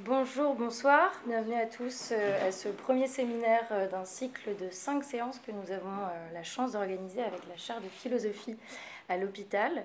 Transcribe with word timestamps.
Bonjour, 0.00 0.54
bonsoir, 0.54 1.10
bienvenue 1.26 1.56
à 1.56 1.66
tous 1.66 2.12
euh, 2.12 2.46
à 2.46 2.52
ce 2.52 2.68
premier 2.68 3.08
séminaire 3.08 3.66
euh, 3.72 3.88
d'un 3.88 4.04
cycle 4.04 4.54
de 4.54 4.70
cinq 4.70 5.02
séances 5.02 5.40
que 5.40 5.50
nous 5.50 5.72
avons 5.72 5.88
euh, 5.88 6.32
la 6.32 6.44
chance 6.44 6.74
d'organiser 6.74 7.20
avec 7.20 7.40
la 7.48 7.56
chaire 7.56 7.80
de 7.80 7.88
philosophie 7.88 8.56
à 9.08 9.16
l'hôpital, 9.16 9.84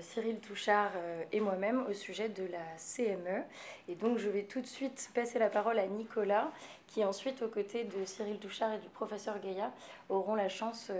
Cyril 0.00 0.38
Touchard 0.38 0.92
et 1.32 1.40
moi-même 1.40 1.84
au 1.90 1.92
sujet 1.92 2.28
de 2.28 2.44
la 2.44 2.64
CME. 2.78 3.42
Et 3.88 3.96
donc 3.96 4.18
je 4.18 4.28
vais 4.28 4.44
tout 4.44 4.60
de 4.60 4.66
suite 4.66 5.10
passer 5.16 5.40
la 5.40 5.50
parole 5.50 5.80
à 5.80 5.86
Nicolas, 5.88 6.52
qui 6.86 7.04
ensuite, 7.04 7.42
aux 7.42 7.48
côtés 7.48 7.82
de 7.82 8.04
Cyril 8.04 8.38
Touchard 8.38 8.72
et 8.72 8.78
du 8.78 8.88
professeur 8.88 9.40
Gaïa, 9.40 9.72
auront 10.08 10.36
la 10.36 10.48
chance 10.48 10.92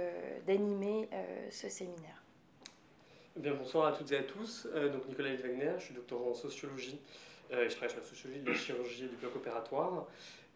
d'animer 0.44 1.08
ce 1.50 1.68
séminaire. 1.68 2.20
Bien, 3.36 3.54
bonsoir 3.54 3.86
à 3.86 3.92
toutes 3.92 4.10
et 4.10 4.16
à 4.16 4.24
tous. 4.24 4.66
donc 4.92 5.06
Nicolas 5.08 5.36
Wagner, 5.36 5.74
je 5.78 5.84
suis 5.84 5.94
doctorant 5.94 6.30
en 6.30 6.34
sociologie 6.34 6.98
je 7.52 7.74
travaille 7.74 7.90
sur 7.90 8.00
la 8.00 8.06
sociologie 8.06 8.40
de 8.40 8.50
la 8.50 8.56
chirurgie 8.56 9.04
et 9.04 9.08
du 9.08 9.16
bloc 9.16 9.36
opératoire. 9.36 10.06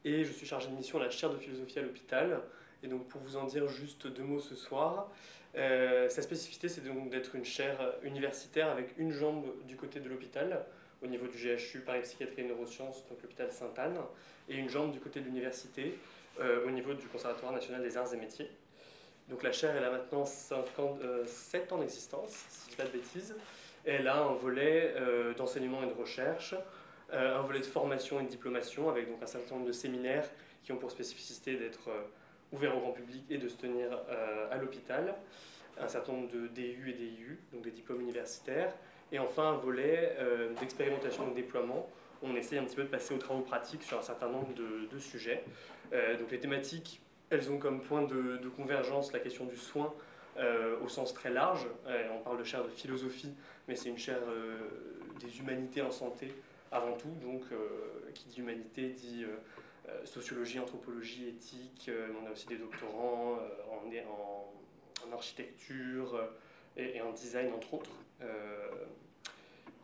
Et 0.05 0.25
je 0.25 0.33
suis 0.33 0.47
chargé 0.47 0.69
de 0.69 0.75
mission 0.75 0.99
à 0.99 1.05
la 1.05 1.11
chaire 1.11 1.31
de 1.31 1.37
philosophie 1.37 1.79
à 1.79 1.83
l'hôpital. 1.83 2.41
Et 2.83 2.89
donc, 2.89 3.09
pour 3.09 3.21
vous 3.23 3.37
en 3.37 3.45
dire 3.45 3.69
juste 3.69 4.07
deux 4.07 4.23
mots 4.23 4.41
ce 4.41 4.55
soir, 4.55 5.11
euh, 5.57 6.09
sa 6.09 6.23
spécificité, 6.23 6.69
c'est 6.69 6.83
donc 6.83 7.11
d'être 7.11 7.35
une 7.35 7.45
chaire 7.45 7.95
universitaire 8.03 8.71
avec 8.71 8.97
une 8.99 9.11
jambe 9.11 9.47
du 9.67 9.77
côté 9.77 10.01
de 10.01 10.09
l'hôpital, 10.09 10.65
au 11.03 11.07
niveau 11.07 11.27
du 11.27 11.37
GHU, 11.37 11.81
Paris 11.81 12.03
Psychiatrie 12.03 12.43
et 12.43 12.45
Neurosciences, 12.45 13.07
donc 13.09 13.23
l'hôpital 13.23 13.51
Sainte-Anne, 13.51 13.99
et 14.49 14.57
une 14.57 14.69
jambe 14.69 14.93
du 14.93 15.01
côté 15.01 15.21
de 15.21 15.25
l'université, 15.25 15.99
euh, 16.41 16.67
au 16.67 16.71
niveau 16.71 16.93
du 16.95 17.07
Conservatoire 17.07 17.53
national 17.53 17.83
des 17.83 17.97
arts 17.97 18.13
et 18.13 18.19
métiers. 18.19 18.51
Donc 19.29 19.43
la 19.43 19.51
chaire, 19.51 19.75
elle 19.77 19.85
a 19.85 19.91
maintenant 19.91 20.25
7 20.25 21.73
ans 21.73 21.79
d'existence, 21.79 22.31
si 22.49 22.61
je 22.61 22.67
ne 22.67 22.71
dis 22.71 22.77
pas 22.77 22.85
de 22.85 22.91
bêtises. 22.91 23.35
Elle 23.85 24.07
a 24.09 24.19
un 24.19 24.35
volet 24.35 24.95
d'enseignement 25.37 25.83
et 25.83 25.87
de 25.87 25.93
recherche, 25.93 26.55
euh, 26.55 26.59
un 27.13 27.43
volet 27.43 27.61
de 27.61 27.65
formation 27.65 28.21
et 28.21 28.25
de 28.25 28.29
diplomation 28.29 28.89
avec 28.89 29.09
donc 29.09 29.23
un 29.23 29.27
certain 29.27 29.55
nombre 29.55 29.67
de 29.67 29.73
séminaires 29.73 30.29
qui 30.67 30.73
ont 30.73 30.77
pour 30.77 30.91
spécificité 30.91 31.55
d'être 31.55 31.89
euh, 31.89 32.03
ouverts 32.51 32.77
au 32.77 32.81
grand 32.81 32.91
public 32.91 33.25
et 33.31 33.39
de 33.39 33.49
se 33.49 33.57
tenir 33.57 33.89
euh, 33.93 34.51
à 34.51 34.57
l'hôpital, 34.57 35.15
un 35.81 35.87
certain 35.87 36.13
nombre 36.13 36.29
de 36.29 36.49
DU 36.49 36.91
et 36.91 36.93
DIU, 36.93 37.39
donc 37.53 37.63
des 37.63 37.71
diplômes 37.71 38.01
universitaires, 38.01 38.75
et 39.13 39.21
enfin 39.21 39.51
un 39.51 39.57
volet 39.57 40.17
d'expérimentation 40.59 41.29
et 41.29 41.31
de 41.31 41.35
déploiement. 41.37 41.89
On 42.23 42.35
essaie 42.35 42.59
un 42.59 42.65
petit 42.65 42.75
peu 42.75 42.83
de 42.83 42.89
passer 42.89 43.15
aux 43.15 43.19
travaux 43.19 43.43
pratiques 43.43 43.85
sur 43.85 43.99
un 43.99 44.03
certain 44.03 44.29
nombre 44.29 44.49
de, 44.55 44.99
sujets. 44.99 45.45
donc 45.93 46.31
les 46.31 46.41
thématiques, 46.41 47.01
elles 47.31 47.53
ont 47.53 47.59
comme 47.59 47.83
point 47.83 48.03
de 48.03 48.49
convergence 48.57 49.13
la 49.13 49.21
question 49.21 49.45
du 49.45 49.57
soin 49.57 49.95
au 50.83 50.89
sens 50.89 51.15
très 51.15 51.31
large. 51.31 51.69
on 51.87 52.19
parle 52.25 52.39
de 52.39 52.45
chaire 52.45 52.65
de 52.65 52.71
philosophie, 52.71 53.33
mais 53.69 53.77
c'est 53.77 53.91
une 53.91 53.99
chaire 53.99 54.23
des 55.21 55.39
humanités 55.39 55.83
en 55.83 55.93
santé 55.93 56.35
avant 56.73 56.97
tout. 56.97 57.15
Donc, 57.23 57.43
euh, 57.53 58.11
qui 58.15 58.29
dit 58.29 58.41
humanité 58.41 58.89
dit 58.89 59.25
euh, 59.25 59.37
euh, 59.89 60.05
sociologie, 60.05 60.59
anthropologie, 60.59 61.29
éthique. 61.29 61.91
on 62.23 62.27
a 62.27 62.33
aussi 62.33 62.47
des 62.47 62.57
doctorants 62.57 63.39
en, 63.71 65.13
architecture 65.13 66.21
et, 66.77 67.01
en 67.01 67.13
design, 67.13 67.53
entre 67.55 67.75
autres. 67.75 67.93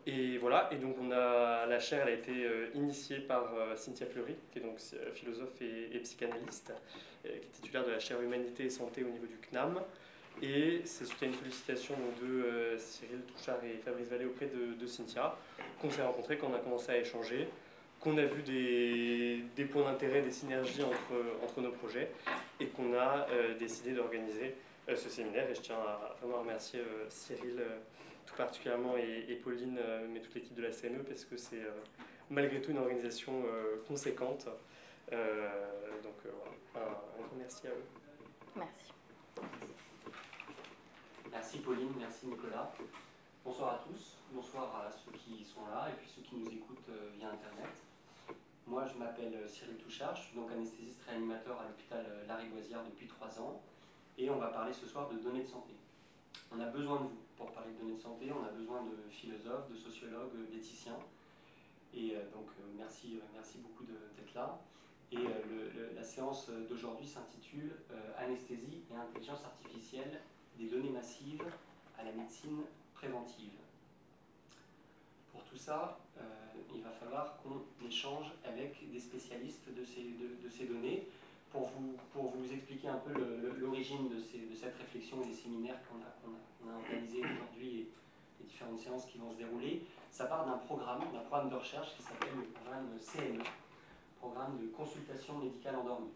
Et 0.05 0.37
voilà, 0.39 0.69
et 0.73 0.77
donc 0.77 0.97
la 1.09 1.79
chaire 1.79 2.07
a 2.07 2.11
été 2.11 2.49
initiée 2.75 3.21
par 3.21 3.55
Cynthia 3.77 4.07
Fleury, 4.07 4.35
qui 4.51 4.59
est 4.59 4.63
donc 4.63 4.81
philosophe 5.15 5.63
et, 5.63 5.97
psychanalyste, 6.01 6.73
qui 7.23 7.29
est 7.29 7.53
titulaire 7.53 7.87
de 7.87 7.93
la 7.93 8.01
chaire 8.01 8.21
Humanité 8.21 8.65
et 8.65 8.71
Santé 8.71 9.05
au 9.05 9.11
niveau 9.11 9.27
du 9.27 9.39
CNAM. 9.39 9.81
Et 10.41 10.83
à 11.21 11.25
une 11.25 11.35
sollicitation 11.35 11.95
de 12.21 12.77
Cyril 12.79 13.21
Touchard 13.23 13.63
et 13.65 13.79
Fabrice 13.85 14.09
Vallée 14.09 14.25
auprès 14.25 14.47
de, 14.47 14.87
Cynthia 14.87 15.37
qu'on 15.81 15.91
s'est 15.91 16.03
rencontrés, 16.03 16.37
qu'on 16.37 16.55
a 16.55 16.59
commencé 16.59 16.91
à 16.91 16.99
échanger, 16.99 17.49
qu'on 18.01 18.19
a 18.19 18.25
vu 18.25 18.43
des, 18.43 19.65
points 19.65 19.85
d'intérêt, 19.85 20.23
des 20.23 20.31
synergies 20.31 20.83
entre, 20.83 21.45
entre 21.45 21.61
nos 21.61 21.71
projets 21.71 22.11
et 22.61 22.67
qu'on 22.67 22.95
a 22.95 23.27
euh, 23.31 23.57
décidé 23.57 23.93
d'organiser 23.93 24.57
euh, 24.89 24.97
ce 24.97 25.09
séminaire. 25.09 25.49
Et 25.49 25.55
je 25.55 25.61
tiens 25.61 25.77
à 25.77 26.17
vraiment 26.21 26.41
remercier 26.41 26.81
euh, 26.81 27.07
Cyril 27.09 27.63
tout 28.27 28.35
particulièrement 28.35 28.97
et, 28.97 29.35
Pauline, 29.43 29.79
mais 30.13 30.21
toute 30.21 30.35
l'équipe 30.35 30.55
de 30.55 30.63
la 30.63 30.71
CME 30.71 31.03
parce 31.03 31.25
que 31.25 31.37
c'est 31.37 31.61
malgré 32.31 32.61
tout 32.61 32.71
une 32.71 32.79
organisation 32.79 33.43
conséquente. 33.89 34.47
donc 35.11 36.15
voilà, 36.73 36.87
un, 36.87 37.23
grand 37.27 37.37
merci 37.37 37.67
à 37.67 37.71
eux. 37.71 37.85
Merci. 38.55 38.93
Merci 41.33 41.61
Pauline, 41.61 41.95
merci 41.99 42.27
Nicolas. 42.27 42.71
Bonsoir 43.43 43.77
à 43.77 43.79
tous, 43.89 44.19
bonsoir 44.33 44.85
à 44.85 44.93
ceux 44.93 45.13
qui 45.13 45.43
sont 45.43 45.65
là 45.65 45.89
et 45.89 45.95
puis 45.95 46.07
ceux 46.15 46.21
qui 46.21 46.37
nous 46.37 46.47
écoutent 46.47 46.91
euh, 46.91 47.09
via 47.17 47.31
Internet. 47.31 47.73
Moi, 48.67 48.85
je 48.85 48.99
m'appelle 48.99 49.35
euh, 49.35 49.49
Cyril 49.49 49.79
Touchard, 49.79 50.15
je 50.15 50.25
suis 50.25 50.37
donc 50.37 50.53
anesthésiste 50.53 51.01
réanimateur 51.09 51.59
à 51.59 51.65
l'hôpital 51.69 52.05
euh, 52.07 52.27
Larigoisière 52.27 52.85
depuis 52.85 53.07
trois 53.07 53.41
ans 53.41 53.63
et 54.19 54.29
on 54.29 54.37
va 54.37 54.49
parler 54.49 54.75
ce 54.75 54.87
soir 54.87 55.09
de 55.09 55.17
données 55.21 55.45
de 55.45 55.49
santé. 55.49 55.73
On 56.55 56.61
a 56.61 56.67
besoin 56.67 56.97
de 56.97 57.05
vous 57.05 57.23
pour 57.39 57.51
parler 57.53 57.73
de 57.73 57.79
données 57.79 57.97
de 57.97 58.03
santé, 58.03 58.31
on 58.31 58.45
a 58.45 58.51
besoin 58.51 58.83
de 58.83 59.11
philosophes, 59.11 59.71
de 59.71 59.77
sociologues, 59.77 60.37
d'éthiciens. 60.51 60.99
Et 61.95 62.15
donc, 62.35 62.49
merci, 62.77 63.21
merci 63.33 63.57
beaucoup 63.59 63.85
d'être 63.85 64.35
là. 64.35 64.61
Et 65.11 65.27
la 65.95 66.05
séance 66.05 66.51
d'aujourd'hui 66.69 67.07
s'intitule 67.07 67.75
Anesthésie 68.19 68.83
et 68.91 68.97
intelligence 68.97 69.45
artificielle 69.45 70.21
des 70.59 70.67
données 70.67 70.91
massives 70.91 71.45
à 71.99 72.05
la 72.05 72.13
médecine 72.13 72.63
préventive. 72.95 73.53
Pour 75.33 75.43
tout 75.45 75.57
ça, 75.57 75.99
euh, 76.19 76.23
il 76.75 76.83
va 76.83 76.91
falloir 76.91 77.37
qu'on 77.39 77.87
échange 77.87 78.27
avec 78.45 78.91
des 78.91 79.01
spécialistes 79.01 79.69
de 79.75 79.85
ces, 79.85 80.03
de, 80.03 80.49
ces 80.49 80.65
données 80.65 81.09
pour 81.51 81.69
vous, 81.69 81.97
pour 82.13 82.31
vous 82.31 82.53
expliquer 82.53 82.89
un 82.89 82.99
peu 82.99 83.13
l'origine 83.59 84.09
de, 84.09 84.17
de, 84.17 84.55
cette 84.55 84.77
réflexion 84.77 85.23
et 85.23 85.27
des 85.27 85.35
séminaires 85.35 85.79
qu'on 85.89 85.99
a, 85.99 86.13
qu 86.21 86.69
a, 86.69 86.73
a, 86.73 86.77
organisés 86.77 87.21
aujourd'hui 87.21 87.81
et 87.81 87.89
les 88.41 88.47
différentes 88.47 88.79
séances 88.79 89.07
qui 89.07 89.19
vont 89.19 89.33
se 89.33 89.39
dérouler. 89.39 89.83
Ça 90.11 90.27
part 90.27 90.47
d'un 90.47 90.59
programme, 90.59 91.01
d'un 91.13 91.21
programme 91.21 91.51
de 91.51 91.57
recherche 91.57 91.97
qui 91.97 92.03
s'appelle 92.03 92.37
le 92.37 92.45
programme 92.45 92.89
CME, 93.01 93.43
programme 94.21 94.59
de 94.59 94.67
consultation 94.69 95.39
médicale 95.39 95.77
endormie. 95.77 96.13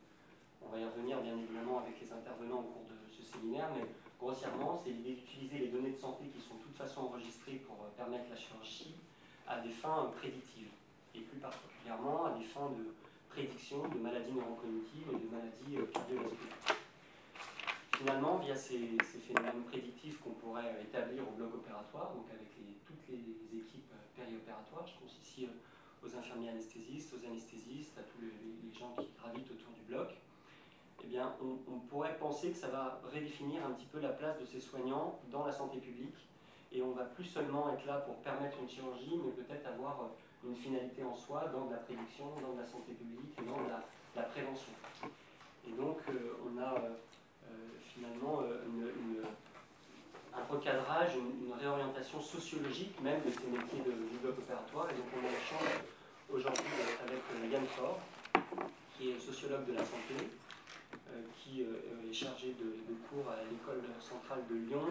On 0.62 0.68
va 0.68 0.78
y 0.78 0.84
revenir 0.84 1.20
bien 1.20 1.36
évidemment 1.36 1.78
avec 1.80 2.00
les 2.00 2.12
intervenants 2.12 2.60
au 2.60 2.62
cours 2.62 2.86
de 2.88 3.12
ce 3.12 3.22
séminaire, 3.22 3.68
mais 3.74 3.86
grossièrement, 4.20 4.80
c'est 4.82 4.90
l'idée 4.90 5.14
d'utiliser 5.14 5.58
les 5.58 5.68
données 5.68 5.92
de 5.92 5.98
santé 5.98 6.24
qui 6.26 6.40
sont 6.40 6.54
de 6.56 6.62
toute 6.62 6.76
façon 6.76 7.02
enregistrées 7.02 7.60
pour 7.66 7.76
euh, 7.84 7.88
permettre 7.96 8.30
la 8.30 8.36
chirurgie 8.36 8.94
à 9.46 9.60
des 9.60 9.70
fins 9.70 10.10
prédictives, 10.16 10.70
et 11.14 11.20
plus 11.20 11.38
particulièrement 11.38 12.26
à 12.26 12.30
des 12.38 12.44
fins 12.44 12.70
de 12.70 12.92
prédiction 13.28 13.86
de 13.88 13.98
maladies 13.98 14.32
neurocognitives 14.32 15.08
et 15.12 15.20
de 15.20 15.30
maladies 15.30 15.76
euh, 15.76 15.86
cardiovasculaires. 15.92 16.76
Finalement, 17.96 18.36
via 18.38 18.54
ces, 18.54 18.98
phénomènes 19.26 19.64
prédictifs 19.70 20.20
qu'on 20.20 20.36
pourrait 20.36 20.76
établir 20.82 21.22
au 21.26 21.32
bloc 21.32 21.54
opératoire, 21.54 22.12
donc 22.12 22.26
avec 22.28 22.48
toutes 22.84 23.08
les 23.08 23.58
équipes 23.58 23.92
euh, 23.92 24.20
périopératoires, 24.20 24.86
je 24.86 24.94
pense 25.00 25.16
ici 25.22 25.48
aux 26.04 26.14
infirmiers 26.14 26.50
anesthésistes, 26.50 27.14
aux 27.14 27.26
anesthésistes, 27.26 27.96
à 27.98 28.02
tous 28.02 28.20
les 28.20 28.78
gens 28.78 28.94
qui 28.98 29.08
gravitent 29.18 29.50
autour 29.50 29.72
du 29.72 29.82
bloc, 29.88 30.12
eh 31.02 31.06
bien, 31.06 31.34
on, 31.40 31.78
pourrait 31.88 32.16
penser 32.18 32.50
que 32.50 32.56
ça 32.56 32.68
va 32.68 33.00
redéfinir 33.12 33.64
un 33.64 33.70
petit 33.70 33.86
peu 33.86 34.00
la 34.00 34.10
place 34.10 34.38
de 34.40 34.44
ces 34.44 34.60
soignants 34.60 35.18
dans 35.30 35.46
la 35.46 35.52
santé 35.52 35.78
publique. 35.78 36.16
Et 36.72 36.82
on 36.82 36.92
va 36.92 37.04
plus 37.04 37.24
seulement 37.24 37.72
être 37.72 37.86
là 37.86 37.98
pour 37.98 38.16
permettre 38.16 38.56
une 38.60 38.68
chirurgie, 38.68 39.20
mais 39.24 39.30
peut-être 39.30 39.66
avoir 39.68 40.02
euh, 40.02 40.48
une 40.48 40.56
finalité 40.56 41.04
en 41.04 41.14
soi 41.14 41.44
dans 41.52 41.66
de 41.66 41.72
la 41.72 41.78
prédiction, 41.78 42.24
dans 42.42 42.54
de 42.54 42.60
la 42.60 42.66
santé 42.66 42.92
publique 42.92 43.32
et 43.40 43.44
dans 43.44 43.62
de 43.62 43.70
la, 44.16 44.22
prévention. 44.24 44.72
Et 45.68 45.72
donc, 45.72 45.98
euh, 46.08 46.36
on 46.44 46.58
a 46.60 46.74
euh, 46.74 47.54
finalement 47.94 48.42
un 50.34 50.52
recadrage, 50.52 51.16
une, 51.16 51.52
réorientation 51.52 52.20
sociologique 52.20 53.00
même 53.00 53.20
de 53.22 53.30
ces 53.30 53.46
métiers 53.46 53.80
de, 53.80 53.92
du 53.92 54.18
bloc 54.20 54.36
opératoire. 54.38 54.90
Et 54.90 54.94
donc, 54.94 55.06
on 55.16 55.24
échange 55.24 55.80
aujourd'hui 56.30 56.64
avec 57.06 57.52
Yann 57.52 57.66
Faure, 57.66 57.98
qui 58.96 59.10
est 59.10 59.18
sociologue 59.18 59.66
de 59.66 59.72
la 59.72 59.84
santé, 59.84 60.16
euh, 60.20 60.45
qui 61.36 61.62
euh, 61.62 62.08
est 62.08 62.12
chargé 62.12 62.54
de, 62.58 62.94
cours 63.08 63.30
à 63.30 63.36
l'école 63.50 63.82
centrale 64.00 64.42
de 64.48 64.54
Lyon 64.54 64.86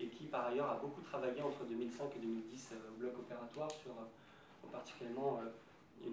et 0.00 0.06
qui 0.06 0.24
par 0.24 0.46
ailleurs 0.46 0.70
a 0.70 0.76
beaucoup 0.76 1.00
travaillé 1.00 1.40
entre 1.42 1.64
2005 1.64 2.04
et 2.16 2.18
2010 2.20 2.70
euh, 2.72 2.90
au 2.90 3.00
bloc 3.00 3.18
opératoire 3.18 3.70
sur 3.70 3.92
particulièrement 4.70 5.40
un, 6.04 6.10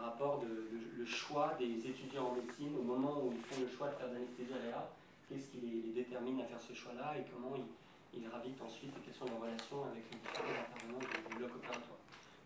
rapport 0.00 0.40
de, 0.40 0.70
le 0.96 1.04
choix 1.04 1.54
des 1.58 1.86
étudiants 1.86 2.28
en 2.28 2.34
médecine 2.34 2.74
au 2.78 2.82
moment 2.82 3.20
où 3.22 3.32
ils 3.32 3.42
font 3.42 3.60
le 3.60 3.68
choix 3.68 3.88
de 3.88 3.94
faire 3.94 4.08
d'anesthésie 4.08 4.54
réa, 4.54 4.88
qu'est-ce 5.28 5.48
qui 5.50 5.58
les, 5.60 5.92
détermine 5.92 6.40
à 6.40 6.44
faire 6.44 6.60
ce 6.60 6.72
choix-là 6.72 7.18
et 7.18 7.24
comment 7.32 7.54
ils, 7.56 8.20
ils, 8.20 8.62
ensuite 8.64 8.96
et 8.96 9.00
quelles 9.04 9.14
sont 9.14 9.26
leurs 9.26 9.40
relations 9.40 9.84
avec 9.84 10.04
les 10.10 10.18
différents 10.18 10.56
intervenants 10.56 11.00
du, 11.00 11.36
bloc 11.36 11.50
opératoire. 11.56 11.98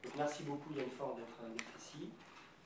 Donc 0.02 0.12
merci 0.17 0.43
beaucoup 0.43 0.73
Yann 0.75 0.91
Fort 0.97 1.14
d'être 1.14 1.41
ici. 1.79 2.08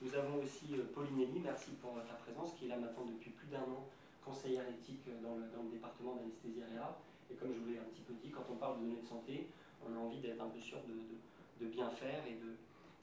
Nous 0.01 0.13
avons 0.13 0.43
aussi 0.43 0.75
euh, 0.75 0.83
Pauline 0.93 1.27
merci 1.43 1.71
pour 1.81 1.93
ta 2.03 2.13
présence, 2.15 2.53
qui 2.57 2.65
est 2.65 2.67
là 2.67 2.77
maintenant 2.77 3.05
depuis 3.05 3.31
plus 3.31 3.47
d'un 3.47 3.63
an, 3.63 3.87
conseillère 4.23 4.67
éthique 4.67 5.05
dans 5.23 5.35
le, 5.35 5.47
dans 5.55 5.63
le 5.63 5.69
département 5.69 6.15
d'anesthésie 6.15 6.63
réa. 6.69 6.97
Et 7.31 7.35
comme 7.35 7.53
je 7.53 7.59
vous 7.59 7.69
l'ai 7.69 7.79
un 7.79 7.89
petit 7.93 8.01
peu 8.01 8.13
dit, 8.21 8.29
quand 8.29 8.45
on 8.51 8.55
parle 8.55 8.79
de 8.79 8.85
données 8.85 9.01
de 9.01 9.07
santé, 9.07 9.47
on 9.87 9.95
a 9.95 9.99
envie 9.99 10.19
d'être 10.19 10.41
un 10.41 10.49
peu 10.49 10.59
sûr 10.59 10.79
de, 10.87 11.65
de, 11.65 11.71
bien 11.71 11.89
faire 11.89 12.23
et 12.27 12.35
de, 12.35 12.55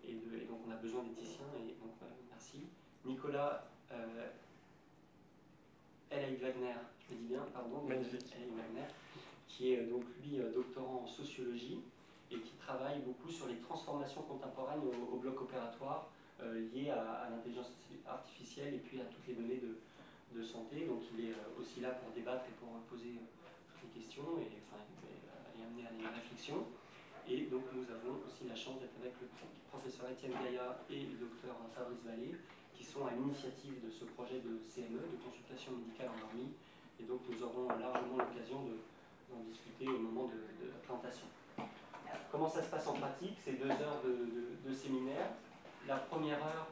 Et, 0.08 0.14
donc 0.46 0.60
on 0.66 0.70
a 0.70 0.76
besoin 0.76 1.02
d'éthiciens, 1.04 1.46
et 1.56 1.74
donc 1.80 1.94
merci. 2.30 2.66
Nicolas 3.04 3.64
L.A. 6.10 6.26
Wagner, 6.44 6.74
je 7.00 7.14
le 7.14 7.20
dis 7.20 7.26
bien, 7.28 7.44
pardon, 7.52 7.82
Magnifique. 7.88 8.36
Wagner, 8.56 8.86
qui 9.48 9.72
est 9.72 9.82
donc 9.86 10.04
lui 10.22 10.38
doctorant 10.54 11.02
en 11.04 11.06
sociologie 11.06 11.80
et 12.30 12.38
qui 12.38 12.54
travaille 12.56 13.00
beaucoup 13.00 13.30
sur 13.30 13.46
les 13.48 13.56
transformations 13.56 14.22
contemporaines 14.22 14.80
au, 15.12 15.16
bloc 15.16 15.40
opératoire 15.42 16.08
liées 16.40 16.90
à, 16.90 17.28
l'intelligence 17.30 17.70
artificielle 18.06 18.74
et 18.74 18.78
puis 18.78 19.00
à 19.00 19.04
toutes 19.04 19.26
les 19.28 19.34
données 19.34 19.60
de, 19.60 20.42
santé. 20.42 20.86
Donc 20.86 21.02
il 21.14 21.28
est 21.28 21.34
aussi 21.60 21.80
là 21.80 21.90
pour 21.90 22.10
débattre 22.12 22.44
et 22.48 22.56
pour 22.58 22.72
poser 22.88 23.14
toutes 23.78 23.94
les 23.94 24.00
questions 24.00 24.24
et 24.40 24.48
enfin, 24.64 24.80
amener 25.60 25.86
à 25.86 25.92
des 25.92 26.08
réflexions. 26.08 26.66
Et 27.28 27.46
donc 27.46 27.62
nous 27.72 27.86
avons 27.86 28.18
aussi 28.26 28.48
la 28.48 28.56
chance 28.56 28.80
d'être 28.80 28.96
avec 28.98 29.14
le 29.20 29.28
professeur 29.70 30.10
Étienne 30.10 30.32
Gaillard 30.32 30.82
et 30.90 31.06
le 31.06 31.16
docteur 31.20 31.54
Fabrice 31.74 32.02
Vallée, 32.04 32.34
qui 32.74 32.84
sont 32.84 33.06
à 33.06 33.12
l'initiative 33.12 33.78
de 33.84 33.90
ce 33.90 34.04
projet 34.04 34.40
de 34.40 34.58
CME, 34.66 34.98
de 34.98 35.18
consultation 35.22 35.72
médicale 35.72 36.10
endormie. 36.16 36.52
Et 36.98 37.04
donc 37.04 37.20
nous 37.28 37.42
aurons 37.42 37.68
largement 37.68 38.18
l'occasion 38.18 38.66
d'en 39.30 39.40
discuter 39.48 39.88
au 39.88 39.98
moment 39.98 40.26
de, 40.26 40.66
la 40.66 40.78
présentation. 40.82 41.26
Comment 42.30 42.48
ça 42.48 42.62
se 42.62 42.70
passe 42.70 42.86
en 42.86 42.94
pratique? 42.94 43.38
C'est 43.44 43.58
deux 43.58 43.70
heures 43.70 44.02
de, 44.04 44.72
séminaire. 44.72 45.30
La 45.88 45.96
première 45.96 46.38
heure, 46.38 46.68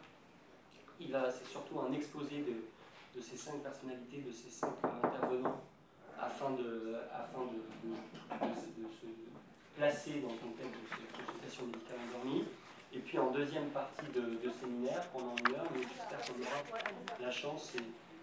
c'est 0.99 1.51
surtout 1.51 1.81
un 1.81 1.93
exposé 1.93 2.39
de, 2.39 3.19
de, 3.19 3.23
ces 3.23 3.37
cinq 3.37 3.63
personnalités, 3.63 4.23
de 4.23 4.33
ces 4.33 4.51
cinq 4.51 4.73
intervenants, 5.03 5.61
afin 6.19 6.51
de, 6.51 6.97
afin 7.13 7.47
de, 7.47 8.39
de 8.39 8.89
se 8.93 9.07
placé 9.77 10.21
dans 10.21 10.29
le 10.29 10.39
contexte 10.39 10.77
de 10.77 10.89
cette 10.91 11.27
consultation 11.27 11.67
médicale 11.67 11.99
endormie. 12.09 12.45
Et 12.93 12.99
puis 12.99 13.19
en 13.19 13.31
deuxième 13.31 13.69
partie 13.71 14.07
de, 14.15 14.51
séminaire, 14.51 15.07
pendant 15.09 15.35
une 15.37 15.55
heure, 15.55 15.67
j'espère 15.75 16.21
qu'on 16.21 16.43
aura 16.43 16.81
la 17.21 17.31
chance 17.31 17.73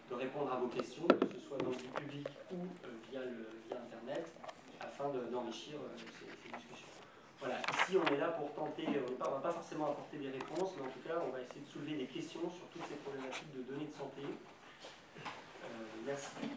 de 0.10 0.16
répondre 0.16 0.52
à 0.54 0.58
vos 0.58 0.68
questions, 0.68 1.08
que 1.08 1.28
ce 1.34 1.48
soit 1.48 1.58
dans 1.58 1.70
le 1.70 1.76
public 1.76 2.28
ou 2.52 2.64
euh, 2.86 2.90
via, 3.10 3.22
le, 3.22 3.50
via 3.68 3.78
Internet, 3.78 4.28
afin 4.80 5.10
d'enrichir 5.32 5.76
euh, 5.76 5.98
ces, 5.98 6.58
discussions. 6.58 6.87
Voilà, 7.40 7.62
ici 7.70 7.98
on 7.98 8.14
est 8.14 8.18
là 8.18 8.30
pour 8.30 8.54
tenter, 8.54 8.86
on 8.88 9.12
ne 9.12 9.18
va 9.18 9.40
pas 9.40 9.52
forcément 9.52 9.92
apporter 9.92 10.18
des 10.18 10.30
réponses, 10.30 10.74
mais 10.78 10.88
en 10.88 10.90
tout 10.90 11.00
cas 11.08 11.22
on 11.26 11.30
va 11.30 11.42
essayer 11.42 11.62
de 11.62 11.68
soulever 11.68 11.96
des 11.96 12.08
questions 12.08 12.42
sur 12.50 12.66
toutes 12.74 12.86
ces 12.90 12.96
problématiques 12.96 13.54
de 13.56 13.62
données 13.62 13.86
de 13.86 13.94
santé. 13.94 14.24
Euh, 14.26 15.68
merci 16.06 16.50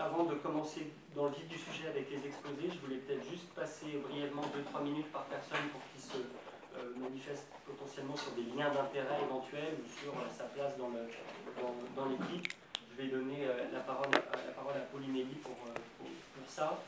avant 0.00 0.24
de 0.24 0.34
commencer 0.36 0.90
dans 1.14 1.26
le 1.26 1.32
vif 1.32 1.46
du 1.48 1.58
sujet 1.58 1.88
avec 1.88 2.10
les 2.10 2.26
exposés, 2.26 2.70
je 2.72 2.78
voulais 2.80 2.96
peut-être 2.96 3.28
juste 3.28 3.48
passer 3.54 4.00
brièvement 4.08 4.42
2-3 4.42 4.82
minutes 4.82 5.12
par 5.12 5.24
personne 5.24 5.68
pour 5.72 5.80
qu'ils 5.92 6.00
se 6.00 6.16
euh, 6.16 6.96
manifestent 6.96 7.48
potentiellement 7.66 8.16
sur 8.16 8.32
des 8.32 8.42
liens 8.56 8.72
d'intérêt 8.72 9.20
éventuels 9.22 9.76
ou 9.76 9.86
sur 9.86 10.12
euh, 10.12 10.24
sa 10.32 10.44
place 10.44 10.72
dans 10.78 12.06
l'équipe. 12.06 12.52
Je 12.90 13.02
vais 13.02 13.08
donner 13.08 13.44
euh, 13.46 13.70
la, 13.72 13.80
parole, 13.80 14.10
la 14.10 14.52
parole 14.52 14.76
à 14.76 14.86
Pauline 14.92 15.16
Elie 15.16 15.40
pour, 15.42 15.52
pour, 15.52 16.48
ça. 16.48 16.78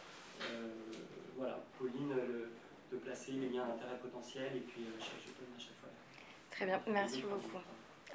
voilà, 1.36 1.58
Pauline, 1.78 2.14
de 2.92 2.98
placer 2.98 3.32
les 3.32 3.48
liens 3.48 3.64
d'intérêt 3.66 3.98
potentiels 4.00 4.56
et 4.56 4.60
puis 4.60 4.82
je, 4.98 5.04
je 5.04 5.32
donne 5.38 5.54
à 5.56 5.58
chaque 5.58 5.76
fois. 5.80 5.88
Très 6.50 6.66
bien, 6.66 6.80
merci 6.86 7.22
beaucoup. 7.22 7.62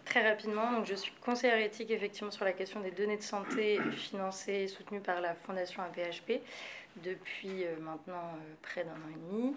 Très 0.06 0.29
rapidement, 0.29 0.71
donc 0.71 0.85
je 0.85 0.95
suis 0.95 1.12
conseillère 1.19 1.59
éthique 1.59 1.91
effectivement 1.91 2.31
sur 2.31 2.45
la 2.45 2.53
question 2.53 2.79
des 2.79 2.91
données 2.91 3.18
de 3.18 3.24
santé 3.24 3.79
financées 3.91 4.63
et 4.63 4.68
soutenues 4.68 5.01
par 5.01 5.19
la 5.19 5.35
Fondation 5.35 5.83
APHP 5.83 6.41
depuis 7.03 7.65
euh, 7.65 7.75
maintenant 7.79 8.33
euh, 8.35 8.53
près 8.62 8.83
d'un 8.83 8.91
an 8.91 9.09
et 9.12 9.31
demi. 9.31 9.56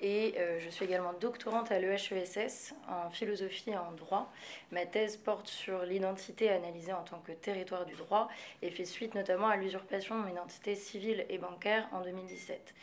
Et 0.00 0.34
euh, 0.38 0.58
je 0.60 0.70
suis 0.70 0.86
également 0.86 1.12
doctorante 1.12 1.70
à 1.70 1.78
l'EHESS 1.78 2.74
en 2.88 3.10
philosophie 3.10 3.70
et 3.70 3.76
en 3.76 3.92
droit. 3.92 4.32
Ma 4.72 4.86
thèse 4.86 5.16
porte 5.16 5.48
sur 5.48 5.84
l'identité 5.84 6.48
analysée 6.48 6.92
en 6.92 7.02
tant 7.02 7.18
que 7.18 7.32
territoire 7.32 7.84
du 7.84 7.94
droit 7.94 8.28
et 8.62 8.70
fait 8.70 8.86
suite 8.86 9.14
notamment 9.14 9.48
à 9.48 9.56
l'usurpation 9.56 10.16
de 10.16 10.22
mon 10.22 10.28
identité 10.28 10.74
civile 10.74 11.26
et 11.28 11.38
bancaire 11.38 11.86
en 11.92 12.00
2017. 12.00 12.74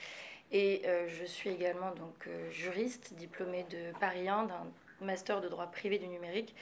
Et 0.52 0.84
je 1.08 1.26
suis 1.26 1.50
également 1.50 1.92
donc 1.92 2.30
juriste, 2.52 3.14
diplômée 3.16 3.66
de 3.70 3.98
Paris 4.00 4.30
1 4.30 4.46
d'un 4.46 4.66
master 5.02 5.42
de 5.42 5.48
droit 5.48 5.68
privé 5.68 6.00
du 6.00 6.08
numérique, 6.08 6.56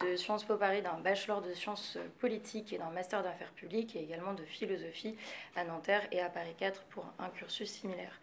de 0.00 0.16
Sciences 0.16 0.44
Po 0.44 0.56
Paris, 0.56 0.82
d'un 0.82 0.98
bachelor 0.98 1.42
de 1.42 1.52
sciences 1.54 1.98
politiques 2.18 2.72
et 2.72 2.78
d'un 2.78 2.90
master 2.90 3.22
d'affaires 3.22 3.52
publiques, 3.52 3.96
et 3.96 4.02
également 4.02 4.34
de 4.34 4.44
philosophie 4.44 5.16
à 5.56 5.64
Nanterre 5.64 6.06
et 6.12 6.20
à 6.20 6.28
Paris 6.28 6.54
4 6.58 6.82
pour 6.84 7.04
un 7.18 7.28
cursus 7.28 7.70
similaire. 7.70 8.20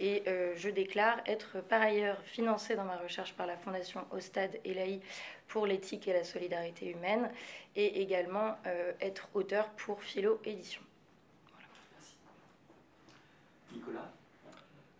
Et 0.00 0.22
euh, 0.26 0.54
je 0.56 0.68
déclare 0.68 1.20
être 1.26 1.60
par 1.60 1.82
ailleurs 1.82 2.20
financée 2.22 2.76
dans 2.76 2.84
ma 2.84 2.96
recherche 2.96 3.34
par 3.34 3.46
la 3.46 3.56
Fondation 3.56 4.06
Ostad 4.10 4.58
Elahi 4.64 5.00
pour 5.48 5.66
l'éthique 5.66 6.08
et 6.08 6.12
la 6.12 6.24
solidarité 6.24 6.90
humaine, 6.90 7.30
et 7.76 8.02
également 8.02 8.56
euh, 8.66 8.92
être 9.00 9.28
auteur 9.34 9.68
pour 9.70 10.02
Philo 10.02 10.40
Édition. 10.44 10.82
Merci. 11.94 12.16
Nicolas? 13.72 14.15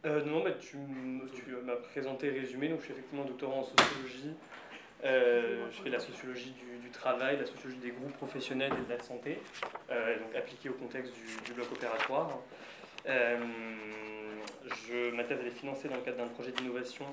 Euh, 0.06 0.24
non, 0.24 0.42
bah, 0.42 0.52
tu, 0.52 0.78
m'as 1.64 1.76
présenté 1.76 2.30
résumé. 2.30 2.68
Donc, 2.68 2.80
je 2.80 2.84
suis 2.84 2.92
effectivement 2.92 3.24
doctorant 3.24 3.60
en 3.60 3.64
sociologie. 3.64 4.34
Euh, 5.04 5.66
je 5.70 5.82
fais 5.82 5.90
la 5.90 5.98
sociologie 5.98 6.54
du, 6.82 6.90
travail, 6.90 7.38
la 7.38 7.46
sociologie 7.46 7.80
des 7.80 7.90
groupes 7.90 8.14
professionnels 8.14 8.72
et 8.72 8.88
de 8.88 8.92
la 8.96 9.02
santé, 9.02 9.38
euh, 9.90 10.18
donc 10.18 10.34
appliquée 10.34 10.70
au 10.70 10.72
contexte 10.72 11.12
du, 11.44 11.52
bloc 11.52 11.70
opératoire. 11.72 12.38
je, 13.04 13.34
ma 15.14 15.24
thèse 15.24 15.44
est 15.44 15.50
financée 15.50 15.88
dans 15.88 15.96
le 15.96 16.00
cadre 16.00 16.16
d'un 16.16 16.28
projet 16.28 16.52
d'innovation 16.52 17.04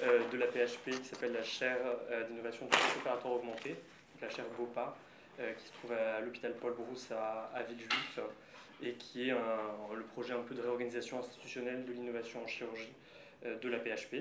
de 0.00 0.38
la 0.38 0.46
PHP 0.46 0.90
qui 0.90 1.04
s'appelle 1.04 1.32
la 1.32 1.42
chaire 1.42 1.80
d'innovation 2.28 2.66
du 2.66 2.70
bloc 2.70 2.96
opératoire 3.00 3.34
augmenté, 3.34 3.74
la 4.22 4.30
chaire 4.30 4.46
BOPA, 4.56 4.96
qui 5.58 5.66
se 5.66 5.72
trouve 5.72 5.90
à, 5.92 6.20
l'hôpital 6.20 6.54
Paul 6.60 6.74
Brousse 6.74 7.10
à, 7.10 7.50
à 7.52 7.64
Villejuif 7.64 8.20
et 8.82 8.92
qui 8.94 9.28
est 9.28 9.32
le 9.32 10.02
projet 10.12 10.32
un 10.32 10.42
peu 10.42 10.54
de 10.54 10.60
réorganisation 10.60 11.18
institutionnelle 11.18 11.84
de 11.84 11.92
l'innovation 11.92 12.42
en 12.42 12.46
chirurgie 12.46 12.92
euh, 13.44 13.58
de 13.58 13.68
la 13.68 13.78
PHP. 13.78 14.16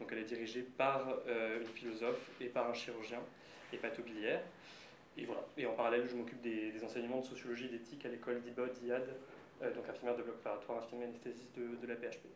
Donc 0.00 0.08
elle 0.12 0.18
est 0.18 0.24
dirigée 0.24 0.62
par 0.62 1.08
euh, 1.26 1.60
une 1.60 1.66
philosophe 1.66 2.30
et 2.40 2.46
par 2.46 2.68
un 2.68 2.74
chirurgien 2.74 3.20
hépatobiliaire. 3.72 4.42
Et 5.16 5.24
voilà. 5.24 5.42
Et 5.56 5.66
en 5.66 5.74
parallèle, 5.74 6.06
je 6.08 6.16
m'occupe 6.16 6.40
des, 6.40 6.82
enseignements 6.82 7.20
de 7.20 7.26
sociologie 7.26 7.66
et 7.66 7.68
d'éthique 7.68 8.04
à 8.06 8.08
l'école 8.08 8.40
d'IBOD, 8.40 8.72
IAD, 8.84 9.08
euh, 9.62 9.74
donc 9.74 9.88
infirmière 9.88 10.16
de 10.16 10.22
bloc 10.22 10.36
opératoire, 10.36 10.78
infirmière 10.78 11.08
anesthésiste 11.08 11.56
de, 11.56 11.76
de 11.76 11.86
la 11.86 11.96
PHP. 11.96 12.26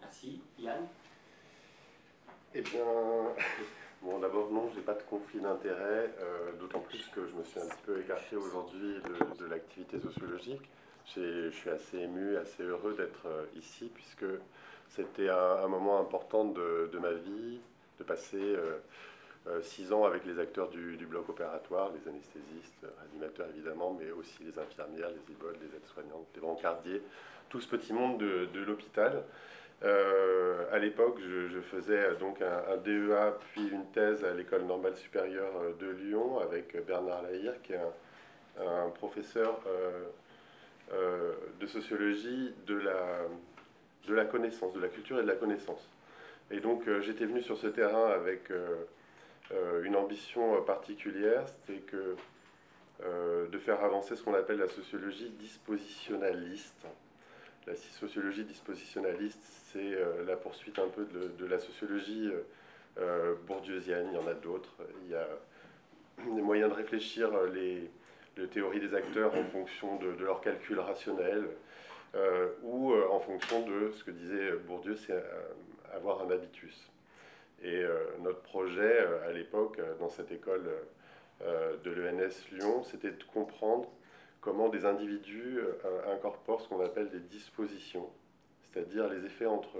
Merci. 0.00 0.40
Yann? 0.58 0.86
Eh 2.54 2.62
bien, 2.62 2.84
Bon, 4.02 4.18
d'abord, 4.18 4.50
non, 4.50 4.70
je 4.70 4.76
n'ai 4.76 4.82
pas 4.82 4.94
de 4.94 5.02
conflit 5.02 5.40
d'intérêt, 5.40 6.10
euh, 6.20 6.52
d'autant 6.58 6.80
plus 6.80 7.06
que 7.14 7.26
je 7.26 7.34
me 7.34 7.44
suis 7.44 7.60
un 7.60 7.66
petit 7.66 7.82
peu 7.84 8.00
écarté 8.00 8.34
aujourd'hui 8.34 8.96
de, 9.38 9.44
l'activité 9.44 10.00
sociologique. 10.00 10.62
Je 11.14 11.50
suis 11.50 11.68
assez 11.68 11.98
ému, 11.98 12.36
assez 12.38 12.62
heureux 12.62 12.94
d'être 12.94 13.26
euh, 13.26 13.44
ici, 13.56 13.90
puisque 13.92 14.24
c'était 14.88 15.28
un, 15.28 15.68
moment 15.68 16.00
important 16.00 16.46
de, 16.46 16.98
ma 16.98 17.12
vie, 17.12 17.60
de 17.98 18.04
passer 18.04 18.40
euh, 18.40 19.60
six 19.60 19.92
ans 19.92 20.04
avec 20.04 20.24
les 20.24 20.38
acteurs 20.38 20.70
du, 20.70 20.96
bloc 21.06 21.28
opératoire, 21.28 21.90
les 21.92 22.08
anesthésistes, 22.08 22.86
animateurs 23.10 23.48
évidemment, 23.54 23.94
mais 24.00 24.10
aussi 24.12 24.42
les 24.44 24.58
infirmières, 24.58 25.10
les 25.10 25.34
iboles, 25.34 25.58
les 25.60 25.76
aides-soignantes, 25.76 26.26
les 26.34 26.40
brancardiers, 26.40 27.02
tout 27.50 27.60
ce 27.60 27.68
petit 27.68 27.92
monde 27.92 28.18
de 28.18 28.60
l'hôpital. 28.64 29.24
Euh, 29.82 30.66
à 30.72 30.78
l'époque, 30.78 31.18
je, 31.20 31.60
faisais 31.60 32.14
donc 32.16 32.42
un, 32.42 32.76
DEA 32.78 33.32
puis 33.52 33.68
une 33.68 33.86
thèse 33.92 34.24
à 34.24 34.34
l'école 34.34 34.64
normale 34.64 34.96
supérieure 34.96 35.52
euh, 35.62 35.72
de 35.78 35.90
Lyon 35.90 36.38
avec 36.40 36.76
Bernard 36.86 37.22
Lahire, 37.22 37.60
qui 37.62 37.72
est 37.72 37.80
un, 38.58 38.90
professeur 38.90 39.60
euh, 40.92 41.32
de 41.58 41.66
sociologie 41.66 42.52
de 42.66 42.74
la, 42.74 43.22
de 44.06 44.14
la 44.14 44.24
connaissance, 44.26 44.74
de 44.74 44.80
la 44.80 44.88
culture 44.88 45.18
et 45.18 45.22
de 45.22 45.28
la 45.28 45.36
connaissance. 45.36 45.88
Et 46.50 46.60
donc 46.60 46.82
j'étais 47.00 47.24
venu 47.24 47.40
sur 47.40 47.56
ce 47.56 47.68
terrain 47.68 48.10
avec 48.10 48.50
une 49.84 49.94
ambition 49.94 50.60
particulière, 50.62 51.44
c'était 51.46 51.80
que 51.82 52.16
de 53.48 53.58
faire 53.58 53.82
avancer 53.84 54.16
ce 54.16 54.22
qu'on 54.24 54.34
appelle 54.34 54.58
la 54.58 54.68
sociologie 54.68 55.30
dispositionnaliste. 55.30 56.86
La 57.70 57.76
sociologie 57.76 58.42
dispositionnaliste, 58.42 59.38
c'est 59.70 59.94
euh, 59.94 60.24
la 60.26 60.34
poursuite 60.36 60.80
un 60.80 60.88
peu 60.88 61.04
de, 61.04 61.46
la 61.46 61.60
sociologie 61.60 62.28
euh, 62.28 62.42
euh, 62.98 63.34
bourdieusienne. 63.46 64.08
Il 64.10 64.14
y 64.14 64.18
en 64.18 64.26
a 64.26 64.34
d'autres. 64.34 64.74
Il 65.04 65.12
y 65.12 65.14
a 65.14 65.28
des 66.34 66.42
moyens 66.42 66.68
de 66.68 66.74
réfléchir 66.74 67.30
les, 67.44 67.88
théories 68.48 68.80
des 68.80 68.92
acteurs 68.92 69.36
en 69.36 69.44
fonction 69.44 69.96
de, 69.98 70.08
leur 70.24 70.40
calcul 70.40 70.80
rationnel 70.80 71.44
ou 72.62 72.92
en 72.92 73.20
fonction 73.20 73.64
de 73.64 73.92
ce 73.92 74.02
que 74.02 74.10
disait 74.10 74.52
Bourdieu, 74.66 74.96
c'est 74.96 75.14
avoir 75.94 76.22
un 76.22 76.30
habitus. 76.30 76.90
Et 77.62 77.84
notre 78.20 78.40
projet 78.40 78.98
à 79.28 79.32
l'époque, 79.32 79.80
dans 80.00 80.08
cette 80.08 80.32
école 80.32 80.68
de 81.40 81.90
l'ENS 81.90 82.50
Lyon, 82.52 82.82
c'était 82.82 83.12
de 83.12 83.24
comprendre 83.32 83.88
comment 84.40 84.68
des 84.68 84.84
individus 84.84 85.60
incorporent 86.12 86.62
ce 86.62 86.68
qu'on 86.68 86.84
appelle 86.84 87.10
des 87.10 87.20
dispositions 87.20 88.08
c'est-à-dire 88.72 89.08
les 89.08 89.24
effets 89.24 89.46
entre 89.46 89.78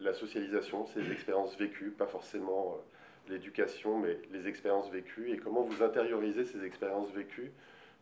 la 0.00 0.14
socialisation, 0.14 0.86
ces 0.86 1.10
expériences 1.10 1.56
vécues, 1.56 1.90
pas 1.90 2.06
forcément 2.06 2.78
l'éducation, 3.28 3.98
mais 3.98 4.18
les 4.32 4.46
expériences 4.46 4.90
vécues, 4.90 5.32
et 5.32 5.38
comment 5.38 5.62
vous 5.62 5.82
intériorisez 5.82 6.44
ces 6.44 6.64
expériences 6.64 7.10
vécues 7.10 7.52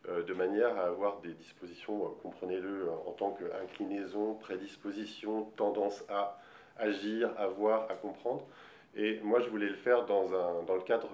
de 0.09 0.35
manière 0.35 0.77
à 0.79 0.87
avoir 0.87 1.21
des 1.21 1.33
dispositions, 1.33 2.17
comprenez-le, 2.23 2.91
en 3.07 3.13
tant 3.13 3.31
qu'inclinaison, 3.31 4.35
prédisposition, 4.35 5.45
tendance 5.57 6.05
à 6.09 6.41
agir, 6.77 7.33
à 7.39 7.47
voir, 7.47 7.89
à 7.91 7.95
comprendre. 7.95 8.45
Et 8.97 9.21
moi, 9.21 9.41
je 9.41 9.49
voulais 9.49 9.69
le 9.69 9.77
faire 9.77 10.05
dans, 10.05 10.35
un, 10.35 10.65
dans 10.65 10.75
le 10.75 10.83
cadre 10.83 11.09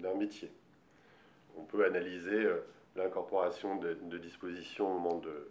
d'un 0.00 0.14
métier. 0.14 0.50
On 1.56 1.62
peut 1.62 1.84
analyser 1.84 2.44
euh, 2.44 2.66
l'incorporation 2.96 3.76
de, 3.76 4.18
dispositions 4.18 4.94
au 4.94 4.98
moment 4.98 5.18
de, 5.18 5.48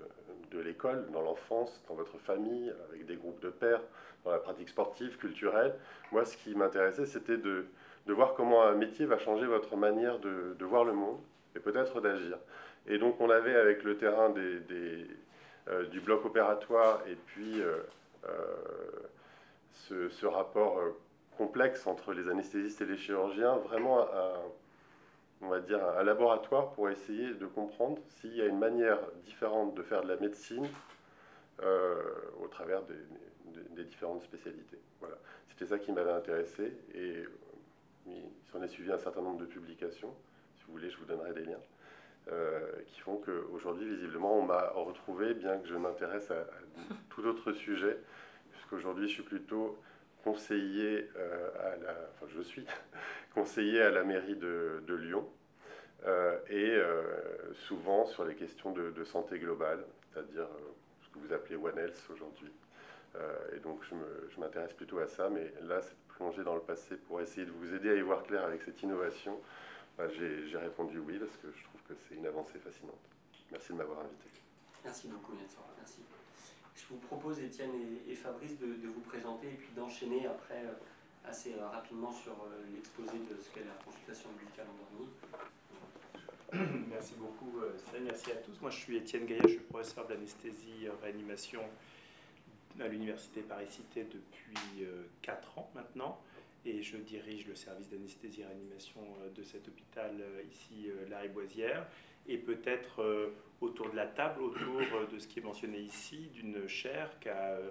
de 0.52 0.60
l'école, 0.60 1.10
dans 1.12 1.22
l'enfance, 1.22 1.84
dans 1.88 1.96
votre 1.96 2.18
famille, 2.20 2.74
avec 2.90 3.06
des 3.06 3.16
groupes 3.16 3.42
de 3.42 3.50
pairs, 3.50 3.82
dans 4.24 4.32
la 4.32 4.40
pratique 4.40 4.70
sportive, 4.70 5.18
culturelle. 5.18 5.75
Moi, 6.12 6.25
ce 6.25 6.38
qui 6.38 6.56
m'intéressait, 6.56 7.06
c'était 7.06 7.38
de, 7.38 7.66
de, 8.08 8.14
voir 8.14 8.34
comment 8.34 8.64
un 8.64 8.75
métier 8.75 9.06
va 9.06 9.18
changer 9.18 9.46
votre 9.46 9.75
manière 9.75 10.20
de, 10.20 10.56
de 10.58 10.66
voir 10.66 10.84
le 10.84 10.94
monde 10.94 11.20
et 11.56 11.60
peut-être 11.60 12.02
d'agir. 12.02 12.38
Et 12.88 12.98
donc, 12.98 13.20
on 13.20 13.30
avait 13.30 13.56
avec 13.56 13.84
le 13.84 13.98
terrain 13.98 14.30
des, 14.30 14.60
des, 14.62 15.08
euh, 15.70 15.86
du 15.88 16.00
bloc 16.00 16.25
opératoire 16.25 17.02
et 17.08 17.16
puis 17.16 17.62
euh, 17.62 17.78
ce, 19.72 20.10
ce, 20.10 20.25
rapport 20.25 20.80
complexe 21.38 21.86
entre 21.86 22.14
les 22.14 22.30
anesthésistes 22.30 22.82
et 22.82 22.86
les 22.86 22.98
chirurgiens, 22.98 23.58
vraiment 23.58 24.02
un, 24.02 24.40
on 25.46 25.50
va 25.50 25.60
dire, 25.60 25.80
un 25.98 26.04
laboratoire 26.04 26.72
pour 26.72 26.90
essayer 26.90 27.34
de 27.34 27.46
comprendre 27.46 28.02
s'il 28.10 28.36
y 28.36 28.42
a 28.42 28.46
une 28.46 28.58
manière 28.58 29.00
différente 29.24 29.75
de 29.75 29.84
faire 29.84 30.02
de 30.02 30.08
la 30.08 30.18
médecine 30.18 30.68
euh, 31.62 31.96
au 32.42 32.48
travers 32.48 32.82
des, 32.84 33.84
différentes 33.84 34.24
spécialités. 34.24 34.80
Voilà. 35.00 35.16
C'était 35.50 35.68
ça 35.68 35.78
qui 35.78 35.92
m'avait 35.92 36.12
intéressé 36.12 36.74
et 36.94 37.24
il 38.08 38.52
s'en 38.52 38.62
est 38.64 38.68
suivi 38.68 38.92
un 38.92 38.98
certain 38.98 39.22
nombre 39.22 39.40
de 39.40 39.46
publications. 39.46 40.14
Si 40.58 40.64
vous 40.66 40.74
voulez, 40.74 40.90
je 40.90 40.98
vous 40.98 41.06
donnerai 41.06 41.34
des 41.34 41.44
liens. 41.46 41.62
Euh, 42.32 42.72
qui 42.88 43.02
font 43.02 43.18
qu'aujourd'hui, 43.18 43.88
visiblement, 43.88 44.40
on 44.40 44.42
m'a 44.42 44.70
retrouvé, 44.72 45.36
bien 45.36 45.60
que 45.60 45.68
je 45.68 45.75
m'intéresse 45.75 46.32
à, 46.32 46.40
à, 46.40 46.94
tout 47.10 47.24
autre 47.28 47.52
sujet, 47.52 47.98
puisqu'aujourd'hui, 48.52 49.08
je 49.08 49.14
suis 49.14 49.24
plutôt 49.24 49.78
conseiller 50.25 51.08
euh, 51.17 51.50
à 51.60 51.75
la, 51.77 51.91
enfin 52.12 52.25
je 52.36 52.41
suis 52.41 52.65
conseiller 53.36 53.82
à 53.84 53.91
la 53.91 54.03
mairie 54.03 54.36
de, 54.36 54.82
Lyon 54.88 55.29
euh, 56.05 56.39
et 56.50 56.72
euh, 56.72 57.53
souvent 57.53 58.08
sur 58.08 58.25
les 58.25 58.36
questions 58.36 58.72
de, 58.72 59.03
santé 59.03 59.38
globale, 59.38 59.86
c'est-à-dire 60.12 60.48
ce 61.03 61.10
que 61.10 61.20
vous 61.20 61.32
appelez 61.32 61.55
One 61.55 61.77
Health 61.77 62.10
aujourd'hui. 62.12 62.51
et 63.55 63.60
donc 63.60 63.82
je 63.84 64.39
m'intéresse 64.39 64.74
plutôt 64.74 64.98
à 64.98 65.08
ça, 65.08 65.29
mais 65.29 65.53
là 65.62 65.82
c'est 65.82 65.96
plonger 66.15 66.44
dans 66.44 66.55
le 66.55 66.62
passé 66.62 66.96
pour 66.96 67.22
essayer 67.22 67.46
de 67.46 67.51
vous 67.51 67.74
aider 67.75 67.91
à 67.91 67.96
y 67.96 68.01
voir 68.01 68.24
clair 68.24 68.44
avec 68.44 68.63
cette 68.63 68.82
innovation. 68.82 69.39
Bah, 69.98 70.10
J'ai 70.10 70.58
répondu 70.58 70.98
oui 71.00 71.20
parce 71.20 71.38
que 71.38 71.48
je 71.55 71.63
trouve 71.65 71.82
que 71.88 71.94
c'est 71.94 72.15
une 72.15 72.25
avancée 72.25 72.60
fascinante. 72.60 73.00
Merci 73.51 73.74
de 73.74 73.77
m'avoir 73.77 74.00
invité. 74.00 74.29
Merci 74.84 75.08
beaucoup, 75.08 75.34
Merci. 75.77 76.04
Je 76.88 76.94
vous 76.94 77.00
propose, 77.00 77.39
Étienne 77.39 77.72
et, 78.08 78.13
Fabrice, 78.13 78.60
de, 78.60 78.88
vous 78.88 79.01
présenter 79.01 79.48
et 79.48 79.56
puis 79.56 79.70
d'enchaîner 79.75 80.27
après 80.27 80.63
euh, 80.65 80.74
assez 81.27 81.54
euh, 81.54 81.68
rapidement 81.68 82.12
sur 82.12 82.34
euh, 82.34 82.63
l'exposé 82.75 83.18
de 83.18 83.42
ce 83.42 83.50
qu'est 83.50 83.65
la 83.65 83.74
consultation 83.84 84.30
médicale 84.39 84.68
endormie. 84.70 85.10
Merci 86.92 87.15
beaucoup, 87.18 87.60
Merci 88.04 88.32
à 88.32 88.36
tous. 88.36 88.62
Moi, 88.62 88.70
je 88.70 88.77
suis 88.77 88.98
Étienne 88.98 89.25
Gaillet, 89.25 89.42
je 89.44 89.54
suis 89.54 89.60
professeur 89.62 90.08
d'anesthésie 90.08 90.88
réanimation 91.01 91.62
à 92.80 92.88
l'Université 92.88 93.42
Paris-Cité 93.42 94.04
depuis 94.04 94.86
4 95.24 95.58
ans 95.58 95.72
maintenant 95.74 96.22
et 96.65 96.84
je 96.84 96.98
dirige 96.98 97.48
le 97.48 97.56
service 97.56 97.89
d'anesthésie 97.89 98.44
réanimation 98.44 99.01
de 99.34 99.44
cet 99.44 99.68
hôpital 99.68 100.13
ici, 100.51 100.89
la 101.10 101.27
Boisière 101.27 101.88
et 102.27 102.38
peut-être 102.38 103.01
euh, 103.01 103.29
autour 103.62 103.89
de 103.89 103.96
la 103.96 104.08
table, 104.08 104.41
autour 104.41 104.79
euh, 104.79 105.05
de 105.12 105.20
ce 105.20 105.27
qui 105.27 105.39
est 105.39 105.44
mentionné 105.44 105.79
ici, 105.79 106.29
d'une 106.34 106.67
chaire 106.67 107.20
qu'a 107.20 107.60
euh, 107.60 107.70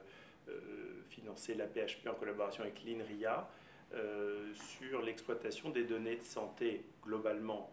financé 1.09 1.55
la 1.55 1.67
PHP 1.67 2.07
en 2.09 2.15
collaboration 2.15 2.63
avec 2.63 2.83
l'INRIA 2.85 3.49
sur 4.55 5.03
l'exploitation 5.03 5.71
des 5.71 5.85
données 5.85 6.17
de 6.17 6.23
santé 6.23 6.85
globalement 7.05 7.71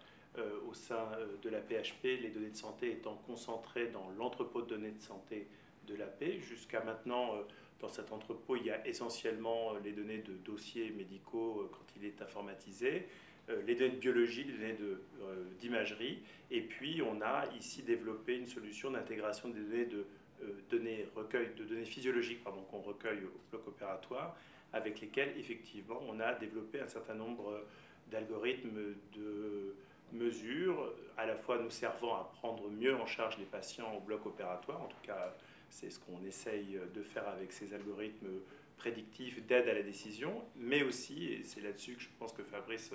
au 0.70 0.74
sein 0.76 1.10
de 1.42 1.50
la 1.50 1.60
PHP, 1.60 2.04
les 2.04 2.30
données 2.30 2.52
de 2.52 2.56
santé 2.56 2.92
étant 2.92 3.16
concentrées 3.26 3.88
dans 3.88 4.08
l'entrepôt 4.20 4.62
de 4.62 4.68
données 4.68 4.92
de 4.92 5.02
santé 5.02 5.48
de 5.88 5.96
l'AP. 5.96 6.24
Jusqu'à 6.40 6.84
maintenant, 6.84 7.44
dans 7.80 7.88
cet 7.88 8.12
entrepôt, 8.12 8.56
il 8.56 8.68
y 8.68 8.70
a 8.70 8.86
essentiellement 8.88 9.74
les 9.84 9.94
données 9.94 10.20
de 10.20 10.34
dossiers 10.34 10.92
médicaux 10.92 11.68
quand 11.72 11.86
il 11.96 12.06
est 12.06 12.22
informatisé. 12.22 13.08
Euh, 13.50 13.62
les 13.66 13.76
données 13.76 13.92
de 13.92 14.00
biologie, 14.00 14.44
les 14.44 14.54
données 14.54 14.78
euh, 14.82 15.44
d'imagerie. 15.60 16.20
Et 16.52 16.62
puis, 16.62 17.02
on 17.02 17.22
a 17.22 17.46
ici 17.58 17.82
développé 17.82 18.38
une 18.38 18.46
solution 18.46 18.92
d'intégration 18.92 19.50
des 19.50 19.60
données 19.62 19.86
de 19.86 20.06
euh, 20.44 20.52
données, 20.70 21.08
recueil 21.16 21.50
de 21.58 21.64
données 21.64 21.86
physiologiques 21.86 22.44
qu'on 22.44 22.82
recueille 22.82 23.24
au 23.24 23.40
bloc 23.50 23.68
opératoire, 23.68 24.36
avec 24.74 25.02
lesquelles, 25.02 25.34
effectivement, 25.38 26.00
on 26.08 26.20
a 26.20 26.34
développé 26.34 26.80
un 26.80 26.88
certain 26.88 27.16
nombre 27.16 27.66
d'algorithmes 28.10 28.96
de 29.16 29.76
mesures, 30.14 30.94
à 31.18 31.26
la 31.26 31.36
fois 31.36 31.58
nous 31.58 31.70
servant 31.70 32.16
à 32.16 32.32
prendre 32.36 32.70
mieux 32.70 32.96
en 32.96 33.06
charge 33.06 33.38
les 33.38 33.46
patients 33.46 33.94
au 33.96 34.02
bloc 34.02 34.26
opératoire, 34.26 34.82
en 34.82 34.88
tout 34.88 35.02
cas, 35.04 35.34
c'est 35.70 35.90
ce 35.90 36.00
qu'on 36.00 36.22
essaye 36.26 36.80
de 36.94 37.02
faire 37.02 37.28
avec 37.30 37.54
ces 37.54 37.74
algorithmes 37.74 38.28
prédictifs 38.76 39.46
d'aide 39.46 39.70
à 39.70 39.74
la 39.74 39.84
décision, 39.84 40.44
mais 40.56 40.84
aussi, 40.84 41.28
et 41.28 41.44
c'est 41.44 41.62
là-dessus 41.62 41.96
que 41.96 42.02
je 42.02 42.10
pense 42.20 42.34
que 42.34 42.44
Fabrice 42.44 42.92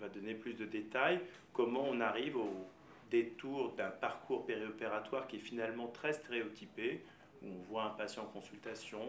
va 0.00 0.08
donner 0.08 0.34
plus 0.34 0.54
de 0.54 0.64
détails, 0.64 1.20
comment 1.52 1.84
on 1.88 2.00
arrive 2.00 2.36
au 2.36 2.50
détour 3.10 3.72
d'un 3.72 3.90
parcours 3.90 4.44
périopératoire 4.46 5.26
qui 5.26 5.36
est 5.36 5.40
finalement 5.40 5.88
très 5.88 6.12
stéréotypé, 6.12 7.04
où 7.42 7.46
on 7.46 7.62
voit 7.70 7.84
un 7.84 7.90
patient 7.90 8.22
en 8.22 8.26
consultation, 8.26 9.00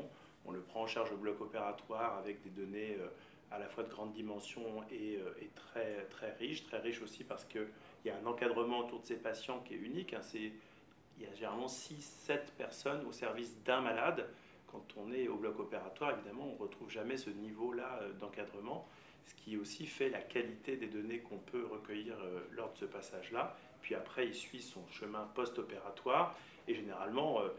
on 0.45 0.51
le 0.51 0.61
prend 0.61 0.83
en 0.83 0.87
charge 0.87 1.11
au 1.11 1.17
bloc 1.17 1.41
opératoire 1.41 2.17
avec 2.17 2.41
des 2.41 2.49
données 2.49 2.97
euh, 2.99 3.07
à 3.51 3.59
la 3.59 3.67
fois 3.67 3.83
de 3.83 3.89
grande 3.89 4.13
dimension 4.13 4.83
et, 4.91 5.17
euh, 5.17 5.33
et 5.41 5.49
très, 5.55 6.05
très 6.09 6.33
riches, 6.33 6.63
très 6.63 6.79
riches 6.79 7.01
aussi 7.01 7.23
parce 7.23 7.45
qu'il 7.45 7.67
y 8.05 8.09
a 8.09 8.15
un 8.17 8.25
encadrement 8.25 8.79
autour 8.79 9.01
de 9.01 9.05
ces 9.05 9.17
patients 9.17 9.59
qui 9.59 9.73
est 9.73 9.77
unique. 9.77 10.13
Hein. 10.13 10.21
il 10.33 10.51
y 11.19 11.25
a 11.25 11.33
généralement 11.33 11.67
6-7 11.67 12.39
personnes 12.57 13.05
au 13.05 13.11
service 13.11 13.61
d'un 13.63 13.81
malade. 13.81 14.27
Quand 14.67 14.85
on 14.97 15.11
est 15.11 15.27
au 15.27 15.35
bloc 15.35 15.59
opératoire, 15.59 16.11
évidemment, 16.11 16.45
on 16.47 16.53
ne 16.53 16.59
retrouve 16.59 16.89
jamais 16.91 17.17
ce 17.17 17.31
niveau-là 17.31 17.99
euh, 18.01 18.13
d'encadrement 18.13 18.87
ce 19.25 19.33
qui 19.35 19.57
aussi 19.57 19.85
fait 19.85 20.09
la 20.09 20.21
qualité 20.21 20.75
des 20.75 20.87
données 20.87 21.19
qu'on 21.19 21.37
peut 21.37 21.65
recueillir 21.65 22.15
euh, 22.21 22.41
lors 22.51 22.73
de 22.73 22.77
ce 22.77 22.85
passage-là. 22.85 23.55
Puis 23.81 23.95
après, 23.95 24.27
il 24.27 24.33
suit 24.33 24.61
son 24.61 24.85
chemin 24.87 25.29
post-opératoire 25.35 26.37
et 26.67 26.75
généralement, 26.75 27.41
euh, 27.41 27.49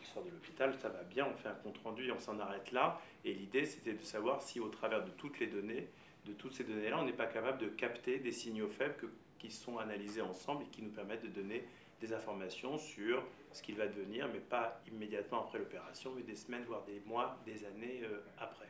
il 0.00 0.06
sort 0.06 0.24
de 0.24 0.30
l'hôpital, 0.30 0.74
ça 0.78 0.88
va 0.88 1.02
bien, 1.02 1.26
on 1.26 1.36
fait 1.36 1.48
un 1.48 1.54
compte-rendu 1.54 2.08
et 2.08 2.12
on 2.12 2.18
s'en 2.18 2.38
arrête 2.38 2.72
là. 2.72 3.00
Et 3.24 3.34
l'idée, 3.34 3.64
c'était 3.64 3.94
de 3.94 4.02
savoir 4.02 4.42
si 4.42 4.60
au 4.60 4.68
travers 4.68 5.04
de 5.04 5.10
toutes 5.10 5.38
les 5.38 5.46
données, 5.46 5.88
de 6.24 6.32
toutes 6.32 6.52
ces 6.52 6.64
données-là, 6.64 6.98
on 7.00 7.04
n'est 7.04 7.12
pas 7.12 7.26
capable 7.26 7.58
de 7.58 7.68
capter 7.68 8.18
des 8.18 8.32
signaux 8.32 8.68
faibles 8.68 9.10
qui 9.38 9.50
sont 9.50 9.78
analysés 9.78 10.20
ensemble 10.20 10.64
et 10.64 10.68
qui 10.68 10.82
nous 10.82 10.90
permettent 10.90 11.22
de 11.22 11.28
donner 11.28 11.64
des 12.00 12.12
informations 12.12 12.78
sur 12.78 13.24
ce 13.52 13.62
qu'il 13.62 13.76
va 13.76 13.86
devenir, 13.86 14.28
mais 14.32 14.40
pas 14.40 14.80
immédiatement 14.86 15.44
après 15.44 15.58
l'opération, 15.58 16.12
mais 16.14 16.22
des 16.22 16.36
semaines, 16.36 16.64
voire 16.64 16.84
des 16.84 17.00
mois, 17.06 17.38
des 17.44 17.64
années 17.64 18.02
euh, 18.04 18.20
après. 18.38 18.68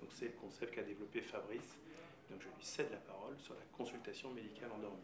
Donc 0.00 0.10
c'est 0.12 0.26
le 0.26 0.32
concept 0.40 0.74
qu'a 0.74 0.82
développé 0.82 1.20
Fabrice 1.20 1.78
donc 2.30 2.40
je 2.42 2.46
lui 2.46 2.54
cède 2.60 2.90
la 2.90 2.98
parole 2.98 3.34
sur 3.38 3.54
la 3.54 3.60
consultation 3.76 4.30
médicale 4.30 4.70
endormie. 4.76 4.96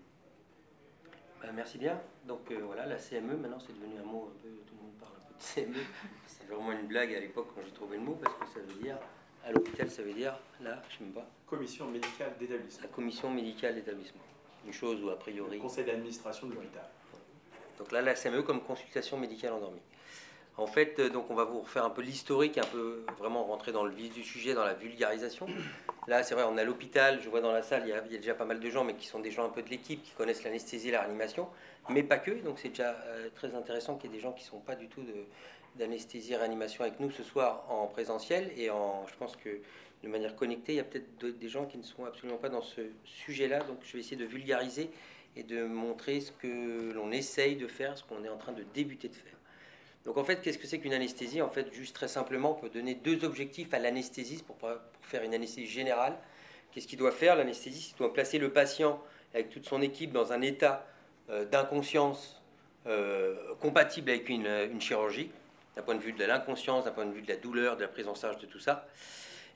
Ben, 1.40 1.52
merci 1.52 1.78
bien. 1.78 2.00
Donc 2.26 2.50
euh, 2.50 2.60
voilà, 2.64 2.86
la 2.86 2.96
CME, 2.96 3.36
maintenant 3.36 3.58
c'est 3.58 3.74
devenu 3.78 3.98
un 3.98 4.04
mot 4.04 4.30
un 4.30 4.42
peu, 4.42 4.48
tout 4.66 4.74
le 4.76 4.82
monde 4.82 4.94
parle 5.00 5.12
un 5.20 5.26
peu 5.26 5.34
de 5.34 5.72
CME. 5.72 5.84
C'est 6.26 6.46
vraiment 6.46 6.72
une 6.72 6.86
blague 6.86 7.14
à 7.14 7.20
l'époque 7.20 7.48
quand 7.54 7.62
j'ai 7.64 7.72
trouvé 7.72 7.96
le 7.96 8.02
mot, 8.02 8.18
parce 8.22 8.36
que 8.36 8.46
ça 8.46 8.60
veut 8.60 8.82
dire, 8.82 8.98
à 9.44 9.52
l'hôpital, 9.52 9.90
ça 9.90 10.02
veut 10.02 10.12
dire, 10.12 10.38
là, 10.60 10.82
je 10.90 11.04
ne 11.04 11.08
sais 11.08 11.14
pas. 11.14 11.26
Commission 11.46 11.90
médicale 11.90 12.34
d'établissement. 12.38 12.82
La 12.82 12.88
commission 12.88 13.30
médicale 13.30 13.74
d'établissement. 13.74 14.22
Une 14.66 14.72
chose 14.72 15.02
où 15.02 15.08
a 15.10 15.18
priori. 15.18 15.56
Le 15.56 15.62
conseil 15.62 15.84
d'administration 15.84 16.48
de 16.48 16.54
l'hôpital. 16.54 16.86
Donc 17.78 17.92
là, 17.92 18.02
la 18.02 18.14
CME 18.14 18.42
comme 18.42 18.62
consultation 18.62 19.16
médicale 19.16 19.52
endormie. 19.52 19.80
En 20.56 20.66
fait, 20.66 20.98
euh, 21.00 21.10
donc 21.10 21.30
on 21.30 21.34
va 21.34 21.44
vous 21.44 21.60
refaire 21.60 21.84
un 21.84 21.90
peu 21.90 22.02
l'historique, 22.02 22.58
un 22.58 22.66
peu 22.66 23.04
vraiment 23.18 23.44
rentrer 23.44 23.72
dans 23.72 23.84
le 23.84 23.92
vif 23.92 24.14
du 24.14 24.22
sujet, 24.22 24.54
dans 24.54 24.64
la 24.64 24.74
vulgarisation. 24.74 25.46
Là, 26.06 26.22
c'est 26.22 26.34
vrai, 26.34 26.44
on 26.48 26.56
est 26.56 26.60
à 26.60 26.64
l'hôpital, 26.64 27.20
je 27.20 27.28
vois 27.28 27.40
dans 27.40 27.50
la 27.50 27.62
salle, 27.62 27.82
il 27.86 27.88
y, 27.88 27.92
a, 27.92 28.00
déjà 28.00 28.34
pas 28.34 28.44
mal 28.44 28.60
de 28.60 28.70
gens, 28.70 28.84
mais 28.84 28.94
qui 28.94 29.06
sont 29.06 29.18
des 29.18 29.32
gens 29.32 29.44
un 29.44 29.48
peu 29.48 29.62
de 29.62 29.70
l'équipe, 29.70 30.02
qui 30.02 30.12
connaissent 30.12 30.44
l'anesthésie 30.44 30.88
et 30.88 30.92
la 30.92 31.00
réanimation, 31.00 31.48
mais 31.88 32.04
pas 32.04 32.18
que. 32.18 32.30
Donc 32.30 32.58
c'est 32.60 32.68
déjà 32.68 32.90
euh, 33.06 33.28
très 33.34 33.54
intéressant 33.54 33.96
qu'il 33.96 34.10
y 34.10 34.14
ait 34.14 34.16
des 34.16 34.22
gens 34.22 34.32
qui 34.32 34.44
ne 34.44 34.48
sont 34.48 34.60
pas 34.60 34.76
du 34.76 34.86
tout 34.86 35.02
d'anesthésie 35.74 36.34
et 36.34 36.36
réanimation 36.36 36.84
avec 36.84 37.00
nous 37.00 37.10
ce 37.10 37.24
soir 37.24 37.64
en 37.68 37.86
présentiel. 37.86 38.52
Et 38.56 38.70
en, 38.70 39.06
je 39.08 39.14
pense 39.16 39.34
que 39.34 39.58
de 40.04 40.08
manière 40.08 40.36
connectée, 40.36 40.74
il 40.74 40.76
y 40.76 40.80
a 40.80 40.84
peut-être 40.84 41.24
des 41.24 41.48
gens 41.48 41.66
qui 41.66 41.78
ne 41.78 41.82
sont 41.82 42.04
absolument 42.04 42.38
pas 42.38 42.50
dans 42.50 42.62
ce 42.62 42.82
sujet-là. 43.04 43.58
Donc 43.60 43.78
je 43.82 43.94
vais 43.94 44.00
essayer 44.00 44.16
de 44.16 44.26
vulgariser 44.26 44.90
et 45.34 45.42
de 45.42 45.64
montrer 45.64 46.20
ce 46.20 46.30
que 46.30 46.92
l'on 46.92 47.10
essaye 47.10 47.56
de 47.56 47.66
faire, 47.66 47.98
ce 47.98 48.04
qu'on 48.04 48.22
est 48.22 48.28
en 48.28 48.36
train 48.36 48.52
de 48.52 48.62
débuter 48.74 49.08
de 49.08 49.16
faire. 49.16 49.33
Donc 50.04 50.18
en 50.18 50.24
fait, 50.24 50.42
qu'est-ce 50.42 50.58
que 50.58 50.66
c'est 50.66 50.78
qu'une 50.78 50.92
anesthésie? 50.92 51.40
En 51.40 51.48
fait, 51.48 51.72
juste 51.72 51.94
très 51.94 52.08
simplement, 52.08 52.52
on 52.52 52.54
peut 52.60 52.68
donner 52.68 52.94
deux 52.94 53.24
objectifs 53.24 53.72
à 53.72 53.78
l'anesthésiste 53.78 54.44
pour, 54.44 54.56
faire 55.02 55.22
une 55.22 55.34
anesthésie 55.34 55.66
générale. 55.66 56.16
Qu'est-ce 56.72 56.86
qu'il 56.86 56.98
doit 56.98 57.12
faire 57.12 57.36
L'anesthésiste? 57.36 57.96
Doit 57.98 58.12
placer 58.12 58.38
le 58.38 58.52
patient 58.52 59.00
avec 59.32 59.50
toute 59.50 59.66
son 59.66 59.80
équipe 59.80 60.12
dans 60.12 60.32
un 60.32 60.42
état 60.42 60.86
euh, 61.30 61.44
d'inconscience 61.44 62.42
euh, 62.86 63.54
compatible 63.60 64.10
avec 64.10 64.28
une, 64.28 64.46
une 64.46 64.80
chirurgie, 64.80 65.30
d'un 65.76 65.82
point 65.82 65.94
de 65.94 66.00
vue 66.00 66.12
de 66.12 66.24
l'inconscience, 66.24 66.84
d'un 66.84 66.90
point 66.90 67.06
de 67.06 67.12
vue 67.12 67.22
de 67.22 67.28
la 67.28 67.36
douleur, 67.36 67.76
de 67.76 67.82
la 67.82 67.88
prise 67.88 68.08
en 68.08 68.14
charge 68.14 68.38
de 68.38 68.46
tout 68.46 68.60
ça. 68.60 68.86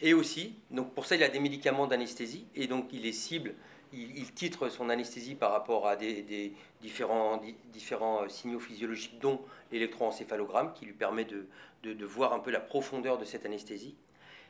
Et 0.01 0.15
aussi, 0.15 0.55
donc 0.71 0.95
pour 0.95 1.07
ça, 1.07 1.17
il 1.17 1.23
a 1.23 1.29
des 1.29 1.41
médicaments 1.41 1.87
d'anesthésie, 1.87 2.47
et 2.55 2.69
donc 2.69 2.89
il 2.93 3.05
est 3.05 3.13
cible 3.13 3.55
il, 3.93 4.33
titre 4.33 4.69
son 4.69 4.89
anesthésie 4.89 5.35
par 5.35 5.53
rapport 5.53 5.87
à 5.87 5.97
des, 5.97 6.53
différents, 6.81 7.41
euh, 7.43 8.29
signaux 8.29 8.61
physiologiques, 8.61 9.19
dont 9.21 9.41
l'électroencéphalogramme, 9.73 10.73
qui 10.75 10.87
lui 10.87 10.93
permet 10.93 11.25
de, 11.25 11.47
voir 12.05 12.33
un 12.33 12.39
peu 12.39 12.51
la 12.51 12.61
profondeur 12.61 13.19
de 13.19 13.25
cette 13.25 13.47
anesthésie. 13.47 13.95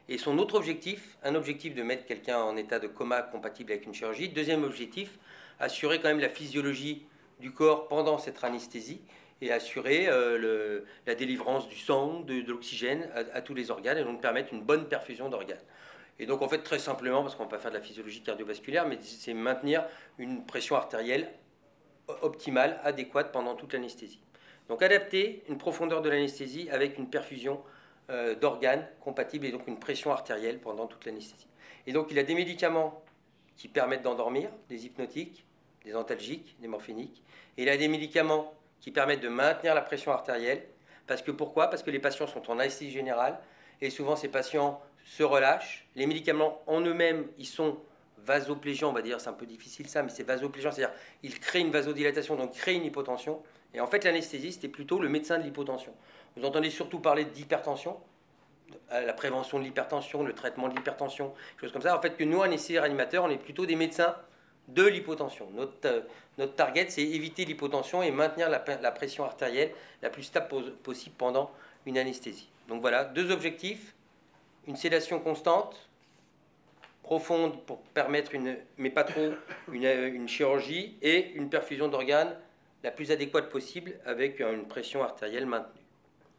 Et 0.09 0.16
son 0.16 0.38
autre 0.38 0.54
objectif, 0.54 1.18
un 1.23 1.35
objectif 1.35 1.75
de 1.75 1.83
mettre 1.83 2.07
quelqu'un 2.07 2.38
en 2.38 2.57
état 2.57 2.78
de 2.78 2.87
coma 2.87 3.23
compatible 3.23 3.73
avec 3.73 3.85
une 3.85 3.95
chirurgie. 3.95 4.30
Deuxième 4.30 4.64
objectif, 4.64 5.18
assurer 5.61 6.00
quand 6.00 6.09
même 6.09 6.21
la 6.21 6.30
physiologie 6.30 7.04
du 7.40 7.52
corps 7.52 7.88
pendant 7.88 8.18
cette 8.18 8.42
anesthésie 8.42 9.00
et 9.40 9.52
assurer 9.52 10.07
euh, 10.09 10.80
la 11.07 11.14
délivrance 11.14 11.68
du 11.68 11.76
sang, 11.76 12.21
de, 12.21 12.42
l'oxygène 12.47 13.09
à, 13.14 13.40
tous 13.40 13.54
les 13.54 13.71
organes 13.71 13.99
et 13.99 14.04
donc 14.04 14.21
permettre 14.21 14.52
une 14.52 14.62
bonne 14.62 14.88
perfusion 14.88 15.28
d'organes. 15.28 15.59
Et 16.18 16.26
donc, 16.26 16.42
en 16.42 16.48
fait, 16.48 16.62
très 16.62 16.78
simplement, 16.78 17.22
parce 17.22 17.34
qu'on 17.34 17.44
ne 17.44 17.48
va 17.48 17.56
pas 17.56 17.62
faire 17.62 17.70
de 17.70 17.76
la 17.76 17.82
physiologie 17.82 18.22
cardiovasculaire, 18.22 18.87
mais 18.87 18.98
c'est 19.00 19.34
maintenir 19.34 19.84
une 20.18 20.44
pression 20.44 20.76
artérielle 20.76 21.32
optimale, 22.22 22.80
adéquate 22.84 23.32
pendant 23.32 23.54
toute 23.54 23.72
l'anesthésie. 23.72 24.20
Donc, 24.68 24.82
adapter 24.82 25.44
une 25.48 25.58
profondeur 25.58 26.02
de 26.02 26.08
l'anesthésie 26.08 26.68
avec 26.70 26.98
une 26.98 27.08
perfusion 27.08 27.62
euh, 28.10 28.34
d'organes 28.34 28.87
compatible 29.00 29.46
et 29.46 29.52
donc 29.52 29.66
une 29.66 29.78
pression 29.78 30.10
artérielle 30.10 30.58
pendant 30.58 30.87
toute 30.87 31.04
l'anesthésie. 31.04 31.46
Et 31.87 31.92
donc, 31.92 32.08
il 32.10 32.18
a 32.18 32.22
des 32.22 32.34
médicaments 32.34 33.02
qui 33.56 33.68
permettent 33.68 34.02
d'endormir, 34.02 34.50
des 34.68 34.87
hypnotiques, 34.87 35.44
des 35.84 35.94
antalgiques, 35.94 36.56
des 36.60 36.68
morphiniques. 36.68 37.22
Et 37.56 37.62
il 37.62 37.68
a 37.68 37.76
des 37.76 37.88
médicaments 37.88 38.54
qui 38.80 38.90
permettent 38.90 39.20
de 39.20 39.28
maintenir 39.28 39.75
la 39.75 39.82
pression 39.82 40.12
artérielle. 40.12 40.62
Parce 41.06 41.22
que 41.22 41.30
pourquoi? 41.30 41.68
Parce 41.68 41.82
que 41.82 41.90
les 41.90 41.98
patients 41.98 42.26
sont 42.26 42.50
en 42.50 42.58
anesthésie 42.58 42.90
générale 42.90 43.38
et 43.80 43.90
souvent 43.90 44.16
ces 44.16 44.28
patients 44.28 44.80
se 45.09 45.23
relâchent. 45.23 45.87
Les 45.97 46.07
médicaments 46.07 46.62
en 46.67 46.81
eux-mêmes, 46.83 47.27
ils 47.38 47.47
sont 47.47 47.79
vasoplégiants, 48.27 48.91
on 48.91 48.93
va 48.93 49.00
dire, 49.00 49.21
c'est 49.21 49.31
un 49.31 49.33
peu 49.33 49.47
difficile 49.47 49.88
ça, 49.88 50.03
mais 50.03 50.11
c'est 50.11 50.23
vasoplégiant, 50.23 50.71
c'est-à-dire 50.71 50.95
ils 51.23 51.41
créent 51.41 51.61
une 51.61 51.71
vasodilatation, 51.71 52.37
donc 52.37 52.53
créent 52.53 52.75
une 52.75 52.85
hypotension. 52.85 53.43
Et 53.73 53.81
en 53.81 53.87
fait, 53.87 54.05
l'anesthésiste 54.05 54.65
est 54.65 54.69
plutôt 54.69 55.00
le 55.00 55.09
médecin 55.09 55.38
de 55.38 55.45
l'hypotension. 55.45 55.95
Vous 56.37 56.45
entendez 56.45 56.69
surtout 56.71 57.00
parler 57.00 57.25
d'hypertension, 57.25 57.99
euh, 58.93 59.07
la 59.07 59.15
prévention 59.15 59.59
de 59.59 59.65
l'hypertension, 59.65 60.23
le 60.23 60.35
traitement 60.35 60.69
de 60.69 60.77
l'hypertension, 60.77 61.35
choses 61.59 61.73
comme 61.73 61.83
ça. 61.83 61.97
En 61.97 62.00
fait, 62.00 62.17
que 62.17 62.25
nous, 62.25 62.43
anesthésistes 62.43 62.81
réanimateurs, 62.81 63.25
on 63.25 63.31
est 63.31 63.38
plutôt 63.38 63.65
des 63.65 63.77
médecins 63.77 64.15
de 64.69 64.85
l'hypotension. 64.85 65.49
Notre, 65.55 65.73
euh, 65.87 66.00
notre 66.37 66.55
target, 66.55 66.87
c'est 66.91 67.03
éviter 67.03 67.47
l'hypotension 67.47 68.03
et 68.03 68.11
maintenir 68.11 68.50
la, 68.50 68.62
la, 68.83 68.93
pression 68.93 69.25
artérielle 69.25 69.73
la 70.03 70.11
plus 70.11 70.25
stable 70.25 70.73
possible 70.83 71.15
pendant 71.17 71.50
une 71.87 71.97
anesthésie. 71.97 72.50
Donc 72.69 72.83
voilà, 72.83 73.05
deux 73.05 73.31
objectifs 73.31 73.95
une 74.68 74.76
sédation 74.76 75.18
constante, 75.18 75.88
profonde 77.02 77.64
pour 77.64 77.81
permettre 77.81 78.35
une, 78.35 78.59
mais 78.76 78.90
pas 78.90 79.02
trop, 79.02 79.31
une, 79.72 80.28
chirurgie 80.28 80.98
et 81.00 81.33
une 81.33 81.48
perfusion 81.48 81.88
d'organes 81.88 82.37
la 82.85 82.90
plus 82.90 83.11
adéquate 83.11 83.48
possible 83.48 83.98
avec 84.04 84.40
une 84.40 84.68
pression 84.68 85.02
artérielle 85.02 85.46
maintenue. 85.46 85.81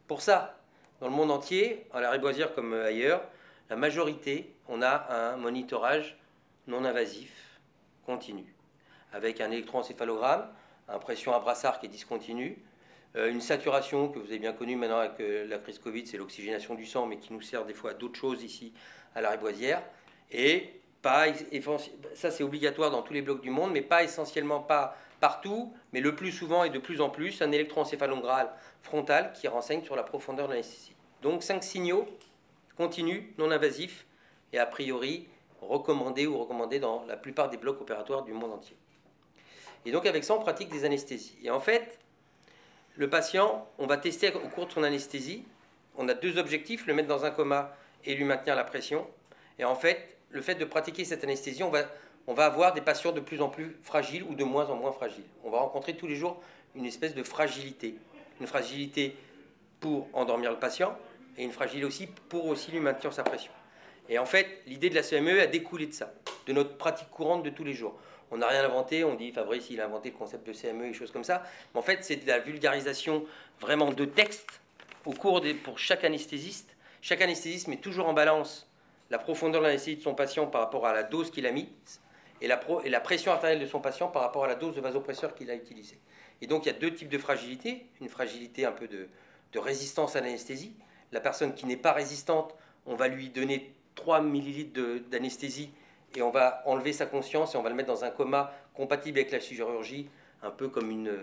Pour 0.06 0.22
ça, 0.22 0.60
dans 1.00 1.08
le 1.08 1.12
monde 1.12 1.32
entier, 1.32 1.86
à 1.92 2.00
la 2.00 2.10
Riboisière 2.10 2.54
comme 2.54 2.72
ailleurs, 2.72 3.20
la 3.68 3.74
majorité, 3.74 4.54
on 4.68 4.80
a 4.80 5.32
un 5.32 5.36
monitorage 5.36 6.16
non 6.68 6.84
invasif 6.84 7.58
continu, 8.06 8.54
avec 9.12 9.40
un 9.40 9.50
électroencéphalogramme, 9.50 10.46
un 10.88 10.98
pression 11.00 11.34
à 11.34 11.40
brassard 11.40 11.80
qui 11.80 11.86
est 11.86 11.90
discontinu, 11.90 12.56
euh, 12.58 12.69
une 13.14 13.40
saturation 13.40 14.08
que 14.08 14.18
vous 14.18 14.26
avez 14.26 14.38
bien 14.38 14.52
connue 14.52 14.76
maintenant 14.76 14.98
avec 14.98 15.18
euh, 15.20 15.46
la 15.46 15.58
crise 15.58 15.78
Covid, 15.78 16.06
c'est 16.06 16.16
l'oxygénation 16.16 16.74
du 16.74 16.86
sang, 16.86 17.06
mais 17.06 17.18
qui 17.18 17.32
nous 17.32 17.40
sert 17.40 17.64
des 17.64 17.74
fois 17.74 17.90
à 17.90 17.94
d'autres 17.94 18.18
choses 18.18 18.42
ici 18.42 18.72
à 19.14 19.20
la 19.20 19.30
Riboisière. 19.30 19.82
Et 20.30 20.80
pas, 21.02 21.26
ça 22.14 22.30
c'est 22.30 22.44
obligatoire 22.44 22.90
dans 22.90 23.02
tous 23.02 23.12
les 23.12 23.22
blocs 23.22 23.40
du 23.40 23.50
monde, 23.50 23.72
mais 23.72 23.82
pas 23.82 24.04
essentiellement 24.04 24.60
pas 24.60 24.96
partout, 25.18 25.72
mais 25.92 26.00
le 26.00 26.14
plus 26.14 26.30
souvent 26.30 26.64
et 26.64 26.70
de 26.70 26.78
plus 26.78 27.00
en 27.00 27.10
plus, 27.10 27.42
un 27.42 27.50
électroencéphalogramme 27.50 28.48
frontal 28.82 29.32
qui 29.32 29.48
renseigne 29.48 29.82
sur 29.82 29.96
la 29.96 30.02
profondeur 30.02 30.46
de 30.46 30.52
l'anesthésie. 30.52 30.94
Donc 31.22 31.42
cinq 31.42 31.64
signaux 31.64 32.06
continus, 32.76 33.24
non 33.38 33.50
invasifs, 33.50 34.06
et 34.52 34.58
a 34.58 34.66
priori 34.66 35.28
recommandés 35.60 36.26
ou 36.26 36.38
recommandés 36.38 36.80
dans 36.80 37.04
la 37.06 37.16
plupart 37.16 37.50
des 37.50 37.56
blocs 37.56 37.80
opératoires 37.80 38.22
du 38.22 38.32
monde 38.32 38.52
entier. 38.52 38.76
Et 39.84 39.92
donc 39.92 40.06
avec 40.06 40.24
ça, 40.24 40.34
on 40.34 40.38
pratique 40.38 40.70
des 40.70 40.84
anesthésies. 40.84 41.38
Et 41.42 41.50
en 41.50 41.60
fait, 41.60 41.98
le 42.96 43.08
patient, 43.08 43.66
on 43.78 43.86
va 43.86 43.96
tester 43.96 44.32
au 44.32 44.48
cours 44.48 44.66
de 44.66 44.72
son 44.72 44.82
anesthésie. 44.82 45.44
On 45.96 46.08
a 46.08 46.14
deux 46.14 46.38
objectifs, 46.38 46.86
le 46.86 46.94
mettre 46.94 47.08
dans 47.08 47.24
un 47.24 47.30
coma 47.30 47.74
et 48.04 48.14
lui 48.14 48.24
maintenir 48.24 48.56
la 48.56 48.64
pression. 48.64 49.06
Et 49.58 49.64
en 49.64 49.74
fait, 49.74 50.16
le 50.30 50.40
fait 50.40 50.54
de 50.54 50.64
pratiquer 50.64 51.04
cette 51.04 51.24
anesthésie, 51.24 51.62
on 51.62 51.70
va, 51.70 51.82
on 52.26 52.34
va 52.34 52.46
avoir 52.46 52.72
des 52.72 52.80
patients 52.80 53.12
de 53.12 53.20
plus 53.20 53.40
en 53.42 53.48
plus 53.48 53.76
fragiles 53.82 54.22
ou 54.24 54.34
de 54.34 54.44
moins 54.44 54.68
en 54.70 54.76
moins 54.76 54.92
fragiles. 54.92 55.24
On 55.44 55.50
va 55.50 55.58
rencontrer 55.58 55.96
tous 55.96 56.06
les 56.06 56.16
jours 56.16 56.42
une 56.74 56.86
espèce 56.86 57.14
de 57.14 57.22
fragilité. 57.22 57.96
Une 58.40 58.46
fragilité 58.46 59.16
pour 59.80 60.08
endormir 60.12 60.50
le 60.50 60.58
patient 60.58 60.96
et 61.36 61.44
une 61.44 61.52
fragilité 61.52 61.86
aussi 61.86 62.06
pour 62.06 62.46
aussi 62.46 62.70
lui 62.70 62.80
maintenir 62.80 63.12
sa 63.12 63.22
pression. 63.22 63.52
Et 64.08 64.18
en 64.18 64.26
fait, 64.26 64.62
l'idée 64.66 64.90
de 64.90 64.94
la 64.94 65.02
CME 65.02 65.40
a 65.40 65.46
découlé 65.46 65.86
de 65.86 65.92
ça, 65.92 66.12
de 66.46 66.52
notre 66.52 66.76
pratique 66.76 67.10
courante 67.10 67.42
de 67.42 67.50
tous 67.50 67.64
les 67.64 67.74
jours 67.74 67.98
on 68.30 68.38
n'a 68.38 68.46
rien 68.46 68.64
inventé, 68.64 69.04
on 69.04 69.14
dit 69.14 69.32
Fabrice 69.32 69.70
il 69.70 69.80
a 69.80 69.86
inventé 69.86 70.10
le 70.10 70.16
concept 70.16 70.46
de 70.46 70.52
CME 70.52 70.86
et 70.86 70.92
choses 70.92 71.10
comme 71.10 71.24
ça. 71.24 71.42
Mais 71.74 71.80
en 71.80 71.82
fait, 71.82 71.98
c'est 72.02 72.16
de 72.16 72.26
la 72.26 72.38
vulgarisation 72.38 73.24
vraiment 73.60 73.92
de 73.92 74.04
texte 74.04 74.60
au 75.04 75.12
cours 75.12 75.42
pour 75.64 75.78
chaque 75.78 76.04
anesthésiste. 76.04 76.76
Chaque 77.02 77.20
anesthésiste 77.22 77.68
met 77.68 77.76
toujours 77.76 78.08
en 78.08 78.12
balance 78.12 78.70
la 79.10 79.18
profondeur 79.18 79.60
de 79.62 79.66
l'anesthésie 79.66 79.96
de 79.96 80.02
son 80.02 80.14
patient 80.14 80.46
par 80.46 80.60
rapport 80.60 80.86
à 80.86 80.92
la 80.92 81.02
dose 81.02 81.30
qu'il 81.30 81.46
a 81.46 81.50
mise 81.50 82.00
et 82.40 82.46
la, 82.46 82.60
et 82.84 82.88
la 82.88 83.00
pression 83.00 83.32
artérielle 83.32 83.60
de 83.60 83.66
son 83.66 83.80
patient 83.80 84.08
par 84.08 84.22
rapport 84.22 84.44
à 84.44 84.48
la 84.48 84.54
dose 84.54 84.76
de 84.76 84.80
vasopresseur 84.80 85.34
qu'il 85.34 85.50
a 85.50 85.54
utilisée. 85.54 85.98
Et 86.40 86.46
donc 86.46 86.64
il 86.64 86.72
y 86.72 86.74
a 86.74 86.78
deux 86.78 86.94
types 86.94 87.08
de 87.08 87.18
fragilité. 87.18 87.86
Une 88.00 88.08
fragilité 88.08 88.64
un 88.64 88.72
peu 88.72 88.86
de, 88.86 89.08
de 89.52 89.58
résistance 89.58 90.16
à 90.16 90.20
l'anesthésie. 90.20 90.74
La 91.12 91.20
personne 91.20 91.54
qui 91.54 91.66
n'est 91.66 91.76
pas 91.76 91.92
résistante, 91.92 92.54
on 92.86 92.94
va 92.94 93.08
lui 93.08 93.30
donner 93.30 93.74
3 93.96 94.22
millilitres 94.22 94.80
d'anesthésie 95.10 95.70
et 96.14 96.22
on 96.22 96.30
va 96.30 96.62
enlever 96.66 96.92
sa 96.92 97.06
conscience 97.06 97.54
et 97.54 97.58
on 97.58 97.62
va 97.62 97.68
le 97.68 97.74
mettre 97.74 97.88
dans 97.88 98.04
un 98.04 98.10
coma 98.10 98.52
compatible 98.74 99.18
avec 99.18 99.30
la 99.30 99.40
chirurgie, 99.40 100.08
un 100.42 100.50
peu 100.50 100.68
comme 100.68 100.90
une, 100.90 101.16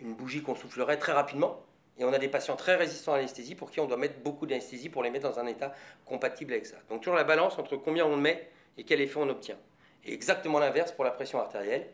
une 0.00 0.14
bougie 0.14 0.42
qu'on 0.42 0.54
soufflerait 0.54 0.98
très 0.98 1.12
rapidement. 1.12 1.62
Et 1.98 2.04
on 2.04 2.12
a 2.12 2.18
des 2.18 2.28
patients 2.28 2.56
très 2.56 2.76
résistants 2.76 3.14
à 3.14 3.16
l'anesthésie 3.16 3.56
pour 3.56 3.70
qui 3.70 3.80
on 3.80 3.86
doit 3.86 3.96
mettre 3.96 4.20
beaucoup 4.20 4.46
d'anesthésie 4.46 4.88
pour 4.88 5.02
les 5.02 5.10
mettre 5.10 5.28
dans 5.28 5.40
un 5.40 5.46
état 5.46 5.74
compatible 6.04 6.52
avec 6.52 6.66
ça. 6.66 6.76
Donc 6.88 7.00
toujours 7.00 7.16
la 7.16 7.24
balance 7.24 7.58
entre 7.58 7.76
combien 7.76 8.06
on 8.06 8.16
met 8.16 8.48
et 8.76 8.84
quel 8.84 9.00
effet 9.00 9.18
on 9.18 9.28
obtient. 9.28 9.56
Et 10.04 10.12
exactement 10.14 10.60
l'inverse 10.60 10.92
pour 10.92 11.04
la 11.04 11.10
pression 11.10 11.40
artérielle. 11.40 11.88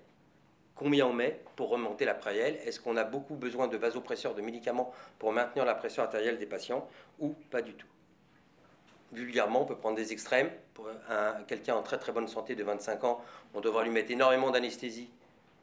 Combien 0.75 1.07
on 1.07 1.13
met 1.13 1.41
pour 1.57 1.71
remonter 1.71 2.05
la 2.05 2.13
l'artérielle 2.13 2.59
Est-ce 2.67 2.81
qu'on 2.81 2.97
a 2.97 3.05
beaucoup 3.05 3.37
besoin 3.37 3.69
de 3.69 3.77
vasopresseurs, 3.77 4.35
de 4.35 4.43
médicaments 4.43 4.93
pour 5.19 5.33
maintenir 5.33 5.65
la 5.65 5.75
pression 5.75 6.03
artérielle 6.03 6.37
des 6.37 6.47
patients 6.47 6.87
ou 7.19 7.35
pas 7.51 7.63
du 7.63 7.73
tout? 7.75 7.87
Vulgairement, 9.15 9.63
on 9.63 9.65
peut 9.65 9.77
prendre 9.77 9.97
des 9.97 10.13
extrêmes. 10.13 10.51
Pour 10.75 10.89
quelqu'un 11.47 11.77
en 11.77 11.83
très 11.83 11.99
très 11.99 12.13
bonne 12.13 12.29
santé 12.29 12.55
de 12.55 12.65
25 12.65 13.05
ans, 13.05 13.23
on 13.55 13.61
devra 13.61 13.85
lui 13.85 13.91
mettre 13.91 14.11
énormément 14.11 14.51
d'anesthésie 14.51 15.09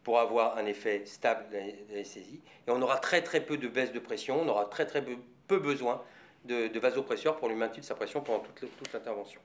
pour 0.04 0.20
avoir 0.20 0.58
un 0.58 0.66
effet 0.66 1.04
stable 1.06 1.46
d'anesthésie. 1.90 2.42
Et 2.68 2.72
on 2.72 2.82
aura 2.82 2.98
très 2.98 3.22
très 3.22 3.42
peu 3.42 3.58
de 3.58 3.68
baisse 3.68 3.92
de 3.92 4.00
pression, 4.00 4.42
on 4.42 4.48
aura 4.48 4.66
très 4.66 4.86
très 4.86 5.04
peu, 5.48 5.60
besoin 5.60 6.02
de, 6.46 6.68
de, 6.68 7.32
pour 7.32 7.50
lui 7.50 7.56
maintenir 7.56 7.84
sa 7.84 7.94
pression 7.94 8.22
pendant 8.22 8.40
toute, 8.40 8.94
l'intervention. 8.94 9.42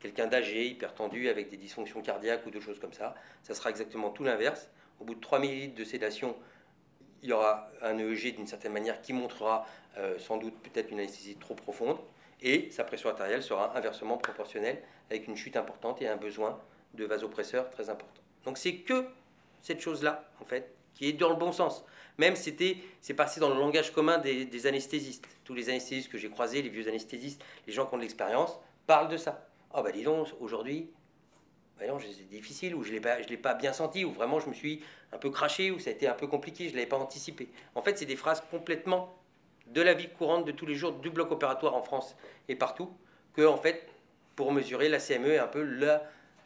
Quelqu'un 0.00 0.26
d'âgé, 0.26 0.66
hypertendu, 0.66 1.28
avec 1.28 1.50
des 1.50 1.58
dysfonctions 1.58 2.00
cardiaques 2.00 2.46
ou 2.46 2.50
d'autres 2.50 2.64
choses 2.64 2.80
comme 2.80 2.94
ça, 2.94 3.14
ça 3.42 3.54
sera 3.54 3.68
exactement 3.68 4.10
tout 4.10 4.24
l'inverse. 4.24 4.70
Au 4.98 5.04
bout 5.04 5.14
de 5.14 5.20
3 5.20 5.40
ml 5.40 5.74
de 5.74 5.84
sédation, 5.84 6.34
il 7.22 7.28
y 7.28 7.32
aura 7.32 7.70
un 7.82 7.98
EEG 7.98 8.36
d'une 8.36 8.46
certaine 8.46 8.72
manière 8.72 9.02
qui 9.02 9.12
montrera 9.12 9.66
euh, 9.98 10.18
sans 10.18 10.38
doute 10.38 10.54
peut-être 10.62 10.90
une 10.90 11.00
anesthésie 11.00 11.36
trop 11.36 11.54
profonde 11.54 11.98
et 12.42 12.70
sa 12.70 12.84
pression 12.84 13.10
artérielle 13.10 13.42
sera 13.42 13.76
inversement 13.76 14.16
proportionnelle 14.16 14.82
avec 15.10 15.26
une 15.26 15.36
chute 15.36 15.56
importante 15.56 16.00
et 16.02 16.08
un 16.08 16.16
besoin 16.16 16.58
de 16.94 17.04
vasopresseur 17.04 17.70
très 17.70 17.90
important. 17.90 18.22
Donc 18.44 18.58
c'est 18.58 18.76
que 18.76 19.06
cette 19.62 19.80
chose-là, 19.80 20.24
en 20.40 20.44
fait, 20.44 20.74
qui 20.94 21.08
est 21.08 21.12
dans 21.12 21.28
le 21.28 21.36
bon 21.36 21.52
sens. 21.52 21.84
Même 22.18 22.36
c'était, 22.36 22.76
c'est 23.00 23.14
passé 23.14 23.40
dans 23.40 23.48
le 23.48 23.58
langage 23.58 23.92
commun 23.92 24.18
des, 24.18 24.66
anesthésistes. 24.66 25.26
Tous 25.44 25.54
les 25.54 25.70
anesthésistes 25.70 26.10
que 26.10 26.18
j'ai 26.18 26.28
croisés, 26.28 26.62
les 26.62 26.68
vieux 26.68 26.86
anesthésistes, 26.88 27.42
les 27.66 27.72
gens 27.72 27.86
qui 27.86 27.94
ont 27.94 27.96
de 27.96 28.02
l'expérience, 28.02 28.58
parlent 28.86 29.08
de 29.08 29.16
ça. 29.16 29.46
Ah 29.72 29.76
oh 29.78 29.82
bah 29.82 29.92
dis 29.92 30.02
donc, 30.02 30.28
aujourd'hui, 30.40 30.90
voyons, 31.78 31.98
c'est 31.98 32.28
difficile, 32.28 32.74
ou 32.74 32.82
je 32.82 32.92
ne 32.92 33.28
l'ai 33.28 33.36
pas 33.36 33.54
bien 33.54 33.72
senti, 33.72 34.04
ou 34.04 34.12
vraiment 34.12 34.40
je 34.40 34.48
me 34.48 34.54
suis 34.54 34.82
un 35.12 35.18
peu 35.18 35.30
craché, 35.30 35.70
ou 35.70 35.78
ça 35.78 35.90
a 35.90 35.92
été 35.92 36.08
un 36.08 36.14
peu 36.14 36.26
compliqué, 36.26 36.64
je 36.64 36.70
ne 36.70 36.76
l'avais 36.76 36.88
pas 36.88 36.98
anticipé. 36.98 37.48
En 37.74 37.82
fait, 37.82 37.96
c'est 37.96 38.06
des 38.06 38.16
phrases 38.16 38.42
complètement 38.50 39.16
de 39.70 39.82
la 39.82 39.94
vie 39.94 40.08
courante 40.08 40.44
de 40.44 40.52
tous 40.52 40.66
les 40.66 40.74
jours 40.74 40.92
du 40.92 41.10
bloc 41.10 41.30
opératoire 41.30 41.74
en 41.74 41.82
France 41.82 42.16
et 42.48 42.56
partout, 42.56 42.90
que 43.34 43.46
en 43.46 43.56
fait, 43.56 43.86
pour 44.36 44.52
mesurer 44.52 44.88
la 44.88 44.98
CME 44.98 45.32
est 45.32 45.38
un 45.38 45.46
peu 45.46 45.62
la, 45.62 46.02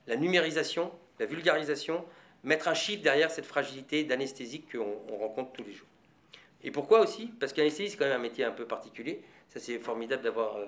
la 0.07 0.17
numérisation, 0.17 0.93
la 1.19 1.27
vulgarisation, 1.27 2.05
mettre 2.43 2.69
un 2.69 2.75
chiffre 2.75 3.03
derrière 3.03 3.31
cette 3.31 3.47
fragilité 3.47 4.05
d'anesthésique 4.05 4.73
qu'on 4.73 5.17
rencontre 5.17 5.53
tous 5.53 5.65
les 5.65 5.73
jours. 5.73 5.89
Et 6.63 6.71
pourquoi 6.71 7.01
aussi? 7.01 7.27
Parce 7.41 7.53
qu'anesthésie, 7.53 7.91
c'est 7.91 7.97
quand 7.97 8.07
même 8.07 8.19
un 8.21 8.23
métier 8.23 8.45
un 8.45 8.51
peu 8.51 8.67
particulier. 8.67 9.23
Ça, 9.49 9.61
c'est 9.61 9.79
formidable 9.79 10.23
d'avoir 10.23 10.57
euh, 10.57 10.67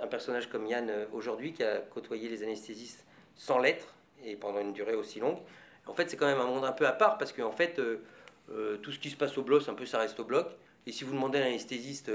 un 0.00 0.06
personnage 0.06 0.48
comme 0.48 0.66
Yann 0.66 0.88
euh, 0.90 1.06
aujourd'hui 1.12 1.52
qui 1.52 1.64
a 1.64 1.78
côtoyé 1.78 2.28
les 2.28 2.42
anesthésistes 2.42 3.06
sans 3.34 3.58
lettres 3.58 3.94
et 4.24 4.36
pendant 4.36 4.60
une 4.60 4.72
durée 4.72 4.94
aussi 4.94 5.20
longue. 5.20 5.38
En 5.86 5.94
fait, 5.94 6.08
c'est 6.08 6.16
quand 6.16 6.26
même 6.26 6.40
un 6.40 6.46
monde 6.46 6.64
un 6.64 6.72
peu 6.72 6.86
à 6.86 6.92
part 6.92 7.18
parce 7.18 7.32
qu'en 7.32 7.50
fait, 7.50 7.78
euh, 7.78 8.76
tout 8.82 8.92
ce 8.92 8.98
qui 8.98 9.10
se 9.10 9.16
passe 9.16 9.36
au 9.38 9.42
bloc, 9.42 9.66
un 9.68 9.74
peu 9.74 9.86
ça 9.86 9.98
reste 9.98 10.20
au 10.20 10.24
bloc. 10.24 10.48
Et 10.86 10.92
si 10.92 11.04
vous 11.04 11.12
demandez 11.12 11.38
à 11.38 11.42
l'anesthésiste 11.42 12.10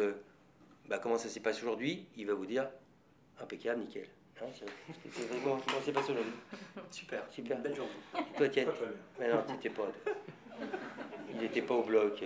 bah, 0.90 1.00
comment 1.00 1.18
ça 1.18 1.30
s'est 1.30 1.40
passé 1.40 1.62
aujourd'hui, 1.64 2.06
il 2.16 2.28
va 2.28 2.34
vous 2.34 2.46
dire 2.46 2.68
impeccable, 3.42 3.82
nickel. 3.82 4.08
Hein, 4.42 4.46
comment 5.44 5.60
ça 5.60 5.82
s'est 5.86 5.92
passé 5.92 6.12
aujourd'hui 6.12 6.34
Super, 6.92 7.24
super. 7.30 7.60
Belle 7.60 7.76
journée. 7.76 7.92
Toi, 8.36 8.50
Tienne 8.50 8.70
Mais 9.20 9.30
non, 9.30 9.44
tu 9.60 9.70
pas. 9.70 9.92
Il 11.34 11.38
n'était 11.42 11.62
pas 11.62 11.74
au 11.76 11.84
bloc. 11.84 12.24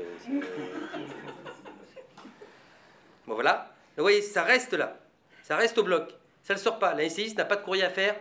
Bon, 3.27 3.33
voilà. 3.35 3.73
Vous 3.97 4.03
voyez, 4.03 4.21
ça 4.21 4.43
reste 4.43 4.73
là. 4.73 4.97
Ça 5.43 5.55
reste 5.55 5.77
au 5.77 5.83
bloc. 5.83 6.13
Ça 6.43 6.53
ne 6.53 6.59
sort 6.59 6.79
pas. 6.79 6.93
L'anesthésiste 6.93 7.37
n'a 7.37 7.45
pas 7.45 7.55
de 7.55 7.63
courrier 7.63 7.83
à 7.83 7.89
faire, 7.89 8.15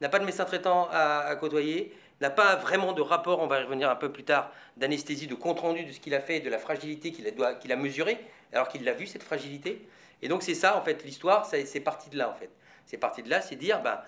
n'a 0.00 0.08
pas 0.08 0.18
de 0.18 0.24
médecin 0.24 0.44
traitant 0.44 0.88
à, 0.90 1.34
côtoyer, 1.36 1.94
n'a 2.22 2.30
pas 2.30 2.56
vraiment 2.56 2.92
de 2.92 3.02
rapport, 3.02 3.40
on 3.40 3.46
va 3.46 3.60
y 3.60 3.64
revenir 3.64 3.90
un 3.90 3.96
peu 3.96 4.10
plus 4.10 4.24
tard, 4.24 4.50
d'anesthésie, 4.76 5.26
de 5.26 5.34
compte-rendu 5.34 5.84
de 5.84 5.92
ce 5.92 6.00
qu'il 6.00 6.14
a 6.14 6.20
fait, 6.20 6.40
de 6.40 6.48
la 6.48 6.58
fragilité 6.58 7.12
qu'il 7.12 7.26
a, 7.26 7.76
mesurée, 7.76 8.18
alors 8.52 8.68
qu'il 8.68 8.84
l'a 8.84 8.94
vu, 8.94 9.06
cette 9.06 9.22
fragilité. 9.22 9.86
Et 10.22 10.28
donc 10.28 10.42
c'est 10.42 10.54
ça, 10.54 10.76
en 10.76 10.82
fait, 10.82 11.04
l'histoire, 11.04 11.46
c'est 11.46 11.80
parti 11.80 12.08
de 12.10 12.16
là, 12.16 12.30
en 12.30 12.34
fait. 12.34 12.50
C'est 12.86 12.96
parti 12.96 13.22
de 13.22 13.28
là, 13.28 13.40
c'est 13.40 13.56
dire, 13.56 13.82
ben, 13.82 14.00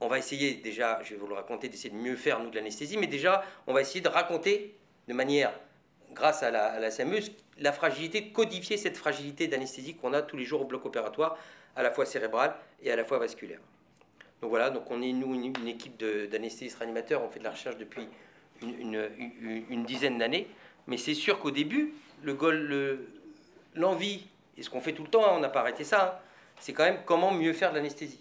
on 0.00 0.08
va 0.08 0.18
essayer 0.18 0.54
déjà, 0.54 1.00
je 1.02 1.10
vais 1.10 1.16
vous 1.16 1.26
le 1.26 1.34
raconter, 1.34 1.68
d'essayer 1.68 1.90
de 1.90 1.96
mieux 1.96 2.16
faire, 2.16 2.38
nous, 2.38 2.50
de 2.50 2.56
l'anesthésie, 2.56 2.96
mais 2.96 3.06
déjà, 3.06 3.42
on 3.66 3.72
va 3.72 3.80
essayer 3.80 4.00
de 4.00 4.08
raconter 4.08 4.76
de 5.08 5.14
manière, 5.14 5.52
grâce 6.12 6.42
à 6.42 6.50
la, 6.50 6.66
à 6.66 6.78
la 6.78 6.90
CME, 6.90 7.18
la 7.58 7.72
fragilité, 7.72 8.30
codifier 8.30 8.76
cette 8.76 8.96
fragilité 8.96 9.48
d'anesthésie 9.48 9.94
qu'on 9.94 10.12
a 10.12 10.22
tous 10.22 10.36
les 10.36 10.44
jours 10.44 10.60
au 10.60 10.64
bloc 10.64 10.84
opératoire, 10.84 11.36
à 11.76 11.82
la 11.82 11.90
fois 11.90 12.04
cérébrale 12.04 12.54
et 12.82 12.92
à 12.92 12.96
la 12.96 13.04
fois 13.04 13.18
vasculaire. 13.18 13.60
Donc 14.40 14.50
voilà, 14.50 14.70
donc 14.70 14.90
on 14.90 15.02
est 15.02 15.12
nous 15.12 15.34
une, 15.34 15.68
équipe 15.68 15.98
d'anesthésistes 15.98 16.78
réanimateurs, 16.78 17.22
on 17.22 17.28
fait 17.28 17.40
de 17.40 17.44
la 17.44 17.50
recherche 17.50 17.76
depuis 17.76 18.06
une, 18.62 19.84
dizaine 19.84 20.18
d'années, 20.18 20.46
mais 20.86 20.96
c'est 20.96 21.14
sûr 21.14 21.40
qu'au 21.40 21.50
début, 21.50 21.92
le 22.22 22.34
l'envie, 23.74 24.26
et 24.56 24.62
ce 24.62 24.70
qu'on 24.70 24.80
fait 24.80 24.92
tout 24.92 25.04
le 25.04 25.08
temps, 25.08 25.24
hein, 25.24 25.32
on 25.34 25.40
n'a 25.40 25.48
pas 25.48 25.60
arrêté 25.60 25.84
ça, 25.84 26.04
hein, 26.04 26.24
c'est 26.60 26.72
quand 26.72 26.84
même 26.84 26.98
comment 27.04 27.32
mieux 27.32 27.52
faire 27.52 27.70
de 27.70 27.76
l'anesthésie. 27.76 28.20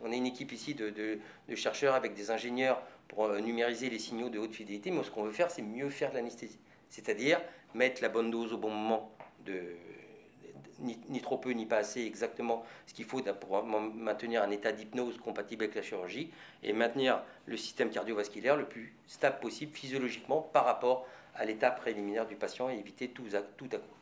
On 0.00 0.12
est 0.12 0.16
une 0.16 0.26
équipe 0.26 0.52
ici 0.52 0.74
de, 0.74 1.18
chercheurs 1.54 1.94
avec 1.94 2.14
des 2.14 2.30
ingénieurs 2.30 2.82
pour 3.08 3.26
euh, 3.26 3.38
numériser 3.38 3.88
les 3.88 3.98
signaux 3.98 4.28
de 4.28 4.38
haute 4.38 4.52
fidélité, 4.52 4.90
mais 4.90 5.02
ce 5.04 5.10
qu'on 5.10 5.22
veut 5.22 5.32
faire, 5.32 5.50
c'est 5.50 5.62
mieux 5.62 5.88
faire 5.88 6.10
de 6.10 6.16
l'anesthésie. 6.16 6.58
C'est-à-dire 6.90 7.40
mettre 7.74 8.02
la 8.02 8.08
bonne 8.08 8.30
dose 8.30 8.52
au 8.52 8.58
bon 8.58 8.70
moment, 8.70 9.12
de, 9.44 9.62
ni, 10.80 11.20
trop 11.20 11.38
peu 11.38 11.50
ni 11.50 11.66
pas 11.66 11.78
assez 11.78 12.04
exactement 12.04 12.64
ce 12.86 12.94
qu'il 12.94 13.04
faut 13.04 13.20
pour 13.22 13.62
maintenir 13.64 14.42
un 14.42 14.50
état 14.50 14.72
d'hypnose 14.72 15.18
compatible 15.18 15.64
avec 15.64 15.76
la 15.76 15.82
chirurgie 15.82 16.30
et 16.62 16.72
maintenir 16.72 17.22
le 17.46 17.56
système 17.56 17.90
cardiovasculaire 17.90 18.56
le 18.56 18.66
plus 18.66 18.94
stable 19.06 19.40
possible 19.40 19.72
physiologiquement 19.72 20.40
par 20.40 20.64
rapport 20.64 21.06
à 21.34 21.44
l'état 21.44 21.70
préliminaire 21.70 22.26
du 22.26 22.36
patient 22.36 22.70
et 22.70 22.74
éviter 22.74 23.08
tout, 23.08 23.24
tout 23.56 23.68
à 23.72 23.78
coup. 23.78 23.96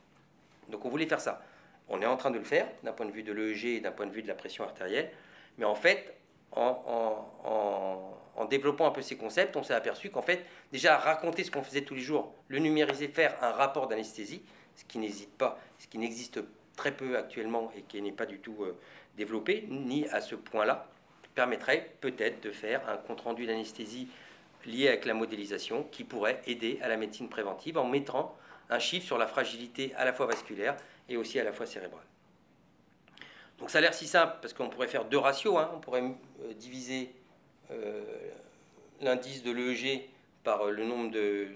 Donc 0.68 0.84
on 0.84 0.88
voulait 0.88 1.06
faire 1.06 1.20
ça. 1.20 1.42
On 1.88 2.00
est 2.00 2.06
en 2.06 2.16
train 2.16 2.30
de 2.30 2.38
le 2.38 2.44
faire 2.44 2.66
d'un 2.82 2.92
point 2.92 3.06
de 3.06 3.12
vue 3.12 3.22
de 3.22 3.32
l'EEG 3.32 3.64
et 3.76 3.80
d'un 3.80 3.92
point 3.92 4.06
de 4.06 4.12
vue 4.12 4.22
de 4.22 4.28
la 4.28 4.34
pression 4.34 4.64
artérielle, 4.64 5.10
mais 5.58 5.64
en 5.64 5.74
fait, 5.74 6.14
en, 6.52 8.14
en 8.36 8.44
développant 8.46 8.86
un 8.86 8.90
peu 8.90 9.02
ces 9.02 9.16
concepts, 9.16 9.56
on 9.56 9.62
s'est 9.62 9.74
aperçu 9.74 10.10
qu'en 10.10 10.22
fait, 10.22 10.44
déjà 10.72 10.96
raconter 10.96 11.44
ce 11.44 11.50
qu'on 11.50 11.62
faisait 11.62 11.82
tous 11.82 11.94
les 11.94 12.00
jours, 12.00 12.32
le 12.48 12.58
numériser, 12.58 13.08
faire 13.08 13.36
un 13.42 13.52
rapport 13.52 13.86
d'anesthésie, 13.86 14.42
ce 14.76 14.84
qui 14.84 14.98
n'hésite 14.98 15.36
pas, 15.36 15.58
ce 15.78 15.86
qui 15.86 15.98
n'existe 15.98 16.40
très 16.76 16.92
peu 16.92 17.16
actuellement 17.16 17.72
et 17.76 17.82
qui 17.82 18.00
n'est 18.02 18.12
pas 18.12 18.26
du 18.26 18.38
tout 18.38 18.62
euh, 18.62 18.76
développé, 19.16 19.66
ni 19.68 20.06
à 20.08 20.20
ce 20.20 20.34
point-là, 20.34 20.88
permettrait 21.34 21.92
peut-être 22.00 22.42
de 22.42 22.50
faire 22.50 22.88
un 22.88 22.96
compte-rendu 22.96 23.46
d'anesthésie 23.46 24.08
lié 24.66 24.88
avec 24.88 25.04
la 25.04 25.14
modélisation 25.14 25.84
qui 25.90 26.04
pourrait 26.04 26.40
aider 26.46 26.78
à 26.82 26.88
la 26.88 26.96
médecine 26.96 27.28
préventive 27.28 27.76
en 27.78 27.86
mettant 27.86 28.36
un 28.70 28.78
chiffre 28.78 29.06
sur 29.06 29.18
la 29.18 29.26
fragilité 29.26 29.92
à 29.96 30.04
la 30.04 30.12
fois 30.12 30.26
vasculaire 30.26 30.76
et 31.08 31.16
aussi 31.16 31.38
à 31.38 31.44
la 31.44 31.52
fois 31.52 31.66
cérébrale. 31.66 32.04
Donc 33.58 33.70
ça 33.70 33.78
a 33.78 33.80
l'air 33.80 33.94
si 33.94 34.06
simple 34.06 34.36
parce 34.40 34.54
qu'on 34.54 34.68
pourrait 34.68 34.88
faire 34.88 35.04
deux 35.04 35.18
ratios, 35.18 35.56
hein. 35.58 35.70
on 35.74 35.80
pourrait 35.80 36.02
euh, 36.02 36.54
diviser 36.54 37.14
euh, 37.70 38.02
l'indice 39.00 39.42
de 39.42 39.52
l'EEG 39.52 40.08
par 40.42 40.66
le 40.66 40.84
nombre 40.84 41.10
de, 41.10 41.48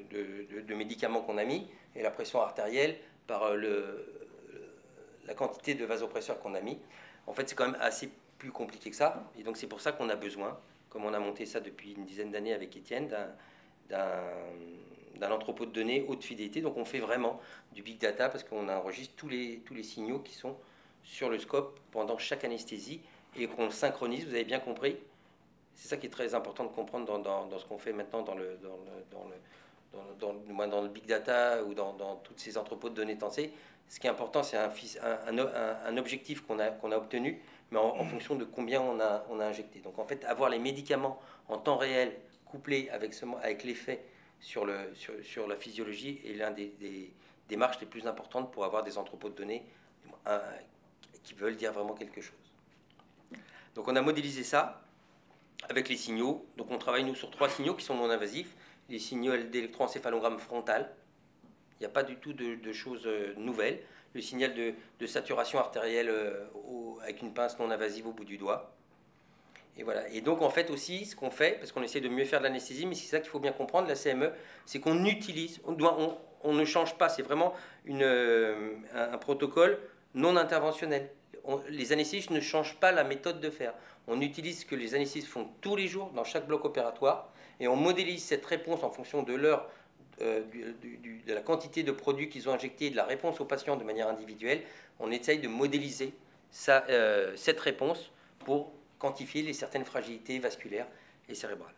de 0.67 0.75
médicaments 0.75 1.21
qu'on 1.21 1.39
a 1.39 1.45
mis 1.45 1.67
et 1.95 2.03
la 2.03 2.11
pression 2.11 2.41
artérielle 2.41 2.97
par 3.27 3.55
le, 3.55 4.28
la 5.29 5.35
quantité 5.35 5.75
de 5.75 5.85
vasopresseurs 5.85 6.41
qu'on 6.41 6.55
a 6.55 6.61
mis. 6.61 6.79
En 7.27 7.33
fait, 7.33 7.49
c'est 7.49 7.55
quand 7.55 7.67
même 7.67 7.81
assez 7.81 8.11
plus 8.39 8.51
compliqué 8.51 8.91
que 8.91 8.97
ça. 8.97 9.31
Et 9.39 9.45
donc, 9.45 9.57
c'est 9.57 9.67
pour 9.67 9.81
ça 9.81 9.93
qu'on 9.93 10.09
a 10.09 10.17
besoin, 10.17 10.59
comme 10.89 11.05
on 11.05 11.15
a 11.15 11.19
monté 11.21 11.47
ça 11.47 11.61
depuis 11.61 11.93
une 11.93 12.07
dizaine 12.07 12.33
d'années 12.33 12.55
avec 12.55 12.77
Étienne, 12.77 13.09
d'un 13.91 15.31
entrepôt 15.31 15.67
de 15.67 15.73
données 15.73 16.05
haute 16.09 16.25
fidélité. 16.25 16.63
Donc, 16.63 16.77
on 16.77 16.85
fait 16.85 17.01
vraiment 17.01 17.41
du 17.73 17.83
big 17.83 17.99
data 17.99 18.29
parce 18.29 18.43
qu'on 18.43 18.69
enregistre 18.69 19.15
tous 19.17 19.29
les, 19.29 19.61
tous 19.61 19.75
les 19.75 19.83
signaux 19.83 20.21
qui 20.21 20.35
sont 20.35 20.57
sur 21.05 21.29
le 21.29 21.39
scope 21.39 21.79
pendant 21.93 22.19
chaque 22.19 22.45
anesthésie 22.45 23.01
et 23.37 23.47
qu'on 23.47 23.71
synchronise, 23.71 24.25
vous 24.25 24.35
avez 24.35 24.45
bien 24.45 24.61
compris. 24.61 24.97
C'est 25.75 25.89
ça 25.89 25.97
qui 25.97 26.07
est 26.07 26.11
très 26.11 26.35
important 26.35 26.65
de 26.65 26.71
comprendre 26.71 27.07
dans, 27.07 27.47
dans, 27.47 27.59
ce 27.59 27.65
qu'on 27.67 27.79
fait 27.79 27.93
maintenant 27.93 28.23
dans 28.23 28.35
le, 28.35 28.59
dans 28.63 28.69
le, 28.69 29.05
dans 29.11 29.25
le, 29.29 30.67
dans, 30.67 30.83
le 30.83 30.89
big 30.89 31.07
data 31.07 31.63
ou 31.65 31.75
dans, 31.75 32.17
tous 32.25 32.35
ces 32.37 32.59
entrepôts 32.59 32.89
de 32.89 32.95
données 32.95 33.17
tensées, 33.17 33.53
ce 33.89 34.01
qui 34.01 34.07
est 34.07 34.11
important, 34.11 34.43
c'est 34.43 34.57
un, 34.57 34.71
un, 35.37 35.97
objectif 35.97 36.43
qu'on 36.43 36.59
a, 36.59 36.71
qu'on 36.71 36.93
a 36.93 36.97
obtenu, 36.97 37.41
mais 37.71 37.79
en, 37.79 38.05
fonction 38.05 38.35
de 38.35 38.45
combien 38.45 38.81
on 38.81 39.01
a, 39.01 39.25
on 39.31 39.41
a 39.41 39.47
injecté. 39.47 39.81
Donc 39.81 39.99
en 39.99 40.05
fait, 40.05 40.25
avoir 40.25 40.51
les 40.51 40.59
médicaments 40.59 41.19
en 41.49 41.59
temps 41.59 41.77
réel 41.77 42.15
couplés 42.45 42.89
avec, 42.91 43.15
avec 43.43 43.65
l'effet 43.65 44.05
sur, 44.41 44.67
le, 44.67 44.95
sur, 45.23 45.47
la 45.47 45.57
physiologie 45.57 46.21
est 46.27 46.35
l'un 46.35 46.51
des, 46.51 46.75
des, 47.49 47.57
marches 47.57 47.81
les 47.81 47.87
plus 47.87 48.07
importantes 48.07 48.53
pour 48.53 48.65
avoir 48.65 48.83
des 48.85 48.99
entrepôts 48.99 49.31
de 49.31 49.35
données 49.35 49.65
qui 51.25 51.35
veulent 51.35 51.57
dire 51.57 51.73
vraiment 51.73 51.95
quelque 51.95 52.21
chose. 52.21 52.35
Donc 53.75 53.89
on 53.89 53.97
a 53.97 54.03
modélisé 54.03 54.45
ça 54.45 54.83
avec 55.69 55.89
les 55.89 55.97
signaux. 55.97 56.47
Donc 56.57 56.71
on 56.71 56.79
travaille 56.79 57.05
nous 57.05 57.15
sur 57.15 57.31
trois 57.31 57.49
signaux 57.49 57.75
qui 57.75 57.85
sont 57.85 57.95
non 57.95 58.11
invasifs. 58.11 58.55
Les 58.89 58.99
signaux 58.99 59.37
d'électroencéphalogramme 59.37 60.39
frontal, 60.39 60.91
il 61.79 61.85
n'y 61.85 61.87
a 61.87 61.91
pas 61.91 62.03
du 62.03 62.17
tout 62.17 62.33
de, 62.33 62.73
choses 62.73 63.07
euh, 63.07 63.35
nouvelles. 63.37 63.81
Le 64.15 64.21
signal 64.21 64.53
de, 64.55 65.07
saturation 65.07 65.59
artérielle 65.59 66.09
euh, 66.09 66.47
avec 67.03 67.23
une 67.23 67.33
pince 67.33 67.59
non 67.59 67.71
invasive 67.71 68.07
au 68.07 68.13
bout 68.13 68.25
du 68.25 68.37
doigt. 68.37 68.73
Et 69.77 69.85
voilà. 69.85 70.09
Et 70.09 70.21
donc 70.21 70.43
en 70.43 70.51
fait 70.51 70.71
aussi, 70.71 71.07
ce 71.07 71.15
qu'on 71.15 71.31
fait, 71.31 71.59
parce 71.59 71.71
qu'on 71.71 71.83
essaie 71.83 72.01
de 72.01 72.09
mieux 72.09 72.25
faire 72.25 72.41
de 72.41 72.45
l'anesthésie, 72.45 72.85
mais 72.87 72.97
c'est 72.97 73.07
ça 73.07 73.21
qu'il 73.21 73.31
faut 73.31 73.39
bien 73.39 73.53
comprendre, 73.53 73.87
la 73.87 73.95
CME, 73.95 74.33
c'est 74.67 74.81
qu'on 74.81 75.05
utilise, 75.05 75.61
on, 75.65 76.53
ne 76.53 76.65
change 76.65 76.99
pas, 76.99 77.09
c'est 77.09 77.23
vraiment 77.23 77.55
une, 77.85 78.03
euh, 78.03 78.73
un, 78.95 79.19
protocole 79.19 79.79
non 80.15 80.37
interventionnel. 80.37 81.11
les 81.69 81.93
anesthésistes 81.93 82.31
ne 82.31 82.41
changent 82.41 82.77
pas 82.81 82.91
la 82.91 83.05
méthode 83.05 83.41
de 83.41 83.51
faire. 83.51 83.73
On 84.09 84.21
utilise 84.21 84.61
ce 84.61 84.67
que 84.67 84.75
les 84.75 84.97
anesthésistes 84.97 85.31
font 85.31 85.49
tous 85.61 85.77
les 85.77 85.87
jours 85.87 86.11
dans 86.11 86.25
chaque 86.25 86.49
bloc 86.49 86.65
opératoire 86.65 87.31
et 87.61 87.69
on 87.69 87.77
modélise 87.77 88.25
cette 88.25 88.45
réponse 88.47 88.83
en 88.83 88.91
fonction 88.91 89.23
de 89.23 89.35
leur 89.35 89.69
euh, 90.23 90.43
de 91.27 91.33
la 91.33 91.41
quantité 91.41 91.83
de 91.83 91.93
produits 91.93 92.29
qu'ils 92.29 92.49
ont 92.49 92.53
injectés, 92.53 92.91
de 92.91 92.97
la 92.97 93.05
réponse 93.05 93.41
aux 93.41 93.45
patients 93.45 93.77
de 93.77 93.85
manière 93.85 94.09
individuelle, 94.09 94.63
on 94.99 95.11
essaye 95.11 95.39
de 95.39 95.49
modéliser 95.49 96.13
euh, 96.69 97.33
cette 97.37 97.61
réponse 97.61 98.11
pour 98.41 98.73
quantifier 98.99 99.43
les 99.43 99.53
certaines 99.53 99.85
fragilités 99.85 100.39
vasculaires 100.39 100.87
et 101.29 101.35
cérébrales. 101.35 101.75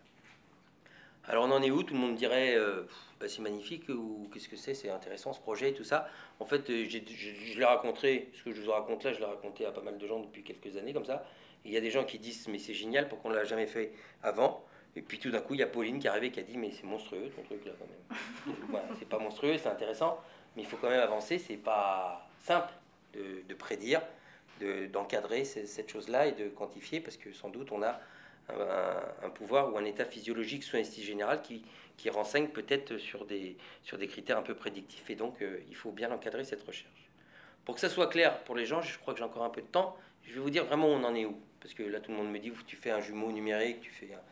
Alors 1.25 1.45
on 1.45 1.51
en 1.51 1.63
est 1.63 1.71
où? 1.71 1.83
Tout 1.83 1.95
le 1.95 2.01
monde 2.01 2.15
dirait 2.15 2.57
euh, 2.57 2.83
bah, 3.21 3.29
c'est 3.29 3.43
magnifique 3.43 3.89
ou 3.89 4.29
qu'est-ce 4.33 4.49
que 4.49 4.57
c'est? 4.57 4.75
C'est 4.75 4.91
intéressant 4.91 5.33
ce 5.33 5.41
projet 5.41 5.71
et 5.71 5.75
tout 5.75 5.85
ça. 5.85 6.09
En 6.39 6.47
fait, 6.47 6.67
je 6.69 7.59
l'ai 7.59 7.65
raconté, 7.65 8.31
ce 8.33 8.43
que 8.43 8.53
je 8.53 8.63
vous 8.63 8.71
raconte 8.71 9.05
là, 9.05 9.13
je 9.13 9.19
l'ai 9.19 9.27
raconté 9.27 9.67
à 9.67 9.71
pas 9.71 9.83
mal 9.83 9.99
de 9.99 10.07
gens 10.07 10.21
depuis 10.21 10.43
quelques 10.43 10.77
années 10.77 10.95
comme 10.95 11.05
ça. 11.05 11.27
Il 11.65 11.73
y 11.73 11.77
a 11.77 11.81
des 11.81 11.91
gens 11.91 12.05
qui 12.05 12.19
disent 12.19 12.49
mais 12.49 12.59
c'est 12.59 12.75
génial, 12.75 13.09
pourquoi 13.09 13.31
on 13.31 13.35
l'a 13.35 13.45
jamais 13.45 13.67
fait 13.67 13.93
avant? 14.23 14.65
Et 14.97 15.03
puis 15.03 15.19
tout 15.19 15.31
d'un 15.31 15.41
coup, 15.41 15.55
il 15.55 15.61
y 15.61 15.63
a 15.63 15.67
Pauline 15.67 15.99
qui 15.99 16.07
est 16.07 16.11
arrivée 16.11 16.31
qui 16.31 16.41
a 16.41 16.43
dit 16.43 16.57
Mais 16.57 16.71
c'est 16.71 16.85
monstrueux 16.85 17.31
ton 17.35 17.43
truc 17.43 17.65
là 17.65 17.73
quand 17.79 17.87
même. 17.87 18.83
c'est 18.99 19.09
pas 19.09 19.19
monstrueux, 19.19 19.57
c'est 19.59 19.69
intéressant, 19.69 20.19
mais 20.57 20.63
il 20.63 20.69
faut 20.69 20.77
quand 20.77 20.91
même 20.91 21.01
avancer. 21.01 21.39
C'est 21.39 21.57
pas 21.57 22.29
simple 22.41 22.73
de, 23.13 23.55
prédire, 23.55 24.03
d'encadrer 24.93 25.45
cette 25.45 25.91
chose-là 25.91 26.27
et 26.27 26.33
de 26.33 26.49
quantifier 26.49 27.01
parce 27.01 27.17
que 27.17 27.33
sans 27.33 27.49
doute 27.51 27.73
on 27.73 27.83
a 27.83 28.01
un, 29.23 29.31
pouvoir 29.31 29.73
ou 29.73 29.79
un 29.79 29.85
état 29.85 30.05
physiologique 30.05 30.65
sous 30.65 30.77
anesthésie 30.77 31.07
générale 31.07 31.43
qui, 31.43 31.63
qui 31.97 32.11
renseigne 32.11 32.49
peut-être 32.49 32.99
sur 32.99 33.25
des, 33.27 33.57
sur 33.83 33.99
des 33.99 34.09
critères 34.09 34.39
un 34.39 34.43
peu 34.43 34.55
prédictifs. 34.55 35.09
Et 35.11 35.15
donc 35.15 35.41
euh, 35.43 35.61
il 35.69 35.77
faut 35.77 35.93
bien 35.93 36.11
encadrer 36.11 36.45
cette 36.45 36.63
recherche. 36.63 37.11
Pour 37.65 37.75
que 37.75 37.81
ça 37.81 37.89
soit 37.89 38.09
clair 38.09 38.43
pour 38.45 38.57
les 38.57 38.67
gens, 38.67 38.81
je 38.81 38.99
crois 38.99 39.15
que 39.15 39.19
j'ai 39.19 39.25
encore 39.25 39.45
un 39.45 39.51
peu 39.51 39.61
de 39.61 39.67
temps, 39.67 39.97
je 40.25 40.35
vais 40.35 40.41
vous 40.41 40.51
dire 40.51 40.65
vraiment 40.65 40.89
où 40.89 40.93
on 40.93 41.05
en 41.05 41.15
est 41.15 41.27
où. 41.27 41.39
Parce 41.61 41.75
que 41.75 41.83
là, 41.83 42.01
tout 42.01 42.11
le 42.11 42.17
monde 42.17 42.31
me 42.31 42.39
dit, 42.39 42.51
tu 42.67 42.77
fais 42.77 42.91
un 42.91 43.01
jumeau 43.01 43.31
numérique, 43.31 43.81
tu 43.83 43.91
fais 43.91 44.15
un, 44.15 44.23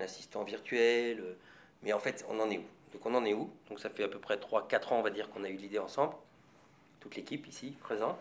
assistant 0.00 0.44
virtuel, 0.44 1.20
euh, 1.20 1.34
mais 1.82 1.92
en 1.92 1.98
fait, 1.98 2.24
on 2.28 2.38
en 2.40 2.50
est 2.50 2.58
où? 2.58 2.64
Donc 2.92 3.06
on 3.06 3.14
en 3.14 3.24
est 3.24 3.34
où? 3.34 3.50
Donc 3.68 3.80
ça 3.80 3.90
fait 3.90 4.04
à 4.04 4.08
peu 4.08 4.18
près 4.18 4.36
3-4 4.36 4.92
ans, 4.92 4.98
on 4.98 5.02
va 5.02 5.10
dire, 5.10 5.30
qu'on 5.30 5.44
a 5.44 5.48
eu 5.48 5.56
l'idée 5.56 5.78
ensemble, 5.78 6.14
toute 7.00 7.16
l'équipe 7.16 7.46
ici 7.46 7.74
présente. 7.80 8.20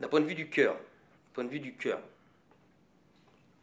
D'un 0.00 0.08
point 0.08 0.20
de 0.20 0.26
vue 0.26 0.34
du 0.34 0.48
cœur, 0.48 0.76
point 1.34 1.44
de 1.44 1.50
vue 1.50 1.60
du 1.60 1.74
cœur, 1.74 2.00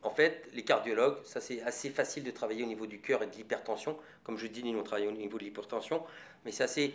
en 0.04 0.12
fait, 0.12 0.48
les 0.54 0.64
cardiologues, 0.64 1.18
ça 1.26 1.42
c'est 1.42 1.62
assez 1.64 1.90
facile 1.90 2.24
de 2.24 2.32
travailler 2.32 2.64
au 2.64 2.68
niveau 2.68 2.86
du 2.86 3.00
cœur 3.00 3.24
et 3.24 3.28
de 3.28 3.32
l'hypertension. 3.34 3.98
Comme 4.24 4.38
je 4.38 4.48
dis, 4.48 4.64
nous 4.64 4.78
on 4.78 4.84
travaille 4.84 5.08
au 5.08 5.12
niveau 5.12 5.38
de 5.38 5.44
l'hypertension, 5.44 6.04
mais 6.46 6.52
c'est 6.52 6.64
assez 6.64 6.94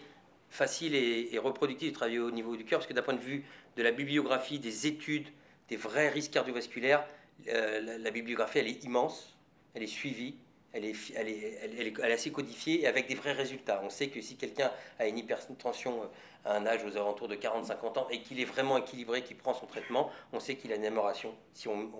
facile 0.48 0.94
et, 0.94 1.38
reproductif 1.38 1.90
de 1.90 1.94
travailler 1.94 2.20
au 2.20 2.30
niveau 2.30 2.56
du 2.56 2.64
cœur, 2.64 2.78
parce 2.78 2.86
que 2.86 2.94
d'un 2.94 3.02
point 3.02 3.14
de 3.14 3.20
vue 3.20 3.44
de 3.76 3.82
la 3.82 3.90
bibliographie, 3.90 4.58
des 4.58 4.86
études, 4.86 5.26
des 5.68 5.76
vrais 5.76 6.10
risques 6.10 6.32
cardiovasculaires, 6.32 7.04
euh, 7.48 7.98
la, 7.98 8.10
bibliographie 8.10 8.58
elle 8.58 8.68
est 8.68 8.84
immense, 8.84 9.31
elle 9.74 9.82
est 9.82 9.86
suivie, 9.86 10.36
elle 10.72 10.84
est, 10.86 10.94
elle, 11.14 11.28
est, 11.28 11.58
elle, 11.62 11.86
est, 11.86 12.12
assez 12.12 12.32
codifiée 12.32 12.82
et 12.82 12.86
avec 12.86 13.06
des 13.06 13.14
vrais 13.14 13.32
résultats. 13.32 13.80
On 13.84 13.90
sait 13.90 14.08
que 14.08 14.20
si 14.20 14.36
quelqu'un 14.36 14.70
a 14.98 15.06
une 15.06 15.18
hypertension 15.18 16.02
euh, 16.02 16.06
à 16.44 16.56
un 16.56 16.66
âge 16.66 16.82
aux 16.84 16.96
alentours 16.96 17.28
de 17.28 17.36
40-50 17.36 17.98
ans 17.98 18.08
et 18.10 18.20
qu'il 18.20 18.40
est 18.40 18.44
vraiment 18.44 18.78
équilibré, 18.78 19.22
qu'il 19.22 19.36
prend 19.36 19.54
son 19.54 19.66
traitement, 19.66 20.10
on 20.32 20.40
sait 20.40 20.56
qu'il 20.56 20.72
a 20.72 20.76
une 20.76 20.84
amélioration. 20.84 21.34
Si 21.52 21.68
on, 21.68 21.90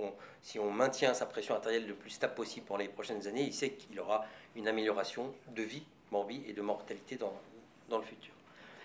si 0.41 0.59
on 0.59 0.71
maintient 0.71 1.15
sa 1.15 1.27
pression 1.27 1.55
artérielle 1.55 1.87
le 1.87 1.95
plus 1.95 2.11
stable 2.11 2.35
possible 2.35 2.67
pendant 2.67 2.81
les 2.81 2.89
prochaines 2.89 3.27
années, 3.29 3.45
il 3.45 3.55
sait 3.55 3.71
qu'il 3.71 3.99
aura 4.01 4.25
une 4.57 4.69
amélioration 4.69 5.35
de 5.55 5.63
vie, 5.63 5.85
morbide 6.11 6.43
et 6.49 6.53
de 6.53 6.63
mortalité 6.63 7.17
dans, 7.17 7.35
dans 7.89 7.99
le 7.99 8.05
futur. 8.05 8.33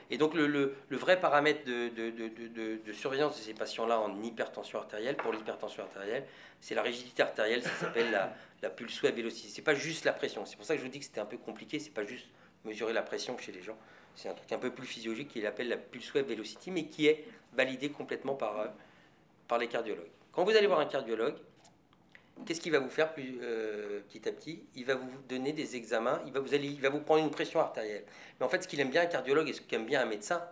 Et 0.10 0.18
donc 0.18 0.34
le, 0.34 0.48
le, 0.48 0.98
vrai 0.98 1.20
paramètre 1.20 1.66
de, 1.66 1.90
de, 1.90 2.78
de, 2.78 2.94
surveillance 2.94 3.38
de 3.38 3.42
ces 3.42 3.54
patients-là 3.54 4.00
en 4.00 4.22
hypertension 4.22 4.80
artérielle, 4.80 5.18
pour 5.18 5.34
l'hypertension 5.34 5.84
artérielle, 5.84 6.26
c'est 6.62 6.76
la 6.76 6.82
rigidité 6.82 7.24
artérielle, 7.24 7.62
ça 7.62 7.70
s'appelle 7.72 8.12
la, 8.12 8.34
la 8.62 8.70
pulse 8.70 9.02
wave 9.04 9.16
vélocité. 9.16 9.50
C'est 9.50 9.62
pas 9.62 9.76
juste 9.76 10.06
la 10.06 10.14
pression. 10.14 10.46
C'est 10.46 10.56
pour 10.56 10.66
ça 10.66 10.76
que 10.76 10.80
je 10.80 10.86
vous 10.86 10.92
dis 10.92 11.00
que 11.00 11.06
c'était 11.06 11.20
un 11.20 11.26
peu 11.26 11.38
compliqué. 11.38 11.80
C'est 11.80 11.92
pas 11.94 12.06
juste 12.06 12.28
mesurer 12.64 12.94
la 12.94 13.02
pression 13.04 13.38
chez 13.38 13.52
les 13.52 13.62
gens. 13.62 13.78
C'est 14.16 14.30
un 14.30 14.34
truc 14.34 14.52
un 14.52 14.58
peu 14.58 14.72
plus 14.72 14.88
physiologique 14.88 15.30
qu'il 15.30 15.46
appelle 15.46 15.70
la 15.70 15.78
pulse 15.78 16.14
wave 16.14 16.26
velocity, 16.26 16.72
mais 16.72 16.86
qui 16.86 17.08
est 17.08 17.26
validé 17.54 17.90
complètement 17.90 18.36
par, 18.36 18.60
euh, 18.60 18.68
par 19.48 19.58
les 19.58 19.68
cardiologues. 19.68 20.10
Quand 20.32 20.44
vous 20.44 20.56
allez 20.56 20.68
voir 20.68 20.80
un 20.80 20.86
cardiologue, 20.86 21.36
qu'est-ce 22.46 22.62
qu'il 22.62 22.72
va 22.72 22.80
vous 22.80 22.90
faire 22.90 23.14
plus, 23.14 23.40
euh, 23.42 24.02
petit 24.08 24.28
à 24.28 24.32
petit? 24.32 24.64
Il 24.76 24.86
va 24.86 24.96
vous 24.96 25.10
donner 25.28 25.54
des 25.54 25.76
examens, 25.76 26.22
il 26.26 26.34
va 26.34 26.40
vous, 26.40 26.54
il 26.54 26.82
va 26.82 26.90
vous 26.90 27.00
prendre 27.00 27.24
une 27.24 27.32
pression 27.32 27.60
artérielle. 27.60 28.06
Mais 28.40 28.46
en 28.46 28.50
fait, 28.50 28.64
ce 28.64 28.68
qu'il 28.68 28.80
aime 28.80 28.90
bien 28.90 29.02
un 29.02 29.08
cardiologue 29.08 29.50
et 29.50 29.54
ce 29.54 29.62
qu'aime 29.62 29.86
bien 29.86 30.02
un 30.02 30.06
médecin, 30.06 30.44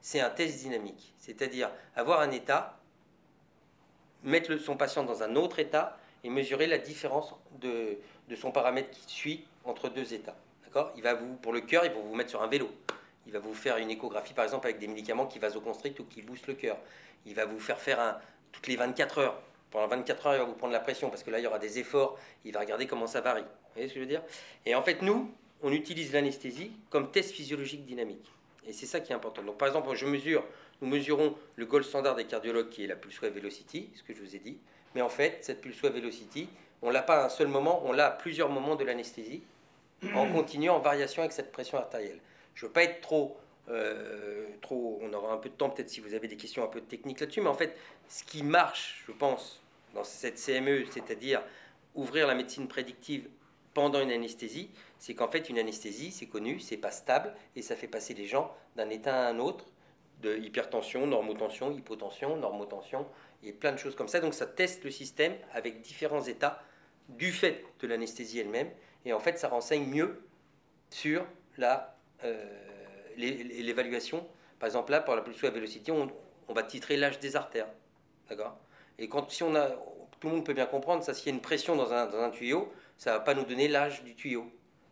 c'est 0.00 0.20
un 0.20 0.30
test 0.30 0.58
dynamique. 0.58 1.12
C'est-à-dire 1.18 1.70
avoir 1.96 2.20
un 2.20 2.30
état, 2.30 2.78
mettre 4.22 4.56
son 4.56 4.76
patient 4.76 5.04
dans 5.04 5.22
un 5.22 5.36
autre 5.36 5.58
état 5.58 5.98
et 6.24 6.30
mesurer 6.30 6.66
la 6.66 6.78
différence 6.78 7.34
de, 7.60 7.98
de 8.28 8.36
son 8.36 8.52
paramètre 8.52 8.90
qui 8.90 9.12
suit 9.12 9.44
entre 9.64 9.88
deux 9.88 10.14
états. 10.14 10.36
D'accord? 10.64 10.92
Il 10.96 11.02
va 11.02 11.14
vous, 11.14 11.34
pour 11.36 11.52
le 11.52 11.60
cœur, 11.60 11.84
il 11.84 11.92
va 11.92 12.00
vous 12.00 12.14
mettre 12.14 12.30
sur 12.30 12.42
un 12.42 12.48
vélo. 12.48 12.70
Il 13.26 13.32
va 13.32 13.38
vous 13.38 13.54
faire 13.54 13.76
une 13.76 13.90
échographie, 13.90 14.34
par 14.34 14.44
exemple, 14.44 14.66
avec 14.66 14.78
des 14.78 14.88
médicaments 14.88 15.26
qui 15.26 15.38
vasoconstrictent 15.38 16.00
ou 16.00 16.04
qui 16.04 16.22
boostent 16.22 16.48
le 16.48 16.54
cœur. 16.54 16.76
Il 17.26 17.34
va 17.34 17.44
vous 17.44 17.60
faire 17.60 17.80
faire 17.80 18.00
un, 18.00 18.18
toutes 18.50 18.66
les 18.66 18.76
24 18.76 19.18
heures. 19.18 19.42
Pendant 19.72 19.88
24 19.88 20.26
heures, 20.26 20.34
il 20.34 20.38
va 20.38 20.44
vous 20.44 20.52
prendre 20.52 20.72
la 20.72 20.80
pression 20.80 21.08
parce 21.08 21.22
que 21.22 21.30
là, 21.30 21.38
il 21.38 21.44
y 21.44 21.46
aura 21.46 21.58
des 21.58 21.78
efforts. 21.78 22.18
Il 22.44 22.52
va 22.52 22.60
regarder 22.60 22.86
comment 22.86 23.06
ça 23.06 23.22
varie. 23.22 23.42
Vous 23.42 23.72
voyez 23.74 23.88
ce 23.88 23.94
que 23.94 24.00
je 24.00 24.04
veux 24.04 24.10
dire? 24.10 24.22
Et 24.66 24.74
en 24.74 24.82
fait, 24.82 25.02
nous, 25.02 25.32
on 25.62 25.72
utilise 25.72 26.12
l'anesthésie 26.12 26.72
comme 26.90 27.10
test 27.10 27.32
physiologique 27.32 27.84
dynamique. 27.84 28.30
Et 28.66 28.72
c'est 28.72 28.86
ça 28.86 29.00
qui 29.00 29.12
est 29.12 29.14
important. 29.14 29.42
Donc, 29.42 29.58
par 29.58 29.68
exemple, 29.68 29.92
je 29.94 30.06
mesure, 30.06 30.44
nous 30.82 30.88
mesurons 30.88 31.34
le 31.56 31.66
gold 31.66 31.84
standard 31.84 32.14
des 32.14 32.26
cardiologues 32.26 32.68
qui 32.68 32.84
est 32.84 32.86
la 32.86 32.96
pulse 32.96 33.20
wave 33.20 33.32
velocity, 33.32 33.90
ce 33.94 34.02
que 34.02 34.14
je 34.14 34.20
vous 34.20 34.36
ai 34.36 34.38
dit. 34.38 34.58
Mais 34.94 35.00
en 35.00 35.08
fait, 35.08 35.38
cette 35.40 35.60
pulse 35.60 35.80
wave 35.82 35.94
velocity, 35.94 36.48
on 36.82 36.90
l'a 36.90 37.02
pas 37.02 37.22
à 37.22 37.26
un 37.26 37.28
seul 37.28 37.48
moment, 37.48 37.82
on 37.84 37.92
l'a 37.92 38.08
à 38.08 38.10
plusieurs 38.10 38.50
moments 38.50 38.76
de 38.76 38.84
l'anesthésie, 38.84 39.42
en 40.14 40.26
continuant 40.32 40.76
en 40.76 40.80
variation 40.80 41.22
avec 41.22 41.32
cette 41.32 41.50
pression 41.50 41.78
artérielle. 41.78 42.20
Je 42.54 42.66
veux 42.66 42.72
pas 42.72 42.82
être 42.82 43.00
trop, 43.00 43.36
euh, 43.68 44.46
trop. 44.60 45.00
On 45.02 45.12
aura 45.12 45.32
un 45.32 45.38
peu 45.38 45.48
de 45.48 45.54
temps 45.54 45.70
peut-être 45.70 45.88
si 45.88 46.00
vous 46.00 46.12
avez 46.14 46.28
des 46.28 46.36
questions 46.36 46.62
un 46.62 46.68
peu 46.68 46.80
techniques 46.82 47.20
là-dessus, 47.20 47.40
mais 47.40 47.48
en 47.48 47.54
fait, 47.54 47.76
ce 48.08 48.22
qui 48.24 48.42
marche, 48.42 49.02
je 49.06 49.12
pense, 49.12 49.61
dans 49.94 50.04
cette 50.04 50.36
CME, 50.36 50.84
c'est-à-dire 50.90 51.42
ouvrir 51.94 52.26
la 52.26 52.34
médecine 52.34 52.68
prédictive 52.68 53.28
pendant 53.74 54.00
une 54.00 54.10
anesthésie, 54.10 54.70
c'est 54.98 55.14
qu'en 55.14 55.28
fait, 55.28 55.48
une 55.48 55.58
anesthésie, 55.58 56.12
c'est 56.12 56.26
connu, 56.26 56.60
c'est 56.60 56.76
pas 56.76 56.90
stable, 56.90 57.34
et 57.56 57.62
ça 57.62 57.76
fait 57.76 57.88
passer 57.88 58.14
les 58.14 58.26
gens 58.26 58.54
d'un 58.76 58.88
état 58.90 59.26
à 59.26 59.30
un 59.30 59.38
autre, 59.38 59.66
de 60.20 60.36
hypertension, 60.36 61.06
normotension, 61.06 61.72
hypotension, 61.72 62.36
normotension, 62.36 63.06
et 63.42 63.52
plein 63.52 63.72
de 63.72 63.78
choses 63.78 63.96
comme 63.96 64.08
ça. 64.08 64.20
Donc 64.20 64.34
ça 64.34 64.46
teste 64.46 64.84
le 64.84 64.90
système 64.90 65.34
avec 65.52 65.80
différents 65.80 66.22
états 66.22 66.62
du 67.08 67.32
fait 67.32 67.64
de 67.80 67.86
l'anesthésie 67.88 68.38
elle-même, 68.38 68.70
et 69.04 69.12
en 69.12 69.20
fait, 69.20 69.38
ça 69.38 69.48
renseigne 69.48 69.86
mieux 69.86 70.22
sur 70.90 71.26
la 71.58 71.96
euh, 72.24 72.44
l'évaluation. 73.16 74.26
Par 74.58 74.68
exemple, 74.68 74.92
là, 74.92 75.00
pour 75.00 75.14
la 75.14 75.22
pulsion 75.22 75.48
à 75.48 75.50
vélocité, 75.50 75.90
on, 75.92 76.08
on 76.48 76.52
va 76.54 76.62
titrer 76.62 76.96
l'âge 76.96 77.18
des 77.18 77.36
artères. 77.36 77.68
D'accord? 78.28 78.56
Et 79.02 79.08
quand, 79.08 79.26
on 79.42 79.54
a, 79.56 79.68
tout 80.20 80.28
le 80.28 80.30
monde 80.30 80.44
peut 80.44 80.54
bien 80.54 80.66
comprendre, 80.66 81.02
ça, 81.02 81.12
s'il 81.12 81.26
y 81.26 81.30
a 81.30 81.34
une 81.34 81.40
pression 81.40 81.74
dans 81.76 81.92
un, 81.92 82.06
dans 82.06 82.20
un 82.20 82.30
tuyau, 82.30 82.72
ça 82.96 83.10
ne 83.12 83.16
va 83.16 83.20
pas 83.20 83.34
nous 83.34 83.44
donner 83.44 83.66
l'âge 83.66 84.04
du 84.04 84.14
tuyau. 84.14 84.50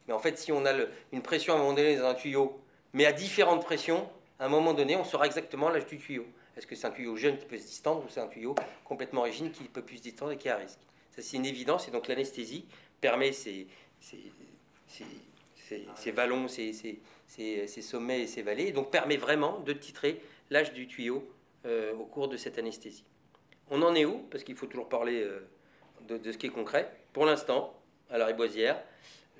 Mais 0.09 0.12
en 0.12 0.18
fait, 0.18 0.37
si 0.37 0.51
on 0.51 0.66
a 0.66 0.73
une 1.12 1.23
pression 1.23 1.55
à 1.55 1.57
un 1.57 1.61
moment 1.61 1.75
donné 1.75 1.96
dans 1.96 2.07
un 2.07 2.14
tuyau, 2.14 2.61
mais 2.92 3.07
à 3.07 3.12
différentes 3.12 3.64
pressions, 3.64 4.09
à 4.40 4.46
un 4.46 4.49
moment 4.49 4.75
donné, 4.75 4.96
on 4.96 5.05
saura 5.05 5.27
exactement 5.27 5.68
l'âge 5.68 5.87
du 5.87 5.99
tuyau. 5.99 6.27
Est-ce 6.57 6.66
que 6.66 6.75
c'est 6.75 6.88
un 6.88 6.90
tuyau 6.90 7.16
jeune 7.16 7.38
qui 7.38 7.46
peut 7.46 7.57
se 7.57 7.66
distendre 7.66 8.05
ou 8.05 8.09
c'est 8.09 8.20
un 8.20 8.27
tuyau 8.27 8.57
complètement 8.85 9.23
rigide 9.23 9.53
qui 9.53 9.62
peut 9.64 9.83
plus 9.83 9.99
se 9.99 10.03
distendre 10.03 10.33
et 10.33 10.37
qui 10.37 10.49
est 10.49 10.51
à 10.51 10.57
risque? 10.57 10.81
Ça, 11.14 11.23
c'est 11.23 11.37
une 11.37 11.46
évidence. 11.46 11.87
Et 11.87 11.92
donc, 11.92 12.09
l'anesthésie 12.09 12.66
permet 13.01 13.33
ces, 13.33 13.68
ces, 14.01 14.18
ces, 14.88 15.05
ces 15.94 16.11
vallons, 16.11 16.49
ces, 16.49 16.73
sommets 17.81 18.23
et 18.23 18.27
ses 18.27 18.42
vallées, 18.42 18.64
et 18.64 18.73
donc 18.73 18.90
permet 18.90 19.16
vraiment 19.16 19.61
de 19.61 19.73
titrer 19.73 20.20
l'âge 20.51 20.73
du 20.73 20.88
tuyau 20.88 21.25
euh, 21.66 21.94
au 21.94 22.05
cours 22.05 22.29
de 22.29 22.37
cette 22.37 22.59
anesthésie. 22.59 23.05
On 23.71 23.83
en 23.83 23.95
est 23.95 24.05
où? 24.05 24.19
Parce 24.31 24.45
qu'il 24.45 24.57
faut 24.57 24.67
toujours 24.67 24.89
parler 24.89 25.23
euh, 25.23 25.49
de, 26.09 26.33
ce 26.33 26.37
qui 26.37 26.47
est 26.47 26.51
concret. 26.51 26.91
Pour 27.13 27.27
l'instant, 27.27 27.75
à 28.11 28.19
la 28.19 28.27
Riboisière, 28.27 28.83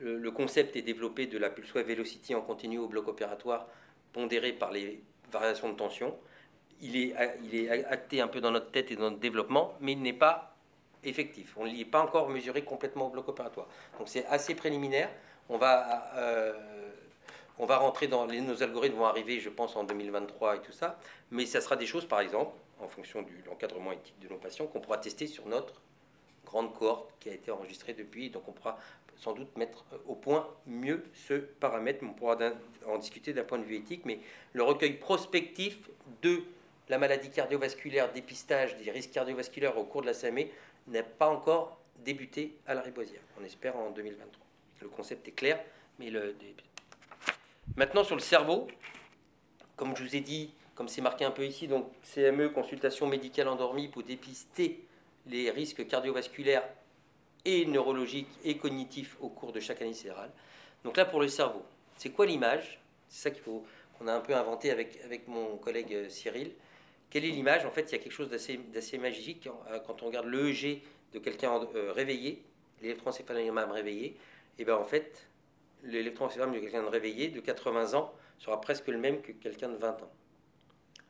le, 0.01 0.31
concept 0.31 0.77
est 0.77 0.83
développé 0.83 1.27
de 1.27 1.37
la 1.37 1.51
pulse 1.51 1.75
wave 1.75 1.87
velocity 1.87 2.35
en 2.35 2.41
continu 2.41 2.79
au 2.79 2.89
bloc 2.89 3.09
opératoire, 3.09 3.67
pondéré 4.13 4.53
par 4.53 4.71
les 4.71 5.03
variations 5.31 5.69
de 5.69 5.77
tension. 5.77 6.17
Il 6.81 6.97
est, 6.97 7.15
il 7.53 7.69
acté 7.89 8.21
un 8.21 8.29
peu 8.29 8.41
dans 8.41 8.51
notre 8.51 8.71
tête 8.71 8.91
et 8.91 8.97
dans 8.97 9.11
notre 9.11 9.19
développement, 9.19 9.75
mais 9.81 9.93
il 9.93 10.01
n'est 10.01 10.15
pas 10.15 10.57
effectif. 11.05 11.55
On 11.57 11.65
ne 11.67 11.71
l'y 11.71 11.83
est 11.83 11.85
pas 11.85 12.01
encore 12.01 12.31
mesuré 12.31 12.63
complètement 12.63 13.09
au 13.09 13.11
bloc 13.11 13.29
opératoire. 13.29 13.69
Donc 13.99 14.09
c'est 14.09 14.25
assez 14.27 14.55
préliminaire. 14.55 15.11
On 15.49 15.59
va 15.59 16.15
euh, 16.17 16.53
rentrer 17.59 18.07
dans 18.07 18.27
nos 18.27 18.63
algorithmes 18.63 18.97
vont 18.97 19.07
arriver, 19.07 19.41
je 19.41 19.51
pense, 19.51 19.77
en 19.77 19.85
2023 19.85 20.57
et 20.57 20.61
tout 20.61 20.73
ça, 20.73 20.99
mais 21.31 21.47
ça 21.47 21.61
sera 21.61 21.77
des 21.77 21.87
choses, 21.87 22.07
par 22.07 22.21
exemple, 22.21 22.53
en 22.83 22.89
fonction 22.89 23.23
de 23.23 23.29
l'encadrement 23.47 23.93
éthique 23.93 24.19
de 24.21 24.29
nos 24.29 24.37
patients, 24.37 24.67
qu'on 24.67 24.81
pourra 24.81 24.99
tester 24.99 25.27
sur 25.27 25.47
notre 25.47 25.81
grande 26.45 26.75
cohorte 26.75 27.13
qui 27.21 27.31
a 27.31 27.35
été 27.35 27.51
enregistrée 27.51 27.95
depuis. 27.95 28.31
Donc 28.31 28.49
on 28.49 28.53
pourra 28.53 28.79
sans 29.17 29.33
doute 29.33 29.55
mettre 29.57 29.85
au 30.07 30.15
point 30.15 30.49
mieux 30.67 31.05
ce 31.15 31.35
paramètre, 31.35 32.03
on 32.03 32.13
pourra 32.13 32.39
en 32.87 32.99
discuter 32.99 33.33
d'un 33.33 33.45
point 33.45 33.59
de 33.59 33.65
vue 33.65 33.77
éthique, 33.77 34.05
mais 34.07 34.21
le 34.55 34.63
recueil 34.63 34.95
prospectif 34.95 35.79
de 36.23 36.43
la 36.89 36.99
maladie 36.99 37.31
cardiovasculaire, 37.31 38.13
dépistage 38.13 38.77
des 38.79 38.91
risques 38.91 39.13
cardiovasculaires 39.13 39.77
au 39.79 39.85
cours 39.85 40.01
de 40.01 40.07
la 40.07 40.15
CME 40.15 40.47
n'a 40.89 41.03
pas 41.03 41.29
encore 41.29 41.79
débuté 41.99 42.57
à 42.67 42.75
la 42.75 42.81
Riboisière. 42.81 43.21
On 43.41 43.45
espère 43.45 43.77
en 43.77 43.91
2023. 43.91 44.47
Le 44.81 44.89
concept 44.89 45.29
est 45.29 45.33
clair, 45.33 45.61
mais 45.99 46.11
le, 46.11 46.35
Maintenant, 47.77 48.03
sur 48.03 48.17
le 48.17 48.21
cerveau, 48.21 48.67
comme 49.77 49.95
je 49.97 50.03
vous 50.03 50.17
ai 50.17 50.21
dit, 50.21 50.53
comme 50.81 50.89
c'est 50.89 51.03
marqué 51.03 51.27
un 51.27 51.31
peu 51.31 51.45
ici, 51.45 51.69
donc 51.69 51.93
CME, 52.15 52.49
consultation 52.49 53.07
médicale 53.07 53.49
endormie 53.49 53.89
pour 53.89 54.03
dépister 54.03 54.83
les 55.27 55.51
risques 55.51 55.87
cardiovasculaires 55.87 56.67
et 57.45 57.67
neurologiques 57.67 58.31
et 58.45 58.57
cognitifs 58.57 59.15
au 59.21 59.29
cours 59.29 59.53
de 59.53 59.61
chaque 59.61 59.83
année 59.83 59.93
cérébrale. 59.93 60.31
Donc 60.83 60.97
là, 60.97 61.05
pour 61.05 61.21
le 61.21 61.29
cerveau, 61.29 61.63
c'est 61.99 62.09
quoi 62.09 62.25
l'image? 62.25 62.81
C'est 63.11 63.25
ça 63.25 63.31
qu'il 63.31 63.43
faut 63.43 63.63
qu'on 63.99 64.07
a 64.07 64.15
un 64.15 64.21
peu 64.21 64.35
inventé 64.35 64.71
avec, 64.71 64.99
avec 65.05 65.29
mon 65.29 65.59
collègue 65.59 65.93
euh, 65.93 66.09
Cyril. 66.09 66.51
Quelle 67.11 67.27
est 67.27 67.31
l'image? 67.31 67.67
En 67.67 67.71
fait, 67.71 67.83
il 67.83 67.93
y 67.93 67.97
a 67.97 67.99
quelque 67.99 68.11
chose 68.11 68.31
d'assez 68.31 68.97
magique 68.97 69.51
euh, 69.71 69.81
quand 69.87 70.03
on 70.03 70.07
regarde 70.07 70.29
l'EEG 70.29 70.81
de 71.13 71.19
quelqu'un 71.19 71.61
euh, 71.75 71.93
réveillé, 71.93 72.43
l'électroencéphalogramme 72.81 73.71
réveillé. 73.71 74.17
Et 74.59 74.65
bien 74.65 74.77
en 74.77 74.85
fait, 74.85 75.29
l'électroencéphalogramme 75.83 76.59
de 76.59 76.65
quelqu'un 76.65 76.85
de 76.85 76.89
réveillé 76.89 77.29
de 77.29 77.41
80 77.41 77.93
ans 77.93 78.15
sera 78.39 78.59
presque 78.63 78.87
le 78.89 78.97
même 78.97 79.21
que 79.21 79.33
quelqu'un 79.33 79.69
de 79.69 79.77
20 79.77 80.05
ans, 80.05 80.11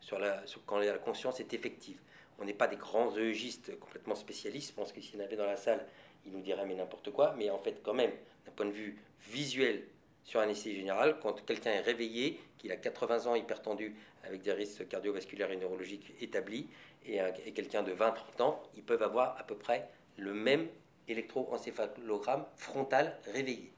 sur 0.00 0.18
la, 0.18 0.42
quand 0.66 0.78
la 0.78 0.98
conscience 0.98 1.40
est 1.40 1.54
effective. 1.54 1.98
On 2.38 2.44
n'est 2.44 2.54
pas 2.54 2.66
des 2.66 2.76
grands 2.76 3.14
EEGistes 3.16 3.78
complètement 3.78 4.14
spécialistes. 4.14 4.70
Je 4.70 4.74
pense 4.74 4.92
que 4.92 5.00
s'il 5.00 5.16
y 5.16 5.22
en 5.22 5.24
avait 5.24 5.36
dans 5.36 5.46
la 5.46 5.56
salle, 5.56 5.86
ils 6.26 6.32
nous 6.32 6.40
diraient 6.40 6.66
mais 6.66 6.74
n'importe 6.74 7.10
quoi. 7.10 7.34
Mais 7.36 7.50
en 7.50 7.58
fait, 7.58 7.82
quand 7.82 7.94
même, 7.94 8.12
d'un 8.46 8.52
point 8.52 8.66
de 8.66 8.72
vue 8.72 8.98
visuel, 9.28 9.84
sur 10.24 10.40
anesthésie 10.40 10.76
générale 10.76 11.16
quand 11.20 11.44
quelqu'un 11.44 11.72
est 11.72 11.80
réveillé, 11.80 12.40
qu'il 12.58 12.72
a 12.72 12.76
80 12.76 13.26
ans, 13.26 13.34
hypertendu, 13.34 13.94
avec 14.24 14.42
des 14.42 14.52
risques 14.52 14.86
cardiovasculaires 14.86 15.50
et 15.50 15.56
neurologiques 15.56 16.12
établis, 16.20 16.68
et, 17.06 17.18
et 17.46 17.52
quelqu'un 17.52 17.82
de 17.82 17.92
20-30 17.92 18.42
ans, 18.42 18.62
ils 18.76 18.82
peuvent 18.82 19.02
avoir 19.02 19.38
à 19.38 19.44
peu 19.44 19.56
près 19.56 19.88
le 20.16 20.34
même 20.34 20.68
électroencéphalogramme 21.08 22.44
frontal 22.56 23.18
réveillé. 23.32 23.72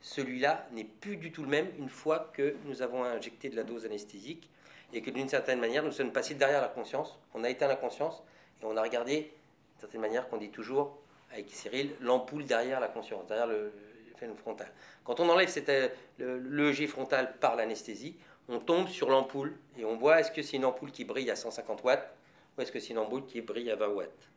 Celui-là 0.00 0.68
n'est 0.72 0.84
plus 0.84 1.16
du 1.16 1.32
tout 1.32 1.42
le 1.42 1.48
même 1.48 1.68
une 1.78 1.88
fois 1.88 2.30
que 2.32 2.56
nous 2.64 2.82
avons 2.82 3.04
injecté 3.04 3.48
de 3.48 3.56
la 3.56 3.64
dose 3.64 3.84
anesthésique 3.84 4.48
et 4.92 5.02
que 5.02 5.10
d'une 5.10 5.28
certaine 5.28 5.60
manière 5.60 5.82
nous 5.82 5.92
sommes 5.92 6.12
passés 6.12 6.34
derrière 6.34 6.60
la 6.60 6.68
conscience, 6.68 7.18
on 7.34 7.44
a 7.44 7.50
éteint 7.50 7.68
la 7.68 7.76
conscience 7.76 8.22
et 8.62 8.64
on 8.64 8.76
a 8.76 8.82
regardé, 8.82 9.14
d'une 9.14 9.80
certaine 9.80 10.00
manière 10.00 10.28
qu'on 10.28 10.38
dit 10.38 10.50
toujours 10.50 10.98
avec 11.32 11.50
Cyril, 11.50 11.94
l'ampoule 12.00 12.44
derrière 12.44 12.80
la 12.80 12.88
conscience, 12.88 13.26
derrière 13.26 13.46
le, 13.46 13.72
le 14.20 14.34
frontal. 14.34 14.70
Quand 15.04 15.20
on 15.20 15.28
enlève 15.28 15.48
cette, 15.48 15.70
le, 16.18 16.38
l'EEG 16.38 16.88
frontal 16.88 17.34
par 17.38 17.56
l'anesthésie, 17.56 18.16
on 18.48 18.58
tombe 18.58 18.88
sur 18.88 19.10
l'ampoule 19.10 19.54
et 19.78 19.84
on 19.84 19.96
voit 19.96 20.20
est-ce 20.20 20.30
que 20.30 20.42
c'est 20.42 20.56
une 20.56 20.64
ampoule 20.64 20.90
qui 20.90 21.04
brille 21.04 21.30
à 21.30 21.36
150 21.36 21.84
watts 21.84 22.14
ou 22.56 22.62
est-ce 22.62 22.72
que 22.72 22.80
c'est 22.80 22.90
une 22.90 22.98
ampoule 22.98 23.26
qui 23.26 23.40
brille 23.40 23.70
à 23.70 23.76
20 23.76 23.88
watts? 23.88 24.28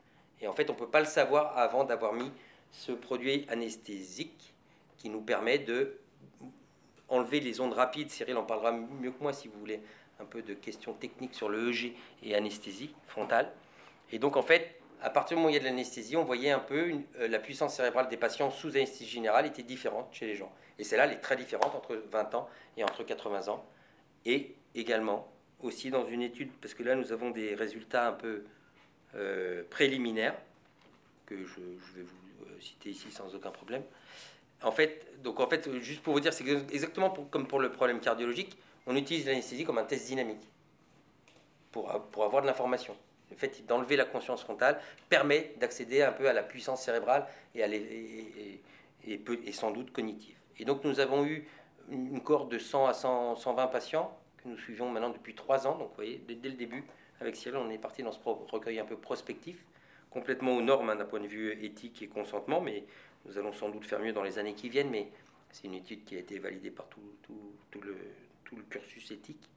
Et 0.42 0.48
en 0.48 0.54
fait, 0.54 0.70
on 0.70 0.74
ne 0.74 0.78
peut 0.78 0.90
pas 0.90 1.00
le 1.00 1.06
savoir 1.06 1.58
avant 1.58 1.84
d'avoir 1.86 2.14
mis 2.14 2.32
ce 2.72 2.92
produit 2.92 3.46
anesthésique 3.50 4.54
qui 4.98 5.10
nous 5.10 5.22
permet 5.22 5.60
de 5.60 5.98
enlever 7.08 7.40
les 7.40 7.60
ondes 7.60 7.74
rapides. 7.74 8.10
Cyril 8.10 8.38
en 8.38 8.44
parlera 8.44 8.72
mieux 8.72 9.12
que 9.12 9.22
moi 9.22 9.34
si 9.34 9.48
vous 9.48 9.60
voulez 9.60 9.82
un 10.22 10.26
peu 10.26 10.42
de 10.42 10.54
questions 10.54 10.94
techniques 10.94 11.36
sur 11.36 11.50
le 11.50 11.70
EG 11.70 11.96
et 12.24 12.36
anesthésie 12.36 12.94
frontale. 13.08 13.52
Et 14.12 14.20
donc 14.20 14.38
en 14.38 14.42
fait, 14.42 14.80
à 15.02 15.10
partir 15.10 15.36
du 15.36 15.42
moment 15.42 15.48
où 15.48 15.52
il 15.52 15.56
y 15.56 15.58
a 15.58 15.62
de 15.62 15.66
l'anesthésie, 15.66 16.16
on 16.16 16.24
voyait 16.24 16.52
un 16.52 16.60
peu 16.60 16.88
une, 16.88 17.04
euh, 17.20 17.28
la 17.28 17.40
puissance 17.40 17.76
cérébrale 17.76 18.08
des 18.08 18.18
patients 18.18 18.52
sous 18.52 18.70
anesthésie 18.70 19.10
générale 19.10 19.46
était 19.46 19.64
différente 19.64 20.10
chez 20.12 20.28
les 20.28 20.36
gens. 20.36 20.52
Et 20.78 20.84
celle-là, 20.84 21.06
elle 21.06 21.14
est 21.14 21.22
très 21.22 21.36
différente 21.36 21.74
entre 21.76 21.96
20 22.12 22.36
ans 22.36 22.50
et 22.78 22.84
entre 22.84 23.04
80 23.04 23.50
ans. 23.50 23.66
Et 24.26 24.56
également, 24.76 25.32
aussi 25.62 25.90
dans 25.90 26.06
une 26.06 26.22
étude, 26.22 26.52
parce 26.62 26.74
que 26.74 26.84
là 26.84 26.96
nous 26.96 27.12
avons 27.12 27.32
des 27.32 27.56
résultats 27.56 28.08
un 28.08 28.14
peu 28.14 28.44
euh, 29.16 29.64
préliminaires, 29.70 30.36
que 31.26 31.46
je, 31.46 31.60
vais 31.96 32.04
vous 32.04 32.46
euh, 32.46 32.60
citer 32.60 32.90
ici 32.90 33.12
sans 33.12 33.34
aucun 33.36 33.52
problème. 33.52 33.84
En 34.64 34.72
fait, 34.72 35.08
donc 35.24 35.40
en 35.40 35.48
fait, 35.48 35.70
juste 35.80 36.04
pour 36.04 36.14
vous 36.14 36.20
dire, 36.20 36.34
c'est 36.34 36.48
exactement 36.48 37.10
comme 37.10 37.48
pour 37.48 37.60
le 37.60 37.72
problème 37.72 38.00
cardiologique, 38.00 38.58
on 38.88 38.96
utilise 38.96 39.26
l'anesthésie 39.26 39.64
comme 39.64 39.78
un 39.78 39.84
test 39.84 40.08
dynamique 40.08 40.48
pour, 41.72 41.90
pour 42.12 42.24
avoir 42.24 42.42
de 42.42 42.48
l'information. 42.48 42.96
Le 43.30 43.38
fait 43.38 43.66
d'enlever 43.66 43.96
la 43.96 44.06
conscience 44.06 44.44
frontale 44.44 44.80
permet 45.10 45.54
d'accéder 45.58 46.02
un 46.02 46.12
peu 46.12 46.28
à 46.28 46.34
la 46.34 46.44
puissance 46.44 46.84
cérébrale 46.84 47.28
et, 47.56 47.64
à 47.64 47.68
les, 47.68 48.62
et, 49.08 49.52
sans 49.52 49.72
doute 49.72 49.92
cognitive. 49.92 50.36
Et 50.60 50.66
donc 50.66 50.84
nous 50.84 51.00
avons 51.00 51.26
eu 51.26 51.48
une 51.90 52.22
cohorte 52.22 52.50
de 52.50 52.58
100 52.58 52.88
à 52.88 52.94
100, 52.94 53.36
120 53.38 53.68
patients 53.68 54.18
que 54.38 54.50
nous 54.50 54.58
suivons 54.58 54.90
maintenant 54.90 55.10
depuis 55.10 55.34
3 55.34 55.68
ans. 55.68 55.78
Donc 55.78 55.90
vous 55.90 55.96
voyez, 55.96 56.22
dès, 56.28 56.50
le 56.50 56.56
début, 56.56 56.84
avec 57.20 57.36
Cyril, 57.36 57.58
on 57.58 57.70
est 57.70 57.78
parti 57.78 58.04
dans 58.04 58.12
ce 58.12 58.20
recueil 58.24 58.80
un 58.80 58.86
peu 58.86 58.98
prospectif, 58.98 59.64
complètement 60.10 60.56
aux 60.56 60.62
normes 60.62 60.90
hein, 60.90 60.96
d'un 60.96 61.06
point 61.06 61.20
de 61.20 61.28
vue 61.28 61.52
éthique 61.64 62.02
et 62.02 62.08
consentement, 62.08 62.62
mais 62.62 62.84
nous 63.26 63.38
allons 63.38 63.54
sans 63.54 63.70
doute 63.70 63.86
faire 63.86 64.00
mieux 64.00 64.14
dans 64.14 64.24
les 64.24 64.40
années 64.40 64.54
qui 64.54 64.70
viennent, 64.70 64.90
mais 64.90 65.08
c'est 65.52 65.66
une 65.66 65.76
étude 65.76 66.04
qui 66.04 66.16
a 66.16 66.20
été 66.20 66.40
validée 66.40 66.72
par 66.72 66.88
tout, 66.88 67.02
tout, 67.24 67.82
le, 67.82 67.96
tout 68.52 68.58
le 68.58 68.64
cursus 68.64 69.10
éthique. 69.12 69.50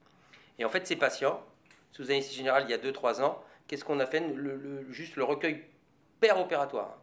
Et 0.59 0.65
en 0.65 0.69
fait, 0.71 0.87
ces 0.87 0.97
patients, 0.97 1.45
sous 1.91 2.11
anesthésie 2.11 2.37
générale 2.37 2.65
il 2.67 2.71
y 2.71 2.75
a 2.75 2.79
2-3 2.79 3.23
ans, 3.23 3.43
qu'est-ce 3.67 3.85
qu'on 3.85 3.99
a 3.99 4.07
fait 4.07 4.23
Juste 4.91 5.17
le 5.17 5.25
recueil 5.25 5.65
opératoire. 6.33 6.97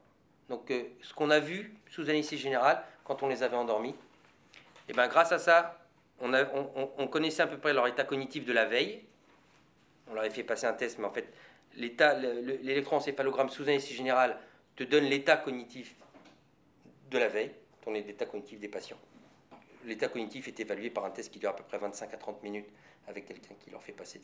Donc, 0.50 0.72
euh, 0.72 0.84
ce 1.04 1.14
qu'on 1.14 1.30
a 1.30 1.40
vu 1.40 1.76
sous 1.90 2.10
anesthésie 2.10 2.42
générale 2.42 2.84
quand 3.04 3.22
on 3.22 3.28
les 3.28 3.44
avait 3.44 3.56
endormis, 3.56 3.94
et 4.90 4.94
ben 4.94 5.08
grâce 5.08 5.32
à 5.32 5.38
ça, 5.38 5.78
on, 6.20 7.08
connaissait 7.08 7.44
à 7.44 7.48
peu 7.48 7.58
près 7.58 7.74
leur 7.74 7.88
état 7.88 8.04
cognitif 8.04 8.46
de 8.46 8.54
la 8.54 8.66
veille. 8.66 9.04
On 10.08 10.14
leur 10.14 10.24
avait 10.24 10.34
fait 10.34 10.44
passer 10.44 10.66
un 10.66 10.74
test, 10.74 10.98
mais 10.98 11.06
en 11.06 11.12
fait, 11.12 11.32
l'électroencéphalogramme 11.76 13.50
sous 13.50 13.64
anesthésie 13.64 13.96
générale 13.96 14.38
te 14.76 14.84
donne 14.84 15.06
l'état 15.06 15.38
cognitif 15.38 15.96
de 17.10 17.18
la 17.18 17.28
veille, 17.28 17.52
ton 17.84 17.94
état 17.94 18.26
cognitif 18.26 18.60
des 18.60 18.68
patients. 18.68 19.00
L'état 19.86 20.08
cognitif 20.08 20.48
est 20.48 20.60
évalué 20.60 20.90
par 20.90 21.06
un 21.06 21.12
test 21.12 21.32
qui 21.32 21.40
dure 21.40 21.50
à 21.50 21.56
peu 21.56 21.64
près 21.64 21.78
25 21.78 22.14
à 22.14 22.18
30 22.18 22.44
minutes 22.44 22.70
avec 23.08 23.26
quelqu'un 23.26 23.56
qui 23.60 23.70
leur 23.72 23.82
fait 23.82 23.94
passer 23.94 24.22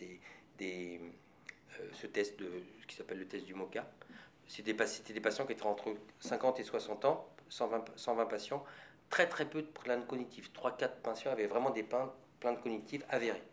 euh, 0.61 0.97
ce 1.93 2.07
test 2.07 2.39
de 2.39 2.49
ce 2.81 2.87
qui 2.87 2.95
s'appelle 2.95 3.19
le 3.19 3.27
test 3.27 3.45
du 3.45 3.53
MOCA. 3.53 3.89
C'était 4.47 4.73
des, 4.73 5.19
patients 5.19 5.45
qui 5.45 5.51
étaient 5.53 5.65
entre 5.65 5.93
50 6.19 6.59
et 6.59 6.63
60 6.63 7.05
ans, 7.05 7.27
120, 7.49 7.85
120 7.97 8.25
patients, 8.27 8.63
très 9.09 9.27
très 9.27 9.45
peu 9.45 9.61
de 9.61 9.67
plaintes 9.67 10.07
cognitives. 10.07 10.49
3-4 10.53 10.89
patients 11.03 11.31
avaient 11.31 11.47
vraiment 11.47 11.69
des 11.71 11.83
plaintes 11.83 12.61
cognitives 12.61 13.03
avérées. 13.09 13.43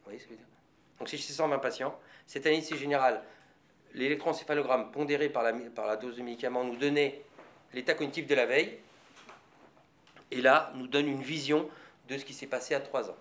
Donc 0.99 1.09
c'est 1.09 1.17
chez 1.17 1.33
120 1.33 1.59
patients. 1.59 1.99
Cette 2.27 2.47
anesthésie 2.47 2.81
générale, 2.81 3.25
l'électroencéphalogramme 3.95 4.93
pondéré 4.93 5.29
par 5.31 5.43
la, 5.43 5.53
par 5.53 5.87
la 5.87 5.97
dose 5.97 6.17
de 6.17 6.23
médicaments 6.23 6.64
nous 6.64 6.77
donnait 6.77 7.23
l'état 7.73 7.95
cognitif 7.95 8.27
de 8.27 8.35
la 8.37 8.47
veille, 8.47 8.79
et 10.31 10.40
là 10.40 10.73
nous 10.77 10.87
donne 10.87 11.09
une 11.09 11.23
vision 11.23 11.69
de 12.09 12.19
ce 12.19 12.25
qui 12.25 12.35
s'est 12.35 12.47
passé 12.47 12.75
à 12.75 12.81
3 12.81 13.11
ans. 13.11 13.17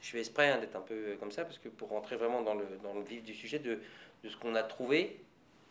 Je 0.00 0.10
fais 0.10 0.18
exprès 0.18 0.50
hein, 0.50 0.58
d'être 0.58 0.76
un 0.76 0.80
peu 0.80 1.16
comme 1.20 1.30
ça, 1.30 1.44
parce 1.44 1.58
que 1.58 1.68
pour 1.68 1.90
rentrer 1.90 2.16
vraiment 2.16 2.42
dans 2.42 2.54
le, 2.54 2.66
vif 3.06 3.22
du 3.22 3.34
sujet 3.34 3.58
de, 3.58 3.80
ce 4.28 4.36
qu'on 4.36 4.54
a 4.54 4.62
trouvé, 4.62 5.20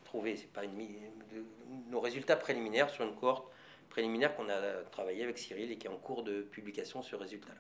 trouvé, 0.06 0.38
c'est 0.38 0.52
pas 0.52 0.64
une, 0.64 0.78
de, 0.78 1.44
nos 1.90 2.00
résultats 2.00 2.38
préliminaires 2.38 2.90
sur 2.90 3.04
une 3.06 3.16
cohorte 3.16 3.46
préliminaire 3.90 4.36
qu'on 4.36 4.50
a 4.50 4.84
travaillé 4.92 5.24
avec 5.24 5.38
Cyril 5.38 5.72
et 5.72 5.78
qui 5.78 5.88
est 5.88 5.90
en 5.90 5.98
cours 5.98 6.24
de 6.24 6.42
publication 6.44 7.04
ce 7.04 7.16
résultat-là. 7.16 7.60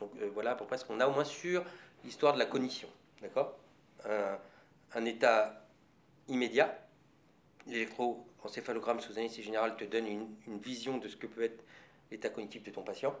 Donc 0.00 0.12
euh, 0.20 0.30
voilà 0.32 0.54
près 0.54 0.78
ce 0.78 0.84
qu'on 0.84 1.00
a 1.00 1.08
au 1.08 1.12
moins 1.12 1.24
sur 1.24 1.64
l'histoire 2.04 2.34
de 2.34 2.38
la 2.38 2.46
cognition. 2.46 2.88
D'accord? 3.22 3.56
Un, 4.94 5.04
état 5.04 5.66
immédiat, 6.28 6.78
l'électroencéphalogramme 7.66 9.00
sous 9.00 9.18
anesthésie 9.18 9.42
générale 9.42 9.76
te 9.76 9.84
donne 9.84 10.06
une, 10.06 10.58
vision 10.58 10.98
de 10.98 11.08
ce 11.08 11.16
que 11.16 11.26
peut 11.26 11.42
être 11.42 11.64
l'état 12.10 12.30
cognitif 12.30 12.62
de 12.62 12.70
ton 12.70 12.82
patient 12.82 13.14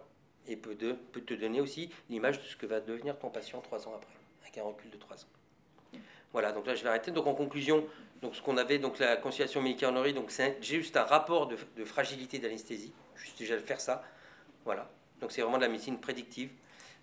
et 0.48 0.56
peut, 0.56 0.74
de, 0.74 0.96
te 1.20 1.34
donner 1.34 1.60
aussi 1.60 1.90
l'image 2.10 2.38
de 2.38 2.44
ce 2.44 2.56
que 2.56 2.66
va 2.66 2.80
devenir 2.80 3.18
ton 3.18 3.30
patient 3.30 3.60
trois 3.60 3.86
ans 3.86 3.92
après, 3.94 4.14
avec 4.42 4.58
un 4.58 4.62
recul 4.62 4.90
de 4.90 4.96
trois 4.96 5.16
ans. 5.16 6.00
Voilà, 6.32 6.52
donc 6.52 6.66
là 6.66 6.74
je 6.74 6.82
vais 6.82 6.88
arrêter. 6.88 7.10
Donc 7.10 7.26
en 7.26 7.34
conclusion, 7.34 7.86
donc 8.22 8.36
ce 8.36 8.42
qu'on 8.42 8.56
avait, 8.56 8.78
donc 8.78 8.98
la 8.98 9.16
conciliation 9.16 9.62
médicale 9.62 10.12
donc 10.12 10.30
c'est 10.30 10.62
juste 10.62 10.96
un 10.96 11.04
rapport 11.04 11.46
de, 11.46 11.56
de 11.76 11.84
fragilité 11.84 12.38
d'anesthésie, 12.38 12.92
juste 13.16 13.38
déjà 13.38 13.58
faire 13.58 13.80
ça. 13.80 14.02
Voilà, 14.64 14.90
donc 15.20 15.32
c'est 15.32 15.40
vraiment 15.40 15.56
de 15.56 15.62
la 15.62 15.68
médecine 15.68 15.98
prédictive. 15.98 16.50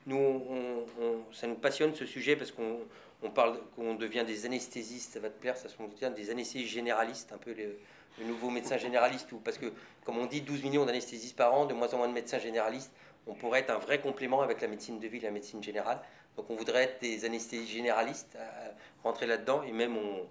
Nous, 0.06 0.86
ça 1.34 1.48
nous 1.48 1.56
passionne 1.56 1.96
ce 1.96 2.06
sujet 2.06 2.36
parce 2.36 2.52
qu'on 2.52 2.82
on 3.24 3.32
parle 3.32 3.60
qu'on 3.76 3.96
devient 3.96 4.24
des 4.26 4.46
anesthésistes, 4.46 5.14
ça 5.14 5.20
va 5.20 5.30
te 5.30 5.40
plaire, 5.40 5.58
ça 5.58 5.68
se 5.68 5.76
devient 5.76 6.14
des 6.16 6.30
anesthésistes 6.30 6.72
généralistes, 6.72 7.32
un 7.34 7.40
peu 7.40 7.54
le, 7.54 7.80
le 8.20 8.26
nouveau 8.26 8.50
médecin 8.50 8.78
généraliste, 8.78 9.32
ou 9.32 9.38
parce 9.38 9.58
que 9.58 9.72
comme 10.04 10.18
on 10.18 10.26
dit 10.26 10.42
12 10.42 10.64
millions 10.64 10.86
d'anesthésistes 10.86 11.36
par 11.36 11.54
an, 11.54 11.66
de 11.66 11.74
moins 11.74 11.92
en 11.94 11.98
moins 11.98 12.08
de 12.08 12.14
médecins 12.14 12.40
généralistes, 12.40 12.92
on 13.28 13.34
pourrait 13.34 13.62
être 13.62 13.72
un 13.72 13.78
vrai 13.78 14.02
complément 14.02 14.42
avec 14.42 14.62
la 14.62 14.68
médecine 14.68 15.00
de 15.00 15.08
ville 15.08 15.24
la 15.24 15.32
médecine 15.32 15.64
générale. 15.64 16.02
Donc 16.38 16.50
on 16.50 16.56
voudrait 16.56 16.84
être 16.84 17.02
des 17.02 17.26
anesthésistes 17.26 17.72
généralistes, 17.72 18.36
euh, 18.36 18.72
rentrer 19.04 19.26
là-dedans, 19.26 19.64
et 19.64 19.72
même 19.72 19.98
on, 19.98 20.28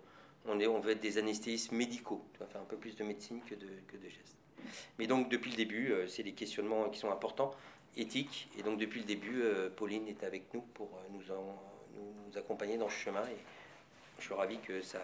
veut 0.80 0.92
être 0.92 1.00
des 1.00 1.18
anesthésistes 1.18 1.72
médicaux, 1.72 2.24
faire 2.38 2.61
un 2.61 2.64
peu 2.64 2.76
plus 2.76 2.94
de 2.96 3.04
médecine 3.04 3.40
que 3.42 3.54
de, 3.54 4.09
gestes. 4.09 4.37
Mais 4.98 5.07
donc 5.07 5.28
depuis 5.30 5.50
le 5.50 5.57
début, 5.57 5.92
euh, 5.92 6.07
c'est 6.07 6.22
des 6.22 6.33
questionnements 6.33 6.88
qui 6.90 6.98
sont 6.98 7.11
importants, 7.11 7.52
éthiques, 7.96 8.49
et 8.59 8.62
donc 8.62 8.78
depuis 8.78 9.01
le 9.01 9.07
début, 9.07 9.42
euh, 9.42 9.70
Pauline 9.70 10.07
est 10.09 10.24
avec 10.24 10.53
nous 10.53 10.61
pour 10.61 10.90
nous 11.11 12.38
accompagner 12.38 12.76
dans 12.76 12.88
ce 12.88 12.97
chemin, 12.97 13.22
et 13.22 13.38
je 14.18 14.24
suis 14.24 14.34
ravi 14.34 14.59
que 14.59 14.82
ça, 14.82 15.01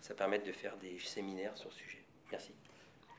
ça 0.00 0.14
permette 0.14 0.46
de 0.46 0.52
faire 0.52 0.76
des 0.76 0.98
séminaires 0.98 1.56
sur 1.56 1.72
ce 1.72 1.78
sujet. 1.78 2.02
Merci. 2.30 2.52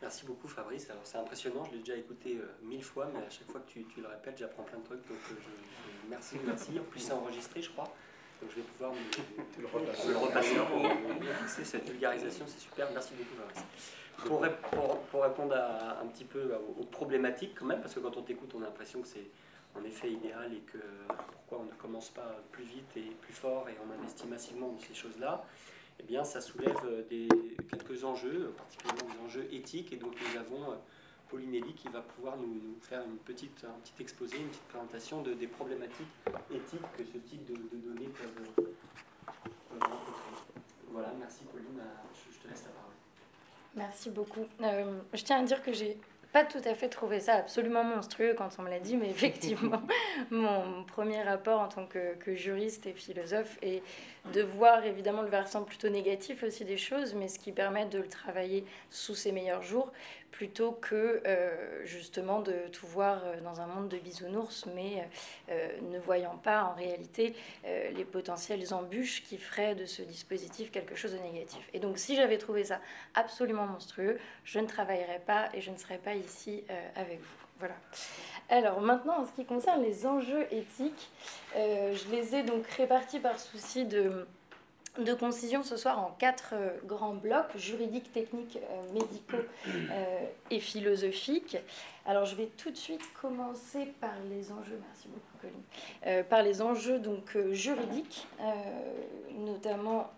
Merci 0.04 0.26
beaucoup 0.26 0.50
Fabrice. 0.50 0.90
Alors 0.90 1.04
c'est 1.06 1.18
impressionnant, 1.18 1.64
je 1.64 1.72
l'ai 1.72 1.78
déjà 1.78 1.96
écouté 1.96 2.36
euh, 2.36 2.46
mille 2.62 2.84
fois, 2.84 3.10
mais 3.14 3.26
à 3.26 3.30
chaque 3.30 3.50
fois 3.50 3.62
que 3.62 3.72
tu, 3.72 3.86
tu 3.86 4.02
le 4.02 4.08
répètes, 4.10 4.38
j'apprends 4.38 4.64
plein 4.64 4.80
de 4.80 4.84
trucs. 4.84 5.08
Donc 5.08 5.18
euh, 5.32 5.36
je, 5.40 5.46
je, 5.46 6.10
merci, 6.10 6.36
merci. 6.46 6.78
En 6.78 6.84
plus 6.84 7.00
c'est 7.00 7.14
enregistré, 7.14 7.62
je 7.62 7.70
crois. 7.70 7.86
Donc 8.42 8.52
je 8.52 8.58
vais 8.58 8.64
pouvoir 8.64 8.92
me, 8.92 9.62
le 9.62 9.68
repasser, 9.68 10.10
le 10.10 10.18
repasser 10.18 10.56
pour 10.56 11.38
fixer 11.40 11.64
cette 11.64 11.90
vulgarisation. 11.90 12.44
C'est 12.50 12.60
super. 12.60 12.92
Merci 12.92 13.14
beaucoup 13.14 13.34
Fabrice. 13.38 13.64
Pour, 14.18 14.42
pour, 14.72 15.00
pour, 15.04 15.24
répondre 15.24 15.56
à, 15.56 16.02
un 16.02 16.08
petit 16.08 16.26
peu 16.26 16.54
aux, 16.54 16.82
aux, 16.82 16.86
problématiques 16.86 17.56
quand 17.58 17.66
même, 17.66 17.80
parce 17.80 17.94
que 17.94 18.02
quand 18.02 18.18
on 18.18 18.24
t'écoute, 18.24 18.52
on 18.56 18.62
a 18.62 18.66
l'impression 18.66 19.02
que 19.02 19.08
c'est 19.08 19.30
en 19.74 19.86
effet 19.86 20.12
idéal 20.12 20.54
et 20.54 20.60
que 20.70 20.80
pourquoi 21.32 21.60
on 21.60 21.64
ne 21.64 21.80
commence 21.82 22.10
pas 22.10 22.42
plus 22.52 22.66
vite 22.66 22.98
et 22.98 23.10
plus 23.22 23.34
fort 23.34 23.70
et 23.70 23.78
on 23.88 24.02
investit 24.02 24.28
massivement 24.28 24.68
dans 24.68 24.80
ces 24.80 24.94
choses-là 24.94 25.46
eh 26.00 26.04
bien, 26.04 26.24
ça 26.24 26.42
soulève 26.42 26.78
euh, 26.86 27.04
quelques 27.70 28.04
enjeux, 28.04 28.54
particulièrement 28.58 29.14
des 29.14 29.26
enjeux 29.26 29.48
éthiques. 29.54 29.94
Et 29.94 29.98
donc, 29.98 30.14
nous 30.14 30.40
avons 30.40 30.72
euh, 30.72 30.76
Pauline 31.30 31.56
Elie 31.56 31.74
qui 31.74 31.88
va 31.90 32.02
pouvoir 32.02 32.38
nous, 32.38 32.76
faire 32.82 33.04
une 33.06 33.18
petite, 33.18 33.66
un 33.66 33.80
petit 33.82 34.02
exposé, 34.02 34.38
une 34.38 34.48
petite 34.48 34.64
présentation 34.64 35.22
de, 35.22 35.34
des 35.34 35.48
problématiques 35.48 36.08
éthiques 36.52 36.82
que 36.98 37.04
ce 37.04 37.18
type 37.18 37.46
de, 37.46 37.56
données 37.56 38.10
peuvent, 38.10 38.68
rencontrer. 39.72 40.04
Voilà, 40.92 41.14
merci 41.20 41.44
Pauline, 41.46 41.82
je, 42.14 42.40
te 42.40 42.48
laisse 42.48 42.64
la 42.66 42.70
parole. 42.70 42.92
Merci 43.76 44.10
beaucoup. 44.12 44.46
Euh, 44.62 45.00
je 45.14 45.24
tiens 45.24 45.40
à 45.40 45.44
dire 45.44 45.64
que 45.64 45.74
j'ai 45.74 45.98
pas 46.34 46.44
tout 46.44 46.62
à 46.66 46.74
fait 46.74 46.90
trouvé 46.90 47.20
ça 47.20 47.36
absolument 47.36 47.84
monstrueux 47.84 48.34
quand 48.36 48.50
on 48.58 48.64
me 48.64 48.70
l'a 48.70 48.80
dit, 48.80 48.98
mais 48.98 49.10
effectivement, 49.10 49.82
mon 50.32 50.84
premier 50.84 51.22
rapport 51.22 51.62
en 51.62 51.70
tant 51.70 51.86
que, 51.86 52.16
que, 52.16 52.36
juriste 52.36 52.88
et 52.88 52.94
philosophe 52.94 53.58
est 53.62 53.84
de 54.34 54.42
voir 54.42 54.84
évidemment 54.84 55.22
le 55.22 55.30
versant 55.30 55.64
plutôt 55.64 55.90
négatif 55.90 56.44
aussi 56.44 56.66
des 56.66 56.78
choses, 56.78 57.14
mais 57.14 57.28
ce 57.28 57.38
qui 57.38 57.52
permet 57.52 57.86
de 57.86 58.00
le 58.00 58.08
travailler 58.08 58.66
sous 58.90 59.14
ses 59.14 59.32
meilleurs 59.32 59.62
jours, 59.62 59.92
plutôt 60.34 60.72
que 60.72 61.22
euh, 61.26 61.86
justement 61.86 62.42
de 62.42 62.54
tout 62.72 62.88
voir 62.88 63.22
euh, 63.24 63.40
dans 63.42 63.62
un 63.62 63.68
monde 63.68 63.88
de 63.88 63.98
bisounours, 63.98 64.66
mais 64.76 65.08
euh, 65.50 65.70
ne 65.92 66.00
voyant 66.00 66.38
pas 66.38 66.64
en 66.64 66.74
réalité 66.74 67.36
les 67.64 68.04
potentielles 68.04 68.74
embûches 68.74 69.24
qui 69.24 69.38
feraient 69.38 69.76
de 69.76 69.86
ce 69.86 70.02
dispositif 70.02 70.72
quelque 70.72 70.96
chose 70.96 71.14
de 71.14 71.20
négatif. 71.20 71.70
Et 71.74 71.80
donc 71.80 71.98
si 71.98 72.16
j'avais 72.16 72.38
trouvé 72.38 72.66
ça 72.66 72.80
absolument 73.14 73.66
monstrueux, 73.66 74.18
je 74.44 74.60
ne 74.60 74.68
travaillerais 74.68 75.22
pas 75.26 75.50
et 75.54 75.62
je 75.62 75.70
ne 75.72 75.78
serais 75.78 76.00
pas 76.00 76.16
ici 76.16 76.64
avec 76.96 77.20
vous. 77.20 77.38
Voilà. 77.60 77.76
Alors 78.50 78.82
maintenant, 78.82 79.22
en 79.22 79.26
ce 79.26 79.32
qui 79.32 79.46
concerne 79.46 79.84
les 79.84 80.06
enjeux 80.06 80.48
éthiques, 80.52 81.10
je 81.56 82.12
les 82.12 82.36
ai 82.36 82.44
donc 82.44 82.66
répartis 82.68 83.20
par 83.20 83.40
souci 83.40 83.86
de 83.86 84.28
de 85.00 85.14
concision 85.14 85.64
ce 85.64 85.76
soir 85.76 86.00
en 86.00 86.16
quatre 86.20 86.54
euh, 86.54 86.70
grands 86.86 87.16
blocs, 87.16 87.58
juridiques, 87.58 88.12
techniques, 88.12 88.58
euh, 88.58 88.94
médicaux 88.94 89.38
euh, 89.68 90.26
et 90.52 90.60
philosophiques. 90.60 91.58
Alors 92.06 92.26
je 92.26 92.36
vais 92.36 92.50
tout 92.58 92.70
de 92.70 92.78
suite 92.78 93.02
commencer 93.20 93.88
par 94.00 94.14
les 94.30 94.52
enjeux, 94.52 94.80
merci 94.88 95.08
beaucoup 95.08 95.38
Colline, 95.42 96.24
par 96.26 96.44
les 96.44 96.62
enjeux 96.62 97.00
donc 97.00 97.38
juridiques, 97.52 98.28
notamment 99.38 100.12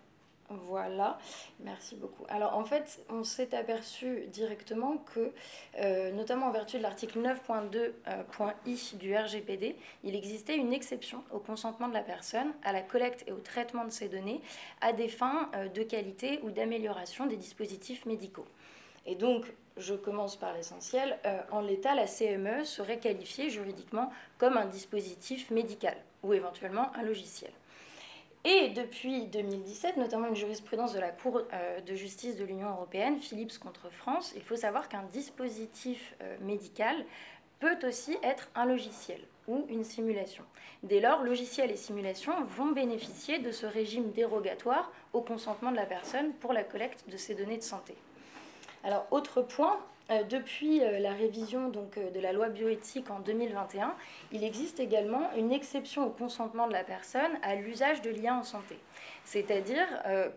voilà, 0.48 1.18
merci 1.60 1.96
beaucoup. 1.96 2.24
Alors 2.28 2.56
en 2.56 2.64
fait, 2.64 3.04
on 3.08 3.24
s'est 3.24 3.54
aperçu 3.54 4.26
directement 4.28 4.98
que, 4.98 5.32
euh, 5.78 6.12
notamment 6.12 6.46
en 6.46 6.52
vertu 6.52 6.78
de 6.78 6.82
l'article 6.82 7.20
9.2.i 7.20 7.90
euh, 8.08 8.96
du 8.98 9.16
RGPD, 9.16 9.76
il 10.04 10.14
existait 10.14 10.56
une 10.56 10.72
exception 10.72 11.24
au 11.32 11.38
consentement 11.38 11.88
de 11.88 11.94
la 11.94 12.02
personne, 12.02 12.52
à 12.62 12.72
la 12.72 12.82
collecte 12.82 13.24
et 13.26 13.32
au 13.32 13.40
traitement 13.40 13.84
de 13.84 13.90
ces 13.90 14.08
données, 14.08 14.40
à 14.80 14.92
des 14.92 15.08
fins 15.08 15.50
euh, 15.54 15.68
de 15.68 15.82
qualité 15.82 16.40
ou 16.44 16.50
d'amélioration 16.50 17.26
des 17.26 17.36
dispositifs 17.36 18.06
médicaux. 18.06 18.46
Et 19.04 19.16
donc, 19.16 19.44
je 19.76 19.94
commence 19.94 20.36
par 20.36 20.54
l'essentiel, 20.54 21.18
en 21.52 21.60
l'état, 21.60 21.94
la 21.94 22.06
CME 22.06 22.64
serait 22.64 22.98
qualifiée 22.98 23.50
juridiquement 23.50 24.10
comme 24.38 24.56
un 24.56 24.64
dispositif 24.64 25.50
médical 25.50 25.96
ou 26.22 26.32
éventuellement 26.32 26.90
un 26.96 27.02
logiciel. 27.02 27.52
Et 28.48 28.68
depuis 28.68 29.26
2017, 29.26 29.96
notamment 29.96 30.28
une 30.28 30.36
jurisprudence 30.36 30.92
de 30.92 31.00
la 31.00 31.08
Cour 31.08 31.42
euh, 31.52 31.80
de 31.80 31.94
justice 31.96 32.36
de 32.36 32.44
l'Union 32.44 32.70
européenne, 32.70 33.18
Philips 33.18 33.58
contre 33.58 33.90
France, 33.90 34.32
il 34.36 34.42
faut 34.42 34.54
savoir 34.54 34.88
qu'un 34.88 35.02
dispositif 35.02 36.14
euh, 36.22 36.36
médical 36.42 36.94
peut 37.58 37.76
aussi 37.84 38.16
être 38.22 38.48
un 38.54 38.64
logiciel 38.64 39.20
ou 39.48 39.66
une 39.68 39.82
simulation. 39.82 40.44
Dès 40.84 41.00
lors, 41.00 41.24
logiciel 41.24 41.72
et 41.72 41.76
simulation 41.76 42.44
vont 42.44 42.70
bénéficier 42.70 43.40
de 43.40 43.50
ce 43.50 43.66
régime 43.66 44.12
dérogatoire 44.12 44.92
au 45.12 45.22
consentement 45.22 45.72
de 45.72 45.76
la 45.76 45.86
personne 45.86 46.32
pour 46.34 46.52
la 46.52 46.62
collecte 46.62 47.02
de 47.10 47.16
ces 47.16 47.34
données 47.34 47.58
de 47.58 47.64
santé. 47.64 47.96
Alors, 48.84 49.08
autre 49.10 49.42
point, 49.42 49.80
euh, 50.08 50.22
depuis 50.22 50.82
euh, 50.82 51.00
la 51.00 51.12
révision 51.12 51.72
euh, 51.74 52.10
de 52.10 52.20
la 52.20 52.32
loi 52.32 52.48
bioéthique 52.48 53.10
en 53.10 53.18
2021, 53.18 53.94
il 54.30 54.44
existe 54.44 54.78
également 54.78 55.32
une 55.36 55.50
exception 55.52 56.06
au 56.06 56.10
consentement 56.10 56.68
de 56.68 56.72
la 56.72 56.84
personne 56.84 57.32
à 57.42 57.56
l'usage 57.56 58.02
de 58.02 58.10
liens 58.10 58.38
en 58.38 58.42
santé. 58.44 58.78
C'est-à-dire 59.24 59.88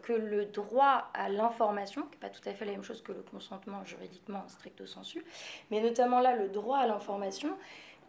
que 0.01 0.13
le 0.13 0.45
droit 0.45 1.11
à 1.13 1.29
l'information, 1.29 2.01
qui 2.03 2.09
n'est 2.13 2.27
pas 2.27 2.29
tout 2.29 2.41
à 2.49 2.53
fait 2.53 2.65
la 2.65 2.71
même 2.71 2.83
chose 2.83 3.03
que 3.03 3.11
le 3.11 3.21
consentement 3.21 3.85
juridiquement 3.85 4.43
stricto 4.47 4.87
sensu, 4.87 5.23
mais 5.69 5.79
notamment 5.79 6.19
là 6.19 6.35
le 6.35 6.49
droit 6.49 6.79
à 6.79 6.87
l'information, 6.87 7.55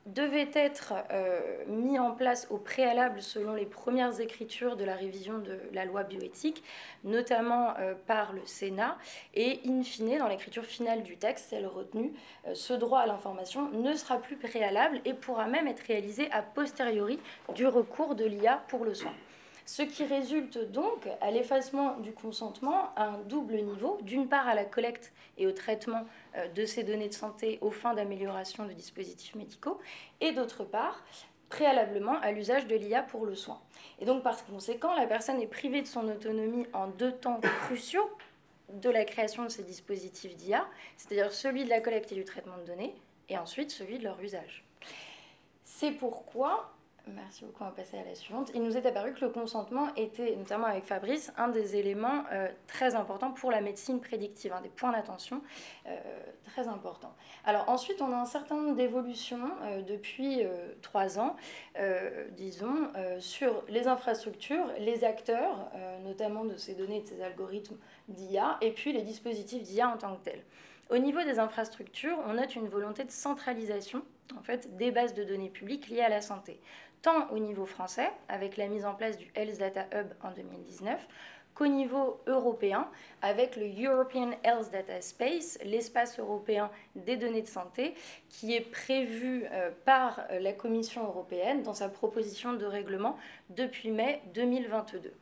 devait 0.06 0.50
être 0.54 0.94
euh, 1.10 1.40
mis 1.66 1.98
en 1.98 2.12
place 2.12 2.46
au 2.50 2.56
préalable 2.56 3.20
selon 3.22 3.54
les 3.54 3.66
premières 3.66 4.20
écritures 4.20 4.76
de 4.76 4.84
la 4.84 4.94
révision 4.94 5.38
de 5.38 5.58
la 5.72 5.84
loi 5.84 6.04
bioéthique, 6.04 6.64
notamment 7.04 7.74
euh, 7.78 7.94
par 8.06 8.32
le 8.32 8.40
Sénat, 8.46 8.96
et 9.34 9.60
in 9.66 9.82
fine, 9.82 10.18
dans 10.18 10.28
l'écriture 10.28 10.64
finale 10.64 11.02
du 11.02 11.16
texte, 11.16 11.50
celle 11.50 11.66
retenue, 11.66 12.12
euh, 12.46 12.54
ce 12.54 12.72
droit 12.72 13.00
à 13.00 13.06
l'information 13.06 13.70
ne 13.70 13.94
sera 13.94 14.18
plus 14.18 14.36
préalable 14.36 15.00
et 15.04 15.14
pourra 15.14 15.46
même 15.46 15.66
être 15.66 15.80
réalisé 15.80 16.30
a 16.32 16.42
posteriori 16.42 17.18
du 17.54 17.66
recours 17.66 18.14
de 18.14 18.24
l'IA 18.24 18.62
pour 18.68 18.84
le 18.84 18.94
soin. 18.94 19.12
Ce 19.66 19.82
qui 19.82 20.04
résulte 20.04 20.58
donc 20.72 21.06
à 21.20 21.30
l'effacement 21.30 21.96
du 21.98 22.12
consentement 22.12 22.92
à 22.96 23.04
un 23.04 23.18
double 23.28 23.54
niveau, 23.54 23.98
d'une 24.02 24.26
part 24.28 24.48
à 24.48 24.54
la 24.56 24.64
collecte 24.64 25.12
et 25.38 25.46
au 25.46 25.52
traitement 25.52 26.06
de 26.54 26.64
ces 26.64 26.84
données 26.84 27.08
de 27.08 27.14
santé 27.14 27.58
aux 27.60 27.70
fins 27.70 27.94
d'amélioration 27.94 28.66
de 28.66 28.72
dispositifs 28.72 29.34
médicaux, 29.34 29.78
et 30.20 30.32
d'autre 30.32 30.64
part 30.64 31.04
préalablement 31.48 32.18
à 32.20 32.30
l'usage 32.30 32.66
de 32.66 32.76
l'IA 32.76 33.02
pour 33.02 33.26
le 33.26 33.34
soin. 33.34 33.60
Et 33.98 34.04
donc 34.04 34.22
par 34.22 34.44
conséquent, 34.46 34.94
la 34.94 35.06
personne 35.06 35.40
est 35.40 35.48
privée 35.48 35.82
de 35.82 35.86
son 35.86 36.08
autonomie 36.08 36.66
en 36.72 36.86
deux 36.86 37.12
temps 37.12 37.40
cruciaux 37.40 38.08
de 38.72 38.88
la 38.88 39.04
création 39.04 39.42
de 39.42 39.48
ces 39.48 39.64
dispositifs 39.64 40.36
d'IA, 40.36 40.64
c'est-à-dire 40.96 41.32
celui 41.32 41.64
de 41.64 41.70
la 41.70 41.80
collecte 41.80 42.12
et 42.12 42.14
du 42.14 42.24
traitement 42.24 42.56
de 42.58 42.64
données, 42.64 42.94
et 43.28 43.36
ensuite 43.36 43.70
celui 43.70 43.98
de 43.98 44.04
leur 44.04 44.20
usage. 44.20 44.64
C'est 45.64 45.92
pourquoi 45.92 46.72
Merci 47.06 47.44
beaucoup, 47.44 47.64
on 47.64 47.66
va 47.66 47.72
passer 47.72 47.98
à 47.98 48.04
la 48.04 48.14
suivante. 48.14 48.50
Il 48.54 48.62
nous 48.62 48.76
est 48.76 48.86
apparu 48.86 49.12
que 49.14 49.24
le 49.24 49.30
consentement 49.30 49.94
était, 49.96 50.36
notamment 50.36 50.66
avec 50.66 50.84
Fabrice, 50.84 51.32
un 51.36 51.48
des 51.48 51.76
éléments 51.76 52.24
euh, 52.32 52.48
très 52.66 52.94
importants 52.94 53.32
pour 53.32 53.50
la 53.50 53.60
médecine 53.60 54.00
prédictive, 54.00 54.52
un 54.52 54.60
des 54.60 54.68
points 54.68 54.92
d'attention 54.92 55.42
euh, 55.86 55.96
très 56.44 56.68
importants. 56.68 57.14
Alors 57.44 57.68
ensuite, 57.68 58.02
on 58.02 58.12
a 58.12 58.16
un 58.16 58.26
certain 58.26 58.56
nombre 58.56 58.76
d'évolutions 58.76 59.50
euh, 59.62 59.82
depuis 59.82 60.40
trois 60.82 61.18
ans, 61.18 61.36
disons, 62.32 62.88
sur 63.18 63.62
les 63.68 63.86
infrastructures, 63.86 64.66
les 64.78 65.04
acteurs, 65.04 65.70
notamment 66.04 66.44
de 66.44 66.56
ces 66.56 66.74
données 66.74 66.98
et 66.98 67.02
de 67.02 67.06
ces 67.06 67.22
algorithmes 67.22 67.76
d'IA, 68.08 68.58
et 68.60 68.72
puis 68.72 68.92
les 68.92 69.02
dispositifs 69.02 69.62
d'IA 69.62 69.88
en 69.88 69.96
tant 69.96 70.16
que 70.16 70.24
tels. 70.24 70.44
Au 70.90 70.98
niveau 70.98 71.22
des 71.22 71.38
infrastructures, 71.38 72.18
on 72.26 72.34
note 72.34 72.54
une 72.56 72.68
volonté 72.68 73.04
de 73.04 73.10
centralisation 73.10 74.02
en 74.36 74.42
fait, 74.42 74.76
des 74.76 74.90
bases 74.90 75.14
de 75.14 75.24
données 75.24 75.50
publiques 75.50 75.88
liées 75.88 76.02
à 76.02 76.08
la 76.08 76.20
santé 76.20 76.60
tant 77.02 77.28
au 77.30 77.38
niveau 77.38 77.66
français, 77.66 78.10
avec 78.28 78.56
la 78.56 78.68
mise 78.68 78.84
en 78.84 78.94
place 78.94 79.16
du 79.16 79.30
Health 79.34 79.58
Data 79.58 79.86
Hub 79.92 80.08
en 80.22 80.32
2019, 80.32 81.06
qu'au 81.60 81.66
niveau 81.66 82.18
européen, 82.26 82.88
avec 83.20 83.54
le 83.54 83.66
European 83.66 84.30
Health 84.44 84.72
Data 84.72 85.02
Space, 85.02 85.58
l'espace 85.62 86.18
européen 86.18 86.70
des 86.96 87.18
données 87.18 87.42
de 87.42 87.48
santé, 87.48 87.92
qui 88.30 88.54
est 88.54 88.62
prévu 88.62 89.44
euh, 89.52 89.70
par 89.84 90.22
euh, 90.30 90.38
la 90.38 90.54
Commission 90.54 91.04
européenne 91.04 91.62
dans 91.62 91.74
sa 91.74 91.90
proposition 91.90 92.54
de 92.54 92.64
règlement 92.64 93.18
depuis 93.50 93.90
mai 93.90 94.22
2022. 94.32 95.12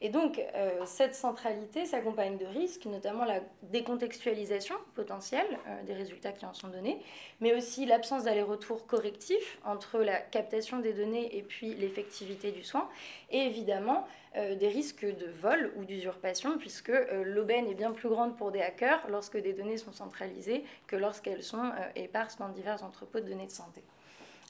Et 0.00 0.08
donc, 0.08 0.38
euh, 0.38 0.84
cette 0.86 1.16
centralité 1.16 1.84
s'accompagne 1.84 2.38
de 2.38 2.46
risques, 2.46 2.86
notamment 2.86 3.24
la 3.24 3.40
décontextualisation 3.64 4.76
potentielle 4.94 5.58
des 5.84 5.94
résultats 5.94 6.30
qui 6.30 6.46
en 6.46 6.54
sont 6.54 6.68
donnés, 6.68 7.00
mais 7.40 7.54
aussi 7.56 7.86
l'absence 7.86 8.22
d'aller-retour 8.22 8.86
correctif 8.86 9.58
entre 9.64 9.98
la 9.98 10.20
captation 10.20 10.78
des 10.78 10.92
données 10.92 11.36
et 11.36 11.42
puis 11.42 11.74
l'effectivité 11.74 12.52
du 12.52 12.62
soin, 12.62 12.88
et 13.32 13.38
évidemment 13.38 14.06
des 14.58 14.68
risques 14.68 15.04
de 15.04 15.26
vol 15.26 15.72
ou 15.76 15.84
d'usurpation, 15.84 16.58
puisque 16.58 16.92
l'aubaine 17.24 17.66
est 17.66 17.74
bien 17.74 17.92
plus 17.92 18.08
grande 18.08 18.36
pour 18.36 18.52
des 18.52 18.60
hackers 18.60 19.04
lorsque 19.08 19.36
des 19.36 19.52
données 19.52 19.78
sont 19.78 19.92
centralisées 19.92 20.64
que 20.86 20.96
lorsqu'elles 20.96 21.42
sont 21.42 21.72
éparses 21.96 22.38
dans 22.38 22.48
divers 22.48 22.84
entrepôts 22.84 23.20
de 23.20 23.28
données 23.28 23.46
de 23.46 23.52
santé. 23.52 23.82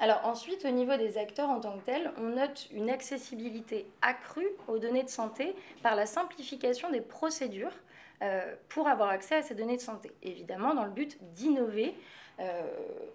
Alors 0.00 0.24
ensuite, 0.24 0.64
au 0.64 0.70
niveau 0.70 0.96
des 0.96 1.18
acteurs 1.18 1.50
en 1.50 1.60
tant 1.60 1.76
que 1.78 1.84
tels, 1.84 2.12
on 2.18 2.36
note 2.36 2.68
une 2.72 2.88
accessibilité 2.88 3.86
accrue 4.00 4.48
aux 4.68 4.78
données 4.78 5.02
de 5.02 5.08
santé 5.08 5.56
par 5.82 5.96
la 5.96 6.06
simplification 6.06 6.90
des 6.90 7.00
procédures 7.00 7.74
euh, 8.22 8.54
pour 8.68 8.86
avoir 8.86 9.08
accès 9.08 9.36
à 9.36 9.42
ces 9.42 9.54
données 9.54 9.76
de 9.76 9.82
santé. 9.82 10.12
Évidemment, 10.22 10.74
dans 10.74 10.84
le 10.84 10.90
but 10.90 11.18
d'innover 11.34 11.88
euh, 11.88 12.27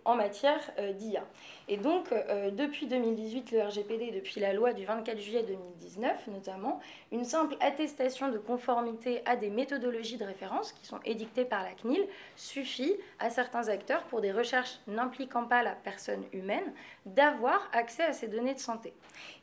en 0.06 0.16
matière 0.16 0.60
euh, 0.80 0.94
d'IA. 0.94 1.24
Et 1.68 1.78
donc, 1.78 2.12
euh, 2.12 2.52
depuis 2.52 2.88
2018, 2.88 3.52
le 3.52 3.62
RGPD, 3.62 4.12
depuis 4.12 4.42
la 4.42 4.54
loi 4.54 4.74
du 4.74 4.86
24 4.86 5.20
juillet 5.20 5.44
2019 5.44 6.28
notamment, 6.28 6.80
une 7.12 7.24
simple 7.24 7.56
attestation 7.60 8.30
de 8.30 8.38
conformité 8.38 9.22
à 9.26 9.36
des 9.36 9.50
méthodologies 9.50 10.18
de 10.18 10.26
référence 10.26 10.74
qui 10.74 10.86
sont 10.86 11.00
édictées 11.06 11.46
par 11.46 11.64
la 11.64 11.72
CNIL 11.74 12.06
suffit 12.36 12.96
à 13.20 13.30
certains 13.30 13.70
acteurs, 13.70 14.04
pour 14.06 14.22
des 14.22 14.32
recherches 14.32 14.80
n'impliquant 14.88 15.46
pas 15.46 15.64
la 15.64 15.74
personne 15.74 16.24
humaine, 16.34 16.74
d'avoir 17.06 17.70
accès 17.72 18.04
à 18.04 18.14
ces 18.14 18.28
données 18.28 18.56
de 18.56 18.60
santé. 18.60 18.94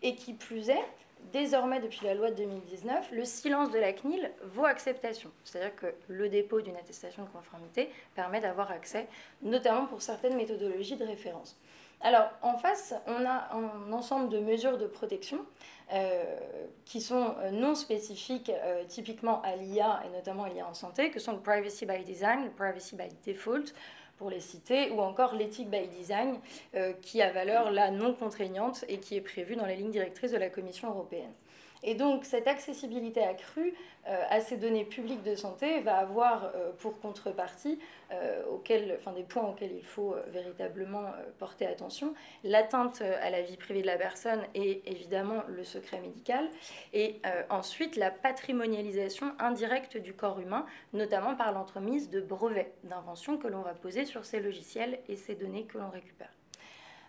Et 0.03 0.15
qui 0.15 0.35
plus 0.35 0.69
est, 0.69 0.85
désormais, 1.33 1.81
depuis 1.81 2.05
la 2.05 2.15
loi 2.15 2.31
de 2.31 2.37
2019, 2.37 3.13
le 3.13 3.25
silence 3.25 3.71
de 3.71 3.79
la 3.79 3.93
CNIL 3.93 4.31
vaut 4.45 4.65
acceptation. 4.65 5.31
C'est-à-dire 5.45 5.75
que 5.77 5.87
le 6.09 6.29
dépôt 6.29 6.61
d'une 6.61 6.77
attestation 6.77 7.25
de 7.25 7.29
conformité 7.29 7.91
permet 8.15 8.41
d'avoir 8.41 8.71
accès, 8.71 9.09
notamment 9.43 9.87
pour 9.87 10.03
certaines 10.03 10.37
méthodologies 10.37 10.97
de 10.97 11.05
référence. 11.05 11.59
Alors, 12.03 12.31
en 12.41 12.57
face, 12.57 12.95
on 13.07 13.27
a 13.27 13.51
un 13.53 13.93
ensemble 13.93 14.31
de 14.31 14.39
mesures 14.39 14.79
de 14.79 14.87
protection 14.87 15.45
euh, 15.93 16.25
qui 16.87 17.01
sont 17.03 17.35
euh, 17.41 17.51
non 17.51 17.75
spécifiques 17.75 18.51
euh, 18.51 18.85
typiquement 18.89 19.43
à 19.43 19.57
l'IA 19.57 20.01
et 20.07 20.17
notamment 20.17 20.45
à 20.45 20.49
l'IA 20.49 20.67
en 20.67 20.73
santé, 20.73 21.11
que 21.11 21.21
sont 21.21 21.33
le 21.33 21.41
privacy 21.41 21.85
by 21.85 22.03
design, 22.03 22.45
le 22.45 22.51
privacy 22.51 22.97
by 22.97 23.09
default, 23.27 23.75
pour 24.21 24.29
les 24.29 24.41
citer, 24.41 24.91
ou 24.91 25.01
encore 25.01 25.35
l'éthique 25.35 25.71
by 25.71 25.89
design, 25.89 26.39
qui 27.01 27.23
a 27.23 27.33
valeur 27.33 27.71
là 27.71 27.91
non 27.91 28.13
contraignante 28.13 28.85
et 28.87 28.99
qui 28.99 29.17
est 29.17 29.23
prévue 29.23 29.57
dans 29.57 29.65
les 29.65 29.77
lignes 29.77 29.91
directrices 29.91 30.33
de 30.33 30.37
la 30.37 30.51
Commission 30.51 30.91
européenne. 30.91 31.33
Et 31.83 31.95
donc 31.95 32.25
cette 32.25 32.47
accessibilité 32.47 33.23
accrue 33.23 33.75
euh, 34.09 34.23
à 34.31 34.41
ces 34.41 34.57
données 34.57 34.85
publiques 34.85 35.23
de 35.23 35.35
santé 35.35 35.81
va 35.81 35.97
avoir 35.97 36.53
euh, 36.55 36.73
pour 36.79 36.99
contrepartie 37.01 37.79
euh, 38.13 38.43
enfin, 38.99 39.13
des 39.13 39.23
points 39.23 39.45
auxquels 39.45 39.73
il 39.77 39.85
faut 39.85 40.17
véritablement 40.29 41.05
porter 41.39 41.67
attention, 41.67 42.15
l'atteinte 42.43 43.03
à 43.03 43.31
la 43.31 43.43
vie 43.43 43.57
privée 43.57 43.83
de 43.83 43.87
la 43.87 43.99
personne 43.99 44.43
et 44.55 44.83
évidemment 44.91 45.43
le 45.49 45.65
secret 45.65 46.01
médical, 46.01 46.49
et 46.93 47.21
ensuite 47.51 47.97
la 47.97 48.11
patrimonialisation 48.11 49.33
indirecte 49.39 49.97
du 49.97 50.13
corps 50.13 50.41
humain, 50.41 50.67
notamment 50.93 51.37
par 51.37 51.53
l'entremise 51.53 52.11
de 52.11 52.21
brevets 52.21 52.73
d'invention 52.85 53.39
que 53.39 53.47
l'on 53.47 53.63
va 53.63 53.75
poser 53.75 54.05
sur 54.05 54.25
ces 54.25 54.41
logiciels 54.41 54.99
et 55.09 55.17
ces 55.17 55.35
données 55.35 55.67
que 55.67 55.79
l'on 55.79 55.91
récupère. 55.91 56.40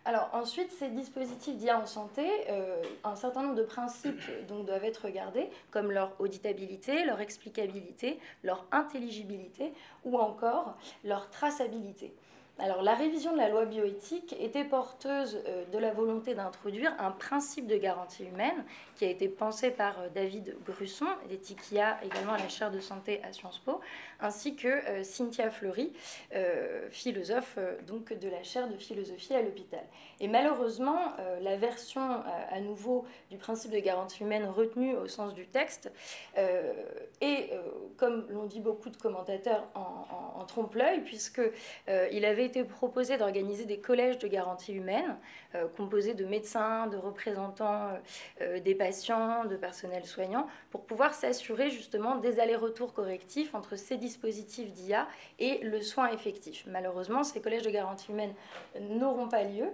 Alors 0.03 0.29
ensuite, 0.33 0.71
ces 0.71 0.89
dispositifs 0.89 1.57
d'IA 1.57 1.79
en 1.79 1.85
santé, 1.85 2.27
euh, 2.49 2.81
un 3.03 3.15
certain 3.15 3.43
nombre 3.43 3.55
de 3.55 3.63
principes 3.63 4.23
donc, 4.47 4.65
doivent 4.65 4.83
être 4.83 5.05
regardés, 5.05 5.49
comme 5.69 5.91
leur 5.91 6.19
auditabilité, 6.19 7.05
leur 7.05 7.21
explicabilité, 7.21 8.19
leur 8.43 8.65
intelligibilité 8.71 9.73
ou 10.03 10.17
encore 10.17 10.75
leur 11.03 11.29
traçabilité. 11.29 12.13
Alors 12.59 12.83
la 12.83 12.93
révision 12.93 13.33
de 13.33 13.37
la 13.37 13.49
loi 13.49 13.65
bioéthique 13.65 14.35
était 14.39 14.63
porteuse 14.63 15.41
euh, 15.47 15.65
de 15.71 15.77
la 15.79 15.91
volonté 15.91 16.35
d'introduire 16.35 16.93
un 16.99 17.09
principe 17.09 17.65
de 17.65 17.75
garantie 17.75 18.23
humaine 18.23 18.65
qui 18.95 19.05
a 19.05 19.09
été 19.09 19.27
pensé 19.27 19.71
par 19.71 19.99
euh, 19.99 20.09
David 20.13 20.55
Grusson, 20.65 21.07
d'éthiquia 21.27 21.97
également 22.03 22.33
à 22.33 22.37
la 22.37 22.49
chaire 22.49 22.69
de 22.69 22.79
santé 22.79 23.19
à 23.23 23.33
Sciences 23.33 23.57
Po, 23.57 23.79
ainsi 24.21 24.55
que 24.55 24.67
euh, 24.67 25.03
Cynthia 25.03 25.49
Fleury, 25.49 25.93
philosophe 26.89 27.57
donc 27.87 28.13
de 28.13 28.29
la 28.29 28.43
chaire 28.43 28.69
de 28.69 28.77
philosophie 28.77 29.33
à 29.33 29.41
l'hôpital. 29.41 29.83
Et 30.19 30.27
malheureusement, 30.27 31.13
la 31.41 31.57
version 31.57 32.01
à 32.49 32.59
nouveau 32.59 33.05
du 33.29 33.37
principe 33.37 33.71
de 33.71 33.79
garantie 33.79 34.23
humaine 34.23 34.45
retenue 34.45 34.95
au 34.95 35.07
sens 35.07 35.33
du 35.33 35.47
texte 35.47 35.91
est, 36.35 37.49
comme 37.97 38.25
l'ont 38.29 38.45
dit 38.45 38.59
beaucoup 38.59 38.89
de 38.89 38.97
commentateurs, 38.97 39.67
en, 39.75 40.39
en 40.39 40.45
trompe-l'œil, 40.45 41.01
puisqu'il 41.01 42.25
avait 42.25 42.45
été 42.45 42.63
proposé 42.63 43.17
d'organiser 43.17 43.65
des 43.65 43.79
collèges 43.79 44.19
de 44.19 44.27
garantie 44.27 44.73
humaine 44.73 45.17
euh, 45.55 45.67
composés 45.75 46.13
de 46.13 46.23
médecins, 46.23 46.87
de 46.87 46.95
représentants 46.95 47.87
euh, 47.87 47.97
euh, 48.41 48.59
des 48.61 48.73
patients, 48.73 49.43
de 49.43 49.57
personnel 49.57 50.05
soignant, 50.05 50.47
pour 50.69 50.85
pouvoir 50.85 51.13
s'assurer 51.13 51.69
justement 51.69 52.15
des 52.15 52.39
allers-retours 52.39 52.93
correctifs 52.93 53.53
entre 53.53 53.75
ces 53.75 53.97
d'IA 54.73 55.07
et 55.39 55.59
le 55.59 55.81
soin 55.81 56.11
effectif. 56.11 56.63
Malheureusement, 56.67 57.23
ces 57.23 57.41
collèges 57.41 57.63
de 57.63 57.69
garantie 57.69 58.11
humaine 58.11 58.33
n'auront 58.79 59.27
pas 59.27 59.43
lieu. 59.43 59.67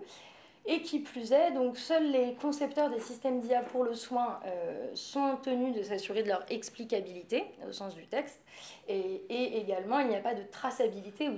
Et 0.69 0.81
qui 0.81 0.99
plus 0.99 1.31
est, 1.31 1.51
donc 1.51 1.77
seuls 1.77 2.11
les 2.11 2.33
concepteurs 2.33 2.89
des 2.89 2.99
systèmes 2.99 3.39
d'IA 3.39 3.61
pour 3.61 3.85
le 3.85 3.95
soin 3.95 4.41
euh, 4.45 4.89
sont 4.95 5.37
tenus 5.41 5.73
de 5.73 5.81
s'assurer 5.81 6.23
de 6.23 6.27
leur 6.27 6.43
explicabilité 6.49 7.45
au 7.65 7.71
sens 7.71 7.95
du 7.95 8.05
texte. 8.05 8.41
Et, 8.89 9.57
également, 9.57 9.99
il 9.99 10.09
n'y 10.09 10.15
a 10.15 10.19
pas 10.19 10.33
de 10.33 10.43
traçabilité 10.43 11.29
ou 11.29 11.37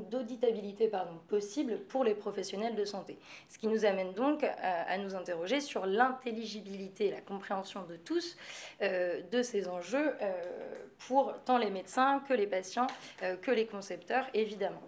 d'auditabilité 0.00 0.90
possible 1.28 1.80
pour 1.80 2.02
les 2.02 2.14
professionnels 2.14 2.74
de 2.74 2.84
santé. 2.86 3.18
Ce 3.50 3.58
qui 3.58 3.66
nous 3.66 3.84
amène 3.84 4.14
donc 4.14 4.42
à, 4.44 4.96
nous 4.96 5.14
interroger 5.14 5.60
sur 5.60 5.84
l'intelligibilité 5.84 7.08
et 7.08 7.10
la 7.10 7.20
compréhension 7.20 7.82
de 7.84 7.96
tous 7.96 8.38
euh, 8.80 9.20
de 9.32 9.42
ces 9.42 9.68
enjeux 9.68 10.14
euh, 10.22 10.32
pour 11.06 11.34
tant 11.44 11.58
les 11.58 11.70
médecins 11.70 12.22
que 12.26 12.32
les 12.32 12.46
patients 12.46 12.86
que 13.42 13.50
les 13.50 13.66
concepteurs, 13.66 14.26
évidemment. 14.32 14.82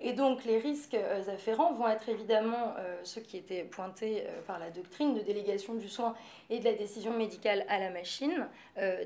Et 0.00 0.12
donc 0.12 0.44
les 0.44 0.58
risques 0.58 0.94
euh, 0.94 1.22
afférents 1.32 1.72
vont 1.72 1.88
être 1.88 2.08
évidemment 2.08 2.74
euh, 2.78 3.00
ceux 3.02 3.22
qui 3.22 3.38
étaient 3.38 3.64
pointés 3.64 4.24
euh, 4.26 4.42
par 4.46 4.58
la 4.58 4.70
doctrine 4.70 5.14
de 5.14 5.20
délégation 5.20 5.74
du 5.74 5.88
soin 5.88 6.14
et 6.50 6.58
de 6.58 6.64
la 6.64 6.74
décision 6.74 7.16
médicale 7.16 7.64
à 7.68 7.78
la 7.78 7.90
machine, 7.90 8.46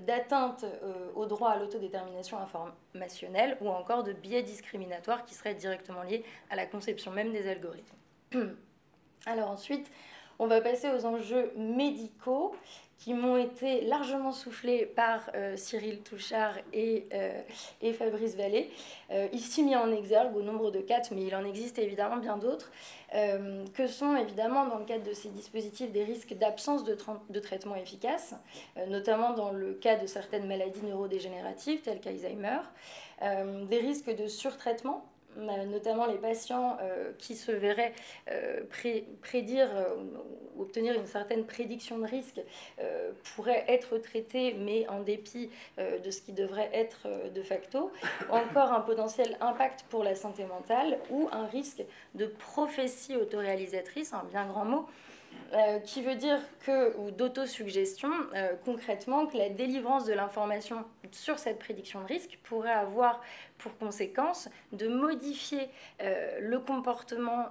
d'atteinte 0.07 0.65
au 1.15 1.27
droit 1.27 1.51
à 1.51 1.59
l'autodétermination 1.59 2.39
informationnelle 2.39 3.57
ou 3.61 3.69
encore 3.69 4.03
de 4.03 4.13
biais 4.13 4.43
discriminatoires 4.43 5.25
qui 5.25 5.35
seraient 5.35 5.55
directement 5.55 6.03
liés 6.03 6.25
à 6.51 6.57
la 6.57 6.67
conception 6.67 7.13
même 7.13 7.33
des 7.33 7.49
algorithmes. 7.49 7.97
Alors 9.27 9.51
ensuite, 9.51 9.91
on 10.41 10.47
va 10.47 10.63
passer 10.63 10.89
aux 10.91 11.05
enjeux 11.05 11.53
médicaux 11.55 12.55
qui 12.97 13.15
m'ont 13.15 13.37
été 13.37 13.83
largement 13.83 14.33
soufflés 14.33 14.85
par 14.85 15.31
euh, 15.35 15.57
Cyril 15.57 16.01
Touchard 16.01 16.55
et, 16.73 17.07
euh, 17.13 17.41
et 17.81 17.93
Fabrice 17.93 18.37
Vallée, 18.37 18.71
euh, 19.11 19.27
ici 19.33 19.63
mis 19.63 19.77
en 19.77 19.91
exergue 19.93 20.35
au 20.37 20.43
nombre 20.43 20.71
de 20.71 20.81
quatre, 20.81 21.13
mais 21.15 21.25
il 21.25 21.35
en 21.35 21.45
existe 21.45 21.79
évidemment 21.79 22.17
bien 22.17 22.37
d'autres, 22.37 22.71
que 23.75 23.89
sont 23.89 24.15
évidemment 24.17 24.67
dans 24.67 24.79
le 24.79 24.85
cadre 24.85 25.03
de 25.03 25.13
ces 25.13 25.31
dispositifs 25.31 25.91
des 25.91 26.05
risques 26.05 26.35
d'absence 26.35 26.85
de, 26.85 26.97
de, 27.29 27.41
traitement 27.41 27.75
efficace, 27.75 28.37
notamment 28.87 29.33
dans 29.33 29.51
le 29.51 29.73
cas 29.73 29.97
de 29.97 30.07
certaines 30.07 30.47
maladies 30.47 30.85
neurodégénératives 30.85 31.81
telles 31.81 32.01
qu'Alzheimer, 32.01 32.61
des 33.21 33.79
risques 33.79 34.15
de 34.15 34.29
surtraitement 34.29 35.10
notamment 35.37 36.07
les 36.07 36.19
patients 36.19 36.77
euh, 36.81 37.13
qui 37.19 37.35
se 37.37 37.53
verraient 37.53 37.93
euh, 38.31 38.63
prédire 39.23 39.69
ou 40.57 40.63
obtenir 40.63 40.95
une 40.95 41.07
certaine 41.07 41.45
prédiction 41.45 41.99
de 41.99 42.07
risque 42.07 42.41
euh, 42.81 43.13
pourraient 43.35 43.65
être 43.69 43.99
traités, 43.99 44.55
mais 44.59 44.89
en 44.89 45.01
dépit 45.01 45.51
de 45.79 46.11
ce 46.11 46.21
qui 46.21 46.33
devrait 46.33 46.71
être 46.73 47.09
de 47.35 47.43
facto, 47.43 47.91
encore 48.31 48.73
un 48.73 48.81
potentiel 48.81 49.37
impact 49.41 49.85
pour 49.89 50.05
la 50.05 50.15
santé 50.15 50.45
mentale 50.45 50.99
ou 51.11 51.29
un 51.33 51.47
risque 51.47 51.83
de 52.15 52.27
prophétie 52.27 53.17
autoréalisatrice, 53.17 54.13
un 54.13 54.25
bien 54.25 54.47
grand 54.47 54.65
mot, 54.65 54.87
euh, 55.53 55.81
qui 55.81 56.01
veut 56.01 56.15
dire 56.15 56.39
que, 56.65 56.97
ou 56.97 57.11
d'autosuggestion, 57.11 58.11
euh, 58.37 58.55
concrètement, 58.65 59.27
que 59.27 59.37
la 59.37 59.49
délivrance 59.49 60.05
de 60.05 60.13
l'information 60.13 60.85
sur 61.11 61.41
cette 61.41 61.59
prédiction 61.59 62.01
de 62.03 62.07
risque 62.07 62.39
pourrait 62.45 62.71
avoir 62.71 63.21
pour 63.59 63.77
conséquence 63.77 64.49
de 64.73 64.87
modifier 64.87 65.69
euh, 66.03 66.39
le 66.41 66.61
comportement 66.61 67.47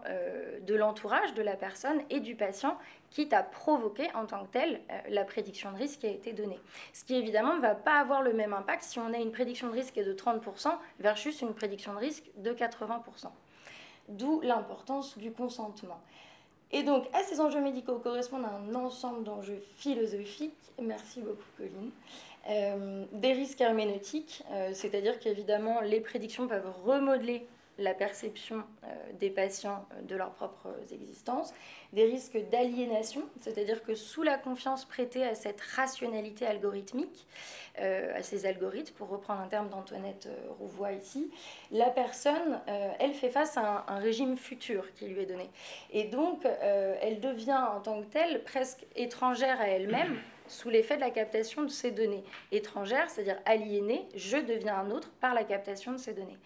de 0.66 0.76
l'entourage 0.76 1.34
de 1.34 1.42
la 1.42 1.58
personne 1.58 2.02
et 2.10 2.22
du 2.22 2.36
patient, 2.36 2.78
quitte 3.12 3.34
à 3.34 3.44
provoquer 3.44 4.08
en 4.16 4.26
tant 4.26 4.46
que 4.46 4.52
tel 4.52 4.82
la 5.10 5.26
prédiction 5.26 5.72
de 5.72 5.78
risque 5.78 6.00
qui 6.00 6.08
a 6.08 6.12
été 6.12 6.32
donnée. 6.32 6.60
Ce 6.94 7.04
qui 7.04 7.16
évidemment 7.16 7.56
ne 7.56 7.62
va 7.62 7.76
pas 7.76 8.00
avoir 8.00 8.22
le 8.22 8.34
même 8.34 8.54
impact 8.54 8.84
si 8.84 9.00
on 9.00 9.14
a 9.14 9.18
une 9.18 9.32
prédiction 9.32 9.68
de 9.68 9.74
risque 9.74 9.96
de 9.96 10.14
30% 10.14 10.70
versus 11.00 11.42
une 11.42 11.54
prédiction 11.54 11.94
de 11.94 12.00
risque 12.00 12.30
de 12.38 12.54
80%. 12.54 13.28
D'où 14.10 14.42
l'importance 14.42 15.18
du 15.18 15.32
consentement. 15.32 16.02
Et 16.72 16.84
donc, 16.84 17.06
à 17.14 17.24
ces 17.24 17.40
enjeux 17.40 17.62
médicaux 17.62 17.98
correspondent 17.98 18.46
un 18.46 18.76
ensemble 18.76 19.24
d'enjeux 19.24 19.62
philosophiques, 19.78 20.54
merci 20.80 21.22
beaucoup 21.22 21.44
Colline, 21.58 21.92
euh, 22.50 23.06
des 23.12 23.34
risques 23.34 23.62
herméneutiques, 23.62 24.44
euh, 24.52 24.72
c'est-à-dire 24.74 25.20
qu'évidemment, 25.20 25.82
les 25.82 26.00
prédictions 26.00 26.48
peuvent 26.48 26.72
remodeler 26.86 27.48
la 27.80 27.94
perception 27.94 28.64
euh, 28.84 28.88
des 29.20 29.30
patients 29.30 29.86
euh, 29.94 30.02
de 30.02 30.16
leur 30.16 30.32
propre 30.32 30.68
existence, 30.92 31.54
des 31.94 32.04
risques 32.06 32.38
d'aliénation, 32.52 33.24
c'est-à-dire 33.42 33.84
que 33.84 33.96
sous 33.96 34.22
la 34.22 34.38
confiance 34.38 34.86
prêtée 34.86 35.24
à 35.24 35.34
cette 35.34 35.62
rationalité 35.62 36.46
algorithmique, 36.46 37.28
euh, 37.80 38.16
à 38.16 38.22
ces 38.22 38.46
algorithmes, 38.46 38.94
pour 38.96 39.10
reprendre 39.10 39.42
un 39.42 39.48
terme 39.48 39.70
d'Antoinette 39.70 40.28
Rouvois 40.60 40.92
ici, 40.92 41.32
la 41.72 41.90
personne, 41.90 42.60
elle 43.00 43.14
fait 43.14 43.30
face 43.30 43.58
à 43.58 43.86
un, 43.88 44.00
régime 44.00 44.38
futur 44.38 44.94
qui 44.94 45.08
lui 45.08 45.22
est 45.22 45.26
donné. 45.26 45.50
Et 45.92 46.06
donc, 46.06 46.46
elle 46.62 47.20
devient 47.20 47.60
en 47.76 47.80
tant 47.80 48.02
que 48.02 48.08
telle 48.08 48.44
presque 48.44 48.86
étrangère 48.96 49.60
à 49.62 49.68
elle-même 49.68 50.18
sous 50.48 50.70
l'effet 50.70 50.96
de 50.96 51.02
la 51.02 51.12
captation 51.12 51.64
de 51.64 51.70
ces 51.70 51.92
données. 51.92 52.24
Étrangère, 52.52 53.10
c'est-à-dire 53.10 53.40
aliénée, 53.46 54.08
je 54.16 54.38
deviens 54.38 54.80
un 54.80 54.92
autre 54.92 55.10
par 55.22 55.34
la 55.34 55.44
captation 55.44 55.92
de 55.94 55.98
ces 55.98 56.14
données 56.14 56.38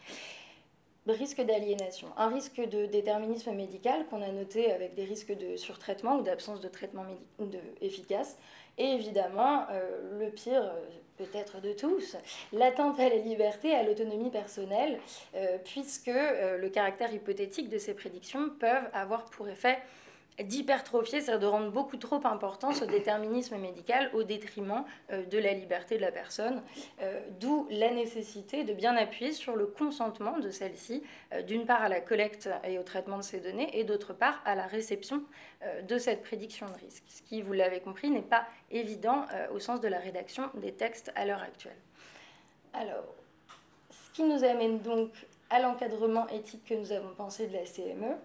risque 1.12 1.42
d'aliénation, 1.42 2.08
un 2.16 2.30
risque 2.30 2.62
de 2.62 2.86
déterminisme 2.86 3.52
médical 3.52 4.06
qu'on 4.08 4.22
a 4.22 4.30
noté 4.30 4.72
avec 4.72 4.96
des 4.96 5.04
risques 5.04 5.38
de 5.38 5.58
surtraitement 5.58 6.18
ou 6.18 6.22
d'absence 6.22 6.62
de 6.62 6.70
traitement 6.70 7.06
de, 7.40 7.60
efficace, 7.82 8.38
et 8.78 8.86
évidemment, 8.86 9.66
euh, 9.72 10.20
le 10.20 10.30
pire 10.32 10.64
euh, 10.64 10.80
peut-être 11.18 11.62
de 11.62 11.74
tous, 11.74 12.16
l'atteinte 12.54 13.00
à 13.00 13.10
la 13.10 13.18
liberté, 13.18 13.74
à 13.74 13.84
l'autonomie 13.84 14.32
personnelle, 14.32 15.00
euh, 15.36 15.58
puisque 15.64 16.08
le 16.08 16.68
caractère 16.70 17.14
hypothétique 17.14 17.70
de 17.70 17.78
ces 17.78 17.94
prédictions 17.94 18.50
peuvent 18.60 18.90
avoir 18.94 19.26
pour 19.26 19.48
effet 19.48 19.78
d'hypertrophier, 20.40 21.22
c'est-à-dire 21.22 21.48
de 21.48 21.52
rendre 21.52 21.72
beaucoup 21.72 21.98
trop 21.98 22.26
important 22.26 22.72
ce 22.74 22.86
déterminisme 22.86 23.58
médical 23.58 24.10
au 24.14 24.24
détriment 24.24 24.84
euh, 25.12 25.26
de 25.26 25.38
la 25.38 25.54
liberté 25.54 25.98
de 25.98 26.02
la 26.02 26.12
personne, 26.12 26.62
euh, 27.02 27.20
d'où 27.40 27.68
la 27.70 27.92
nécessité 27.92 28.64
de 28.64 28.74
bien 28.74 28.96
appuyer 28.96 29.34
sur 29.34 29.56
le 29.56 29.68
consentement 29.68 30.40
de 30.40 30.50
celle-ci, 30.50 31.04
euh, 31.34 31.42
d'une 31.42 31.66
part 31.66 31.82
à 31.82 31.90
la 31.90 32.02
collecte 32.02 32.50
et 32.64 32.80
au 32.80 32.84
traitement 32.84 33.18
de 33.18 33.24
ces 33.24 33.40
données, 33.40 33.78
et 33.78 33.84
d'autre 33.84 34.14
part 34.14 34.42
à 34.46 34.56
la 34.56 34.66
réception 34.66 35.24
de 35.88 35.98
cette 35.98 36.24
prédiction 36.24 36.66
de 36.66 36.74
risque, 36.86 37.04
ce 37.08 37.22
qui, 37.22 37.42
vous 37.42 37.54
l'avez 37.54 37.80
compris, 37.80 38.10
n'est 38.10 38.22
pas 38.22 38.46
évident 38.70 39.26
au 39.54 39.60
sens 39.60 39.80
de 39.80 39.88
la 39.88 39.98
rédaction 39.98 40.50
des 40.56 40.74
textes 40.74 41.12
à 41.16 41.26
l'heure 41.26 41.42
actuelle. 41.42 41.78
Alors, 42.74 43.16
ce 43.92 44.12
qui 44.14 44.24
nous 44.24 44.44
amène 44.44 44.80
donc 44.80 45.10
à 45.50 45.60
l'encadrement 45.60 46.28
éthique 46.30 46.66
que 46.66 46.74
nous 46.74 46.92
avons 46.92 47.14
pensé 47.16 47.48
de 47.48 47.54
la 47.54 47.64
CME. 47.64 48.18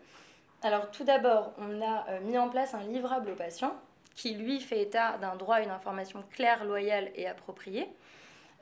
Alors 0.62 0.90
tout 0.90 1.04
d'abord, 1.04 1.52
on 1.58 1.80
a 1.82 2.20
mis 2.20 2.36
en 2.36 2.48
place 2.48 2.74
un 2.74 2.82
livrable 2.82 3.30
aux 3.30 3.36
patients 3.36 3.74
qui, 4.16 4.34
lui, 4.34 4.60
fait 4.60 4.82
état 4.82 5.16
d'un 5.18 5.36
droit 5.36 5.56
à 5.56 5.60
une 5.62 5.70
information 5.70 6.24
claire, 6.32 6.64
loyale 6.64 7.10
et 7.14 7.28
appropriée. 7.28 7.88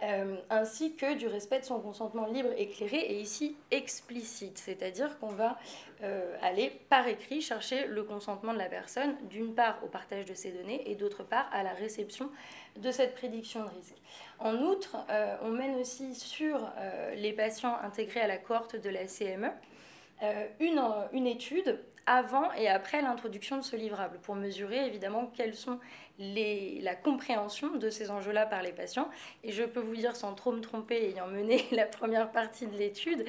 Euh, 0.03 0.37
ainsi 0.51 0.95
que 0.95 1.15
du 1.15 1.27
respect 1.27 1.61
de 1.61 1.65
son 1.65 1.81
consentement 1.81 2.27
libre, 2.27 2.51
éclairé 2.59 2.99
et 2.99 3.19
ici 3.19 3.57
explicite, 3.71 4.59
c'est-à-dire 4.59 5.19
qu'on 5.19 5.31
va 5.31 5.57
euh, 6.03 6.37
aller 6.43 6.71
par 6.91 7.09
écrit 7.09 7.41
chercher 7.41 7.87
le 7.87 8.03
consentement 8.03 8.53
de 8.53 8.59
la 8.59 8.69
personne, 8.69 9.17
d'une 9.31 9.55
part 9.55 9.79
au 9.83 9.87
partage 9.87 10.27
de 10.27 10.35
ces 10.35 10.53
données 10.53 10.83
et 10.91 10.97
d'autre 10.97 11.23
part 11.23 11.49
à 11.51 11.63
la 11.63 11.73
réception 11.73 12.31
de 12.77 12.91
cette 12.91 13.15
prédiction 13.15 13.65
de 13.65 13.71
risque. 13.71 13.97
En 14.39 14.57
outre, 14.57 14.99
euh, 15.09 15.35
on 15.41 15.49
mène 15.49 15.77
aussi 15.77 16.15
sur 16.15 16.61
les 17.15 17.33
patients 17.33 17.79
intégrés 17.83 18.21
à 18.21 18.27
la 18.27 18.37
cohorte 18.37 18.77
de 18.77 18.91
la 18.91 19.07
CME 19.07 19.49
une, 20.61 20.83
une 21.13 21.27
étude 21.27 21.79
avant 22.07 22.53
et 22.53 22.69
après 22.69 23.03
l'introduction 23.03 23.57
de 23.57 23.63
ce 23.63 23.75
livrable 23.75 24.19
pour 24.23 24.37
mesurer 24.37 24.87
évidemment 24.87 25.31
quelles 25.37 25.55
sont 25.55 25.81
les, 26.19 26.81
la 26.81 26.95
compréhension 26.95 27.77
de 27.77 27.91
ces 27.91 28.11
enjeux-là 28.11 28.47
par 28.47 28.63
les 28.63 28.73
patients. 28.73 29.09
Et 29.43 29.53
je 29.53 29.65
peux 29.65 29.81
vous 29.81 29.97
dire 29.97 30.17
sans 30.17 30.35
trop 30.35 30.53
me 30.53 30.61
tromper, 30.61 31.11
ayant 31.11 31.27
mené 31.27 31.67
la 31.73 31.85
première 31.85 32.31
partie 32.31 32.67
de 32.67 32.77
l'étude, 32.77 33.25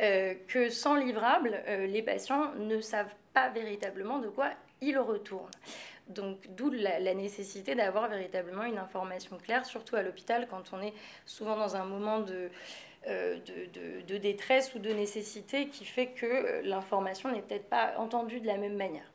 euh, 0.00 0.34
que 0.46 0.68
sans 0.68 0.94
livrable, 0.94 1.62
euh, 1.66 1.86
les 1.86 2.02
patients 2.02 2.52
ne 2.56 2.80
savent 2.80 3.14
pas 3.32 3.48
véritablement 3.48 4.18
de 4.18 4.28
quoi 4.28 4.50
ils 4.80 4.98
retournent. 4.98 5.50
Donc 6.08 6.38
d'où 6.56 6.70
la, 6.70 7.14
nécessité 7.14 7.74
d'avoir 7.74 8.08
véritablement 8.08 8.64
une 8.64 8.78
information 8.78 9.36
claire, 9.36 9.66
surtout 9.66 9.96
à 9.96 10.02
l'hôpital 10.02 10.46
quand 10.48 10.72
on 10.72 10.80
est 10.80 10.94
souvent 11.26 11.56
dans 11.56 11.76
un 11.76 11.84
moment 11.84 12.20
de, 12.20 12.50
euh, 13.08 13.38
de, 14.06 14.16
détresse 14.18 14.74
ou 14.74 14.78
de 14.78 14.90
nécessité 14.90 15.68
qui 15.68 15.84
fait 15.84 16.08
que 16.08 16.62
l'information 16.64 17.30
n'est 17.30 17.42
peut-être 17.42 17.68
pas 17.68 17.94
entendue 17.98 18.40
de 18.40 18.46
la 18.46 18.56
même 18.56 18.76
manière. 18.76 19.10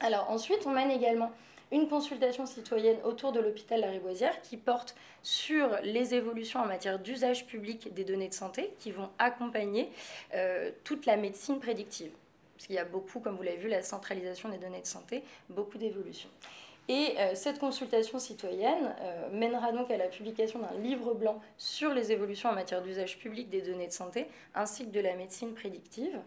Alors 0.00 0.30
ensuite, 0.30 0.66
on 0.66 0.70
mène 0.70 0.90
également 0.90 1.30
une 1.72 1.88
consultation 1.88 2.46
citoyenne 2.46 2.98
autour 3.04 3.32
de 3.32 3.40
l'hôpital 3.40 3.80
Lariboisière 3.80 4.40
qui 4.42 4.56
porte 4.56 4.96
sur 5.22 5.68
les 5.82 6.14
évolutions 6.14 6.60
en 6.60 6.66
matière 6.66 6.98
d'usage 6.98 7.46
public 7.46 7.92
des 7.94 8.04
données 8.04 8.28
de 8.28 8.34
santé 8.34 8.72
qui 8.78 8.90
vont 8.90 9.10
accompagner 9.18 9.90
euh, 10.34 10.70
toute 10.84 11.06
la 11.06 11.16
médecine 11.16 11.60
prédictive. 11.60 12.10
Parce 12.56 12.66
qu'il 12.66 12.76
y 12.76 12.78
a 12.78 12.84
beaucoup, 12.84 13.20
comme 13.20 13.36
vous 13.36 13.42
l'avez 13.42 13.58
vu, 13.58 13.68
la 13.68 13.82
centralisation 13.82 14.48
des 14.48 14.58
données 14.58 14.80
de 14.80 14.86
santé, 14.86 15.22
beaucoup 15.48 15.78
d'évolutions. 15.78 16.30
Et 16.90 17.14
euh, 17.18 17.36
cette 17.36 17.60
consultation 17.60 18.18
citoyenne 18.18 18.96
euh, 19.00 19.28
mènera 19.30 19.70
donc 19.70 19.92
à 19.92 19.96
la 19.96 20.08
publication 20.08 20.58
d'un 20.58 20.76
livre 20.80 21.14
blanc 21.14 21.40
sur 21.56 21.94
les 21.94 22.10
évolutions 22.10 22.48
en 22.48 22.52
matière 22.52 22.82
d'usage 22.82 23.16
public 23.16 23.48
des 23.48 23.62
données 23.62 23.86
de 23.86 23.92
santé, 23.92 24.26
ainsi 24.56 24.86
que 24.86 24.90
de 24.90 24.98
la 24.98 25.14
médecine 25.14 25.54
prédictive. 25.54 26.18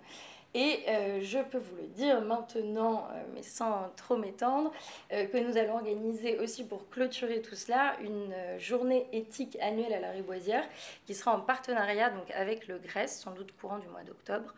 Et 0.53 0.85
euh, 0.87 1.19
je 1.21 1.39
peux 1.39 1.57
vous 1.57 1.75
le 1.75 1.87
dire 1.87 2.21
maintenant, 2.21 3.09
mais 3.33 3.43
sans 3.43 3.91
trop 3.97 4.15
m'étendre, 4.15 4.71
que 5.09 5.37
nous 5.37 5.57
allons 5.57 5.73
organiser 5.73 6.39
aussi 6.39 6.63
pour 6.63 6.87
clôturer 6.89 7.41
tout 7.41 7.55
cela 7.55 7.97
une 7.99 8.33
journée 8.57 9.05
éthique 9.11 9.57
annuelle 9.59 9.93
à 9.93 9.99
la 9.99 10.11
Riboisière 10.11 10.63
qui 11.05 11.13
sera 11.13 11.35
en 11.35 11.41
partenariat 11.41 12.09
donc, 12.09 12.31
avec 12.31 12.67
le 12.67 12.77
GRES, 12.77 13.07
sans 13.07 13.31
doute 13.31 13.51
courant 13.59 13.79
du 13.79 13.87
mois 13.87 14.03
d'octobre, 14.03 14.53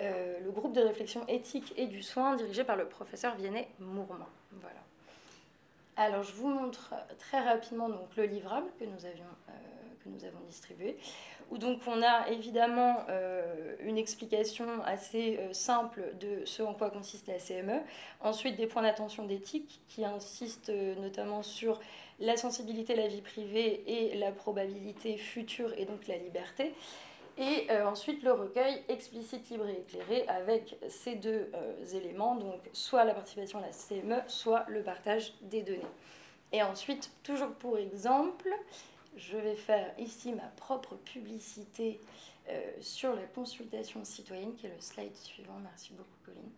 le 0.00 0.50
groupe 0.50 0.72
de 0.72 0.80
réflexion 0.80 1.26
éthique 1.26 1.74
et 1.76 1.88
du 1.88 2.02
soin 2.02 2.36
dirigé 2.36 2.64
par 2.64 2.76
le 2.76 2.86
professeur 2.86 3.34
Vianney 3.34 3.68
Mourman. 3.80 4.24
Voilà. 4.52 4.78
Alors 5.96 6.22
je 6.22 6.32
vous 6.32 6.48
montre 6.48 6.94
très 7.18 7.40
rapidement 7.40 7.88
donc, 7.88 8.16
le 8.16 8.24
livrable 8.24 8.66
que 8.78 8.84
nous, 8.84 9.04
avions, 9.04 9.24
que 10.02 10.08
nous 10.08 10.24
avons 10.24 10.40
distribué 10.46 10.96
où 11.52 11.58
donc 11.58 11.80
on 11.86 12.02
a 12.02 12.28
évidemment 12.30 13.04
euh, 13.10 13.76
une 13.80 13.98
explication 13.98 14.66
assez 14.84 15.38
euh, 15.38 15.52
simple 15.52 16.14
de 16.18 16.44
ce 16.46 16.62
en 16.62 16.72
quoi 16.72 16.90
consiste 16.90 17.28
la 17.28 17.38
CME. 17.38 17.80
Ensuite, 18.22 18.56
des 18.56 18.66
points 18.66 18.82
d'attention 18.82 19.26
d'éthique 19.26 19.82
qui 19.88 20.04
insistent 20.04 20.70
euh, 20.70 20.94
notamment 20.96 21.42
sur 21.42 21.78
la 22.20 22.38
sensibilité, 22.38 22.94
la 22.94 23.06
vie 23.06 23.20
privée 23.20 23.84
et 23.86 24.16
la 24.16 24.32
probabilité 24.32 25.18
future 25.18 25.72
et 25.76 25.84
donc 25.84 26.06
la 26.06 26.16
liberté. 26.16 26.72
Et 27.38 27.70
ensuite, 27.84 28.22
le 28.22 28.32
recueil 28.32 28.82
explicite, 28.88 29.48
libre 29.48 29.66
et 29.66 29.80
éclairé 29.80 30.26
avec 30.28 30.76
ces 30.88 31.14
deux 31.14 31.50
éléments, 31.94 32.36
donc 32.36 32.60
soit 32.72 33.04
la 33.04 33.14
participation 33.14 33.58
à 33.58 33.62
la 33.62 33.72
CME, 33.72 34.22
soit 34.26 34.64
le 34.68 34.82
partage 34.82 35.32
des 35.40 35.62
données. 35.62 35.80
Et 36.52 36.62
ensuite, 36.62 37.10
toujours 37.22 37.52
pour 37.52 37.78
exemple, 37.78 38.50
je 39.16 39.36
vais 39.36 39.56
faire 39.56 39.92
ici 39.98 40.32
ma 40.32 40.48
propre 40.56 40.96
publicité 40.96 42.00
euh, 42.48 42.72
sur 42.80 43.14
la 43.14 43.22
consultation 43.22 44.04
citoyenne, 44.04 44.54
qui 44.54 44.66
est 44.66 44.74
le 44.74 44.80
slide 44.80 45.16
suivant. 45.16 45.58
Merci 45.62 45.92
beaucoup, 45.92 46.16
Colline. 46.24 46.50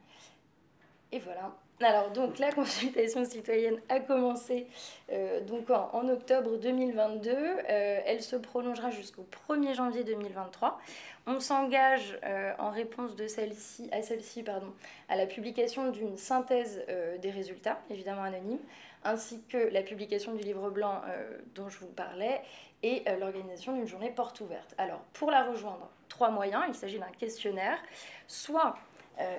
Et 1.13 1.19
voilà. 1.19 1.57
Alors, 1.81 2.11
donc, 2.11 2.39
la 2.39 2.53
consultation 2.53 3.25
citoyenne 3.25 3.81
a 3.89 4.01
commencé 4.01 4.67
euh, 5.11 5.41
donc 5.41 5.71
en, 5.71 6.09
octobre 6.09 6.57
2022. 6.57 7.31
Euh, 7.33 8.01
elle 8.07 8.23
se 8.23 8.37
prolongera 8.37 8.91
jusqu'au 8.91 9.27
1er 9.49 9.75
janvier 9.75 10.05
2023. 10.05 10.81
On 11.27 11.41
s'engage 11.41 12.19
en 12.59 12.71
réponse 12.71 13.17
de 13.17 13.27
celle-ci, 13.27 13.89
à 13.93 14.03
celle-ci 14.03 14.43
pardon, 14.43 14.71
à 15.09 15.17
la 15.17 15.25
publication 15.25 15.91
d'une 15.91 16.19
synthèse 16.19 16.85
des 17.23 17.31
résultats, 17.31 17.81
évidemment 17.89 18.25
anonyme, 18.25 18.59
ainsi 19.05 19.43
que 19.49 19.59
la 19.73 19.83
publication 19.83 20.35
du 20.35 20.43
livre 20.43 20.71
blanc 20.71 21.03
euh, 21.07 21.39
dont 21.55 21.69
je 21.69 21.79
vous 21.79 21.89
parlais 21.89 22.41
et 22.83 23.03
euh, 23.07 23.19
l'organisation 23.19 23.75
d'une 23.75 23.87
journée 23.87 24.11
porte 24.11 24.41
ouverte. 24.41 24.75
Alors, 24.79 25.01
pour 25.13 25.31
la 25.31 25.45
rejoindre, 25.45 25.89
trois 26.09 26.31
moyens. 26.31 26.65
Il 26.69 26.75
s'agit 26.75 26.99
d'un 26.99 27.13
questionnaire. 27.19 27.79
Soit 28.27 28.69
euh, 28.69 28.94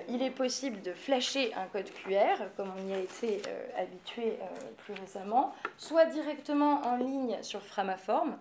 il 0.08 0.22
est 0.22 0.30
possible 0.30 0.80
de 0.82 0.92
flasher 0.92 1.52
un 1.54 1.66
code 1.66 1.90
QR, 1.90 2.44
comme 2.56 2.72
on 2.78 2.88
y 2.88 2.94
a 2.94 2.98
été 2.98 3.42
habitué 3.76 4.38
plus 4.78 4.94
récemment, 4.94 5.54
soit 5.76 6.06
directement 6.06 6.80
en 6.82 6.96
ligne 6.96 7.36
sur 7.42 7.60
Framaform, 7.62 8.38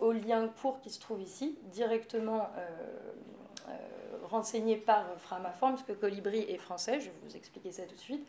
au 0.00 0.12
lien 0.12 0.48
court 0.60 0.80
qui 0.80 0.90
se 0.90 1.00
trouve 1.00 1.22
ici, 1.22 1.56
directement 1.72 2.50
renseigné 4.24 4.76
par 4.76 5.06
Framaform, 5.18 5.74
parce 5.74 5.86
que 5.86 5.92
Colibri 5.92 6.40
est 6.48 6.58
français, 6.58 6.98
je 6.98 7.06
vais 7.06 7.16
vous 7.22 7.36
expliquer 7.36 7.70
ça 7.70 7.84
tout 7.84 7.94
de 7.94 8.00
suite 8.00 8.26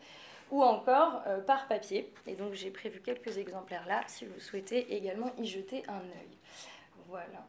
ou 0.50 0.62
encore 0.62 1.22
euh, 1.26 1.40
par 1.40 1.68
papier. 1.68 2.12
Et 2.26 2.34
donc 2.34 2.54
j'ai 2.54 2.70
prévu 2.70 3.00
quelques 3.00 3.38
exemplaires 3.38 3.86
là 3.86 4.02
si 4.06 4.24
vous 4.24 4.40
souhaitez 4.40 4.94
également 4.94 5.32
y 5.38 5.46
jeter 5.46 5.82
un 5.88 6.00
œil. 6.00 6.36
Voilà. 7.08 7.46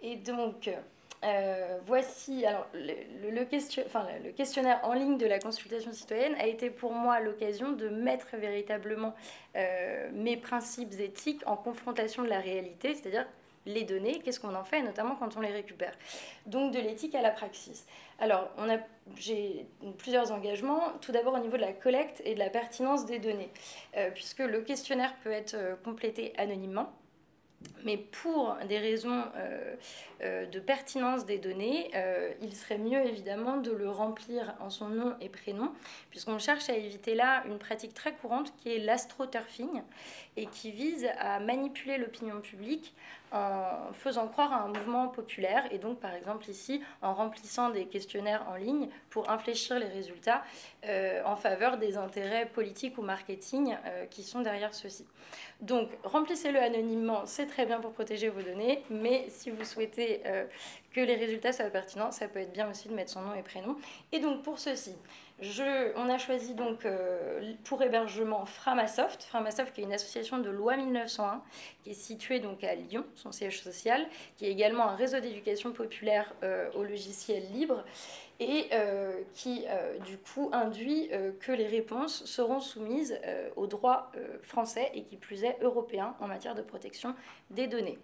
Et 0.00 0.16
donc 0.16 0.70
euh, 1.24 1.78
voici, 1.84 2.46
alors 2.46 2.66
le, 2.74 3.44
questionnaire 4.30 4.80
en 4.84 4.92
ligne 4.92 5.18
de 5.18 5.26
la 5.26 5.40
consultation 5.40 5.92
citoyenne 5.92 6.34
a 6.36 6.46
été 6.46 6.70
pour 6.70 6.92
moi 6.92 7.18
l'occasion 7.20 7.72
de 7.72 7.88
mettre 7.88 8.36
véritablement 8.36 9.14
euh, 9.56 10.08
mes 10.12 10.36
principes 10.36 10.94
éthiques 11.00 11.42
en 11.46 11.56
confrontation 11.56 12.22
de 12.22 12.28
la 12.28 12.38
réalité, 12.38 12.94
c'est-à-dire 12.94 13.26
les 13.66 13.84
données, 13.84 14.20
qu'est-ce 14.24 14.38
qu'on 14.38 14.54
en 14.54 14.64
fait, 14.64 14.80
notamment 14.80 15.16
quand 15.16 15.36
on 15.36 15.40
les 15.40 15.50
récupère. 15.50 15.92
Donc 16.46 16.72
de 16.72 16.78
l'éthique 16.78 17.14
à 17.14 17.20
la 17.20 17.30
praxis. 17.30 17.84
Alors, 18.20 18.48
on 18.56 18.70
a, 18.70 18.78
j'ai 19.16 19.66
plusieurs 19.98 20.32
engagements. 20.32 20.92
Tout 21.00 21.12
d'abord 21.12 21.34
au 21.34 21.38
niveau 21.38 21.56
de 21.56 21.62
la 21.62 21.72
collecte 21.72 22.22
et 22.24 22.34
de 22.34 22.38
la 22.38 22.48
pertinence 22.48 23.04
des 23.04 23.18
données, 23.18 23.50
euh, 23.96 24.10
puisque 24.12 24.38
le 24.38 24.62
questionnaire 24.62 25.14
peut 25.22 25.32
être 25.32 25.56
complété 25.84 26.32
anonymement. 26.38 26.92
Mais 27.84 27.96
pour 27.96 28.56
des 28.68 28.78
raisons 28.78 29.24
euh, 29.36 29.74
euh, 30.22 30.46
de 30.46 30.60
pertinence 30.60 31.26
des 31.26 31.38
données, 31.38 31.90
euh, 31.94 32.32
il 32.42 32.54
serait 32.54 32.78
mieux 32.78 33.04
évidemment 33.04 33.56
de 33.56 33.70
le 33.70 33.88
remplir 33.88 34.54
en 34.60 34.70
son 34.70 34.88
nom 34.88 35.14
et 35.20 35.28
prénom, 35.28 35.72
puisqu'on 36.10 36.38
cherche 36.38 36.68
à 36.68 36.74
éviter 36.74 37.14
là 37.14 37.44
une 37.46 37.58
pratique 37.58 37.94
très 37.94 38.12
courante 38.12 38.52
qui 38.56 38.74
est 38.74 38.78
l'astroturfing 38.78 39.82
et 40.38 40.46
qui 40.46 40.70
vise 40.70 41.06
à 41.18 41.40
manipuler 41.40 41.98
l'opinion 41.98 42.40
publique 42.40 42.94
en 43.30 43.92
faisant 43.92 44.26
croire 44.26 44.52
à 44.54 44.62
un 44.62 44.68
mouvement 44.68 45.08
populaire 45.08 45.64
et 45.70 45.76
donc 45.76 46.00
par 46.00 46.14
exemple 46.14 46.48
ici 46.48 46.82
en 47.02 47.12
remplissant 47.12 47.68
des 47.68 47.84
questionnaires 47.84 48.46
en 48.48 48.54
ligne 48.54 48.88
pour 49.10 49.28
infléchir 49.28 49.78
les 49.78 49.86
résultats 49.86 50.42
en 51.26 51.36
faveur 51.36 51.76
des 51.76 51.98
intérêts 51.98 52.46
politiques 52.46 52.96
ou 52.96 53.02
marketing 53.02 53.76
qui 54.08 54.22
sont 54.22 54.40
derrière 54.40 54.72
ceux-ci. 54.72 55.04
Donc 55.60 55.90
remplissez-le 56.04 56.60
anonymement, 56.60 57.26
c'est 57.26 57.46
très 57.46 57.66
bien 57.66 57.80
pour 57.80 57.92
protéger 57.92 58.28
vos 58.28 58.42
données, 58.42 58.84
mais 58.90 59.26
si 59.28 59.50
vous 59.50 59.64
souhaitez 59.64 60.22
euh, 60.24 60.44
que 60.92 61.00
les 61.00 61.16
résultats 61.16 61.52
soient 61.52 61.66
pertinents, 61.66 62.12
ça 62.12 62.28
peut 62.28 62.38
être 62.38 62.52
bien 62.52 62.70
aussi 62.70 62.88
de 62.88 62.94
mettre 62.94 63.10
son 63.10 63.22
nom 63.22 63.34
et 63.34 63.42
prénom. 63.42 63.76
Et 64.12 64.20
donc 64.20 64.42
pour 64.42 64.60
ceci, 64.60 64.94
on 65.96 66.08
a 66.08 66.18
choisi 66.18 66.54
donc 66.54 66.84
euh, 66.84 67.52
pour 67.64 67.82
hébergement 67.82 68.44
Framasoft, 68.44 69.22
Framasoft 69.22 69.72
qui 69.72 69.80
est 69.80 69.84
une 69.84 69.92
association 69.92 70.38
de 70.38 70.50
loi 70.50 70.76
1901 70.76 71.42
qui 71.82 71.90
est 71.90 71.94
située 71.94 72.40
donc 72.40 72.64
à 72.64 72.74
Lyon, 72.74 73.04
son 73.14 73.30
siège 73.30 73.62
social, 73.62 74.06
qui 74.36 74.46
est 74.46 74.50
également 74.50 74.88
un 74.88 74.96
réseau 74.96 75.20
d'éducation 75.20 75.72
populaire 75.72 76.34
euh, 76.42 76.70
au 76.74 76.82
logiciel 76.82 77.44
libre 77.52 77.84
et 78.40 78.66
euh, 78.72 79.20
qui 79.34 79.64
du 80.06 80.16
coup 80.16 80.48
induit 80.52 81.10
que 81.40 81.50
les 81.50 81.66
réponses 81.66 82.24
seront 82.24 82.60
soumises 82.60 83.18
au 83.56 83.66
droit 83.66 84.12
français 84.42 84.92
et 84.94 85.02
qui 85.02 85.16
plus 85.16 85.42
est 85.42 85.56
européen 85.60 86.14
en 86.20 86.28
matière 86.28 86.54
de 86.54 86.62
protection 86.62 87.16
des 87.50 87.66
données. 87.66 87.98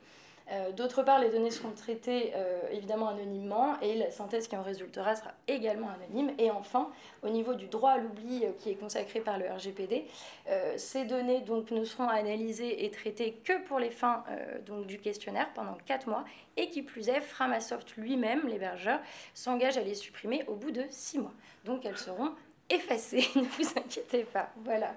Euh, 0.53 0.72
d'autre 0.72 1.03
part, 1.03 1.20
les 1.20 1.30
données 1.30 1.51
seront 1.51 1.70
traitées 1.70 2.32
euh, 2.34 2.61
évidemment 2.70 3.09
anonymement 3.09 3.80
et 3.80 3.95
la 3.95 4.11
synthèse 4.11 4.47
qui 4.47 4.57
en 4.57 4.62
résultera 4.62 5.16
sera 5.16 5.32
également 5.49 5.88
anonyme. 5.88 6.34
Et 6.38 6.51
enfin, 6.51 6.90
au 7.22 7.30
niveau 7.30 7.55
du 7.55 7.66
droit 7.66 7.92
à 7.92 7.99
l'oubli 7.99 8.45
euh, 8.45 8.51
qui 8.59 8.70
est 8.70 8.74
consacré 8.74 9.20
par 9.20 9.38
le 9.38 9.51
RGPD, 9.51 10.05
ces 10.76 11.05
données 11.05 11.40
donc, 11.40 11.70
ne 11.70 11.84
seront 11.84 12.09
analysées 12.09 12.84
et 12.84 12.90
traitées 12.90 13.40
que 13.45 13.64
pour 13.64 13.78
les 13.78 13.90
fins 13.90 14.24
donc, 14.66 14.86
du 14.86 14.99
questionnaire 14.99 15.49
pendant 15.55 15.76
4 15.86 16.09
mois 16.09 16.24
et 16.57 16.68
qui 16.68 16.82
plus 16.82 17.09
est, 17.09 17.20
Framasoft 17.20 17.97
lui-même, 17.97 18.47
l'hébergeur, 18.47 19.01
s'engage 19.32 19.78
à 19.78 19.82
les 19.82 19.95
supprimer 19.95 20.45
au 20.47 20.55
bout 20.55 20.70
de 20.70 20.84
6 20.90 21.18
mois. 21.18 21.32
Donc 21.64 21.86
elles 21.86 21.97
seront 21.97 22.32
effacées, 22.68 23.26
ne 23.36 23.42
vous 23.42 23.68
inquiétez 23.76 24.24
pas. 24.24 24.51
Voilà. 24.64 24.95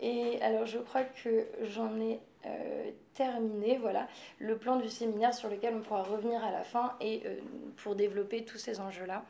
Et 0.00 0.40
alors 0.42 0.66
je 0.66 0.78
crois 0.78 1.04
que 1.04 1.46
j'en 1.62 1.98
ai 2.00 2.20
euh, 2.46 2.90
terminé, 3.14 3.78
voilà, 3.78 4.08
le 4.38 4.56
plan 4.56 4.76
du 4.76 4.88
séminaire 4.88 5.34
sur 5.34 5.48
lequel 5.48 5.74
on 5.76 5.80
pourra 5.80 6.02
revenir 6.02 6.42
à 6.44 6.50
la 6.50 6.64
fin 6.64 6.94
et 7.00 7.22
euh, 7.26 7.36
pour 7.76 7.94
développer 7.94 8.44
tous 8.44 8.58
ces 8.58 8.80
enjeux-là. 8.80 9.24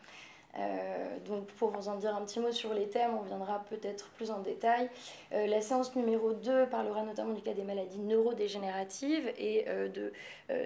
Euh, 0.58 1.18
donc 1.26 1.46
pour 1.46 1.70
vous 1.70 1.88
en 1.88 1.96
dire 1.96 2.14
un 2.14 2.24
petit 2.24 2.38
mot 2.38 2.52
sur 2.52 2.74
les 2.74 2.88
thèmes, 2.88 3.16
on 3.18 3.22
viendra 3.22 3.64
peut-être 3.68 4.10
plus 4.10 4.30
en 4.30 4.40
détail. 4.40 4.88
Euh, 5.32 5.46
la 5.46 5.60
séance 5.60 5.94
numéro 5.96 6.32
2 6.32 6.66
parlera 6.66 7.02
notamment 7.02 7.32
du 7.32 7.42
cas 7.42 7.54
des 7.54 7.64
maladies 7.64 7.98
neurodégénératives 7.98 9.32
et 9.38 9.64
euh, 9.68 9.88
de 9.88 10.12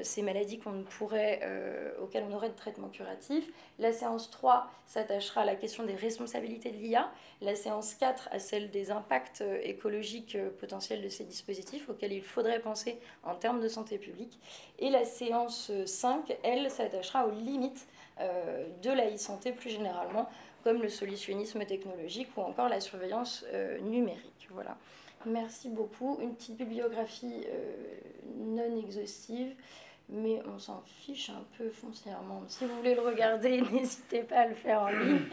ces 0.03 0.23
maladies 0.23 0.59
qu'on 0.59 0.83
pourrait, 0.83 1.41
auxquelles 2.03 2.25
on 2.29 2.35
aurait 2.35 2.49
de 2.49 2.57
traitement 2.57 2.89
curatif. 2.89 3.49
La 3.79 3.93
séance 3.93 4.29
3 4.29 4.69
s'attachera 4.87 5.43
à 5.43 5.45
la 5.45 5.55
question 5.55 5.85
des 5.85 5.95
responsabilités 5.95 6.73
de 6.73 6.79
l'IA. 6.79 7.13
La 7.43 7.55
séance 7.55 7.95
4 7.95 8.29
à 8.33 8.41
celle 8.41 8.73
des 8.73 8.91
impacts 8.91 9.45
écologiques 9.63 10.37
potentiels 10.59 11.01
de 11.01 11.09
ces 11.09 11.23
dispositifs 11.23 11.89
auxquels 11.89 12.13
il 12.13 12.25
faudrait 12.25 12.59
penser 12.59 12.99
en 13.23 13.37
termes 13.37 13.61
de 13.61 13.69
santé 13.69 13.99
publique. 13.99 14.41
Et 14.81 14.91
la 14.91 15.05
séance 15.05 15.71
5, 15.87 16.37
elle, 16.43 16.69
s'attachera 16.73 17.29
aux 17.29 17.31
limites 17.31 17.87
de 18.83 18.91
la 18.91 19.11
e-santé 19.11 19.53
plus 19.53 19.71
généralement, 19.71 20.29
comme 20.65 20.83
le 20.83 20.89
solutionnisme 20.89 21.65
technologique 21.65 22.29
ou 22.37 22.41
encore 22.41 22.69
la 22.69 22.81
surveillance 22.81 23.45
euh, 23.53 23.79
numérique. 23.81 24.49
Voilà. 24.51 24.77
Merci 25.27 25.69
beaucoup. 25.69 26.19
Une 26.21 26.35
petite 26.35 26.57
bibliographie 26.57 27.45
euh, 27.49 28.01
non 28.37 28.77
exhaustive, 28.79 29.55
mais 30.09 30.41
on 30.47 30.59
s'en 30.59 30.83
fiche 30.83 31.31
un 31.31 31.45
peu 31.57 31.71
foncièrement. 31.71 32.43
Si 32.49 32.65
vous 32.65 32.77
voulez 32.77 32.95
le 32.95 33.03
regarder, 33.03 33.61
n'hésitez 33.73 34.23
pas 34.23 34.41
à 34.41 34.47
le 34.47 34.55
faire 34.55 34.83
en 34.83 34.89
ligne. 34.89 35.27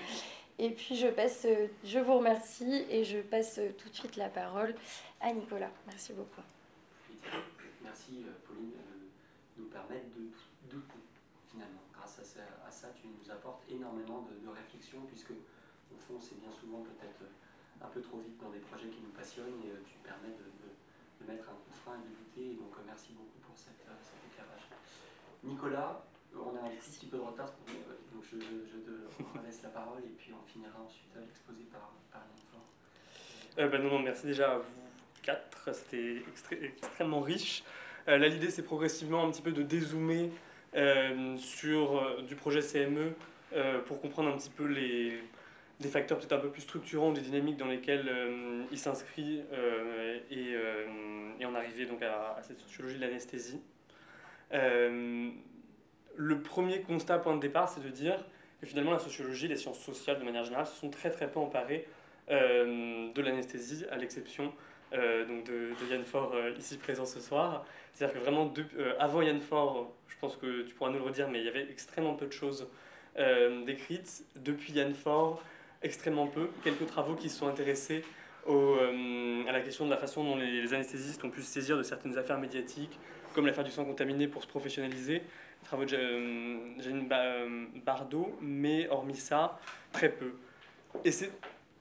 Et 0.57 0.69
puis 0.69 0.95
je 0.95 1.07
passe, 1.07 1.45
je 1.83 1.99
vous 1.99 2.17
remercie 2.17 2.85
et 2.89 3.03
je 3.03 3.17
passe 3.17 3.59
tout 3.77 3.89
de 3.89 3.93
suite 3.93 4.15
la 4.15 4.29
parole 4.29 4.73
à 5.19 5.33
Nicolas. 5.33 5.71
Merci 5.87 6.13
beaucoup. 6.13 6.41
Merci 7.83 8.23
Pauline 8.47 8.71
de 8.71 9.61
nous 9.61 9.67
permettre 9.67 10.05
de 10.15 10.25
à 12.67 12.71
ça, 12.71 12.87
tu 12.95 13.07
nous 13.07 13.31
apportes 13.31 13.54
énormément 13.69 14.27
de, 14.29 14.49
réflexion, 14.49 15.01
puisque 15.07 15.31
au 15.31 15.97
fond, 15.97 16.19
c'est 16.19 16.39
bien 16.39 16.51
souvent 16.51 16.81
peut-être 16.83 17.25
un 17.81 17.87
peu 17.87 18.01
trop 18.01 18.19
vite 18.19 18.37
dans 18.39 18.49
des 18.49 18.59
projets 18.59 18.87
qui 18.87 19.01
nous 19.01 19.11
passionnent, 19.11 19.59
et 19.65 19.71
euh, 19.71 19.83
tu 19.85 19.97
permets 20.03 20.33
de, 20.35 20.45
mettre 21.25 21.49
un 21.49 21.57
coup 21.57 21.71
de 21.73 21.79
frein 21.81 21.97
et 21.97 22.05
de 22.05 22.13
lutter. 22.13 22.53
Et 22.53 22.57
donc, 22.61 22.69
euh, 22.77 22.85
merci 22.85 23.13
beaucoup 23.13 23.39
pour 23.41 23.57
cette, 23.57 23.81
euh, 23.89 23.97
cet 23.97 24.21
éclairage. 24.29 24.69
Nicolas, 25.43 26.05
on 26.35 26.53
a 26.55 26.69
un 26.69 26.75
petit 26.75 27.07
peu 27.07 27.17
de 27.17 27.23
retard, 27.23 27.49
donc 28.13 28.23
je, 28.23 28.37
te 28.37 29.45
laisse 29.45 29.63
la 29.63 29.69
parole, 29.69 30.03
et 30.03 30.13
puis 30.17 30.31
on 30.33 30.45
finira 30.45 30.79
ensuite 30.79 31.09
l'exposé 31.15 31.63
par, 31.71 31.93
par 32.11 32.21
euh, 33.57 33.69
ben 33.69 33.81
non, 33.81 33.89
non, 33.89 33.99
merci 33.99 34.25
déjà 34.25 34.51
à 34.51 34.57
vous 34.57 34.65
quatre, 35.23 35.73
c'était 35.73 36.21
extrêmement 36.61 37.21
riche. 37.21 37.63
là, 38.05 38.17
l'idée, 38.27 38.51
c'est 38.51 38.61
progressivement 38.61 39.23
un 39.25 39.31
petit 39.31 39.41
peu 39.41 39.51
de 39.51 39.63
dézoomer 39.63 40.29
euh, 40.75 41.37
sur 41.37 41.97
euh, 41.97 42.21
du 42.23 42.35
projet 42.35 42.59
CME 42.59 43.13
euh, 43.53 43.79
pour 43.81 44.01
comprendre 44.01 44.29
un 44.29 44.37
petit 44.37 44.49
peu 44.49 44.65
les, 44.65 45.21
des 45.79 45.87
facteurs 45.87 46.17
peut-être 46.17 46.33
un 46.33 46.39
peu 46.39 46.49
plus 46.49 46.61
structurants 46.61 47.11
des 47.11 47.21
dynamiques 47.21 47.57
dans 47.57 47.67
lesquelles 47.67 48.09
il 48.71 48.77
s'inscrit 48.77 49.41
et, 50.31 50.55
et, 51.39 51.45
en 51.45 51.55
arriver 51.55 51.85
donc 51.85 52.01
à, 52.01 52.37
cette 52.41 52.59
sociologie 52.59 52.95
de 52.95 53.01
l'anesthésie. 53.01 53.61
le 54.51 56.41
premier 56.41 56.81
constat, 56.81 57.19
point 57.19 57.35
de 57.35 57.41
départ, 57.41 57.69
c'est 57.69 57.83
de 57.83 57.89
dire 57.89 58.23
que 58.61 58.65
finalement 58.65 58.91
la 58.91 58.99
sociologie, 58.99 59.47
les 59.47 59.57
sciences 59.57 59.79
sociales 59.79 60.17
de 60.19 60.23
manière 60.23 60.43
générale, 60.43 60.65
se 60.65 60.75
sont 60.75 60.89
très 60.89 61.11
très 61.11 61.29
peu 61.29 61.39
emparées 61.39 61.87
de 62.29 63.21
l'anesthésie, 63.21 63.85
à 63.91 63.97
l'exception 63.97 64.53
donc 64.91 65.45
de, 65.45 65.71
de, 65.79 65.91
Yann 65.91 66.05
Faure 66.05 66.35
ici 66.57 66.77
présent 66.77 67.05
ce 67.05 67.19
soir. 67.19 67.65
C'est-à-dire 67.93 68.17
que 68.17 68.23
vraiment, 68.23 68.51
avant 68.99 69.21
Yann 69.21 69.41
Faure, 69.41 69.93
je 70.15 70.21
pense 70.21 70.37
que 70.37 70.63
tu 70.63 70.73
pourras 70.73 70.89
nous 70.89 70.97
le 70.97 71.03
redire, 71.03 71.29
mais 71.29 71.39
il 71.39 71.45
y 71.45 71.49
avait 71.49 71.69
extrêmement 71.69 72.15
peu 72.15 72.25
de 72.25 72.31
choses 72.31 72.61
euh, 72.63 72.65
décrites. 73.65 74.23
Depuis 74.35 74.73
Yann 74.73 74.93
Fort, 74.93 75.41
extrêmement 75.81 76.27
peu. 76.27 76.49
Quelques 76.63 76.87
travaux 76.87 77.15
qui 77.15 77.29
se 77.29 77.39
sont 77.39 77.47
intéressés 77.47 78.03
au, 78.45 78.75
euh, 78.75 79.47
à 79.47 79.51
la 79.51 79.61
question 79.61 79.85
de 79.85 79.89
la 79.89 79.97
façon 79.97 80.23
dont 80.23 80.35
les, 80.35 80.73
anesthésistes 80.73 81.23
ont 81.23 81.29
pu 81.29 81.41
se 81.41 81.51
saisir 81.51 81.77
de 81.77 81.83
certaines 81.83 82.17
affaires 82.17 82.37
médiatiques, 82.37 82.99
comme 83.33 83.45
l'affaire 83.45 83.63
du 83.63 83.71
sang 83.71 83.85
contaminé 83.85 84.27
pour 84.27 84.43
se 84.43 84.47
professionnaliser. 84.47 85.21
Travaux 85.63 85.85
de 85.85 85.95
euh, 85.95 86.81
Janine 86.81 87.07
Bardot, 87.85 88.37
mais 88.41 88.87
hormis 88.89 89.15
ça, 89.15 89.59
très 89.91 90.09
peu. 90.09 90.33
Et 91.03 91.11
c'est 91.11 91.31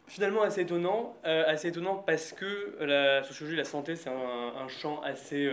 finalement 0.06 0.42
assez 0.42 0.62
étonnant, 0.62 1.16
assez 1.24 1.68
étonnant 1.68 1.96
parce 1.96 2.32
que 2.32 2.76
la 2.80 3.22
sociologie 3.22 3.56
la 3.56 3.64
santé, 3.64 3.96
c'est 3.96 4.10
un, 4.10 4.62
un, 4.62 4.68
champ 4.68 5.00
assez 5.02 5.50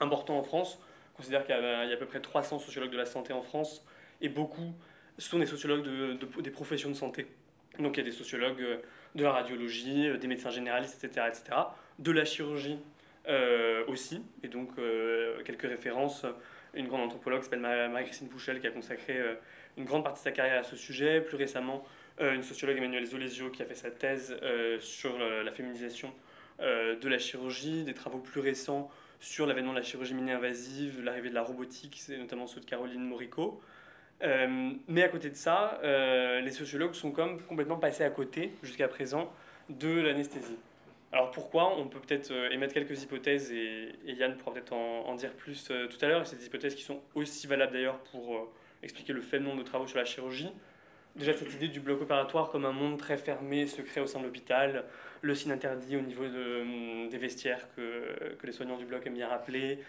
important 0.00 0.36
en 0.36 0.42
France 0.42 0.78
considère 1.16 1.44
qu'il 1.44 1.54
y, 1.54 1.58
a 1.58 1.94
à 1.94 1.96
peu 1.96 2.06
près 2.06 2.20
300 2.20 2.58
sociologues 2.58 2.90
de 2.90 2.96
la 2.96 3.06
santé 3.06 3.32
en 3.32 3.42
France 3.42 3.84
et 4.20 4.28
beaucoup 4.28 4.72
sont 5.18 5.38
des 5.38 5.46
sociologues 5.46 5.82
de, 5.82 6.40
des 6.40 6.50
professions 6.50 6.88
de 6.88 6.94
santé. 6.94 7.26
Donc 7.78 7.96
il 7.96 8.00
y 8.00 8.02
a 8.02 8.10
des 8.10 8.16
sociologues 8.16 8.60
euh, 8.60 8.76
de 9.14 9.22
la 9.22 9.32
radiologie, 9.32 10.08
euh, 10.08 10.16
des 10.16 10.26
médecins 10.26 10.50
généralistes, 10.50 11.02
etc., 11.02 11.26
etc., 11.28 11.56
de 11.98 12.12
la 12.12 12.24
chirurgie 12.24 12.78
euh, 13.28 13.84
aussi, 13.86 14.22
et 14.42 14.48
donc 14.48 14.70
quelques 15.44 15.68
références. 15.68 16.24
Une 16.72 16.86
grande 16.86 17.02
anthropologue 17.02 17.42
s'appelle 17.42 17.60
Marie-Christine 17.60 18.28
Pouchel 18.28 18.60
qui 18.60 18.66
a 18.66 18.70
consacré 18.70 19.20
une 19.76 19.84
grande 19.84 20.04
partie 20.04 20.20
de 20.20 20.24
sa 20.24 20.30
carrière 20.30 20.60
à 20.60 20.62
ce 20.62 20.76
sujet. 20.76 21.20
Plus 21.20 21.36
récemment, 21.36 21.84
une 22.20 22.44
sociologue 22.44 22.78
Emmanuelle 22.78 23.04
Zolesio 23.04 23.50
qui 23.50 23.60
a 23.60 23.66
fait 23.66 23.74
sa 23.74 23.90
thèse 23.90 24.36
sur 24.78 25.18
la 25.18 25.50
féminisation 25.50 26.14
de 26.60 27.08
la 27.08 27.18
chirurgie, 27.18 27.82
des 27.82 27.92
travaux 27.92 28.20
plus 28.20 28.40
récents 28.40 28.88
sur 29.18 29.46
l'avènement 29.46 29.72
de 29.72 29.78
la 29.78 29.84
chirurgie 29.84 30.14
mini-invasive, 30.14 31.02
l'arrivée 31.02 31.28
de 31.28 31.34
la 31.34 31.42
robotique, 31.42 31.96
c'est 31.98 32.16
notamment 32.16 32.46
ceux 32.46 32.60
de 32.60 32.66
Caroline 32.66 33.02
Morico. 33.02 33.60
Euh, 34.22 34.72
mais 34.86 35.02
à 35.02 35.08
côté 35.08 35.30
de 35.30 35.34
ça, 35.34 35.80
euh, 35.82 36.40
les 36.40 36.50
sociologues 36.50 36.94
sont 36.94 37.10
comme 37.10 37.40
complètement 37.42 37.76
passés 37.76 38.04
à 38.04 38.10
côté, 38.10 38.52
jusqu'à 38.62 38.88
présent, 38.88 39.32
de 39.68 40.00
l'anesthésie. 40.00 40.58
Alors 41.12 41.30
pourquoi? 41.30 41.76
On 41.78 41.88
peut 41.88 41.98
peut-être 42.00 42.30
euh, 42.30 42.50
émettre 42.50 42.74
quelques 42.74 43.02
hypothèses, 43.02 43.50
et, 43.52 43.94
Yann 44.06 44.36
pourra 44.36 44.54
peut-être 44.54 44.72
en, 44.74 45.14
dire 45.14 45.32
plus 45.32 45.64
tout 45.64 46.04
à 46.04 46.08
l'heure, 46.08 46.26
c'est 46.26 46.36
des 46.36 46.46
hypothèses 46.46 46.74
qui 46.74 46.82
sont 46.82 47.00
aussi 47.14 47.46
valables 47.46 47.72
d'ailleurs 47.72 47.98
pour 48.10 48.52
expliquer 48.82 49.12
le 49.12 49.20
faible 49.20 49.44
nombre 49.44 49.58
de 49.58 49.64
travaux 49.64 49.86
sur 49.86 49.98
la 49.98 50.04
chirurgie. 50.04 50.50
Déjà 51.16 51.32
cette 51.32 51.52
idée 51.52 51.68
du 51.68 51.80
bloc 51.80 52.00
opératoire 52.02 52.50
comme 52.50 52.64
un 52.64 52.72
monde 52.72 52.96
très 52.96 53.16
fermé, 53.16 53.66
secret 53.66 54.00
au 54.00 54.06
sein 54.06 54.20
de 54.20 54.24
l'hôpital, 54.26 54.84
le 55.22 55.34
signe 55.34 55.50
interdit 55.50 55.96
au 55.96 56.00
niveau 56.00 56.24
hum, 56.24 57.08
des 57.08 57.18
vestiaires 57.18 57.66
que, 57.74 58.34
que, 58.38 58.46
les 58.46 58.52
soignants 58.52 58.76
du 58.76 58.84
bloc 58.84 59.04
aiment 59.06 59.14
bien 59.14 59.28
rappeler. 59.28 59.80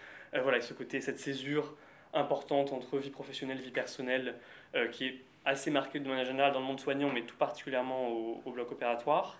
Voilà, 0.42 0.60
ce 0.60 0.72
côté, 0.72 1.00
cette 1.00 1.18
césure 1.18 1.76
importante 2.12 2.72
entre 2.72 2.98
vie 2.98 3.10
professionnelle 3.10 3.58
vie 3.58 3.70
personnelle 3.70 4.34
euh, 4.74 4.88
qui 4.88 5.06
est 5.06 5.20
assez 5.44 5.70
marquée 5.70 5.98
de 5.98 6.08
manière 6.08 6.24
générale 6.24 6.52
dans 6.52 6.60
le 6.60 6.66
monde 6.66 6.80
soignant, 6.80 7.10
mais 7.12 7.22
tout 7.22 7.36
particulièrement 7.36 8.08
au, 8.08 8.50
bloc 8.52 8.70
opératoire. 8.70 9.38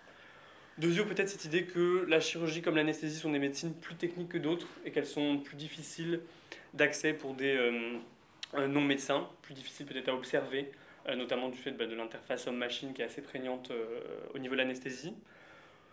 Deuxièmement, 0.78 1.14
peut-être 1.14 1.28
cette 1.28 1.44
idée 1.44 1.64
que 1.64 2.04
la 2.08 2.18
chirurgie 2.18 2.62
comme 2.62 2.76
l'anesthésie 2.76 3.18
sont 3.18 3.30
des 3.30 3.38
médecines 3.38 3.74
plus 3.74 3.94
techniques 3.94 4.30
que 4.30 4.38
d'autres 4.38 4.66
et 4.84 4.90
qu'elles 4.90 5.06
sont 5.06 5.38
plus 5.38 5.56
difficiles 5.56 6.20
d'accès 6.74 7.12
pour 7.12 7.34
des 7.34 7.54
euh, 7.56 8.66
non-médecins, 8.66 9.28
plus 9.42 9.54
difficiles 9.54 9.86
peut-être 9.86 10.08
à 10.08 10.14
observer, 10.14 10.70
notamment 11.16 11.48
du 11.48 11.58
fait 11.58 11.72
bah, 11.72 11.86
de 11.86 11.94
l'interface 11.94 12.46
homme-machine 12.46 12.94
qui 12.94 13.02
est 13.02 13.04
assez 13.04 13.22
prégnante 13.22 13.72
au 14.34 14.38
niveau 14.38 14.54
de 14.54 14.60
l'anesthésie. 14.60 15.14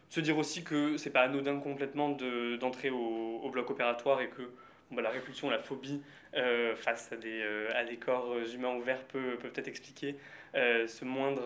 Se 0.10 0.20
dire 0.20 0.38
aussi 0.40 0.64
que 0.64 0.98
c'est 0.98 1.12
pas 1.12 1.22
anodin 1.22 1.60
complètement 1.60 2.10
d'entrer 2.10 2.90
au, 2.90 3.48
bloc 3.52 3.70
opératoire 3.70 4.22
et 4.22 4.30
que 4.30 4.50
bah, 4.92 5.02
la 5.02 5.10
répulsion, 5.10 5.50
la 5.50 5.60
phobie 5.60 6.02
euh, 6.36 6.76
face 6.76 7.12
à 7.12 7.16
des, 7.16 7.42
euh, 7.42 7.70
à 7.76 7.84
des 7.84 7.98
corps 7.98 8.36
humains 8.54 8.76
ouverts 8.76 9.04
peut 9.04 9.38
peut-être 9.38 9.68
expliquer 9.68 10.16
euh, 10.56 10.88
ce 10.88 11.06
moindre, 11.06 11.44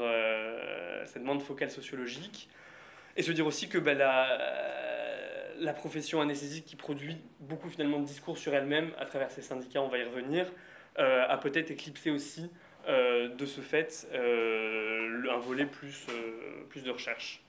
cette 1.05 1.23
moindre 1.23 1.41
focale 1.41 1.69
sociologique. 1.69 2.49
Et 3.15 3.21
se 3.21 3.31
dire 3.31 3.45
aussi 3.45 3.69
que 3.69 3.77
bah, 3.77 3.93
la, 3.93 4.37
la 5.59 5.73
profession 5.73 6.21
anesthésique 6.21 6.65
qui 6.65 6.75
produit 6.75 7.17
beaucoup 7.39 7.69
finalement 7.69 7.99
de 7.99 8.05
discours 8.05 8.37
sur 8.37 8.53
elle-même 8.55 8.91
à 8.97 9.05
travers 9.05 9.29
ses 9.29 9.41
syndicats, 9.41 9.81
on 9.81 9.89
va 9.89 9.99
y 9.99 10.03
revenir, 10.03 10.51
a 10.95 11.37
peut-être 11.37 11.69
éclipsé 11.69 12.09
aussi 12.09 12.49
de 12.87 13.45
ce 13.45 13.61
fait 13.61 14.07
un 14.09 15.37
volet 15.37 15.65
plus, 15.65 16.07
plus 16.69 16.83
de 16.83 16.89
recherche. 16.89 17.43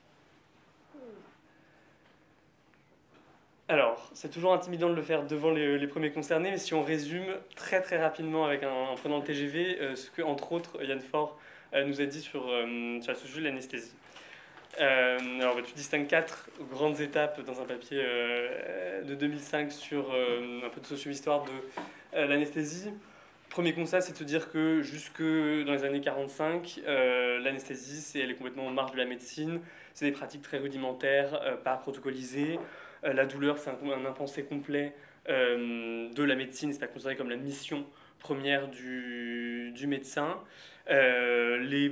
Alors, 3.67 4.11
c'est 4.13 4.29
toujours 4.29 4.53
intimidant 4.53 4.89
de 4.89 4.95
le 4.95 5.01
faire 5.01 5.23
devant 5.23 5.49
les, 5.49 5.87
premiers 5.87 6.11
concernés, 6.11 6.51
mais 6.51 6.57
si 6.59 6.75
on 6.75 6.83
résume 6.83 7.25
très 7.55 7.81
très 7.81 7.97
rapidement 7.97 8.45
avec 8.45 8.63
en 8.63 8.93
prenant 8.95 9.17
le 9.17 9.23
TGV, 9.23 9.95
ce 9.95 10.11
que, 10.11 10.21
entre 10.21 10.51
autres, 10.51 10.83
Yann 10.83 11.01
Faure 11.01 11.35
nous 11.73 11.99
a 11.99 12.05
dit 12.05 12.21
sur, 12.21 12.43
sur 12.43 13.11
la 13.11 13.15
sociologie 13.15 13.39
de 13.39 13.45
l'anesthésie. 13.45 13.95
alors, 14.77 15.55
bah, 15.55 15.61
tu 15.65 15.73
distingues 15.73 16.05
quatre 16.05 16.47
grandes 16.69 17.01
étapes 17.01 17.43
dans 17.43 17.59
un 17.59 17.65
papier 17.65 18.03
de 19.03 19.15
2005 19.15 19.71
sur 19.71 20.11
un 20.11 20.69
peu 20.69 20.79
de 20.79 20.85
socio-histoire 20.85 21.43
de 21.43 22.19
l'anesthésie. 22.19 22.91
Premier 23.55 23.73
constat, 23.73 24.01
c'est 24.01 24.11
de 24.11 24.17
se 24.17 24.23
dire 24.25 24.51
que 24.51 24.81
jusque 24.81 25.21
dans 25.21 25.71
les 25.71 25.85
années 25.85 26.01
45, 26.01 26.81
euh, 26.87 27.39
l'anesthésie, 27.39 28.01
c'est, 28.01 28.19
elle 28.19 28.31
est 28.31 28.35
complètement 28.35 28.67
en 28.67 28.71
marge 28.71 28.91
de 28.91 28.97
la 28.97 29.05
médecine. 29.05 29.61
C'est 29.93 30.03
des 30.03 30.11
pratiques 30.11 30.41
très 30.41 30.57
rudimentaires, 30.57 31.39
euh, 31.41 31.55
pas 31.55 31.77
protocolisées. 31.77 32.59
Euh, 33.05 33.13
la 33.13 33.25
douleur, 33.25 33.57
c'est 33.57 33.69
un, 33.69 33.77
un 33.91 34.05
impensé 34.05 34.43
complet 34.43 34.93
de 35.27 36.23
la 36.23 36.35
médecine. 36.35 36.71
C'est 36.71 36.79
pas 36.79 36.85
considéré 36.87 37.15
comme 37.15 37.31
la 37.31 37.35
mission 37.35 37.85
première 38.19 38.67
du, 38.67 39.71
du 39.73 39.87
médecin. 39.87 40.39
les 40.87 41.91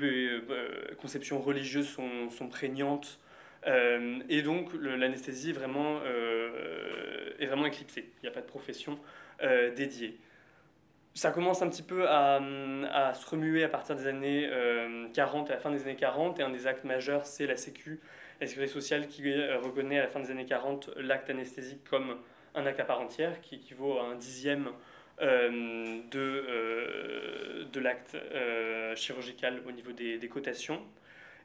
conceptions 1.02 1.42
religieuses 1.42 1.90
sont, 1.90 2.30
sont 2.30 2.48
prégnantes. 2.48 3.20
et 3.66 4.42
donc 4.44 4.72
l'anesthésie 4.80 5.50
est 5.50 5.54
vraiment, 5.54 6.00
est 7.40 7.48
vraiment 7.48 7.66
éclipsée. 7.66 8.12
Il 8.22 8.26
n'y 8.26 8.30
a 8.30 8.32
pas 8.32 8.42
de 8.42 8.46
profession 8.46 9.00
dédiée 9.76 10.20
ça 11.14 11.32
commence 11.32 11.62
un 11.62 11.70
petit 11.70 11.84
peu 11.84 12.08
à, 12.10 12.42
à, 12.92 13.14
se 13.14 13.30
remuer 13.30 13.64
à 13.64 13.70
partir 13.70 13.96
des 13.96 14.08
années 14.08 14.50
40, 15.14 15.50
euh, 15.50 15.52
à 15.52 15.56
la 15.56 15.62
fin 15.62 15.72
des 15.72 15.84
années 15.84 15.96
40, 15.96 16.40
et 16.40 16.44
un 16.44 16.50
des 16.50 16.68
actes 16.68 16.84
majeurs, 16.84 17.26
c'est 17.26 17.46
la 17.46 17.56
Sécu, 17.58 18.00
la 18.42 18.48
Sécurité 18.48 18.72
sociale, 18.72 19.08
qui 19.08 19.22
euh, 19.32 19.60
reconnaît 19.60 20.00
à 20.00 20.04
la 20.04 20.08
fin 20.10 20.20
des 20.20 20.32
années 20.32 20.46
40 20.46 20.92
l'acte 20.98 21.30
anesthésique 21.30 21.84
comme 21.90 22.18
un 22.56 22.66
acte 22.66 22.80
à 22.80 22.86
part 22.86 23.02
entière, 23.02 23.42
qui 23.42 23.56
équivaut 23.56 24.00
à 24.00 24.04
un 24.04 24.16
dixième 24.16 24.70
euh, 25.22 26.00
de, 26.12 27.66
de 27.72 27.80
l'acte 27.80 28.18
chirurgical 28.96 29.62
au 29.68 29.72
niveau 29.72 29.92
des, 29.92 30.18
des, 30.18 30.28
cotations. 30.28 30.82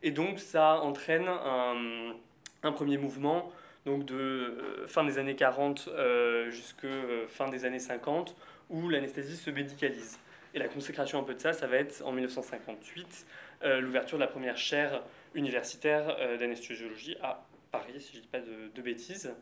Et 0.03 0.11
donc 0.11 0.39
ça 0.39 0.81
entraîne 0.81 1.29
un, 1.29 2.15
un 2.63 2.73
premier 2.73 2.99
mouvement, 2.99 3.51
donc 3.87 4.05
de 4.05 4.85
fin 4.87 5.05
des 5.05 5.19
années 5.19 5.37
40 5.37 5.89
jusqu'à 6.51 6.89
fin 7.29 7.49
des 7.49 7.65
années 7.65 7.79
50, 7.79 8.37
où 8.71 8.89
l'anesthésie 8.89 9.37
se 9.37 9.51
médicalise. 9.51 10.19
Et 10.55 10.59
la 10.59 10.69
consécration 10.69 11.19
un 11.19 11.23
peu 11.23 11.35
de 11.35 11.41
ça, 11.41 11.53
ça 11.53 11.67
va 11.67 11.77
être 11.77 12.03
en 12.05 12.13
1958, 12.13 13.27
euh, 13.65 13.81
l'ouverture 13.81 14.19
de 14.19 14.23
la 14.23 14.29
première 14.29 14.57
chaire 14.57 15.03
universitaire 15.35 16.17
euh, 16.19 16.37
d'anesthésiologie 16.37 17.17
à 17.23 17.45
Paris, 17.71 18.01
si 18.01 18.13
je 18.13 18.17
ne 18.19 18.23
dis 18.23 18.29
pas 18.29 18.41
de, 18.41 18.83
bêtises. 18.83 19.35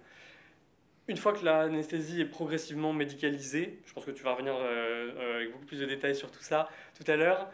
Une 1.09 1.17
fois 1.17 1.33
que 1.33 1.45
l'anesthésie 1.45 2.21
est 2.21 2.27
progressivement 2.27 2.93
médicalisée, 2.93 3.79
je 3.87 3.93
pense 3.93 4.05
que 4.05 4.11
tu 4.11 4.23
vas 4.23 4.33
revenir 4.33 4.55
euh, 4.57 5.37
avec 5.37 5.53
beaucoup 5.53 5.67
plus 5.67 5.79
de 5.79 5.87
détails 5.87 6.17
sur 6.17 6.31
tout 6.31 6.43
ça 6.43 6.69
tout 6.99 7.11
à 7.11 7.17
l'heure, 7.17 7.49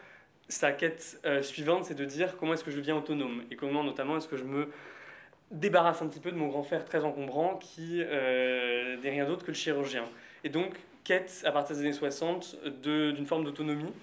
sa 0.49 0.71
quête 0.71 1.21
suivante, 1.41 1.85
c'est 1.85 1.95
de 1.95 2.05
dire 2.05 2.35
comment 2.37 2.53
est-ce 2.53 2.63
que 2.63 2.71
je 2.71 2.77
deviens 2.77 2.97
autonome 2.97 3.43
et 3.49 3.55
comment 3.55 3.83
notamment 3.83 4.17
est-ce 4.17 4.27
que 4.27 4.35
je 4.35 4.43
me 4.43 4.69
débarrasse 5.51 6.01
un 6.01 6.07
petit 6.07 6.19
peu 6.19 6.31
de 6.31 6.37
mon 6.37 6.47
grand 6.47 6.63
frère 6.63 6.83
très 6.83 7.03
encombrant 7.03 7.55
qui 7.55 7.99
n'est 7.99 9.09
rien 9.09 9.25
d'autre 9.25 9.43
que 9.43 9.51
le 9.51 9.57
chirurgien. 9.57 10.03
Et 10.43 10.49
donc, 10.49 10.75
quête 11.03 11.43
à 11.45 11.51
partir 11.51 11.75
des 11.75 11.83
années 11.83 11.93
60 11.93 12.57
d'une 12.81 13.25
forme 13.25 13.43
d'autonomie. 13.43 13.93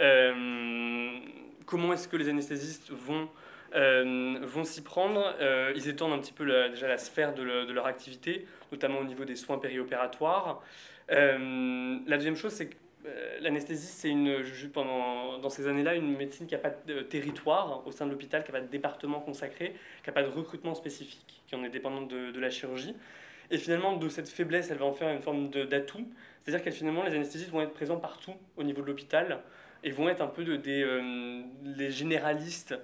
Euh, 0.00 1.18
comment 1.66 1.92
est-ce 1.92 2.08
que 2.08 2.16
les 2.16 2.28
anesthésistes 2.28 2.90
vont, 2.90 3.28
euh, 3.74 4.38
vont 4.42 4.64
s'y 4.64 4.82
prendre 4.82 5.34
euh, 5.40 5.72
Ils 5.76 5.88
étendent 5.88 6.12
un 6.12 6.18
petit 6.18 6.32
peu 6.32 6.44
déjà 6.70 6.88
la 6.88 6.98
sphère 6.98 7.34
de, 7.34 7.42
leur 7.42 7.86
activité, 7.86 8.46
notamment 8.72 8.98
au 8.98 9.04
niveau 9.04 9.24
des 9.24 9.36
soins 9.36 9.58
périopératoires. 9.58 10.62
la 11.08 12.16
deuxième 12.16 12.36
chose, 12.36 12.52
c'est 12.52 12.68
que 12.68 12.76
l'anesthésie, 13.40 13.86
c'est 13.86 14.10
une, 14.10 14.44
pendant, 14.72 15.38
dans 15.38 15.48
ces 15.48 15.66
années-là, 15.66 15.94
une 15.94 16.16
médecine 16.16 16.46
qui 16.46 16.54
n'a 16.54 16.60
pas 16.60 16.72
de 16.86 17.00
territoire 17.00 17.86
au 17.86 17.92
sein 17.92 18.06
de 18.06 18.10
l'hôpital, 18.10 18.44
qui 18.44 18.52
n'a 18.52 18.58
pas 18.58 18.64
de 18.64 18.70
département 18.70 19.20
consacré, 19.20 19.74
qui 20.02 20.08
n'a 20.08 20.12
pas 20.12 20.22
de 20.22 20.28
recrutement 20.28 20.74
spécifique, 20.74 21.42
qui 21.46 21.54
en 21.54 21.64
est 21.64 21.70
dépendante 21.70 22.08
de, 22.08 22.38
la 22.38 22.50
chirurgie. 22.50 22.94
Et 23.50 23.58
finalement, 23.58 23.96
de 23.96 24.08
cette 24.08 24.28
faiblesse, 24.28 24.70
elle 24.70 24.78
va 24.78 24.86
en 24.86 24.92
faire 24.92 25.12
une 25.12 25.22
forme 25.22 25.50
d'atout. 25.50 26.06
C'est-à-dire 26.42 26.64
que 26.64 26.70
finalement, 26.70 27.02
les 27.02 27.14
anesthésistes 27.14 27.50
vont 27.50 27.62
être 27.62 27.74
présents 27.74 27.98
partout 27.98 28.34
au 28.56 28.62
niveau 28.62 28.82
de 28.82 28.86
l'hôpital 28.86 29.40
et 29.82 29.90
vont 29.90 30.08
être 30.08 30.20
un 30.20 30.28
peu 30.28 30.44
de, 30.44 30.56
des 30.56 30.82
euh, 30.82 31.42
généralistes 31.90 32.74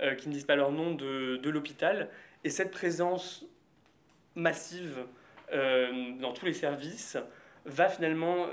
euh, 0.00 0.14
qui 0.14 0.28
ne 0.28 0.34
disent 0.34 0.44
pas 0.44 0.56
leur 0.56 0.72
nom 0.72 0.94
de, 0.94 1.36
de 1.36 1.50
l'hôpital. 1.50 2.08
Et 2.44 2.50
cette 2.50 2.70
présence 2.70 3.46
massive 4.34 5.06
euh, 5.52 6.12
dans 6.20 6.32
tous 6.32 6.46
les 6.46 6.52
services 6.52 7.16
va 7.64 7.88
finalement, 7.88 8.46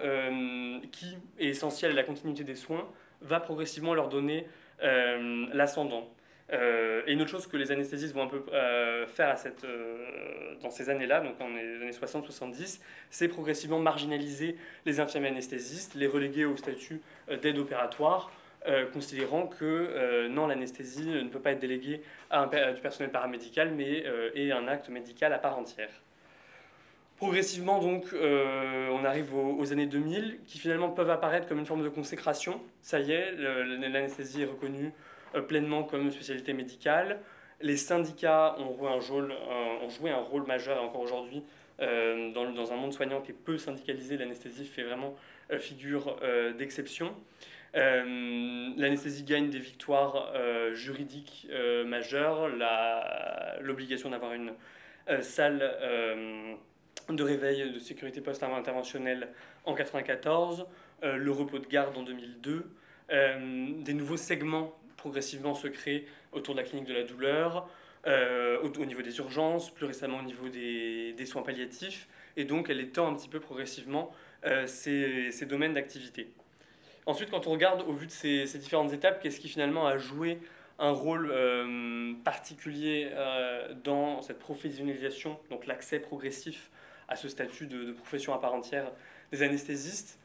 qui 0.91 1.15
est 1.37 1.49
essentielle 1.49 1.91
à 1.91 1.93
la 1.93 2.03
continuité 2.03 2.43
des 2.43 2.55
soins, 2.55 2.89
va 3.21 3.39
progressivement 3.39 3.93
leur 3.93 4.09
donner 4.09 4.47
l'ascendant. 4.81 6.09
Euh, 6.51 7.01
et 7.07 7.13
une 7.13 7.21
autre 7.21 7.31
chose 7.31 7.47
que 7.47 7.57
les 7.57 7.71
anesthésistes 7.71 8.13
vont 8.13 8.23
un 8.23 8.27
peu 8.27 8.43
euh, 8.53 9.07
faire 9.07 9.29
à 9.29 9.37
cette, 9.37 9.63
euh, 9.63 10.55
dans 10.61 10.69
ces 10.69 10.89
années-là, 10.89 11.21
donc 11.21 11.37
dans 11.39 11.47
les 11.47 11.81
années 11.81 11.91
60-70, 11.91 12.81
c'est 13.09 13.27
progressivement 13.27 13.79
marginaliser 13.79 14.57
les 14.85 14.99
infirmiers 14.99 15.29
anesthésistes, 15.29 15.95
les 15.95 16.07
reléguer 16.07 16.45
au 16.45 16.57
statut 16.57 17.01
d'aide 17.41 17.57
opératoire, 17.57 18.31
considérant 18.93 19.47
que 19.47 20.27
non, 20.27 20.47
l'anesthésie 20.47 21.07
ne 21.07 21.27
peut 21.29 21.39
pas 21.39 21.51
être 21.51 21.59
déléguée 21.59 22.01
à, 22.29 22.45
du 22.73 22.81
personnel 22.81 23.11
paramédical, 23.11 23.71
mais 23.71 24.03
est 24.35 24.51
un 24.51 24.67
acte 24.67 24.89
médical 24.89 25.33
à 25.33 25.37
part 25.37 25.57
entière. 25.57 25.89
Progressivement, 27.17 27.79
donc, 27.79 28.05
on 28.13 29.05
arrive 29.05 29.35
aux, 29.35 29.57
aux, 29.57 29.71
années 29.73 29.85
2000, 29.85 30.39
qui 30.45 30.59
finalement 30.59 30.89
peuvent 30.89 31.09
apparaître 31.09 31.47
comme 31.47 31.59
une 31.59 31.65
forme 31.65 31.83
de 31.83 31.89
consécration. 31.89 32.61
Ça 32.81 32.99
y 32.99 33.11
est, 33.11 33.33
l'anesthésie 33.33 34.43
est 34.43 34.45
reconnue 34.45 34.91
euh, 35.35 35.41
pleinement 35.41 35.83
comme 35.83 36.11
spécialité 36.11 36.53
médicale. 36.53 37.19
Les 37.61 37.77
syndicats 37.77 38.55
ont 38.59 38.99
joué 38.99 40.11
un 40.11 40.17
rôle, 40.17 40.45
majeur, 40.45 40.77
et 40.77 40.79
encore 40.79 41.01
aujourd'hui, 41.01 41.43
euh, 41.79 42.31
dans, 42.33 42.51
dans, 42.51 42.71
un 42.71 42.75
monde 42.75 42.93
soignant 42.93 43.21
qui 43.21 43.31
est 43.31 43.35
peu 43.35 43.57
syndicalisé, 43.57 44.17
l'anesthésie 44.17 44.65
fait 44.65 44.83
vraiment 44.83 45.15
euh, 45.51 45.59
figure 45.59 46.17
d'exception. 46.57 47.15
L'anesthésie 47.73 49.23
gagne 49.23 49.49
des 49.49 49.59
victoires 49.59 50.31
juridiques 50.73 51.47
majeures, 51.85 52.47
l'obligation 53.61 54.11
d'avoir 54.11 54.33
une 54.33 54.53
salle 55.21 55.59
de 57.09 57.23
réveil 57.23 57.71
de 57.71 57.79
sécurité 57.79 58.21
post-interventionnelle 58.21 59.29
en 59.65 59.71
1994, 59.71 60.67
le 61.01 61.31
repos 61.31 61.57
de 61.57 61.65
garde 61.65 61.97
en 61.97 62.03
2002, 62.03 62.69
des 63.09 63.93
nouveaux 63.93 64.17
segments 64.17 64.77
progressivement 65.03 65.53
se 65.53 65.67
crée 65.67 66.05
autour 66.31 66.55
de 66.55 66.61
la 66.61 66.65
clinique 66.65 66.87
de 66.87 66.93
la 66.93 67.03
douleur, 67.03 67.67
euh, 68.07 68.57
au, 68.61 68.85
niveau 68.85 69.01
des 69.01 69.17
urgences, 69.17 69.69
plus 69.69 69.85
récemment 69.85 70.19
au 70.19 70.23
niveau 70.23 70.47
des, 70.47 71.25
soins 71.25 71.41
palliatifs, 71.41 72.07
et 72.37 72.45
donc 72.45 72.69
elle 72.69 72.79
étend 72.79 73.09
un 73.09 73.15
petit 73.15 73.27
peu 73.27 73.41
progressivement 73.41 74.11
euh, 74.45 74.65
ces, 74.65 75.45
domaines 75.45 75.73
d'activité. 75.73 76.31
Ensuite, 77.05 77.29
quand 77.29 77.47
on 77.47 77.51
regarde 77.51 77.83
au 77.87 77.93
vu 77.93 78.07
de 78.07 78.11
ces, 78.11 78.45
différentes 78.57 78.93
étapes, 78.93 79.21
qu'est-ce 79.21 79.39
qui 79.39 79.49
finalement 79.49 79.87
a 79.87 79.97
joué 79.97 80.39
un 80.79 80.91
rôle 80.91 81.29
euh, 81.31 82.13
particulier 82.23 83.09
dans 83.83 84.21
cette 84.21 84.39
professionnalisation, 84.39 85.37
donc 85.49 85.67
l'accès 85.67 85.99
progressif 85.99 86.69
à 87.07 87.15
ce 87.15 87.27
statut 87.27 87.67
de, 87.67 87.91
profession 87.91 88.33
à 88.33 88.39
part 88.39 88.53
entière 88.53 88.91
des 89.31 89.43
anesthésistes? 89.43 90.19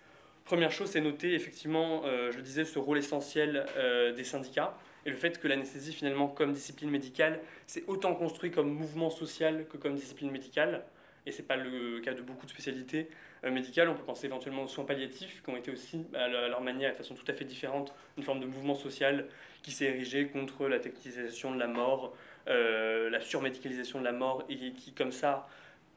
Première 0.49 0.73
chose, 0.73 0.89
c'est 0.89 1.03
noter 1.03 1.35
effectivement, 1.35 2.01
euh, 2.07 2.33
je 2.33 2.39
le 2.39 2.43
disais, 2.43 2.65
ce 2.65 2.79
rôle 2.79 2.97
essentiel 2.97 3.67
euh, 3.77 4.15
des 4.15 4.25
syndicats 4.25 4.79
et 5.05 5.11
le 5.11 5.17
fait 5.17 5.39
que 5.39 5.47
l'anesthésie, 5.47 5.93
finalement, 5.93 6.27
comme 6.27 6.55
discipline 6.55 6.89
médicale, 6.89 7.41
c'est 7.67 7.85
autant 7.87 8.15
construit 8.15 8.51
comme 8.51 8.71
mouvement 8.71 9.11
social 9.11 9.67
que 9.71 9.77
comme 9.77 9.95
discipline 9.95 10.31
médicale. 10.31 10.85
Et 11.29 11.33
ce 11.33 11.43
n'est 11.43 11.47
pas 11.47 11.57
le 11.57 12.01
cas 12.01 12.15
de 12.15 12.23
beaucoup 12.23 12.47
de 12.47 12.51
spécialités 12.51 13.09
euh, 13.45 13.51
médicales. 13.51 13.89
On 13.91 13.95
peut 13.95 14.03
penser 14.03 14.27
éventuellement 14.27 14.63
aux 14.63 14.69
soins 14.69 14.85
palliatifs, 14.85 15.43
qui 15.45 15.51
ont 15.51 15.57
été 15.57 15.71
aussi, 15.71 16.07
à 16.15 16.27
leur 16.27 16.63
manière, 16.63 16.93
de 16.93 16.97
façon 16.97 17.15
tout 17.15 17.31
à 17.31 17.35
fait 17.35 17.45
différente, 17.45 17.95
une 18.17 18.23
forme 18.23 18.41
de 18.41 18.47
mouvement 18.47 18.75
social 18.75 19.27
qui 19.63 19.71
s'est 19.71 19.85
érigé 19.85 20.29
contre 20.29 20.69
la 20.69 20.79
technicalisation 20.79 21.55
de 21.55 21.59
la 21.59 21.67
mort, 21.67 22.17
la 22.47 23.21
surmédicalisation 23.21 23.99
de 23.99 24.05
la 24.05 24.13
mort, 24.13 24.43
et 24.49 24.73
qui, 24.73 24.93
comme 24.93 25.13
ça, 25.13 25.47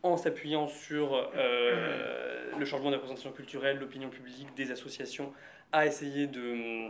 en 0.03 0.17
s'appuyant 0.17 0.67
sur 0.67 1.31
euh, 1.35 2.51
le 2.59 2.65
changement 2.65 2.87
de 2.87 2.95
la 2.95 2.97
représentation 2.97 3.31
culturelle, 3.31 3.77
l'opinion 3.79 4.09
publique, 4.09 4.53
des 4.55 4.71
associations, 4.71 5.31
a 5.71 5.85
essayé 5.85 6.27
de, 6.27 6.89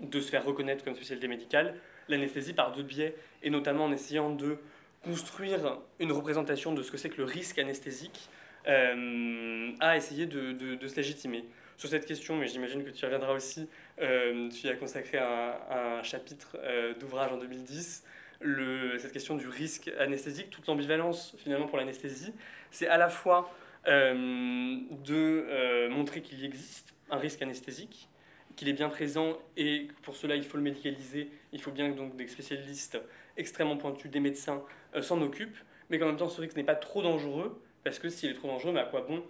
de 0.00 0.20
se 0.20 0.30
faire 0.30 0.44
reconnaître 0.44 0.84
comme 0.84 0.94
spécialité 0.94 1.26
médicale, 1.26 1.74
l'anesthésie 2.08 2.52
par 2.52 2.72
deux 2.72 2.82
biais, 2.82 3.16
et 3.42 3.50
notamment 3.50 3.86
en 3.86 3.92
essayant 3.92 4.30
de 4.30 4.58
construire 5.04 5.78
une 6.00 6.12
représentation 6.12 6.72
de 6.72 6.82
ce 6.82 6.90
que 6.90 6.96
c'est 6.96 7.10
que 7.10 7.18
le 7.18 7.24
risque 7.24 7.58
anesthésique, 7.58 8.28
euh, 8.66 9.72
a 9.80 9.96
essayé 9.96 10.26
de, 10.26 10.52
de, 10.52 10.88
se 10.88 10.96
légitimer. 10.96 11.44
Sur 11.76 11.90
cette 11.90 12.06
question, 12.06 12.36
mais 12.36 12.46
j'imagine 12.46 12.82
que 12.82 12.90
tu 12.90 13.02
y 13.02 13.04
reviendras 13.04 13.34
aussi, 13.34 13.68
euh, 14.00 14.48
tu 14.48 14.66
y 14.66 14.70
as 14.70 14.76
consacré 14.76 15.18
un, 15.18 15.54
un 15.70 16.02
chapitre 16.02 16.56
d'ouvrage 16.98 17.32
en 17.32 17.36
2010, 17.36 18.04
le, 18.40 18.98
cette 18.98 19.12
question 19.12 19.36
du 19.36 19.48
risque 19.48 19.90
anesthésique, 19.98 20.50
toute 20.50 20.66
l'ambivalence 20.66 21.34
finalement 21.38 21.66
pour 21.66 21.78
l'anesthésie, 21.78 22.32
c'est 22.70 22.86
à 22.86 22.96
la 22.96 23.08
fois 23.08 23.52
de 23.86 25.88
montrer 25.88 26.22
qu'il 26.22 26.42
existe 26.42 26.94
un 27.10 27.18
risque 27.18 27.42
anesthésique, 27.42 28.08
qu'il 28.56 28.68
est 28.68 28.72
bien 28.72 28.88
présent 28.88 29.38
et 29.56 29.88
pour 30.02 30.16
cela 30.16 30.36
il 30.36 30.44
faut 30.44 30.56
le 30.56 30.62
médicaliser, 30.62 31.28
il 31.52 31.60
faut 31.60 31.70
bien 31.70 31.90
donc 31.90 32.16
des 32.16 32.28
spécialistes 32.28 32.98
extrêmement 33.36 33.76
pointus, 33.76 34.10
des 34.10 34.20
médecins 34.20 34.62
s'en 35.02 35.20
occupent, 35.22 35.58
mais 35.90 35.98
qu'en 35.98 36.06
même 36.06 36.16
temps 36.16 36.28
ce 36.28 36.40
risque 36.40 36.56
n'est 36.56 36.64
pas 36.64 36.74
trop 36.74 37.02
dangereux, 37.02 37.60
parce 37.82 37.98
que 37.98 38.08
s'il 38.08 38.30
est 38.30 38.34
trop 38.34 38.48
dangereux, 38.48 38.72
mais 38.72 38.80
à 38.80 38.84
quoi 38.84 39.02
bon 39.02 39.22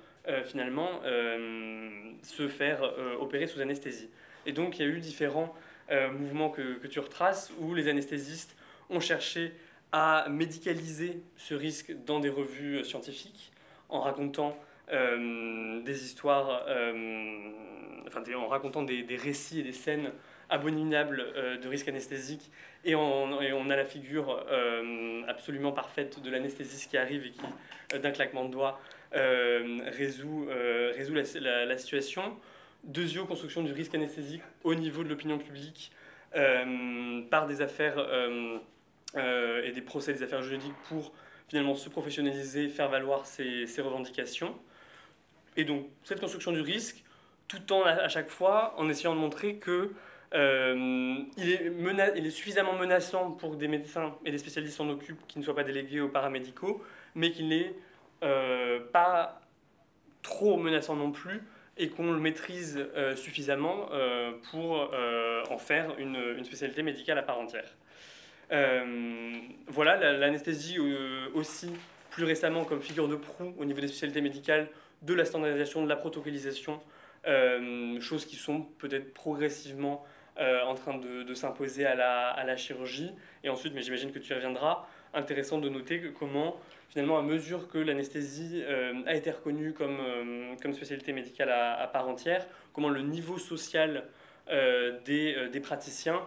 finalement 0.45 1.03
se 2.23 2.49
faire 2.49 2.83
opérer 3.21 3.47
sous 3.47 3.61
anesthésie. 3.61 4.09
Et 4.47 4.53
donc 4.53 4.79
il 4.79 4.87
y 4.87 4.89
a 4.89 4.89
eu 4.89 4.99
différents 4.99 5.55
euh, 5.91 6.11
mouvement 6.11 6.49
que, 6.49 6.79
que, 6.79 6.87
tu 6.87 6.99
retraces, 6.99 7.53
où 7.61 7.75
les 7.75 7.89
anesthésistes 7.89 8.57
ont 8.89 9.01
cherché 9.01 9.53
à 9.93 10.27
médicaliser 10.31 11.21
ce 11.37 11.55
risque 11.55 11.95
dans 12.07 12.21
des 12.21 12.31
revues 12.31 12.83
scientifiques, 12.85 13.53
en 13.91 14.01
racontant 14.01 14.59
euh, 14.93 15.83
des 15.83 16.05
histoires, 16.05 16.65
euh, 16.69 17.51
enfin 18.07 18.23
en 18.35 18.49
racontant 18.49 18.83
des, 18.83 19.05
récits 19.17 19.61
et 19.61 19.63
des 19.63 19.73
scènes 19.73 20.11
abominables 20.51 21.25
de 21.63 21.69
risque 21.69 21.89
anesthésique, 21.89 22.51
et 22.85 22.95
on, 22.95 23.71
a 23.71 23.77
la 23.77 23.85
figure 23.85 24.45
absolument 25.27 25.73
parfaite 25.73 26.23
de 26.23 26.31
l'anesthésiste 26.31 26.91
qui 26.91 26.99
arrive 26.99 27.27
et 27.27 27.31
qui, 27.31 27.99
d'un 27.99 28.11
claquement 28.11 28.45
de 28.45 28.51
doigts, 28.51 28.81
résout, 29.13 30.49
résout 30.95 31.15
la, 31.15 31.65
la 31.65 31.79
situation. 31.79 32.37
Deuxièmement, 32.85 33.27
construction 33.27 33.63
du 33.63 33.73
risque 33.73 33.95
anesthésique 33.95 34.43
au 34.63 34.75
niveau 34.75 35.05
de 35.05 35.09
l'opinion 35.09 35.39
publique 35.39 35.91
euh, 36.37 37.23
par 37.31 37.47
des 37.47 37.63
affaires 37.63 37.95
euh, 37.97 38.59
euh, 39.17 39.63
et 39.63 39.71
des 39.71 39.81
procès 39.81 40.13
des 40.13 40.23
affaires 40.25 40.43
juridiques 40.43 40.75
pour 40.89 41.13
finalement 41.49 41.77
se 41.77 41.89
professionnaliser, 41.89 42.69
faire 42.69 42.89
valoir 42.89 43.25
ses, 43.25 43.67
revendications. 43.79 44.55
Et 45.57 45.65
donc 45.65 45.87
cette 46.03 46.19
construction 46.19 46.51
du 46.51 46.61
risque, 46.61 47.05
tout 47.47 47.73
en 47.73 47.85
à 47.85 48.09
chaque 48.09 48.29
fois 48.29 48.75
en 48.79 48.89
essayant 48.89 49.15
de 49.15 49.21
montrer 49.21 49.57
que 49.57 49.93
il, 50.35 51.51
est 51.51 51.73
il, 52.17 52.27
est 52.27 52.31
suffisamment 52.31 52.75
menaçant 52.75 53.31
pour 53.31 53.53
que 53.53 53.57
des 53.57 53.69
médecins 53.69 54.15
et 54.25 54.31
des 54.31 54.39
spécialistes 54.39 54.77
s'en 54.77 54.89
occupent, 54.89 55.27
qui 55.29 55.39
ne 55.39 55.45
soient 55.45 55.55
pas 55.55 55.65
délégués 55.65 56.01
aux 56.01 56.09
paramédicaux, 56.09 56.83
mais 57.15 57.31
qu'il 57.31 57.49
n'est 57.49 57.75
pas 58.93 59.41
trop 60.23 60.57
menaçant 60.57 60.97
non 60.97 61.13
plus 61.13 61.43
et 61.77 61.89
qu'on 61.89 62.13
le 62.13 62.19
maîtrise 62.19 62.79
euh, 62.97 63.17
suffisamment 63.17 63.89
euh, 63.93 64.33
pour 64.51 64.91
euh, 64.93 65.43
en 65.51 65.59
faire 65.59 65.99
une, 65.99 66.17
une, 66.37 66.45
spécialité 66.45 66.83
médicale 66.83 67.19
à 67.19 67.23
part 67.23 67.39
entière. 67.39 67.75
voilà, 69.69 70.13
l'anesthésie 70.13 70.79
aussi, 71.35 71.71
plus 72.11 72.25
récemment, 72.25 72.65
comme 72.65 72.81
figure 72.81 73.09
de 73.09 73.17
proue 73.17 73.55
au 73.59 73.65
niveau 73.65 73.81
des 73.81 73.89
spécialités 73.89 74.21
médicales, 74.21 74.69
de 75.03 75.15
la 75.15 75.25
standardisation, 75.25 75.83
de 75.83 75.89
la 75.89 75.97
protocolisation, 75.97 76.81
choses 78.01 78.27
qui 78.27 78.37
sont 78.37 78.63
peut-être 78.79 79.13
progressivement 79.13 80.05
en 80.39 80.75
train 80.75 80.99
de, 80.99 81.23
de 81.23 81.35
s'imposer 81.35 81.87
à 81.87 81.95
la, 81.95 82.29
à 82.29 82.45
la, 82.45 82.57
chirurgie. 82.57 83.13
Et 83.45 83.49
ensuite, 83.49 83.73
mais 83.75 83.83
j'imagine 83.83 84.11
que 84.11 84.19
tu 84.19 84.33
y 84.33 84.35
reviendras, 84.35 84.87
intéressant 85.13 85.59
de 85.59 85.69
noter 85.69 86.03
comment 86.19 86.57
finalement, 86.95 87.19
à 87.19 87.23
mesure 87.23 87.67
que 87.67 87.79
l'anesthésie 87.79 88.63
euh, 88.63 89.03
a 89.07 89.15
été 89.15 89.33
reconnue 89.33 89.73
comme, 89.73 89.99
euh, 89.99 90.55
comme 90.63 90.73
spécialité 90.73 91.13
médicale 91.13 91.51
à, 91.51 91.89
part 91.93 92.09
entière, 92.09 92.47
comment 92.73 92.89
le 92.89 93.03
niveau 93.03 93.37
social 93.37 94.05
euh, 94.49 95.01
des, 95.05 95.49
des, 95.51 95.59
praticiens 95.59 96.21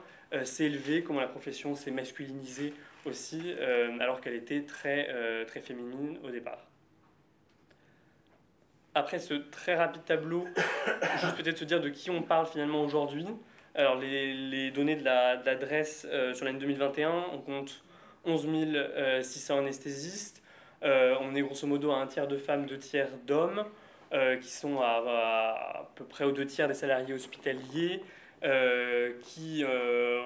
s'est 0.44 0.66
élevé, 0.66 1.04
comment 1.04 1.22
la 1.22 1.30
profession 1.30 1.74
s'est 1.74 1.92
masculinisée 1.92 2.74
aussi, 3.06 3.54
alors 4.02 4.20
qu'elle 4.20 4.34
était 4.34 4.64
très, 4.64 5.46
très 5.46 5.62
féminine 5.62 6.20
au 6.26 6.32
départ. 6.32 6.68
Après 8.94 9.20
ce 9.20 9.36
très 9.36 9.76
rapide 9.76 10.04
tableau, 10.04 10.46
juste 11.22 11.38
peut-être 11.38 11.60
se 11.60 11.64
dire 11.64 11.80
de 11.80 11.88
qui 11.88 12.10
on 12.10 12.24
parle 12.24 12.48
finalement 12.48 12.82
aujourd'hui. 12.82 13.26
Alors 13.78 13.96
les, 13.96 14.34
les 14.34 14.72
données 14.72 14.96
de 14.96 15.04
l'adresse 15.04 16.08
la, 16.12 16.34
sur 16.34 16.46
l'année 16.46 16.58
2021, 16.58 17.26
on 17.32 17.38
compte 17.38 17.84
11 18.26 18.48
600 19.22 19.60
anesthésistes, 19.60 20.42
euh, 20.82 21.14
on 21.22 21.36
est 21.36 21.42
grosso 21.42 21.68
modo 21.68 21.92
à 21.92 21.98
un 21.98 22.08
tiers 22.08 22.28
de 22.28 22.38
femmes, 22.38 22.66
deux 22.66 22.80
tiers 22.80 23.10
d'hommes, 23.28 23.66
euh, 24.14 24.38
qui 24.38 24.50
sont 24.50 24.80
à, 24.82 25.92
peu 25.94 26.06
près 26.06 26.24
aux 26.24 26.32
deux 26.32 26.48
tiers 26.48 26.68
des 26.68 26.74
salariés 26.74 27.14
hospitaliers, 27.14 28.02
euh, 28.44 29.14
qui 29.22 29.64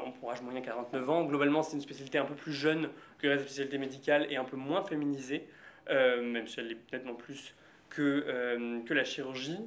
ont 0.06 0.12
pour 0.14 0.32
âge 0.32 0.42
moyen 0.42 0.62
49 0.62 1.10
ans. 1.10 1.26
Globalement, 1.26 1.62
c'est 1.62 1.76
une 1.76 1.82
spécialité 1.82 2.20
un 2.20 2.26
peu 2.26 2.36
plus 2.36 2.54
jeune 2.54 2.88
que 3.20 3.28
les 3.28 3.38
spécialités 3.38 3.78
médicales 3.78 4.28
et 4.30 4.38
un 4.38 4.46
peu 4.46 4.56
moins 4.56 4.82
féminisée, 4.86 5.46
même 5.90 6.48
si 6.48 6.62
elle 6.62 6.70
l'est 6.70 6.94
nettement 6.94 7.16
plus 7.16 7.54
que, 7.90 8.82
que 8.86 8.94
la 8.94 9.04
chirurgie. 9.04 9.60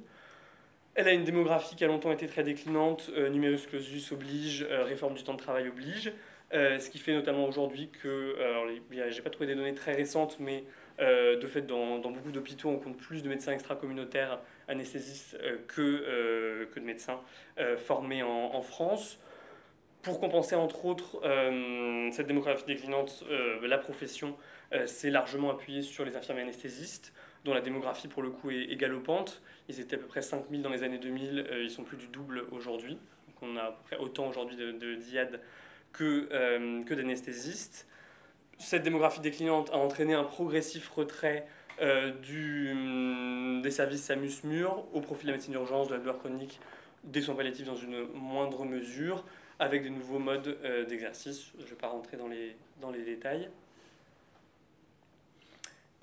Elle 0.95 1.09
a 1.09 1.12
une 1.12 1.24
démographie 1.24 1.74
qui 1.74 1.84
a 1.84 1.88
longtemps 1.88 2.12
été 2.12 2.26
très 2.26 2.45
déclinante, 2.45 3.11
numerus 3.30 3.66
clausus 3.66 4.12
oblige, 4.12 4.64
réforme 4.70 5.14
du 5.14 5.24
temps 5.24 5.34
de 5.34 5.38
travail 5.38 5.68
oblige. 5.68 6.12
Euh, 6.53 6.78
ce 6.78 6.88
qui 6.90 6.99
fait 6.99 7.12
notamment 7.12 7.47
aujourd'hui 7.47 7.88
que, 7.88 8.36
alors 8.40 8.66
j'ai 9.09 9.22
pas 9.22 9.30
trouvé 9.30 9.47
des 9.47 9.55
données 9.57 9.74
très 9.74 9.92
récentes, 9.92 10.36
mais 10.38 10.64
euh, 11.01 11.36
de 11.36 11.47
fait 11.49 11.62
dans, 11.62 11.99
dans 11.99 12.11
beaucoup 12.11 12.30
d'hôpitaux 12.30 12.68
on 12.68 12.78
compte 12.78 12.97
plus 12.97 13.22
de 13.22 13.28
médecins 13.28 13.53
extra-communautaires 13.53 14.38
anesthésistes 14.68 15.36
euh, 15.42 15.57
que, 15.66 16.68
que 16.72 16.78
de 16.78 16.84
médecins 16.84 17.20
formés 17.78 18.22
en, 18.22 18.62
France. 18.62 19.18
Pour 20.03 20.20
compenser 20.20 20.55
entre 20.55 20.84
autres 20.84 21.20
cette 22.12 22.26
démographie 22.26 22.66
déclinante, 22.66 23.24
la 23.62 23.78
profession 23.78 24.36
s'est 24.86 25.11
largement 25.11 25.51
appuyée 25.51 25.82
sur 25.82 26.05
les 26.05 26.16
infirmiers 26.16 26.42
anesthésistes, 26.42 27.12
dont 27.45 27.55
la 27.55 27.61
démographie 27.61 28.09
pour 28.09 28.22
le 28.22 28.30
coup 28.30 28.51
est, 28.51 28.76
galopante. 28.76 29.42
Ils 29.68 29.80
étaient 29.80 29.97
à 29.97 29.99
peu 29.99 30.07
près 30.07 30.22
5000 30.22 30.62
dans 30.62 30.70
les 30.70 30.82
années 30.82 30.99
2000, 30.99 31.47
ils 31.62 31.70
sont 31.70 31.84
plus 31.84 31.97
du 31.97 32.09
double 32.09 32.45
aujourd'hui. 32.51 32.95
Donc 32.95 33.36
on 33.42 33.57
a 33.57 33.62
à 33.62 33.72
peu 33.72 33.82
près 33.84 33.97
autant 33.97 34.28
aujourd'hui 34.28 34.57
de, 34.57 34.72
de 34.72 34.95
DIAD 34.95 35.40
que, 35.95 36.28
euh, 36.32 36.82
que 36.82 36.92
d'anesthésistes. 36.92 37.86
Cette 38.59 38.82
démographie 38.82 39.20
déclinante 39.20 39.70
a 39.70 39.78
entraîné 39.78 40.12
un 40.12 40.24
progressif 40.24 40.88
retrait 40.90 41.47
euh, 41.80 42.11
du, 42.11 42.70
hum, 42.72 43.62
des 43.62 43.70
services 43.70 44.05
SAMUS-MUR 44.05 44.84
au 44.92 45.01
profit 45.01 45.22
de 45.22 45.28
la 45.28 45.36
médecine 45.36 45.53
d'urgence, 45.53 45.88
de 45.88 45.95
la 45.95 46.01
douleur 46.01 46.18
chronique, 46.18 46.61
des 47.05 47.22
soins 47.22 47.34
palliatifs 47.34 47.66
dans 47.66 47.76
une 47.76 48.07
moindre 48.12 48.64
mesure, 48.64 49.24
avec 49.59 49.82
des 49.82 49.90
nouveaux 49.90 50.18
modes 50.18 50.59
euh, 50.64 50.84
d'exercice. 50.84 51.53
Je 51.59 51.64
ne 51.64 51.68
vais 51.68 51.76
pas 51.76 51.88
rentrer 51.88 52.16
dans 52.16 52.28
les, 52.28 52.57
dans 52.80 52.90
les 52.90 53.03
détails. 53.03 53.49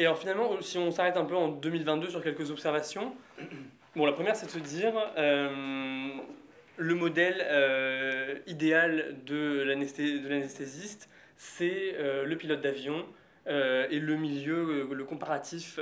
Et 0.02 0.06
alors 0.06 0.18
finalement, 0.18 0.60
si 0.62 0.80
on 0.80 0.90
s'arrête 0.90 1.16
un 1.16 1.26
peu 1.26 1.36
en 1.36 1.50
2022 1.50 2.10
sur 2.10 2.24
quelques 2.24 2.50
observations, 2.50 3.14
bon, 3.96 4.08
la 4.08 4.14
première 4.14 4.36
c'est 4.36 4.48
de 4.48 4.52
se 4.52 4.58
dire, 4.58 4.94
le 6.76 6.96
modèle 6.96 7.36
euh, 7.40 8.40
idéal 8.48 9.18
de 9.28 9.62
l'anesthésiste, 9.62 11.08
c'est 11.38 11.94
euh, 12.00 12.26
le 12.26 12.36
pilote 12.36 12.62
d'avion 12.62 13.06
euh, 13.46 13.86
et 13.92 14.00
le 14.00 14.16
milieu, 14.16 14.90
le 14.92 15.04
comparatif 15.04 15.80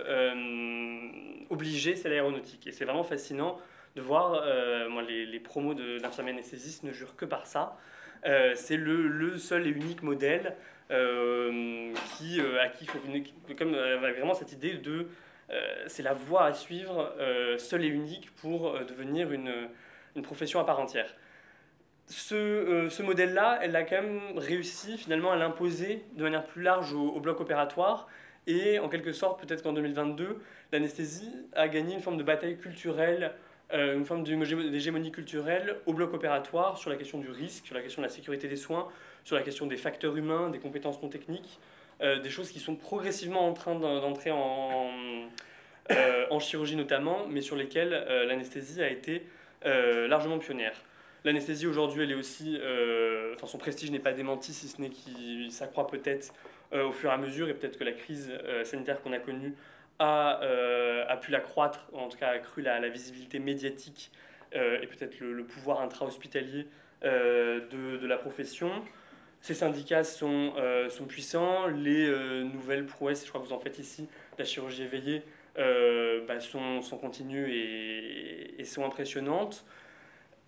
obligé, 1.50 1.96
c'est 1.96 2.10
l'aéronautique. 2.10 2.68
Et 2.68 2.74
c'est 2.74 2.84
vraiment 2.84 3.06
fascinant 3.06 3.58
de 3.96 4.02
voir, 4.02 4.44
moi, 4.90 5.02
les, 5.02 5.26
les 5.26 5.40
promos 5.40 5.76
d'infirmiers 5.76 6.32
anesthésistes 6.32 6.84
ne 6.84 6.92
jurent 6.92 7.16
que 7.16 7.26
par 7.26 7.48
ça. 7.48 7.78
c'est 8.56 8.76
le, 8.76 9.38
seul 9.38 9.66
et 9.66 9.70
unique 9.70 10.04
modèle 10.04 10.58
qui, 10.90 12.42
à 12.62 12.68
qui 12.70 12.86
il 12.86 12.90
faut 12.90 13.00
comme 13.56 13.72
vraiment 13.72 14.34
cette 14.34 14.52
idée 14.52 14.74
de 14.74 15.08
c'est 15.88 16.04
la 16.04 16.14
voie 16.14 16.46
à 16.46 16.54
suivre, 16.54 17.14
seule 17.58 17.84
et 17.84 17.88
unique 17.88 18.34
pour 18.36 18.74
devenir 18.86 19.32
une 19.32 19.70
une 20.16 20.22
profession 20.22 20.60
à 20.60 20.64
part 20.64 20.80
entière. 20.80 21.14
Ce, 22.08 22.36
euh, 22.36 22.90
ce 22.90 23.04
modèle-là, 23.04 23.60
elle 23.62 23.76
a 23.76 23.84
quand 23.84 24.02
même 24.02 24.20
réussi 24.36 24.98
finalement 24.98 25.32
à 25.32 25.36
l'imposer 25.36 26.04
de 26.16 26.24
manière 26.24 26.44
plus 26.44 26.64
large 26.64 26.94
au, 26.94 27.20
bloc 27.20 27.40
opératoire. 27.40 28.08
Et 28.48 28.80
en 28.80 28.90
quelque 28.90 29.12
sorte, 29.12 29.46
peut-être 29.46 29.62
qu'en 29.62 29.74
2022, 29.74 30.40
l'anesthésie 30.72 31.32
a 31.54 31.68
gagné 31.68 31.94
une 31.94 32.02
forme 32.02 32.18
de 32.18 32.24
bataille 32.24 32.58
culturelle, 32.58 33.34
euh, 33.74 33.96
une 33.96 34.06
forme 34.06 34.24
d'hégémonie 34.24 35.12
culturelle 35.12 35.78
au 35.86 35.94
bloc 35.94 36.14
opératoire 36.14 36.78
sur 36.80 36.90
la 36.90 36.96
question 36.96 37.20
du 37.20 37.30
risque, 37.30 37.68
sur 37.68 37.76
la 37.76 37.84
question 37.84 38.02
de 38.02 38.08
la 38.08 38.14
sécurité 38.14 38.48
des 38.48 38.56
soins, 38.56 38.88
sur 39.30 39.38
la 39.38 39.44
question 39.44 39.68
des 39.68 39.78
facteurs 39.78 40.18
humains, 40.18 40.50
des 40.50 40.60
compétences 40.60 41.02
non 41.02 41.10
techniques, 41.10 41.60
euh, 42.02 42.20
des 42.20 42.30
choses 42.30 42.52
qui 42.52 42.60
sont 42.60 42.76
progressivement 42.76 43.48
en 43.48 43.54
train 43.54 43.76
d'entrer 43.76 44.32
en, 44.32 44.90
en 46.30 46.40
chirurgie 46.40 46.76
notamment, 46.76 47.28
mais 47.28 47.42
sur 47.42 47.56
lesquelles 47.56 47.92
l'anesthésie 48.28 48.82
a 48.82 48.90
été 48.90 49.24
euh, 49.66 50.08
largement 50.08 50.40
pionnière. 50.40 50.86
L'anesthésie 51.26 51.68
aujourd'hui, 51.68 52.04
elle 52.04 52.12
est 52.12 52.16
aussi, 52.16 52.58
euh, 52.62 53.34
enfin 53.36 53.46
son 53.46 53.58
prestige 53.58 53.92
n'est 53.92 54.00
pas 54.00 54.14
démenti, 54.14 54.54
si 54.54 54.70
ce 54.70 54.80
n'est 54.80 54.90
qu'il 54.90 55.52
s'accroît 55.52 55.86
peut-être 55.88 56.34
euh, 56.72 56.88
au 56.88 56.94
fur 56.94 57.10
et 57.10 57.14
à 57.14 57.18
mesure, 57.18 57.50
et 57.50 57.54
peut-être 57.54 57.78
que 57.78 57.84
la 57.84 57.92
crise 57.92 58.32
sanitaire 58.64 59.02
qu'on 59.02 59.12
a 59.12 59.20
connue 59.20 59.54
a, 60.00 60.40
a 61.10 61.18
pu 61.18 61.32
l'accroître, 61.32 61.88
en 61.92 62.08
tout 62.08 62.18
cas 62.18 62.28
a 62.28 62.32
accru 62.32 62.62
la, 62.62 62.88
visibilité 62.88 63.40
médiatique 63.40 64.12
et 64.54 64.88
peut-être 64.88 65.20
le, 65.20 65.44
pouvoir 65.44 65.82
intra-hospitalier 65.82 66.68
de, 67.04 67.98
de, 67.98 68.08
la 68.08 68.18
profession. 68.18 68.72
Ces 69.42 69.54
syndicats 69.54 70.04
sont, 70.04 70.54
sont 70.90 71.06
puissants, 71.06 71.68
les 71.68 72.10
nouvelles 72.44 72.86
prouesses, 72.86 73.24
je 73.24 73.30
crois 73.30 73.42
que 73.42 73.48
vous 73.48 73.54
en 73.54 73.60
faites 73.60 73.80
ici, 73.80 74.08
la 74.38 74.44
chirurgie 74.44 74.84
éveillée, 74.84 75.24
bah, 75.56 76.40
sont, 76.42 76.82
sont, 76.82 76.98
continues 76.98 77.50
et, 77.50 78.66
sont 78.66 78.86
impressionnantes. 78.86 79.66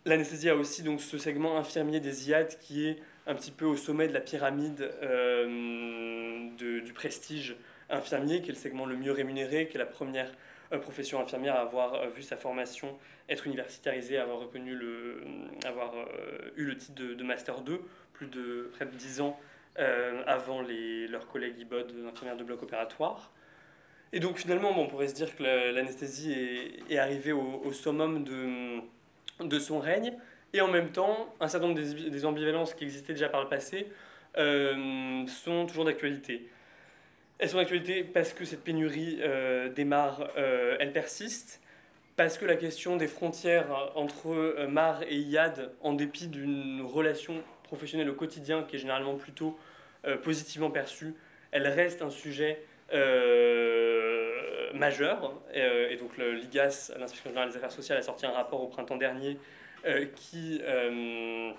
L'anesthésie 0.06 0.50
a 0.50 0.56
aussi 0.56 0.84
donc 0.84 1.00
ce 1.00 1.18
segment 1.18 1.58
infirmier 1.58 2.00
des 2.00 2.30
IAD 2.30 2.58
qui 2.60 2.88
est 2.88 2.98
un 3.28 3.36
petit 3.36 3.52
peu 3.52 3.66
au 3.66 3.78
sommet 3.78 4.08
de 4.08 4.14
la 4.14 4.22
pyramide 4.22 4.92
euh, 5.04 6.50
du 6.58 6.94
prestige 6.94 7.56
infirmier, 7.90 8.42
qui 8.42 8.50
est 8.50 8.54
le 8.54 8.60
segment 8.60 8.86
le 8.86 8.96
mieux 8.96 9.12
rémunéré, 9.12 9.68
qui 9.68 9.78
est 9.78 9.80
la 9.80 9.86
première 9.86 10.32
euh, 10.72 10.80
profession 10.80 11.20
infirmière 11.20 11.56
à 11.56 11.62
avoir 11.62 11.94
euh, 11.94 12.08
vu 12.10 12.24
sa 12.24 12.38
formation 12.38 12.98
être 13.30 13.46
universitarisée, 13.46 14.18
avoir, 14.18 14.40
reconnu 14.40 14.76
le, 14.76 15.22
avoir 15.66 15.94
eu 16.58 16.66
le 16.66 16.76
titre 16.76 17.02
de, 17.16 17.24
Master 17.24 17.62
2, 17.62 17.80
plus 18.22 18.28
de 18.28 18.70
près 18.74 18.86
de 18.86 18.92
10 18.92 19.22
ans 19.22 19.40
avant 20.28 20.62
les, 20.62 21.08
leurs 21.08 21.28
collègues 21.28 21.58
IBOD, 21.60 21.94
infirmières 22.08 22.38
de 22.38 22.44
bloc 22.44 22.62
opératoire. 22.62 23.32
Et 24.14 24.20
donc 24.20 24.38
finalement, 24.38 24.78
on 24.78 24.88
pourrait 24.88 25.08
se 25.08 25.16
dire 25.16 25.36
que 25.36 25.44
l'anesthésie 25.44 26.34
est, 26.34 26.94
est, 26.94 27.00
arrivée 27.00 27.32
au, 27.32 27.62
au 27.64 27.72
summum 27.72 28.24
de 28.24 28.82
de 29.48 29.60
son 29.60 29.80
règne, 29.80 30.14
et 30.54 30.62
en 30.62 30.68
même 30.68 30.92
temps, 30.92 31.34
un 31.40 31.48
certain 31.48 31.68
nombre 31.68 31.80
des, 31.80 32.26
ambivalences 32.26 32.74
qui 32.74 32.84
existaient 32.84 33.14
déjà 33.14 33.30
par 33.30 33.42
le 33.42 33.50
passé 33.50 33.88
euh, 34.38 35.26
sont 35.28 35.66
toujours 35.66 35.86
d'actualité. 35.86 36.50
Elles 37.40 37.50
sont 37.50 37.58
d'actualité 37.58 38.04
parce 38.04 38.34
que 38.34 38.46
cette 38.46 38.64
pénurie 38.64 39.20
euh, 39.22 39.70
démarre, 39.70 40.28
euh, 40.38 40.76
elle 40.80 40.92
persiste, 40.92 41.62
parce 42.18 42.38
que 42.38 42.46
la 42.46 42.56
question 42.56 42.98
des 42.98 43.08
frontières 43.08 43.92
entre 43.96 44.66
MAR 44.68 45.04
et 45.04 45.18
IAD, 45.18 45.72
en 45.82 45.94
dépit 45.94 46.28
d'une 46.28 46.82
relation 46.82 47.42
professionnelle 47.72 48.10
au 48.10 48.16
quotidien 48.16 48.64
qui 48.64 48.76
est 48.76 48.80
généralement 48.80 49.16
plutôt 49.16 49.58
positivement 50.24 50.72
perçue, 50.72 51.14
elle 51.52 51.68
reste 51.68 52.02
un 52.02 52.10
sujet 52.10 52.62
majeur. 54.74 55.34
Et, 55.54 55.96
donc 55.96 56.18
l'IGAS, 56.18 56.92
l'Inspection 57.00 57.30
générale 57.30 57.50
des 57.50 57.56
affaires 57.56 57.72
sociales, 57.72 57.98
a 57.98 58.02
sorti 58.02 58.26
un 58.26 58.32
rapport 58.32 58.62
au 58.62 58.68
printemps 58.68 58.98
dernier 58.98 59.38
euh, 59.86 60.06
qui 60.16 60.62
euh, 60.64 61.52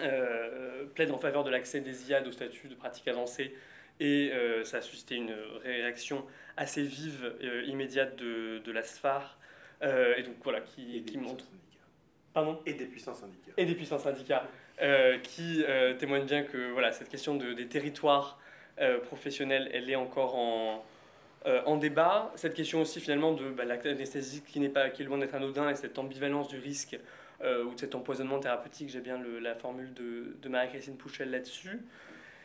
euh, 0.00 0.84
plaide 0.94 1.10
en 1.10 1.18
faveur 1.18 1.44
de 1.44 1.50
l'accès 1.50 1.80
des 1.80 2.08
IAD 2.08 2.26
au 2.26 2.32
statut 2.32 2.68
de 2.68 2.74
pratique 2.74 3.08
avancée 3.08 3.54
et 4.00 4.30
ça 4.62 4.76
a 4.76 4.80
suscité 4.80 5.16
une 5.16 5.34
réaction 5.64 6.24
assez 6.56 6.82
vive, 6.82 7.34
immédiate 7.66 8.14
de, 8.14 8.60
de 8.64 8.70
la 8.70 8.84
SFAR, 8.84 9.36
et 9.82 10.22
donc 10.22 10.36
voilà, 10.44 10.60
qui, 10.60 11.02
qui 11.02 11.18
montre. 11.18 11.44
Pardon? 12.32 12.60
Et 12.64 12.74
des 12.74 12.84
puissants 12.84 13.14
syndicats. 13.14 13.50
Et 13.56 13.66
des 13.66 13.74
puissants 13.74 13.98
syndicats, 13.98 14.46
qui 15.22 15.64
témoignent 15.98 16.26
bien 16.26 16.42
que 16.42 16.70
voilà, 16.72 16.92
cette 16.92 17.08
question 17.08 17.34
de, 17.34 17.52
des 17.52 17.66
territoires 17.66 18.38
professionnels, 19.04 19.68
elle 19.72 19.90
est 19.90 19.96
encore 19.96 20.36
en, 20.36 20.84
en 21.44 21.76
débat. 21.76 22.32
Cette 22.36 22.54
question 22.54 22.80
aussi 22.80 23.00
finalement 23.00 23.32
de 23.32 23.48
bah, 23.50 23.64
l'anesthésie 23.64 24.42
qui, 24.42 24.60
qui 24.60 25.02
est 25.02 25.04
loin 25.04 25.18
d'être 25.18 25.34
anodin 25.34 25.70
et 25.70 25.74
cette 25.74 25.98
ambivalence 25.98 26.48
du 26.48 26.58
risque 26.58 26.98
euh, 27.42 27.64
ou 27.64 27.74
de 27.74 27.80
cet 27.80 27.94
empoisonnement 27.94 28.38
thérapeutique, 28.40 28.88
j'ai 28.88 29.00
bien 29.00 29.20
la 29.40 29.54
formule 29.54 29.92
de, 29.94 30.36
de 30.40 30.48
Marie-Christine 30.48 30.96
Pouchel 30.96 31.30
là-dessus. 31.30 31.80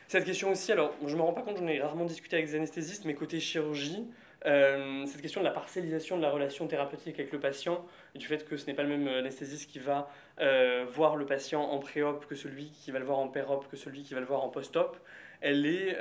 Cette 0.08 0.26
question 0.26 0.52
aussi, 0.52 0.72
alors 0.72 0.94
je 1.06 1.14
ne 1.14 1.18
me 1.18 1.22
rends 1.22 1.34
pas 1.34 1.42
compte, 1.42 1.58
j'en 1.58 1.68
ai 1.68 1.82
rarement 1.82 2.06
discuté 2.06 2.36
avec 2.36 2.48
des 2.48 2.56
anesthésistes, 2.56 3.06
mais 3.06 3.14
côté 3.16 3.40
chirurgie, 3.40 4.04
euh, 4.46 5.06
cette 5.06 5.22
question 5.22 5.42
de 5.42 5.46
la 5.46 5.52
parcellisation 5.52 6.18
de 6.18 6.22
la 6.22 6.30
relation 6.30 6.68
thérapeutique 6.68 7.20
avec 7.20 7.32
le 7.32 7.40
patient, 7.40 7.86
du 8.16 8.26
fait 8.26 8.48
que 8.48 8.58
ce 8.58 8.66
n'est 8.66 8.74
pas 8.74 8.84
le 8.84 8.90
même 8.90 9.08
anesthésiste 9.08 9.70
qui 9.70 9.80
va 9.80 10.10
euh, 10.40 10.86
voir 10.90 11.16
le 11.16 11.26
patient 11.26 11.62
en 11.62 11.80
pré-op 11.80 12.26
que 12.26 12.36
celui 12.36 12.72
qui 12.72 12.92
va 12.92 13.00
le 13.00 13.06
voir 13.06 13.20
en 13.20 13.28
pér-op 13.28 13.68
que 13.70 13.78
celui 13.78 14.04
qui 14.04 14.14
va 14.14 14.20
le 14.20 14.26
voir 14.26 14.44
en 14.44 14.50
post-op, 14.50 14.98
elle 15.42 15.66
est 15.66 15.98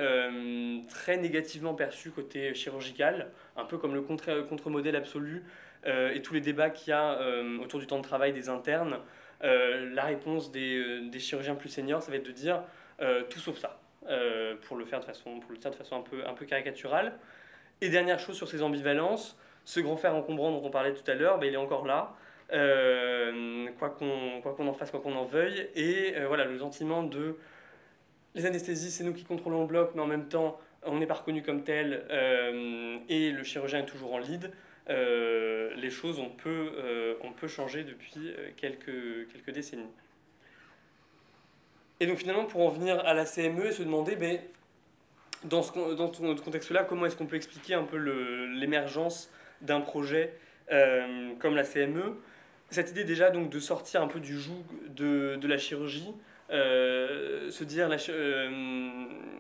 très 0.88 1.16
négativement 1.16 1.74
perçue 1.74 2.10
côté 2.10 2.54
chirurgical, 2.54 3.32
un 3.56 3.64
peu 3.64 3.76
comme 3.76 3.92
le 3.92 4.02
contre-modèle 4.02 4.94
absolu 4.94 5.42
euh, 5.86 6.12
et 6.12 6.22
tous 6.22 6.34
les 6.34 6.40
débats 6.40 6.70
qu'il 6.70 6.90
y 6.90 6.92
a 6.92 7.18
euh, 7.20 7.58
autour 7.58 7.80
du 7.80 7.86
temps 7.86 7.98
de 7.98 8.04
travail 8.04 8.32
des 8.32 8.48
internes, 8.48 8.98
euh, 9.42 9.92
la 9.94 10.04
réponse 10.04 10.52
des, 10.52 11.00
des, 11.08 11.18
chirurgiens 11.18 11.56
plus 11.56 11.68
seniors, 11.68 12.02
ça 12.02 12.10
va 12.10 12.16
être 12.18 12.26
de 12.26 12.32
dire 12.32 12.62
tout 13.30 13.40
sauf 13.40 13.58
ça, 13.58 13.80
pour, 14.68 14.76
le 14.76 14.84
faire 14.84 15.00
de 15.00 15.04
façon, 15.04 15.40
pour 15.40 15.50
le 15.50 15.58
dire 15.58 15.72
de 15.72 15.76
façon 15.76 15.96
un 15.96 16.02
peu, 16.02 16.24
un 16.24 16.34
peu 16.34 16.44
caricaturale. 16.44 17.18
Et 17.82 17.90
dernière 17.90 18.18
chose 18.18 18.36
sur 18.36 18.48
ces 18.48 18.62
ambivalences, 18.62 19.36
ce 19.66 19.80
grand 19.80 19.98
fer 19.98 20.14
encombrant 20.14 20.50
dont 20.50 20.66
on 20.66 20.70
parlait 20.70 20.94
tout 20.94 21.08
à 21.10 21.14
l'heure, 21.14 21.38
ben, 21.38 21.46
il 21.46 21.52
est 21.52 21.58
encore 21.58 21.84
là. 21.84 22.14
quoi 23.78 23.90
qu'on 23.90 24.68
en 24.68 24.72
fasse, 24.72 24.90
quoi 24.90 25.00
qu'on 25.00 25.14
en 25.14 25.26
veuille. 25.26 25.68
Et 25.74 26.14
voilà, 26.26 26.46
le 26.46 26.58
sentiment 26.58 27.02
de 27.02 27.36
les 28.34 28.46
anesthésies, 28.46 28.90
c'est 28.90 29.04
nous 29.04 29.12
qui 29.12 29.24
contrôlons 29.24 29.60
le 29.60 29.66
bloc, 29.66 29.90
mais 29.94 30.00
en 30.00 30.06
même 30.06 30.28
temps, 30.28 30.58
on 30.84 30.96
n'est 30.96 31.06
pas 31.06 31.14
reconnu 31.14 31.42
comme 31.42 31.64
tel, 31.64 32.06
et 33.08 33.30
le 33.30 33.42
chirurgien 33.42 33.80
est 33.80 33.86
toujours 33.86 34.14
en 34.14 34.18
lead. 34.18 34.50
Euh, 34.90 35.72
les 35.76 35.90
choses 35.90 36.18
ont 36.18 36.28
peu, 36.28 36.72
euh, 36.76 37.14
on 37.22 37.32
peut 37.32 37.46
changer 37.46 37.84
depuis 37.84 38.12
euh, 38.16 38.50
quelques, 38.56 39.30
quelques 39.32 39.50
décennies. 39.50 39.90
Et 42.00 42.06
donc 42.06 42.18
finalement, 42.18 42.46
pour 42.46 42.66
en 42.66 42.68
venir 42.68 42.98
à 43.06 43.14
la 43.14 43.24
CME 43.24 43.66
et 43.66 43.72
se 43.72 43.82
demander, 43.82 44.16
ben, 44.16 44.38
dans, 45.44 45.62
ce, 45.62 45.94
dans 45.94 46.12
ce 46.12 46.42
contexte-là, 46.42 46.84
comment 46.84 47.06
est-ce 47.06 47.16
qu'on 47.16 47.26
peut 47.26 47.36
expliquer 47.36 47.74
un 47.74 47.84
peu 47.84 47.96
l'émergence 48.58 49.30
d'un 49.60 49.80
projet 49.80 50.34
comme 50.68 51.54
la 51.54 51.64
CME 51.64 52.16
Cette 52.70 52.90
idée 52.90 53.04
déjà 53.04 53.30
donc, 53.30 53.50
de 53.50 53.60
sortir 53.60 54.02
un 54.02 54.08
peu 54.08 54.20
du 54.20 54.38
joug 54.38 54.64
de, 54.88 55.36
de 55.36 55.48
la 55.48 55.58
chirurgie, 55.58 56.12
se 56.50 57.64
dire 57.64 57.88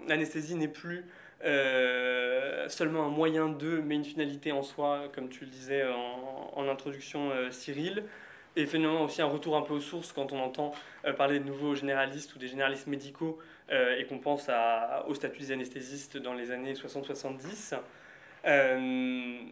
l'anesthésie 0.08 0.54
n'est 0.56 0.68
plus 0.68 1.06
euh, 1.44 2.68
seulement 2.68 3.06
un 3.06 3.08
moyen 3.08 3.48
de, 3.48 3.82
mais 3.84 3.96
une 3.96 4.04
finalité 4.04 4.52
en 4.52 4.62
soi, 4.62 5.08
comme 5.14 5.28
tu 5.28 5.44
le 5.44 5.50
disais 5.50 5.84
en, 6.54 6.68
introduction, 6.68 7.30
euh, 7.30 7.50
Cyril. 7.50 8.04
Et 8.54 8.66
finalement 8.66 9.04
aussi 9.04 9.22
un 9.22 9.26
retour 9.26 9.56
un 9.56 9.62
peu 9.62 9.74
aux 9.74 9.80
sources 9.80 10.12
quand 10.12 10.32
on 10.32 10.38
entend 10.38 10.72
euh, 11.06 11.12
parler 11.14 11.40
de 11.40 11.44
nouveaux 11.44 11.74
généralistes 11.74 12.34
ou 12.36 12.38
des 12.38 12.48
généralistes 12.48 12.86
médicaux 12.86 13.38
et 13.72 14.04
qu'on 14.04 14.18
pense 14.18 14.48
à, 14.48 15.04
au 15.08 15.14
statut 15.14 15.40
des 15.40 15.52
anesthésistes 15.52 16.18
dans 16.18 16.34
les 16.34 16.50
années 16.50 16.74
60-70. 16.74 17.74
une 18.44 19.48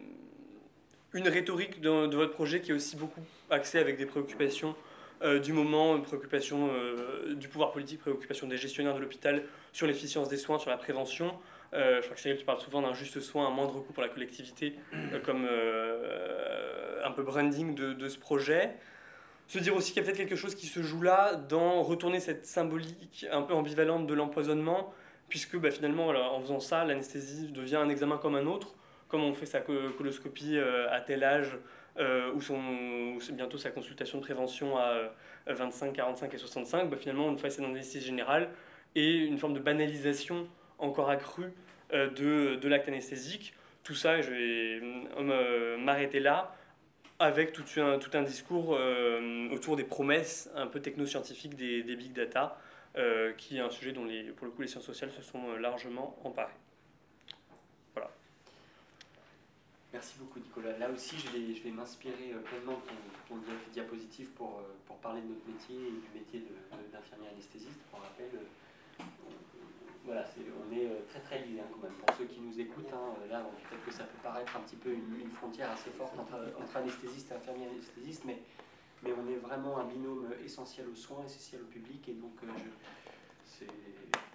rhétorique 1.27 1.81
de, 1.81 2.15
votre 2.15 2.33
projet 2.33 2.61
qui 2.61 2.71
est 2.71 2.75
aussi 2.75 2.95
beaucoup 2.95 3.21
axée 3.49 3.79
avec 3.79 3.97
des 3.97 4.05
préoccupations 4.05 4.75
du 5.43 5.53
moment, 5.53 5.95
une 5.95 6.03
préoccupation 6.03 6.69
du 7.31 7.47
pouvoir 7.47 7.71
politique, 7.71 8.01
préoccupation 8.01 8.47
des 8.47 8.57
gestionnaires 8.57 8.95
de 8.95 8.99
l'hôpital 8.99 9.43
sur 9.73 9.87
l'efficience 9.87 10.29
des 10.29 10.37
soins, 10.37 10.59
sur 10.59 10.69
la 10.69 10.77
prévention. 10.77 11.33
Euh, 11.73 11.97
je 11.97 12.03
crois 12.03 12.15
que 12.15 12.21
Cyril, 12.21 12.37
tu 12.37 12.45
parles 12.45 12.59
souvent 12.59 12.81
d'un 12.81 12.93
juste 12.93 13.19
soin, 13.21 13.47
un 13.47 13.51
moindre 13.51 13.79
coût 13.79 13.93
pour 13.93 14.03
la 14.03 14.09
collectivité, 14.09 14.75
euh, 14.93 15.19
comme 15.19 15.47
euh, 15.49 17.01
un 17.05 17.11
peu 17.11 17.23
branding 17.23 17.75
de, 17.75 18.09
ce 18.09 18.17
projet. 18.17 18.71
Se 19.51 19.59
dire 19.59 19.75
aussi 19.75 19.91
qu'il 19.91 20.01
y 20.01 20.03
a 20.03 20.05
peut-être 20.05 20.17
quelque 20.17 20.37
chose 20.37 20.55
qui 20.55 20.65
se 20.65 20.81
joue 20.81 21.01
là 21.01 21.35
dans 21.35 21.83
retourner 21.83 22.21
cette 22.21 22.45
symbolique 22.45 23.25
un 23.29 23.41
peu 23.41 23.53
ambivalente 23.53 24.07
de 24.07 24.13
l'empoisonnement, 24.13 24.93
puisque 25.27 25.57
bah, 25.57 25.71
finalement, 25.71 26.07
en 26.07 26.39
faisant 26.39 26.61
ça, 26.61 26.85
l'anesthésie 26.85 27.51
devient 27.51 27.75
un 27.75 27.89
examen 27.89 28.17
comme 28.17 28.35
un 28.35 28.45
autre, 28.45 28.73
comme 29.09 29.21
on 29.25 29.33
fait 29.33 29.45
sa 29.45 29.59
coloscopie 29.59 30.57
à 30.57 31.01
tel 31.01 31.25
âge, 31.25 31.57
ou, 31.99 32.39
son, 32.39 33.17
bientôt 33.33 33.57
sa 33.57 33.71
consultation 33.71 34.19
de 34.19 34.23
prévention 34.23 34.77
à 34.77 35.11
25, 35.47 35.91
45 35.91 36.33
et 36.33 36.37
65, 36.37 36.89
bah, 36.89 36.95
finalement, 36.95 37.29
une 37.29 37.37
fois 37.37 37.49
c'est 37.49 37.61
dans 37.61 37.75
générale, 37.75 38.51
et 38.95 39.17
une 39.17 39.37
forme 39.37 39.53
de 39.53 39.59
banalisation 39.59 40.47
encore 40.79 41.09
accru 41.09 41.51
euh, 41.93 42.09
de, 42.09 42.55
de 42.55 42.67
l'acte 42.69 42.87
anesthésique. 42.87 43.53
Tout 43.83 43.95
ça, 43.95 44.21
je 44.21 44.29
vais 44.29 44.79
euh, 45.19 45.77
m'arrêter 45.77 46.21
là 46.21 46.55
avec 47.21 47.53
tout 47.53 47.63
un, 47.77 47.99
tout 47.99 48.09
un 48.13 48.23
discours 48.23 48.75
euh, 48.75 49.49
autour 49.51 49.75
des 49.75 49.83
promesses 49.83 50.49
un 50.55 50.67
peu 50.67 50.81
technoscientifiques 50.81 51.55
des, 51.55 51.83
des 51.83 51.95
big 51.95 52.13
data, 52.13 52.57
qui 53.37 53.57
est 53.57 53.61
un 53.61 53.69
sujet 53.69 53.93
dont 53.93 54.03
les, 54.03 54.23
pour 54.31 54.45
le 54.45 54.51
coup 54.51 54.61
les 54.61 54.67
sciences 54.67 54.85
sociales 54.85 55.11
se 55.11 55.21
sont 55.21 55.55
largement 55.55 56.19
emparées. 56.25 56.51
Voilà. 57.93 58.11
Merci 59.93 60.15
beaucoup 60.19 60.39
Nicolas. 60.39 60.77
Là 60.77 60.89
aussi, 60.89 61.15
je 61.17 61.29
vais, 61.29 61.55
je 61.55 61.63
vais 61.63 61.71
m'inspirer 61.71 62.33
pleinement 62.43 62.73
de 62.73 63.29
ton, 63.29 63.35
diapositive 63.71 64.31
pour, 64.31 64.61
pour 64.85 64.97
parler 64.97 65.21
de 65.21 65.27
notre 65.27 65.47
métier 65.47 65.75
et 65.75 65.91
du 65.91 66.19
métier 66.19 66.43
d'infirmier 66.91 67.29
anesthésiste. 67.29 67.79
Pour 67.89 68.01
rappel, 68.01 68.27
voilà, 70.05 70.25
on 70.67 70.75
est 70.75 70.85
euh, 70.85 71.01
très 71.09 71.19
très 71.19 71.39
liés 71.39 71.59
hein, 71.59 71.69
quand 71.71 71.83
même. 71.83 71.93
Pour 71.93 72.15
ceux 72.15 72.25
qui 72.25 72.39
nous 72.39 72.59
écoutent, 72.59 72.91
hein, 72.93 73.13
euh, 73.21 73.31
là, 73.31 73.45
peut-être 73.69 73.85
que 73.85 73.91
ça 73.91 74.03
peut 74.03 74.17
paraître 74.23 74.55
un 74.55 74.61
petit 74.61 74.75
peu 74.75 74.91
une, 74.91 75.29
frontière 75.31 75.71
assez 75.71 75.89
forte 75.91 76.17
entre, 76.17 76.35
entre 76.59 76.77
anesthésiste 76.77 77.31
et 77.31 77.35
infirmier 77.35 77.67
anesthésiste, 77.67 78.23
mais, 78.25 78.39
mais 79.03 79.11
on 79.13 79.29
est 79.29 79.37
vraiment 79.37 79.77
un 79.77 79.85
binôme 79.85 80.27
essentiel 80.43 80.87
aux 80.89 80.95
soins, 80.95 81.23
essentiel 81.25 81.61
au 81.61 81.65
public, 81.65 82.07
et 82.09 82.13
donc 82.13 82.33
euh, 82.43 82.47
je, 83.59 83.65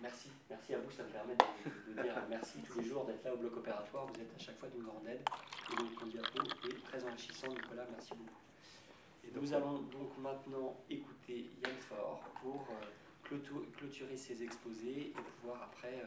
merci, 0.01 0.31
merci 0.49 0.75
à 0.75 0.79
vous, 0.79 0.91
ça 0.91 1.03
me 1.03 1.09
permet 1.09 1.35
de, 1.35 2.03
dire 2.03 2.15
merci 2.31 2.59
tous 2.67 2.81
les 2.81 2.85
jours 2.85 3.05
d'être 3.05 3.25
là 3.25 3.35
au 3.35 3.37
bloc 3.37 3.57
opératoire, 3.57 4.07
vous 4.07 4.21
êtes 4.21 4.35
à 4.35 4.39
chaque 4.39 4.59
fois 4.59 4.69
d'une 4.69 4.85
grande 4.85 5.07
aide, 5.09 5.23
et 5.73 5.77
donc 5.77 5.99
ton 5.99 6.07
diapo 6.07 6.43
est 6.69 6.83
très 6.85 7.05
enrichissant, 7.05 7.49
Nicolas, 7.49 7.87
merci 7.91 8.15
beaucoup. 8.15 8.41
Et 9.25 9.31
nous 9.35 9.53
allons 9.53 9.81
donc 9.81 10.17
maintenant 10.19 10.77
écouter 10.89 11.51
Yann 11.63 11.75
Faure 11.81 12.21
pour 12.41 12.67
clôturer 13.29 14.17
ces 14.17 14.43
exposés 14.43 15.13
et 15.13 15.23
pouvoir 15.41 15.63
après 15.65 16.03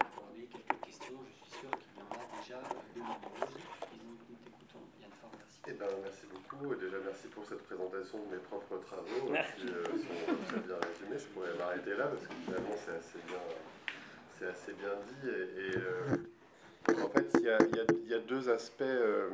aborder 0.00 0.46
quelques 0.46 0.80
questions. 0.84 1.18
Je 1.26 1.44
suis 1.44 1.60
sûr 1.60 1.70
qu'il 1.70 1.98
y 1.98 2.02
en 2.02 2.12
a 2.14 2.40
déjà 2.40 2.60
de 2.94 3.00
nombreuses. 3.00 3.58
Nous 3.98 4.36
t'écoutons, 4.44 4.84
Yann 5.00 5.10
Fort, 5.20 5.30
merci. 5.36 5.60
Eh 5.68 5.72
ben, 5.72 5.86
merci 6.02 6.26
beaucoup. 6.26 6.74
Déjà, 6.74 6.96
merci 7.04 7.28
pour 7.28 7.44
cette 7.44 7.62
présentation 7.62 8.18
de 8.24 8.36
mes 8.36 8.42
propres 8.42 8.78
travaux 8.78 9.26
qui 9.56 9.68
euh, 9.68 9.84
sont 9.84 10.36
très 10.48 10.60
bien 10.60 10.76
résumés. 10.76 11.18
Je 11.18 11.26
pourrais 11.34 11.54
m'arrêter 11.58 11.94
là 11.96 12.06
parce 12.06 12.26
que 12.26 12.34
finalement, 12.44 12.76
c'est 12.84 12.96
assez 12.96 13.18
bien, 13.26 13.42
c'est 14.38 14.46
assez 14.46 14.72
bien 14.72 14.94
dit. 15.06 15.28
Et, 15.28 15.76
euh, 15.78 17.04
en 17.04 17.08
fait, 17.08 17.26
il 17.34 17.42
y 17.42 17.50
a, 17.50 17.58
il 18.04 18.08
y 18.08 18.14
a, 18.14 18.18
deux 18.18 18.48
aspects. 18.48 18.82
Euh, 18.82 19.30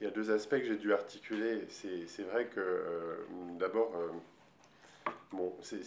il 0.00 0.04
y 0.04 0.06
a 0.06 0.10
deux 0.10 0.30
aspects 0.30 0.56
que 0.56 0.64
j'ai 0.64 0.76
dû 0.76 0.94
articuler. 0.94 1.66
C'est 1.68 2.22
vrai 2.22 2.46
que, 2.46 3.26
d'abord, 3.58 3.92
Bon, 5.32 5.56
c'est 5.62 5.80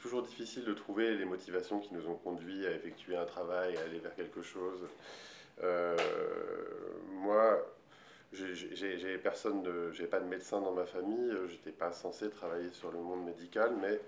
toujours 0.00 0.22
difficile 0.22 0.64
de 0.64 0.74
trouver 0.74 1.16
les 1.16 1.24
motivations 1.24 1.80
qui 1.80 1.94
nous 1.94 2.06
ont 2.08 2.16
conduits 2.16 2.66
à 2.66 2.72
effectuer 2.72 3.16
un 3.16 3.24
travail, 3.24 3.76
à 3.76 3.82
aller 3.82 3.98
vers 3.98 4.14
quelque 4.14 4.42
chose. 4.42 4.86
Euh, 5.62 5.96
moi, 7.14 7.58
j'ai 8.32 9.18
personne 9.18 9.66
j'ai 9.92 10.06
pas 10.06 10.20
de 10.20 10.26
médecin 10.26 10.60
dans 10.60 10.72
ma 10.72 10.84
famille, 10.84 11.32
j'étais 11.48 11.72
pas 11.72 11.92
censé 11.92 12.30
travailler 12.30 12.70
sur 12.70 12.92
le 12.92 12.98
monde 12.98 13.24
médical, 13.24 13.72
mais 13.80 14.00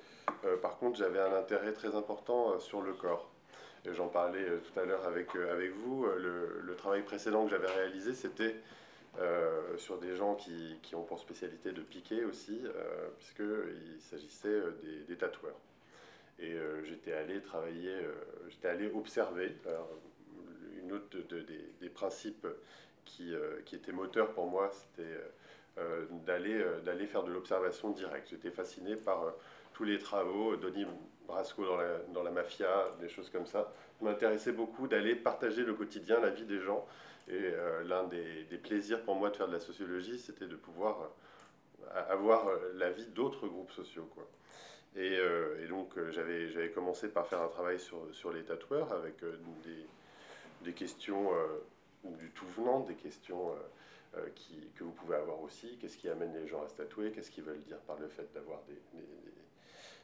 euh, 0.44 0.56
par 0.58 0.78
contre 0.78 0.98
j'avais 0.98 1.20
un 1.20 1.34
intérêt 1.34 1.72
très 1.72 1.94
important 1.96 2.52
euh, 2.52 2.58
sur 2.60 2.82
le 2.82 2.92
corps. 2.92 3.30
J'en 3.90 4.06
parlais 4.06 4.44
tout 4.44 4.78
à 4.78 4.84
l'heure 4.84 5.04
avec, 5.06 5.34
avec 5.34 5.72
vous. 5.72 6.04
Le, 6.04 6.60
le, 6.62 6.76
travail 6.76 7.02
précédent 7.02 7.44
que 7.44 7.50
j'avais 7.50 7.66
réalisé, 7.66 8.14
c'était 8.14 8.54
euh, 9.18 9.76
sur 9.76 9.98
des 9.98 10.16
gens 10.16 10.34
qui, 10.36 10.78
qui, 10.82 10.94
ont 10.94 11.02
pour 11.02 11.18
spécialité 11.18 11.72
de 11.72 11.82
piquer 11.82 12.24
aussi, 12.24 12.58
euh, 12.64 13.08
puisqu'il 13.18 14.00
s'agissait 14.00 14.48
euh, 14.48 14.72
des, 15.06 15.16
tatoueurs. 15.16 15.58
Et 16.38 16.56
j'étais 16.84 17.12
allé 17.12 17.40
travailler, 17.40 17.94
j'étais 18.48 18.66
allé 18.66 18.90
observer. 18.92 19.54
une 20.82 20.92
autre 20.92 21.16
des, 21.28 21.44
des, 21.80 21.88
principes 21.88 22.48
qui, 23.04 23.32
qui 23.64 23.76
était 23.76 23.92
moteur 23.92 24.32
pour 24.32 24.48
moi, 24.48 24.68
c'était 24.72 25.20
d'aller 26.26 27.06
faire 27.06 27.22
de 27.22 27.30
l'observation 27.30 27.90
directe. 27.90 28.30
J'étais 28.30 28.50
fasciné 28.50 28.96
par 28.96 29.34
tous 29.72 29.84
les 29.84 29.98
travaux, 29.98 30.56
Donnie 30.56 30.86
Brasco 31.28 31.64
dans 31.64 31.76
la, 31.76 31.98
dans 32.12 32.24
la 32.24 32.32
mafia, 32.32 32.88
des 33.00 33.08
choses 33.08 33.30
comme 33.30 33.46
ça. 33.46 33.72
Ça 34.00 34.04
m'intéressait 34.04 34.52
beaucoup 34.52 34.88
d'aller 34.88 35.14
partager 35.14 35.62
le 35.62 35.74
quotidien, 35.74 36.18
la 36.18 36.30
vie 36.30 36.46
des 36.46 36.60
gens, 36.60 36.84
et 37.28 37.34
euh, 37.34 37.84
l'un 37.84 38.04
des, 38.04 38.44
plaisirs 38.62 39.02
pour 39.02 39.14
moi 39.14 39.30
de 39.30 39.36
faire 39.36 39.48
de 39.48 39.52
la 39.52 39.60
sociologie, 39.60 40.18
c'était 40.18 40.46
de 40.46 40.56
pouvoir 40.56 41.10
euh, 41.94 42.12
avoir 42.12 42.48
euh, 42.48 42.72
la 42.74 42.90
vie 42.90 43.06
d'autres 43.06 43.46
groupes 43.46 43.70
sociaux. 43.70 44.08
Quoi. 44.14 44.28
Et, 44.96 45.18
donc 45.68 45.98
j'avais 46.10 46.70
commencé 46.70 47.08
par 47.08 47.26
faire 47.26 47.40
un 47.40 47.48
travail 47.48 47.80
sur, 47.80 47.98
sur 48.12 48.30
les 48.30 48.42
tatoueurs 48.42 48.92
avec 48.92 49.24
des, 49.64 49.86
des, 50.60 50.72
questions 50.74 51.30
du 52.04 52.30
tout 52.32 52.44
venant, 52.58 52.80
des 52.80 52.94
questions 52.94 53.54
qui, 54.34 54.68
que 54.76 54.84
vous 54.84 54.90
pouvez 54.90 55.16
avoir 55.16 55.40
aussi. 55.40 55.78
Qu'est-ce 55.78 55.96
qui 55.96 56.10
amène 56.10 56.34
les 56.34 56.46
gens 56.46 56.62
à 56.62 56.68
se 56.68 56.74
tatouer? 56.74 57.10
Qu'est-ce 57.10 57.30
qu'ils 57.30 57.44
veulent 57.44 57.62
dire 57.62 57.78
par 57.86 57.98
le 57.98 58.06
fait 58.06 58.30
d'avoir 58.34 58.60
des, 58.68 59.00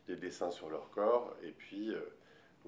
des, 0.06 0.16
dessins 0.16 0.50
sur 0.50 0.70
leur 0.70 0.88
corps? 0.88 1.36
Et 1.42 1.50
puis 1.50 1.92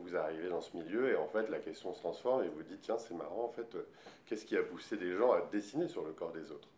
vous 0.03 0.17
arrivez 0.17 0.49
dans 0.49 0.61
ce 0.61 0.77
milieu 0.77 1.11
et 1.11 1.17
en 1.17 1.27
fait 1.27 1.49
la 1.49 1.59
question 1.59 1.93
se 1.93 2.01
transforme 2.01 2.45
et 2.45 2.49
vous 2.49 2.63
dites 2.63 2.81
tiens 2.83 2.99
c'est 2.99 3.15
marrant 3.15 3.45
en 3.45 3.49
fait 3.49 3.75
euh, 3.75 3.87
qu'est-ce 4.27 4.45
qui 4.45 4.57
a 4.57 4.63
poussé 4.63 4.97
des 4.97 5.13
gens 5.17 5.33
à 5.33 5.41
dessiner 5.53 5.89
sur 5.89 6.05
le 6.05 6.13
corps 6.13 6.33
des 6.33 6.51
autres? 6.53 6.69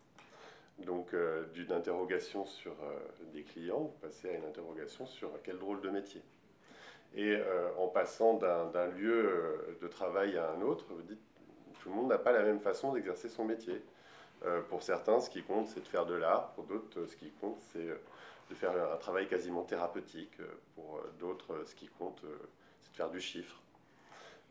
Donc 0.79 1.13
euh, 1.13 1.45
d'une 1.53 1.71
interrogation 1.71 2.45
sur 2.45 2.71
euh, 2.71 2.99
des 3.33 3.43
clients 3.43 3.79
vous 3.79 3.97
passez 4.01 4.29
à 4.29 4.33
une 4.33 4.45
interrogation 4.45 5.05
sur 5.05 5.29
quel 5.43 5.57
drôle 5.57 5.81
de 5.81 5.89
métier? 5.89 6.21
Et 7.15 7.37
en 7.77 7.89
passant 7.89 8.33
d'un 8.33 8.87
lieu 8.87 9.77
de 9.79 9.87
travail 9.87 10.35
à 10.35 10.49
un 10.49 10.61
autre 10.63 10.85
vous 10.89 11.03
dites 11.03 11.21
tout 11.79 11.89
le 11.89 11.95
monde 11.95 12.07
n'a 12.07 12.17
pas 12.17 12.31
la 12.31 12.41
même 12.41 12.59
façon 12.59 12.91
d'exercer 12.91 13.29
son 13.29 13.45
métier. 13.45 13.83
Pour 14.69 14.81
certains 14.81 15.19
ce 15.19 15.29
qui 15.29 15.43
compte 15.43 15.67
c'est 15.67 15.81
de 15.81 15.87
faire 15.87 16.07
de 16.07 16.15
l'art. 16.15 16.53
Pour 16.53 16.63
d'autres 16.63 17.05
ce 17.05 17.15
qui 17.15 17.29
compte 17.39 17.59
c'est 17.71 17.85
de 18.49 18.55
faire 18.55 18.71
un 18.91 18.97
travail 18.97 19.27
quasiment 19.27 19.61
thérapeutique. 19.61 20.39
Pour 20.73 21.03
d'autres 21.19 21.63
ce 21.67 21.75
qui 21.75 21.87
compte 21.87 22.25
faire 22.93 23.09
du 23.09 23.19
chiffre. 23.19 23.63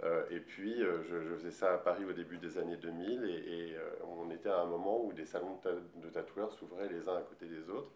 Euh, 0.05 0.25
et 0.31 0.41
puis, 0.41 0.83
euh, 0.83 1.03
je, 1.05 1.37
faisais 1.37 1.53
ça 1.53 1.75
à 1.75 1.79
Paris 1.79 2.05
au 2.05 2.13
début 2.13 2.39
des 2.39 2.59
années 2.59 2.77
2000, 2.77 3.25
et, 3.25 3.77
euh, 3.77 3.91
on 4.19 4.31
était 4.31 4.49
à 4.49 4.61
un 4.61 4.67
moment 4.67 5.05
où 5.05 5.13
des 5.13 5.27
salons 5.27 5.59
de, 5.97 6.09
tatoueurs 6.09 6.53
s'ouvraient 6.53 6.89
les 6.89 7.09
uns 7.09 7.17
à 7.17 7.23
côté 7.23 7.47
des 7.47 7.71
autres. 7.71 7.91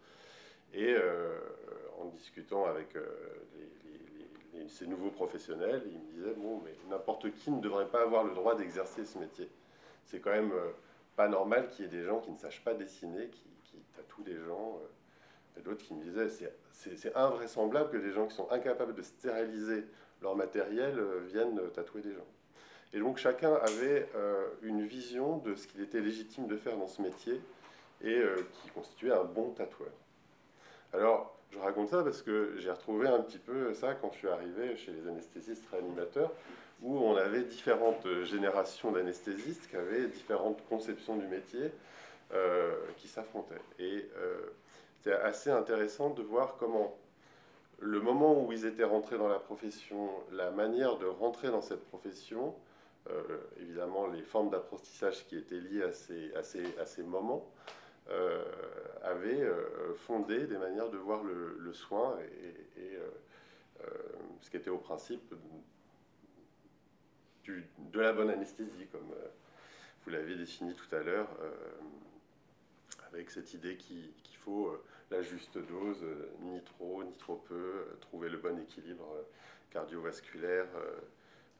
Et 0.73 0.95
en 1.97 2.05
discutant 2.07 2.65
avec 2.65 2.89
ces 4.67 4.85
nouveaux 4.85 5.11
professionnels, 5.11 5.81
ils 5.85 5.97
me 5.97 6.11
disaient, 6.11 6.33
bon, 6.33 6.61
mais 6.63 6.75
n'importe 6.89 7.31
qui 7.35 7.51
ne 7.51 7.61
devrait 7.61 7.87
pas 7.87 8.01
avoir 8.01 8.25
le 8.25 8.33
droit 8.33 8.53
d'exercer 8.53 9.05
ce 9.05 9.17
métier. 9.17 9.49
C'est 10.03 10.19
quand 10.19 10.31
même 10.31 10.51
pas 11.15 11.29
normal 11.29 11.69
qu'il 11.69 11.85
y 11.85 11.87
ait 11.87 11.91
des 11.91 12.03
gens 12.03 12.19
qui 12.19 12.31
ne 12.31 12.37
sachent 12.37 12.65
pas 12.65 12.73
dessiner, 12.73 13.29
qui, 13.29 13.47
qui 13.63 13.77
tatouent 13.95 14.23
des 14.23 14.37
gens. 14.45 14.81
et 15.57 15.61
d'autres 15.61 15.85
qui 15.85 15.93
me 15.93 16.03
disaient, 16.03 16.27
c'est 16.69 17.15
invraisemblable 17.15 17.89
que 17.89 17.97
des 17.97 18.11
gens 18.11 18.27
qui 18.27 18.35
sont 18.35 18.51
incapables 18.51 18.93
de 18.93 19.03
stériliser 19.03 19.85
leur 20.21 20.35
matériel 20.35 20.97
euh, 20.97 21.21
viennent 21.25 21.59
tatouer 21.73 22.01
des 22.01 22.13
gens. 22.13 22.25
Et 22.93 22.99
donc 22.99 23.17
chacun 23.17 23.53
avait 23.53 24.07
euh, 24.15 24.47
une 24.61 24.85
vision 24.85 25.37
de 25.37 25.55
ce 25.55 25.67
qu'il 25.67 25.81
était 25.81 25.99
légitime 25.99 26.47
de 26.47 26.57
faire 26.57 26.77
dans 26.77 26.87
ce 26.87 27.01
métier 27.01 27.41
et 28.01 28.17
euh, 28.17 28.47
qui 28.53 28.69
constituait 28.69 29.11
un 29.11 29.23
bon 29.23 29.51
tatoueur. 29.51 29.91
Alors, 30.93 31.37
je 31.51 31.59
raconte 31.59 31.89
ça 31.89 32.03
parce 32.03 32.21
que 32.21 32.55
j'ai 32.57 32.71
retrouvé 32.71 33.07
un 33.07 33.19
petit 33.19 33.39
peu 33.39 33.73
ça 33.73 33.93
quand 33.95 34.11
je 34.13 34.17
suis 34.19 34.27
arrivé 34.27 34.75
chez 34.77 34.91
les 34.91 35.07
anesthésistes 35.07 35.65
réanimateurs, 35.71 36.31
où 36.81 36.97
on 36.97 37.15
avait 37.15 37.43
différentes 37.43 38.07
générations 38.23 38.91
d'anesthésistes 38.91 39.69
qui 39.69 39.75
avaient 39.75 40.07
différentes 40.07 40.61
conceptions 40.67 41.15
du 41.15 41.25
métier 41.25 41.71
qui 42.97 43.07
s'affrontaient. 43.07 43.61
Et 43.79 44.09
c'était 44.97 45.15
assez 45.15 45.49
intéressant 45.49 46.09
de 46.09 46.21
voir 46.21 46.55
comment 46.59 46.97
le 47.79 47.99
moment 48.01 48.43
où 48.43 48.51
ils 48.51 48.65
étaient 48.65 48.83
rentrés 48.83 49.17
dans 49.17 49.27
la 49.27 49.39
profession, 49.39 50.09
la 50.31 50.51
manière 50.51 50.97
de 50.97 51.05
rentrer 51.05 51.49
dans 51.49 51.61
cette 51.61 51.85
profession, 51.85 52.55
euh, 53.09 53.37
évidemment 53.61 54.07
les 54.07 54.23
formes 54.23 54.49
d'apprentissage 54.49 55.25
qui 55.27 55.37
étaient 55.37 55.59
liées 55.59 55.83
à 55.83 55.93
ces, 55.93 56.33
à 56.35 56.85
ces, 56.85 57.03
moments, 57.03 57.49
euh, 58.09 58.43
avaient 59.03 59.41
euh, 59.41 59.93
fondé 59.95 60.47
des 60.47 60.57
manières 60.57 60.89
de 60.89 60.97
voir 60.97 61.23
le, 61.23 61.73
soin 61.73 62.17
et, 62.19 62.97
ce 64.41 64.49
qui 64.49 64.57
était 64.57 64.69
au 64.69 64.77
principe 64.77 65.33
de 67.47 67.99
la 67.99 68.13
bonne 68.13 68.29
anesthésie, 68.29 68.87
comme 68.91 69.13
vous 70.03 70.09
l'avez 70.09 70.35
défini 70.35 70.73
tout 70.73 70.95
à 70.95 70.99
l'heure, 70.99 71.27
avec 73.11 73.29
cette 73.29 73.53
idée 73.53 73.77
qu'il 73.77 74.11
faut 74.39 74.71
la 75.11 75.21
juste 75.21 75.57
dose, 75.57 76.03
euh, 76.03 76.29
ni 76.41 76.61
trop, 76.61 77.03
ni 77.03 77.13
trop 77.17 77.35
peu, 77.47 77.55
euh, 77.55 77.97
trouver 78.01 78.29
le 78.29 78.37
bon 78.37 78.59
équilibre 78.59 79.07
euh, 79.15 79.23
cardiovasculaire. 79.71 80.67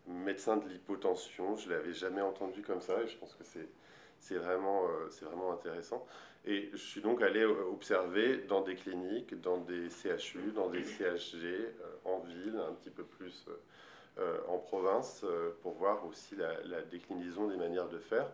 médecin 0.07 0.57
de 0.57 0.67
l'hypotension, 0.67 1.55
je 1.55 1.67
ne 1.67 1.73
l'avais 1.73 1.93
jamais 1.93 2.21
entendu 2.21 2.61
comme 2.61 2.81
ça 2.81 3.01
et 3.01 3.07
je 3.07 3.17
pense 3.17 3.35
que 3.35 3.43
c'est 3.43 4.35
vraiment, 4.35 4.87
c'est 5.09 5.25
vraiment 5.25 5.51
intéressant. 5.51 6.05
Et 6.45 6.69
je 6.71 6.77
suis 6.77 7.01
donc 7.01 7.21
allé 7.21 7.43
observer 7.43 8.37
dans 8.37 8.61
des 8.61 8.75
cliniques, 8.75 9.39
dans 9.41 9.57
des 9.57 9.89
CHU, 9.89 10.53
dans 10.55 10.69
des 10.69 10.85
CHG, 10.85 11.73
en 12.05 12.19
ville, 12.19 12.57
un 12.57 12.73
petit 12.75 12.89
peu 12.89 13.03
plus 13.03 13.45
en 14.47 14.57
province, 14.57 15.25
pour 15.61 15.73
voir 15.73 16.05
aussi 16.05 16.37
la, 16.37 16.81
déclinaison 16.83 17.47
des 17.47 17.57
manières 17.57 17.89
de 17.89 17.99
faire. 17.99 18.31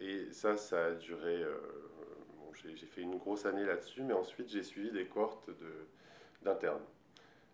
et 0.00 0.32
ça, 0.32 0.56
ça 0.56 0.84
a 0.86 0.90
duré 0.92 1.44
j'ai 2.62 2.86
fait 2.86 3.02
une 3.02 3.18
grosse 3.18 3.46
année 3.46 3.64
là-dessus, 3.64 4.02
mais 4.02 4.14
ensuite 4.14 4.48
j'ai 4.48 4.62
suivi 4.62 4.90
des 4.90 5.06
cohortes 5.06 5.50
d'internes. 6.42 6.82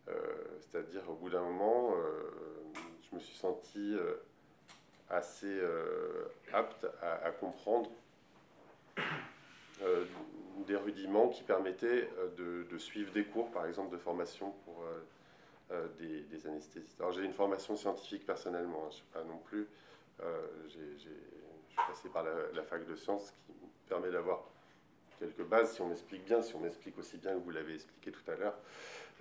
Euh, 0.08 0.12
c'est-à-dire 0.60 1.08
au 1.08 1.14
bout 1.14 1.30
d'un 1.30 1.42
moment, 1.42 1.94
euh, 1.96 2.30
je 3.08 3.14
me 3.14 3.20
suis 3.20 3.36
senti 3.36 3.94
euh, 3.94 4.14
assez 5.08 5.60
apte 6.52 6.86
à, 7.02 7.30
comprendre 7.32 7.90
des 10.66 10.76
rudiments 10.76 11.28
qui 11.28 11.42
permettaient 11.42 12.08
de, 12.38 12.78
suivre 12.78 13.12
des 13.12 13.24
cours, 13.24 13.50
par 13.50 13.66
exemple, 13.66 13.92
de 13.92 13.98
formation 13.98 14.54
pour 14.64 14.84
des, 15.98 16.46
anesthésistes. 16.46 16.98
Alors 16.98 17.12
j'ai 17.12 17.24
une 17.24 17.34
formation 17.34 17.76
scientifique 17.76 18.24
personnellement, 18.24 18.86
hein, 18.86 18.90
je 18.90 18.96
ne 18.96 19.00
sais 19.00 19.12
pas 19.12 19.24
non 19.24 19.38
plus. 19.38 19.68
je 20.64 20.98
suis 20.98 21.10
passé 21.86 22.08
par 22.08 22.24
la, 22.24 22.62
fac 22.62 22.86
de 22.86 22.96
sciences 22.96 23.32
qui 23.32 23.52
me 23.52 23.88
permet 23.88 24.10
d'avoir 24.10 24.44
quelques 25.22 25.48
bases, 25.48 25.74
si 25.74 25.80
on 25.80 25.90
explique 25.90 26.24
bien, 26.24 26.42
si 26.42 26.54
on 26.56 26.64
explique 26.64 26.98
aussi 26.98 27.16
bien 27.16 27.32
que 27.32 27.38
vous 27.38 27.50
l'avez 27.50 27.74
expliqué 27.74 28.10
tout 28.10 28.28
à 28.30 28.34
l'heure, 28.34 28.54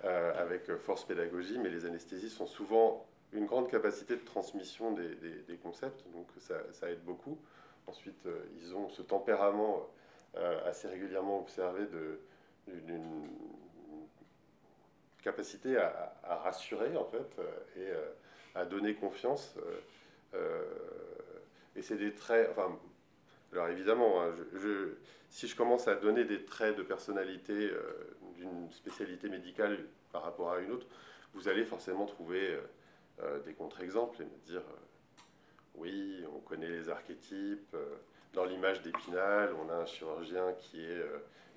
euh, 0.04 0.32
avec 0.42 0.74
force 0.76 1.04
pédagogie, 1.04 1.58
mais 1.58 1.70
les 1.70 1.86
anesthésistes 1.86 2.40
ont 2.40 2.46
souvent 2.46 3.06
une 3.32 3.46
grande 3.46 3.70
capacité 3.70 4.16
de 4.16 4.24
transmission 4.24 4.92
des, 4.92 5.56
concepts, 5.62 6.04
donc 6.12 6.26
ça, 6.38 6.90
aide 6.90 7.02
beaucoup. 7.04 7.38
Ensuite, 7.86 8.26
euh, 8.26 8.44
ils 8.60 8.74
ont 8.74 8.88
ce 8.88 9.02
tempérament 9.02 9.88
euh, 10.36 10.68
assez 10.68 10.88
régulièrement 10.88 11.40
observé 11.40 11.86
capacité 15.22 15.76
à, 15.76 16.18
rassurer 16.24 16.96
en 16.96 17.04
fait 17.04 17.40
et 17.76 17.88
à 18.56 18.64
donner 18.64 18.94
confiance. 18.94 19.54
et 21.76 21.82
c'est 21.82 21.96
des 21.96 22.12
traits, 22.12 22.50
alors 23.52 23.68
évidemment, 23.68 24.20
hein, 24.20 24.32
je, 24.54 24.94
si 25.32 25.48
je 25.48 25.56
commence 25.56 25.88
à 25.88 25.96
donner 25.96 26.24
des 26.24 26.44
traits 26.44 26.76
de 26.76 26.82
personnalité 26.82 27.70
d'une 28.36 28.70
spécialité 28.70 29.28
médicale 29.28 29.78
par 30.12 30.22
rapport 30.22 30.52
à 30.52 30.60
une 30.60 30.70
autre, 30.70 30.86
vous 31.34 31.48
allez 31.48 31.64
forcément 31.64 32.04
trouver 32.04 32.58
des 33.46 33.54
contre-exemples 33.54 34.20
et 34.20 34.24
me 34.26 34.46
dire 34.46 34.62
oui, 35.74 36.22
on 36.36 36.40
connaît 36.40 36.68
les 36.68 36.90
archétypes. 36.90 37.74
Dans 38.34 38.44
l'image 38.44 38.82
d'Épinal, 38.82 39.54
on 39.54 39.70
a 39.70 39.74
un 39.74 39.86
chirurgien 39.86 40.52
qui 40.60 40.84
est 40.84 41.02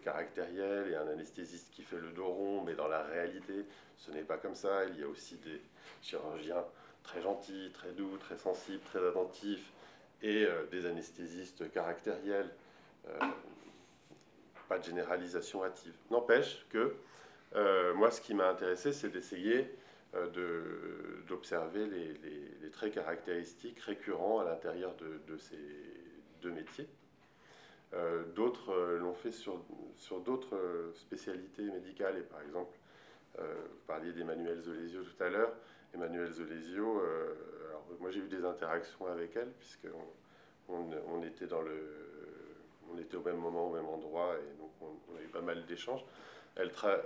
caractériel 0.06 0.92
et 0.92 0.96
un 0.96 1.08
anesthésiste 1.08 1.72
qui 1.72 1.82
fait 1.82 2.00
le 2.00 2.12
dos 2.12 2.28
rond, 2.28 2.64
mais 2.64 2.76
dans 2.76 2.88
la 2.88 3.02
réalité, 3.02 3.66
ce 3.98 4.12
n'est 4.12 4.24
pas 4.24 4.38
comme 4.38 4.56
ça. 4.56 4.86
Il 4.86 5.00
y 5.00 5.04
a 5.04 5.08
aussi 5.08 5.36
des 5.38 5.62
chirurgiens 6.02 6.64
très 7.04 7.22
gentils, 7.22 7.72
très 7.74 7.92
doux, 7.92 8.18
très 8.18 8.38
sensibles, 8.38 8.84
très 8.86 9.06
attentifs, 9.06 9.72
et 10.22 10.46
euh, 10.46 10.66
des 10.72 10.86
anesthésistes 10.86 11.70
caractériels. 11.72 12.50
Euh, 14.66 14.70
pas 14.70 14.80
de 14.80 14.84
généralisation 14.84 15.64
hâtive. 15.64 15.96
N'empêche 16.12 16.66
que 16.70 16.96
euh, 17.56 17.94
moi, 17.94 18.12
ce 18.12 18.22
qui 18.22 18.34
m'a 18.34 18.50
intéressé, 18.50 18.94
c'est 18.94 19.10
d'essayer 19.10 19.70
d'observer 21.28 21.88
les, 21.88 22.70
traits 22.72 22.94
caractéristiques 22.94 23.80
récurrents 23.82 24.40
à 24.40 24.46
l'intérieur 24.46 24.96
de 24.96 25.38
ces 25.38 25.58
deux 26.42 26.52
métiers. 26.52 26.88
Euh, 27.96 28.24
d'autres 28.36 28.72
euh, 28.72 29.00
l'ont 29.00 29.14
fait 29.14 29.32
sur, 29.32 29.64
sur 29.96 30.20
d'autres 30.20 30.56
euh, 30.56 30.92
spécialités 30.94 31.64
médicales. 31.64 32.18
Et 32.18 32.24
par 32.24 32.42
exemple, 32.42 32.78
vous 33.38 33.82
parliez 33.86 34.14
d'Emmanuel 34.14 34.62
Zolesio 34.62 35.04
tout 35.04 35.24
à 35.24 35.28
l'heure. 35.28 35.52
Emmanuel 35.94 36.32
Zolesio, 36.32 37.02
alors 37.68 37.86
moi 38.00 38.10
j'ai 38.10 38.22
eu 38.22 38.30
des 38.30 38.46
interactions 38.46 39.08
avec 39.08 39.36
elle, 39.36 39.52
puisqu'on 39.60 40.08
on, 40.70 41.22
était 41.22 41.46
dans 41.46 41.62
le, 41.62 42.15
on 42.94 42.98
était 42.98 43.18
au 43.18 43.22
même 43.22 43.38
moment, 43.38 43.68
au 43.68 43.74
même 43.74 43.88
endroit, 43.88 44.36
et 44.36 44.60
donc 44.60 44.72
on, 44.82 45.18
a 45.18 45.22
eu 45.22 45.28
pas 45.28 45.42
mal 45.42 45.66
d'échanges. 45.66 46.04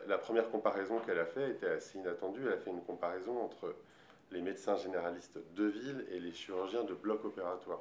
La 0.08 0.18
première 0.18 0.50
comparaison 0.50 1.00
qu'elle 1.00 1.20
a 1.20 1.26
faite 1.26 1.56
était 1.56 1.70
assez 1.70 1.98
inattendue. 1.98 2.42
Elle 2.46 2.54
a 2.54 2.58
fait 2.58 2.70
une 2.70 2.84
comparaison 2.84 3.42
entre 3.42 3.76
les 4.32 4.42
médecins 4.42 4.76
généralistes 4.76 5.40
de 5.56 5.66
ville 5.66 6.06
et 6.12 6.20
les 6.20 6.32
chirurgiens 6.34 6.84
de 6.84 6.94
bloc 6.94 7.26
opératoire. 7.26 7.80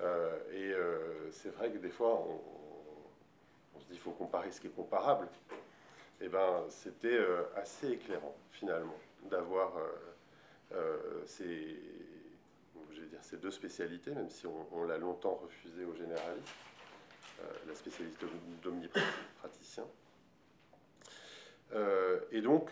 Euh, 0.00 0.38
et 0.52 0.72
euh, 0.72 1.30
c'est 1.32 1.50
vrai 1.50 1.70
que 1.70 1.78
des 1.78 1.90
fois, 1.90 2.24
on, 3.74 3.80
se 3.80 3.84
dit 3.86 3.92
qu'il 3.92 4.00
faut 4.00 4.12
comparer 4.12 4.50
ce 4.52 4.60
qui 4.60 4.68
est 4.68 4.76
comparable. 4.76 5.28
Et 6.20 6.26
eh 6.26 6.28
ben, 6.28 6.64
c'était 6.68 7.08
euh, 7.08 7.42
assez 7.56 7.90
éclairant, 7.90 8.34
finalement, 8.52 8.96
d'avoir 9.28 9.72
ces, 11.26 11.76
ces 13.20 13.36
deux 13.36 13.50
spécialités, 13.50 14.12
même 14.12 14.30
si 14.30 14.46
on, 14.46 14.84
l'a 14.84 14.98
longtemps 14.98 15.40
refusé 15.42 15.84
aux 15.84 15.94
généralistes, 15.94 16.54
la 17.66 17.74
spécialité 17.74 18.26
d'omnipraticien. 18.62 19.84
et 22.30 22.40
donc, 22.40 22.70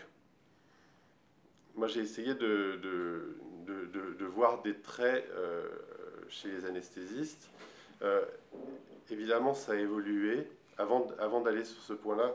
moi 1.75 1.87
j'ai 1.87 2.01
essayé 2.01 2.35
de, 2.35 2.79
de, 2.81 3.37
de, 3.65 4.25
voir 4.25 4.61
des 4.61 4.79
traits 4.79 5.29
chez 6.29 6.49
les 6.49 6.65
anesthésistes. 6.65 7.49
Euh, 8.01 8.25
évidemment, 9.09 9.53
ça 9.53 9.73
a 9.73 9.75
évolué. 9.75 10.47
Avant, 10.77 11.07
avant 11.19 11.41
d'aller 11.41 11.63
sur 11.63 11.81
ce 11.81 11.93
point-là, 11.93 12.33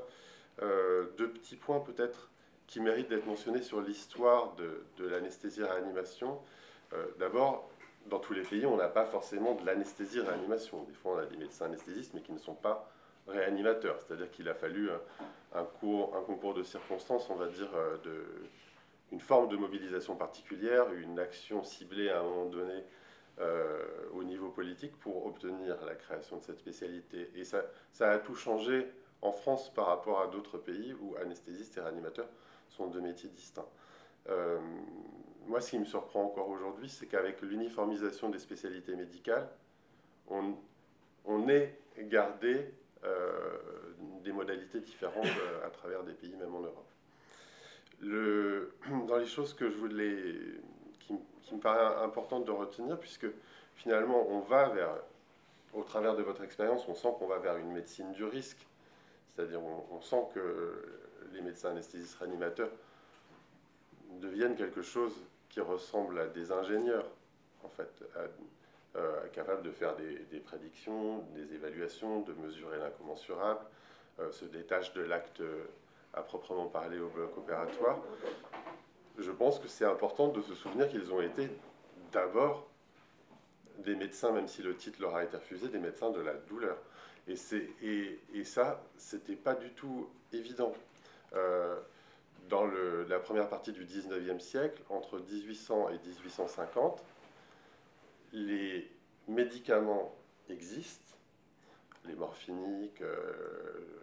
euh, 0.63 1.07
deux 1.19 1.29
petits 1.29 1.57
points 1.57 1.81
peut-être 1.81 2.31
qui 2.67 2.81
méritent 2.81 3.09
d'être 3.09 3.27
mentionnés 3.27 3.63
sur 3.63 3.81
l'histoire 3.81 4.55
de, 4.57 5.09
l'anesthésie-réanimation. 5.09 6.39
Euh, 6.93 7.07
d'abord, 7.19 7.71
dans 8.09 8.19
tous 8.19 8.35
les 8.35 8.43
pays, 8.43 8.67
on 8.67 8.77
n'a 8.77 8.89
pas 8.89 9.05
forcément 9.05 9.55
de 9.55 9.65
l'anesthésie-réanimation. 9.65 10.83
Des 10.85 10.95
fois, 10.95 11.13
on 11.17 11.19
a 11.19 11.27
des 11.27 11.37
médecins 11.37 11.67
anesthésistes, 11.67 12.13
mais 12.15 12.21
qui 12.21 12.33
ne 12.33 12.39
sont 12.39 12.55
pas 12.55 12.91
réanimateurs. 13.29 14.01
C'est-à-dire 14.01 14.31
qu'il 14.31 14.49
a 14.49 14.55
fallu 14.55 14.89
un, 15.55 15.65
cours, 15.65 16.17
un 16.17 16.23
concours 16.23 16.55
de 16.55 16.63
circonstances, 16.63 17.29
on 17.31 17.35
va 17.35 17.47
dire, 17.47 17.71
de, 18.05 18.25
une 19.13 19.21
forme 19.21 19.49
de 19.49 19.57
mobilisation 19.57 20.17
particulière, 20.17 20.93
une 20.93 21.19
action 21.19 21.63
ciblée 21.63 22.11
à 22.11 22.21
un 22.21 22.23
moment 22.23 22.47
donné 22.47 22.85
euh, 23.39 23.85
au 24.15 24.25
niveau 24.25 24.49
politique 24.49 24.97
pour 24.99 25.27
obtenir 25.27 25.77
la 25.85 25.95
création 25.95 26.39
de 26.39 26.43
cette 26.43 26.59
spécialité. 26.59 27.31
Et 27.35 27.45
ça, 27.45 27.63
a 28.01 28.19
tout 28.19 28.35
changé 28.35 28.87
en 29.23 29.33
France 29.33 29.73
par 29.73 29.87
rapport 29.87 30.21
à 30.21 30.27
d'autres 30.27 30.59
pays 30.59 30.95
où 31.01 31.17
anesthésistes 31.17 31.77
et 31.77 31.81
réanimateurs 31.81 32.29
sont 32.69 32.89
deux 32.89 33.01
métiers 33.01 33.29
distincts. 33.29 33.69
Euh, 34.29 34.59
moi, 35.47 35.61
ce 35.61 35.71
qui 35.71 35.79
me 35.79 35.85
surprend 35.85 36.25
encore 36.25 36.49
aujourd'hui, 36.49 36.89
c'est 36.89 37.07
qu'avec 37.07 37.41
l'uniformisation 37.43 38.29
des 38.29 38.39
spécialités 38.39 38.95
médicales, 38.97 39.49
on, 40.29 40.55
on 41.25 41.49
est 41.49 41.79
gardé 41.99 42.71
euh, 43.05 43.59
des 44.25 44.33
modalités 44.33 44.81
différentes 44.81 45.27
à 45.65 45.71
travers 45.71 46.03
des 46.03 46.13
pays, 46.13 46.35
même 46.37 46.55
en 46.55 46.61
Europe. 46.61 46.87
Dans 49.07 49.17
les 49.17 49.27
choses 49.27 49.55
que 49.55 49.71
je 49.71 49.77
voulais 49.77 50.35
qui, 51.01 51.15
me 51.55 51.61
paraît 51.61 52.05
importante 52.05 52.45
de 52.45 52.51
retenir, 52.51 52.99
puisque 52.99 53.27
finalement, 53.77 54.27
on 54.29 54.41
va 54.41 54.69
vers, 54.71 54.91
au 55.73 55.85
travers 55.85 56.17
de 56.17 56.23
votre 56.23 56.43
expérience, 56.43 56.87
on 56.89 56.95
sent 56.95 57.09
qu'on 57.19 57.29
va 57.29 57.39
vers 57.39 57.57
une 57.57 57.73
médecine 57.73 58.13
du 58.13 58.25
risque. 58.25 58.67
C'est-à-dire, 59.29 59.61
on, 59.63 60.01
sent 60.01 60.25
que 60.35 61.01
les 61.33 61.43
médecins 61.43 61.71
anesthésistes 61.71 62.17
réanimateurs 62.17 62.71
deviennent 64.21 64.57
quelque 64.57 64.83
chose 64.83 65.13
qui 65.57 65.63
ressemble 65.63 66.19
à 66.19 66.27
des 66.27 66.53
ingénieurs, 66.53 67.07
en 67.65 67.69
fait, 67.71 68.05
euh, 68.97 69.27
capables 69.33 69.63
de 69.63 69.71
faire 69.71 69.97
des, 69.97 70.39
prédictions, 70.41 71.25
des 71.35 71.55
évaluations, 71.55 72.21
de 72.21 72.35
mesurer 72.35 72.79
l'incommensurable, 72.79 73.61
euh, 74.21 74.31
se 74.33 74.45
détachent 74.45 74.93
de 74.93 75.01
l'acte 75.01 75.43
à 76.13 76.21
proprement 76.21 76.67
parler 76.67 76.99
au 76.99 77.09
bloc 77.09 77.39
opératoire 77.39 77.99
je 79.19 79.31
pense 79.31 79.59
que 79.59 79.69
c'est 79.69 79.85
important 79.85 80.29
de 80.29 80.43
se 80.43 80.55
souvenir 80.55 80.89
qu'ils 80.89 81.13
ont 81.13 81.21
été 81.21 81.49
d'abord 82.13 82.69
des 83.79 83.95
médecins, 83.95 84.33
même 84.33 84.49
si 84.49 84.63
le 84.63 84.77
titre 84.77 85.01
leur 85.01 85.17
a 85.17 85.25
été 85.25 85.37
refusé, 85.37 85.69
des 85.69 85.79
médecins 85.79 86.11
de 86.11 86.21
la 86.21 86.35
douleur. 86.35 86.77
Et, 87.29 87.35
et, 87.83 88.21
et 88.35 88.45
ça, 88.45 88.83
c'était 88.97 89.37
pas 89.37 89.55
du 89.55 89.71
tout 89.71 90.09
évident. 90.33 90.73
Euh, 91.35 91.79
dans 92.49 92.67
la 93.09 93.19
première 93.19 93.49
partie 93.49 93.73
du 93.73 93.85
19e 93.85 94.41
siècle, 94.41 94.83
entre 94.89 95.19
1800 95.19 95.91
et 95.91 95.99
1850, 95.99 97.03
les 98.33 98.91
médicaments 99.29 100.15
existent, 100.49 101.17
les 102.05 102.15
morphiniques, 102.15 103.01
euh, 103.03 103.97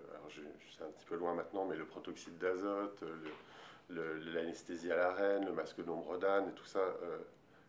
suis 0.74 0.84
un 0.84 0.92
petit 0.92 1.06
peu 1.06 1.16
loin 1.16 1.34
maintenant, 1.34 1.66
mais 1.66 1.76
le 1.76 1.86
protoxyde 1.86 2.38
d'azote, 2.38 3.04
le, 3.90 4.18
l'anesthésie 4.34 4.92
à 4.92 4.96
la 4.96 5.12
reine, 5.14 5.46
le 5.46 5.54
masque 5.54 5.84
d'ombre 5.84 6.18
d'âne 6.18 6.50
et 6.50 6.54
tout 6.54 6.66
ça, 6.66 6.80
euh, 6.80 7.20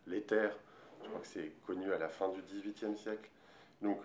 l'éther, 0.07 0.57
je 1.03 1.09
crois 1.09 1.21
que 1.21 1.27
c'est 1.27 1.51
connu 1.65 1.91
à 1.93 1.97
la 1.97 2.09
fin 2.09 2.29
du 2.29 2.41
XVIIIe 2.41 2.97
siècle. 2.97 3.29
Donc, 3.81 4.01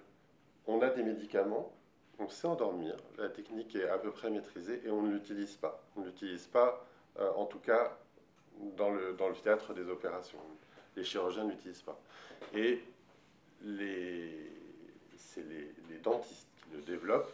on 0.66 0.82
a 0.82 0.90
des 0.90 1.02
médicaments, 1.02 1.72
on 2.20 2.28
sait 2.28 2.46
endormir, 2.46 2.96
la 3.18 3.28
technique 3.28 3.74
est 3.74 3.88
à 3.88 3.98
peu 3.98 4.10
près 4.10 4.30
maîtrisée 4.30 4.82
et 4.84 4.90
on 4.90 5.02
ne 5.02 5.12
l'utilise 5.12 5.56
pas. 5.56 5.82
On 5.96 6.00
ne 6.00 6.06
l'utilise 6.06 6.46
pas, 6.46 6.84
euh, 7.18 7.30
en 7.34 7.46
tout 7.46 7.58
cas, 7.58 7.96
dans 8.76 8.90
le, 8.90 9.16
théâtre 9.42 9.74
des 9.74 9.88
opérations. 9.88 10.38
Les 10.96 11.04
chirurgiens 11.04 11.44
ne 11.44 11.50
l'utilisent 11.50 11.82
pas. 11.82 11.98
Et 12.54 12.82
les, 13.62 14.50
c'est 15.16 15.44
les, 15.48 15.98
dentistes 16.02 16.48
qui 16.56 16.76
le 16.76 16.82
développent, 16.82 17.32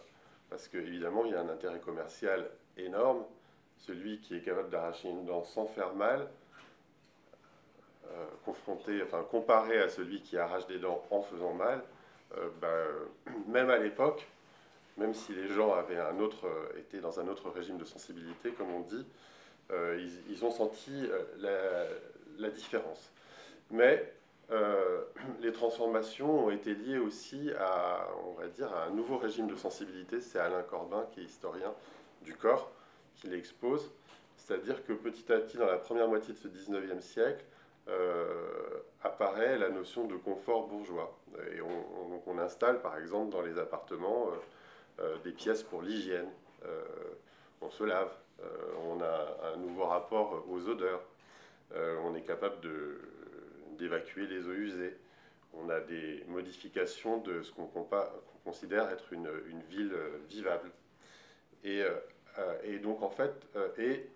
parce 0.51 0.67
qu'évidemment, 0.67 1.25
il 1.25 1.33
y 1.33 1.35
a 1.35 1.41
un 1.41 1.49
intérêt 1.49 1.79
commercial 1.79 2.49
énorme 2.77 3.25
celui 3.79 4.19
qui 4.19 4.35
est 4.37 4.41
capable 4.41 4.71
d'arracher 4.71 5.09
une 5.09 5.25
dent 5.25 5.45
sans 5.45 5.67
faire 5.67 5.95
mal, 5.95 6.29
euh, 8.11 8.27
confronté, 8.45 9.03
enfin 9.03 9.25
comparé 9.31 9.81
à 9.81 9.89
celui 9.89 10.21
qui 10.23 10.39
arrache 10.39 10.67
des 10.67 10.79
dents 10.79 11.03
en 11.11 11.23
faisant 11.23 11.55
mal, 11.55 11.83
euh, 12.37 12.49
ben, 12.61 13.33
même 13.49 13.71
à 13.71 13.79
l'époque, 13.79 14.27
même 14.97 15.14
si 15.14 15.35
les 15.35 15.48
gens 15.48 15.74
avaient 15.74 15.98
un 15.98 16.18
autre, 16.20 16.47
euh, 16.47 16.78
étaient 16.78 17.01
dans 17.01 17.20
un 17.20 17.28
autre 17.28 17.51
régime 17.51 17.78
de 17.78 17.85
sensibilité, 17.85 18.52
comme 18.52 18.73
on 18.73 18.81
dit, 18.81 19.06
ils, 20.28 20.44
ont 20.44 20.52
senti 20.52 21.09
la, 21.39 22.51
différence. 22.51 23.12
Mais 23.73 24.12
les 25.40 25.51
transformations 25.52 26.47
ont 26.47 26.51
été 26.51 26.74
liées 26.74 26.98
aussi 26.98 27.51
à, 27.59 28.06
on 28.28 28.40
va 28.40 28.47
dire, 28.47 28.73
un 28.73 28.90
nouveau 28.90 29.18
régime 29.18 29.48
de 29.48 29.56
sensibilité. 29.56 30.20
C'est 30.20 30.39
Alain 30.39 30.62
Corbin, 30.62 31.05
qui 31.10 31.20
est 31.20 31.24
historien 31.24 31.74
du 32.23 32.36
corps, 32.36 32.70
qui 33.16 33.27
l'expose. 33.27 33.90
C'est-à-dire 34.36 34.85
que 34.85 34.93
petit 34.93 35.32
à 35.32 35.40
petit, 35.40 35.56
dans 35.56 35.66
la 35.66 35.78
première 35.78 36.06
moitié 36.06 36.32
de 36.32 36.39
ce 36.39 36.47
19e 36.47 37.01
siècle, 37.01 37.44
euh, 37.89 38.81
apparaît 39.02 39.59
la 39.59 39.68
notion 39.68 40.06
de 40.06 40.16
confort 40.16 40.66
bourgeois. 40.66 41.16
Et 41.52 41.60
on, 41.60 42.39
installe, 42.39 42.82
par 42.82 42.98
exemple, 42.98 43.31
dans 43.31 43.43
les 43.43 43.59
appartements, 43.59 44.28
euh, 44.28 44.35
euh, 44.35 44.39
des 45.24 45.32
pièces 45.32 45.62
pour 45.62 45.82
l'hygiène. 45.82 46.28
on 47.60 47.70
se 47.70 47.85
lave, 47.85 48.12
on 48.86 49.01
a 49.01 49.52
un 49.55 49.56
nouveau 49.56 49.85
rapport 49.85 50.44
aux 50.48 50.68
odeurs, 50.68 51.02
on 51.74 52.14
est 52.14 52.23
capable 52.23 52.56
d'évacuer 53.78 54.27
les 54.27 54.47
eaux 54.47 54.55
usées, 54.55 54.97
on 55.55 55.68
a 55.68 55.81
des 55.81 56.24
modifications 56.28 57.18
de 57.18 57.43
ce 57.43 57.52
qu'on 57.52 57.68
considère 58.44 58.90
être 58.90 59.12
une, 59.12 59.28
ville 59.70 59.94
vivable. 60.28 60.70
Et, 61.64 61.82
et, 62.64 62.78
donc 62.78 63.02
en 63.02 63.10
fait, 63.10 63.35
et 63.78 64.09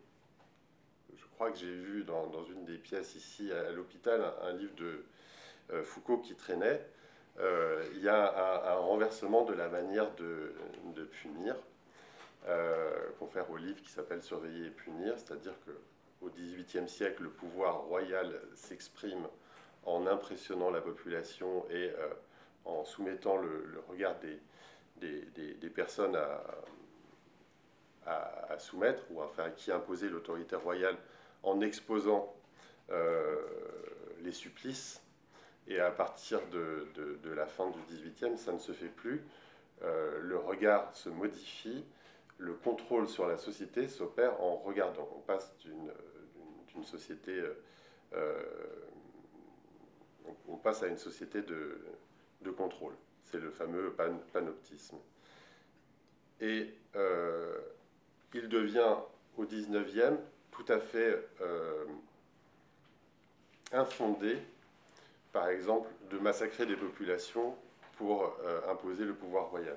je 1.16 1.24
crois 1.34 1.50
que 1.50 1.58
j'ai 1.58 1.74
vu 1.74 2.04
dans, 2.04 2.26
dans, 2.26 2.44
une 2.44 2.64
des 2.64 2.78
pièces 2.78 3.14
ici 3.14 3.50
à, 3.52 3.70
l'hôpital 3.72 4.22
un, 4.42 4.52
livre 4.52 4.74
de 4.76 5.04
Foucault 5.82 6.18
qui 6.18 6.34
traînait, 6.34 6.84
euh, 7.40 7.84
il 7.94 8.02
y 8.02 8.08
a 8.08 8.72
un, 8.72 8.76
renversement 8.76 9.44
de 9.44 9.54
la 9.54 9.68
manière 9.68 10.14
de, 10.16 10.52
punir, 11.22 11.56
euh, 12.46 13.08
confère 13.18 13.50
au 13.50 13.56
livre 13.56 13.80
qui 13.82 13.90
s'appelle 13.90 14.22
Surveiller 14.22 14.66
et 14.66 14.70
punir, 14.70 15.14
c'est-à-dire 15.16 15.54
qu'au 15.64 16.28
XVIIIe 16.28 16.88
siècle, 16.88 17.22
le 17.24 17.30
pouvoir 17.30 17.80
royal 17.82 18.40
s'exprime 18.54 19.26
en 19.86 20.06
impressionnant 20.06 20.70
la 20.70 20.80
population 20.80 21.64
et 21.70 21.90
euh, 21.90 22.08
en 22.66 22.84
soumettant 22.84 23.38
le, 23.38 23.82
regard 23.88 24.16
des, 24.20 25.70
personnes 25.74 26.18
à, 28.06 28.58
soumettre 28.58 29.02
ou 29.10 29.22
à 29.22 29.28
faire 29.28 29.54
qui 29.54 29.72
imposer 29.72 30.08
l'autorité 30.10 30.56
royale 30.56 30.96
en 31.42 31.60
exposant 31.62 32.34
les 34.20 34.32
supplices 34.32 35.00
et 35.66 35.80
à 35.80 35.90
partir 35.90 36.40
de, 36.48 36.86
la 37.34 37.46
fin 37.46 37.70
du 37.70 37.78
XVIIIe, 37.88 38.36
ça 38.36 38.52
ne 38.52 38.58
se 38.58 38.72
fait 38.72 38.88
plus. 38.88 39.22
Euh, 39.82 40.20
le 40.20 40.36
regard 40.36 40.94
se 40.94 41.08
modifie, 41.08 41.84
le 42.38 42.54
contrôle 42.54 43.08
sur 43.08 43.26
la 43.26 43.36
société 43.36 43.88
s'opère 43.88 44.40
en 44.42 44.56
regardant. 44.56 45.08
On 45.16 45.20
passe 45.20 45.54
d'une 45.58 46.84
société, 46.84 47.32
euh, 47.32 47.54
euh, 48.14 48.42
on 50.48 50.56
passe 50.56 50.82
à 50.82 50.88
une 50.88 50.98
société 50.98 51.42
de, 51.42 51.78
de 52.42 52.50
contrôle. 52.50 52.94
C'est 53.24 53.38
le 53.38 53.50
fameux 53.50 53.94
panoptisme. 54.32 54.96
Et 56.40 56.74
il 58.34 58.48
devient 58.48 58.96
au 59.36 59.44
XIXe 59.44 60.18
tout 60.50 60.64
à 60.68 60.80
fait 60.80 61.22
infondé 63.72 64.38
par 65.32 65.48
exemple, 65.48 65.88
de 66.10 66.18
massacrer 66.18 66.66
des 66.66 66.76
populations 66.76 67.54
pour 67.96 68.24
euh, 68.44 68.60
imposer 68.70 69.04
le 69.04 69.14
pouvoir 69.14 69.50
royal. 69.50 69.76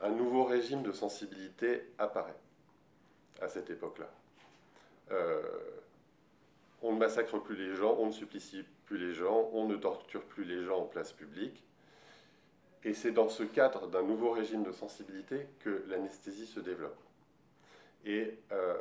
Un 0.00 0.10
nouveau 0.10 0.44
régime 0.44 0.82
de 0.82 0.92
sensibilité 0.92 1.84
apparaît 1.98 2.36
à 3.40 3.48
cette 3.48 3.70
époque-là. 3.70 4.08
Euh, 5.10 5.42
on 6.82 6.92
ne 6.92 6.98
massacre 6.98 7.38
plus 7.38 7.56
les 7.56 7.74
gens, 7.74 7.96
on 7.98 8.06
ne 8.06 8.12
supplicie 8.12 8.64
plus 8.86 8.98
les 8.98 9.14
gens, 9.14 9.50
on 9.52 9.66
ne 9.66 9.76
torture 9.76 10.22
plus 10.22 10.44
les 10.44 10.64
gens 10.64 10.78
en 10.78 10.86
place 10.86 11.12
publique. 11.12 11.64
Et 12.84 12.94
c'est 12.94 13.10
dans 13.10 13.28
ce 13.28 13.42
cadre 13.42 13.88
d'un 13.88 14.02
nouveau 14.02 14.30
régime 14.30 14.62
de 14.62 14.70
sensibilité 14.70 15.46
que 15.60 15.84
l'anesthésie 15.88 16.46
se 16.46 16.60
développe. 16.60 16.96
Et 18.04 18.38
euh, 18.52 18.76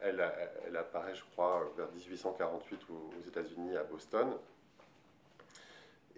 elle, 0.00 0.24
elle, 0.66 0.76
apparaît, 0.76 1.14
je 1.14 1.22
crois, 1.32 1.70
vers 1.76 1.90
1848 1.92 2.80
aux 2.90 3.28
États-Unis, 3.28 3.76
à 3.76 3.84
Boston, 3.84 4.32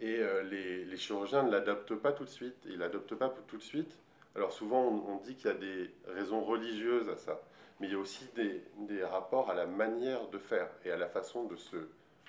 et 0.01 0.19
euh, 0.19 0.43
les, 0.43 0.97
chirurgiens 0.97 1.43
ne 1.43 1.51
l'adoptent 1.51 1.95
pas 1.95 2.13
tout 2.13 2.25
de 2.25 2.31
suite. 2.31 2.57
Ils 2.67 2.79
l'adoptent 2.79 3.15
pas 3.15 3.33
tout 3.47 3.57
de 3.57 3.63
suite. 3.63 3.97
Alors 4.35 4.53
souvent, 4.53 4.83
on, 4.83 5.17
dit 5.17 5.35
qu'il 5.35 5.47
y 5.47 5.51
a 5.51 5.55
des 5.55 5.91
raisons 6.07 6.43
religieuses 6.43 7.09
à 7.09 7.17
ça, 7.17 7.41
mais 7.81 7.89
il 7.89 7.93
y 7.93 7.97
a 7.97 7.99
aussi 7.99 8.29
des, 8.37 9.05
rapports 9.05 9.51
à 9.51 9.55
la 9.55 9.67
manière 9.67 10.29
de 10.29 10.39
faire 10.39 10.69
et 10.85 10.91
à 10.91 10.97
la 10.97 11.09
façon 11.09 11.45
de 11.45 11.57
se 11.57 11.77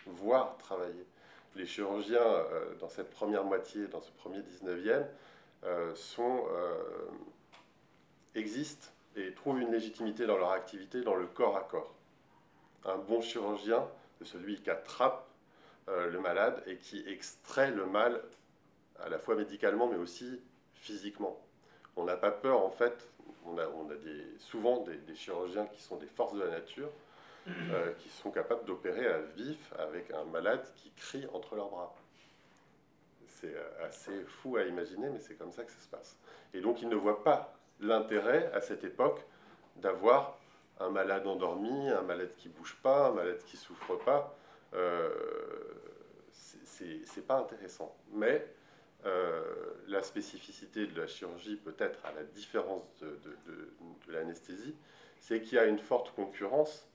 voir 0.06 0.58
travailler. 0.58 1.06
Les 1.56 1.66
chirurgiens, 1.66 2.22
euh, 2.22 2.76
dans 2.80 2.90
cette 2.90 3.12
première 3.12 3.44
moitié, 3.44 3.88
dans 3.88 4.02
ce 4.02 4.12
premier 4.12 4.40
19e, 4.40 5.06
euh, 5.66 5.94
existent 8.36 8.88
et 9.16 9.34
trouvent 9.34 9.60
une 9.60 9.72
légitimité 9.72 10.26
dans 10.26 10.38
leur 10.38 10.52
activité 10.52 11.02
dans 11.02 11.16
le 11.16 11.28
corps 11.28 11.58
à 11.58 11.62
corps. 11.62 11.94
Un 12.86 12.98
bon 12.98 13.22
chirurgien, 13.22 13.88
c'est 14.18 14.26
celui 14.26 14.62
qui 14.62 14.70
attrape 14.70 15.29
le 16.12 16.20
malade 16.20 16.62
et 16.68 16.78
qui 16.78 17.04
extrait 17.08 17.72
le 17.72 17.86
mal 17.86 18.22
à 19.00 19.10
la 19.10 19.18
fois 19.18 19.36
médicalement 19.36 19.88
mais 19.88 19.98
aussi 19.98 20.42
physiquement. 20.74 21.40
On 21.96 22.04
n'a 22.06 22.18
pas 22.18 22.32
peur 22.32 22.64
en 22.64 22.70
fait, 22.70 23.10
on 23.46 23.58
a, 23.58 23.68
on 23.68 23.90
a 23.90 23.96
des, 23.96 24.26
souvent 24.40 24.84
des, 24.84 25.16
chirurgiens 25.16 25.66
qui 25.66 25.82
sont 25.82 25.98
des 25.98 26.08
forces 26.08 26.34
de 26.34 26.44
la 26.44 26.50
nature, 26.50 26.90
euh, 27.48 27.92
qui 28.00 28.10
sont 28.10 28.32
capables 28.32 28.66
d'opérer 28.66 29.08
à 29.08 29.20
vif 29.36 29.74
avec 29.78 30.12
un 30.12 30.24
malade 30.26 30.64
qui 30.76 30.92
crie 30.92 31.26
entre 31.34 31.56
leurs 31.56 31.70
bras. 31.70 31.96
C'est 33.28 33.56
euh, 33.56 33.86
assez 33.88 34.24
fou 34.26 34.58
à 34.58 34.64
imaginer, 34.64 35.10
mais 35.10 35.20
c'est 35.20 35.36
comme 35.36 35.52
ça 35.52 35.64
que 35.64 35.72
ça 35.72 35.80
se 35.80 35.88
passe. 35.88 36.18
Et 36.54 36.62
donc 36.62 36.82
ils 36.82 36.90
ne 36.90 36.96
voient 36.96 37.24
pas 37.24 37.54
l'intérêt 37.80 38.52
à 38.54 38.62
cette 38.62 38.84
époque 38.84 39.22
d'avoir 39.78 40.38
un 40.80 40.90
malade 40.90 41.26
endormi, 41.28 41.90
un 41.90 42.02
malade 42.02 42.32
qui 42.38 42.50
bouge 42.50 42.78
pas, 42.82 43.08
un 43.08 43.12
malade 43.12 43.42
qui 43.46 43.58
souffre 43.58 43.96
pas. 43.96 44.36
Euh, 44.74 45.10
c'est 46.72 47.26
pas 47.26 47.38
intéressant. 47.38 47.96
Mais 48.14 48.46
euh, 49.06 49.44
la 49.88 50.04
spécificité 50.04 50.88
de 50.88 51.00
la 51.00 51.08
chirurgie, 51.08 51.56
peut-être 51.56 52.06
à 52.06 52.12
la 52.12 52.24
différence 52.24 52.84
de, 53.00 53.74
l'anesthésie, 54.08 54.76
c'est 55.20 55.42
qu'il 55.42 55.56
y 55.56 55.60
a 55.60 55.66
une 55.66 55.80
forte 55.80 56.14
concurrence 56.16 56.88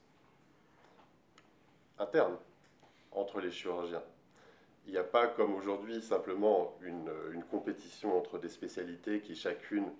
interne 1.99 2.37
entre 3.11 3.39
les 3.39 3.51
chirurgiens. 3.51 4.03
Il 4.87 4.91
n'y 4.91 4.97
a 4.97 5.03
pas 5.03 5.27
comme 5.27 5.55
aujourd'hui 5.55 6.01
simplement 6.01 6.77
une, 6.81 7.09
compétition 7.49 8.17
entre 8.17 8.37
des 8.37 8.49
spécialités 8.49 9.21
qui 9.21 9.35
chacune 9.35 9.91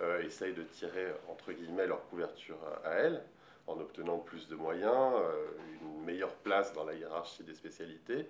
euh, 0.00 0.22
essaye 0.22 0.52
de 0.52 0.62
tirer 0.62 1.12
entre 1.28 1.52
guillemets 1.52 1.86
leur 1.86 2.06
couverture 2.08 2.58
à, 2.84 2.90
elles 2.90 3.22
en 3.68 3.78
obtenant 3.78 4.18
plus 4.18 4.48
de 4.48 4.56
moyens, 4.56 5.12
euh, 5.14 5.46
une 5.82 6.04
meilleure 6.04 6.34
place 6.34 6.72
dans 6.72 6.84
la 6.84 6.94
hiérarchie 6.94 7.44
des 7.44 7.54
spécialités 7.54 8.26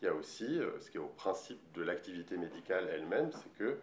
il 0.00 0.04
y 0.04 0.08
a 0.08 0.14
aussi 0.14 0.58
euh, 0.58 0.78
ce 0.80 0.90
qui 0.90 0.98
est 0.98 1.00
au 1.00 1.08
principe 1.08 1.60
de 1.72 1.82
l'activité 1.82 2.36
médicale 2.36 2.88
elle-même, 2.92 3.30
c'est 3.32 3.52
que 3.58 3.78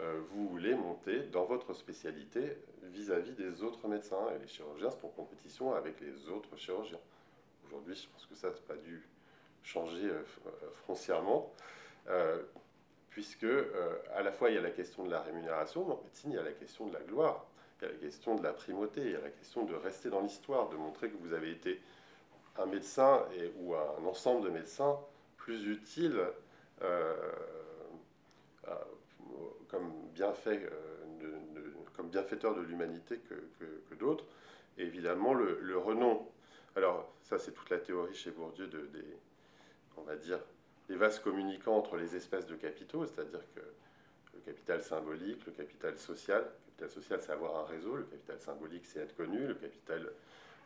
euh, 0.00 0.20
vous 0.30 0.48
voulez 0.48 0.74
monter 0.74 1.20
dans 1.24 1.44
votre 1.44 1.74
spécialité 1.74 2.56
vis-à-vis 2.84 3.32
des 3.32 3.62
autres 3.62 3.86
médecins. 3.88 4.30
Et 4.34 4.38
les 4.38 4.48
chirurgiens 4.48 4.90
sont 4.90 5.06
en 5.06 5.10
compétition 5.10 5.74
avec 5.74 6.00
les 6.00 6.28
autres 6.28 6.56
chirurgiens. 6.56 7.00
Aujourd'hui, 7.66 7.94
je 7.94 8.08
pense 8.08 8.26
que 8.26 8.34
ça 8.34 8.48
n'a 8.48 8.54
pas 8.66 8.76
dû 8.76 9.06
changer 9.62 10.10
foncièrement, 10.86 11.52
puisque 13.10 13.46
à 14.14 14.22
la 14.22 14.32
fois 14.32 14.50
il 14.50 14.56
y 14.56 14.58
a 14.58 14.62
la 14.62 14.70
question 14.70 15.04
de 15.04 15.10
la 15.10 15.20
rémunération, 15.20 15.84
mais 15.84 15.92
en 15.92 16.02
médecine 16.02 16.32
il 16.32 16.36
y 16.36 16.38
a 16.38 16.42
la 16.42 16.52
question 16.52 16.86
de 16.86 16.94
la 16.94 17.00
gloire, 17.00 17.46
il 17.82 17.86
y 17.86 17.88
a 17.88 17.92
la 17.92 17.98
question 17.98 18.36
de 18.36 18.42
la 18.42 18.52
primauté, 18.52 19.00
il 19.00 19.10
y 19.10 19.16
a 19.16 19.20
la 19.20 19.30
question 19.30 19.64
de 19.64 19.74
rester 19.74 20.08
dans 20.08 20.20
l'histoire, 20.20 20.68
de 20.68 20.76
montrer 20.76 21.10
que 21.10 21.16
vous 21.16 21.32
avez 21.32 21.50
été 21.50 21.80
un 22.56 22.66
médecin 22.66 23.24
et, 23.34 23.52
ou 23.58 23.74
un 23.74 24.04
ensemble 24.06 24.44
de 24.44 24.50
médecins 24.50 24.98
plus 25.36 25.66
utile 25.66 26.20
euh, 26.82 27.14
euh, 28.68 28.74
comme, 29.68 29.90
bienfait, 30.14 30.62
euh, 30.70 31.70
comme 31.96 32.08
bienfaiteur 32.08 32.54
de 32.54 32.60
l'humanité 32.60 33.18
que, 33.18 33.34
que, 33.88 33.94
d'autres. 33.96 34.24
Et 34.78 34.84
évidemment, 34.84 35.34
le, 35.34 35.76
renom. 35.76 36.26
Alors, 36.76 37.12
ça, 37.22 37.38
c'est 37.38 37.52
toute 37.52 37.70
la 37.70 37.78
théorie 37.78 38.14
chez 38.14 38.30
Bourdieu 38.30 38.66
de, 38.66 38.86
des, 38.86 39.16
on 39.96 40.02
va 40.02 40.16
dire, 40.16 40.38
des 40.88 40.96
vases 40.96 41.18
communicants 41.18 41.76
entre 41.76 41.96
les 41.96 42.16
espèces 42.16 42.46
de 42.46 42.54
capitaux, 42.54 43.06
c'est-à-dire 43.06 43.42
que 43.54 43.60
capital 44.44 44.82
symbolique, 44.82 45.44
le 45.46 45.52
capital 45.52 45.98
social. 45.98 46.42
Le 46.42 46.70
capital 46.70 46.90
social, 46.90 47.20
c'est 47.22 47.32
avoir 47.32 47.56
un 47.64 47.64
réseau. 47.64 47.96
Le 47.96 48.04
capital 48.04 48.40
symbolique, 48.40 48.84
c'est 48.86 49.00
être 49.00 49.16
connu. 49.16 49.46
Le 49.46 49.54
capital 49.54 50.10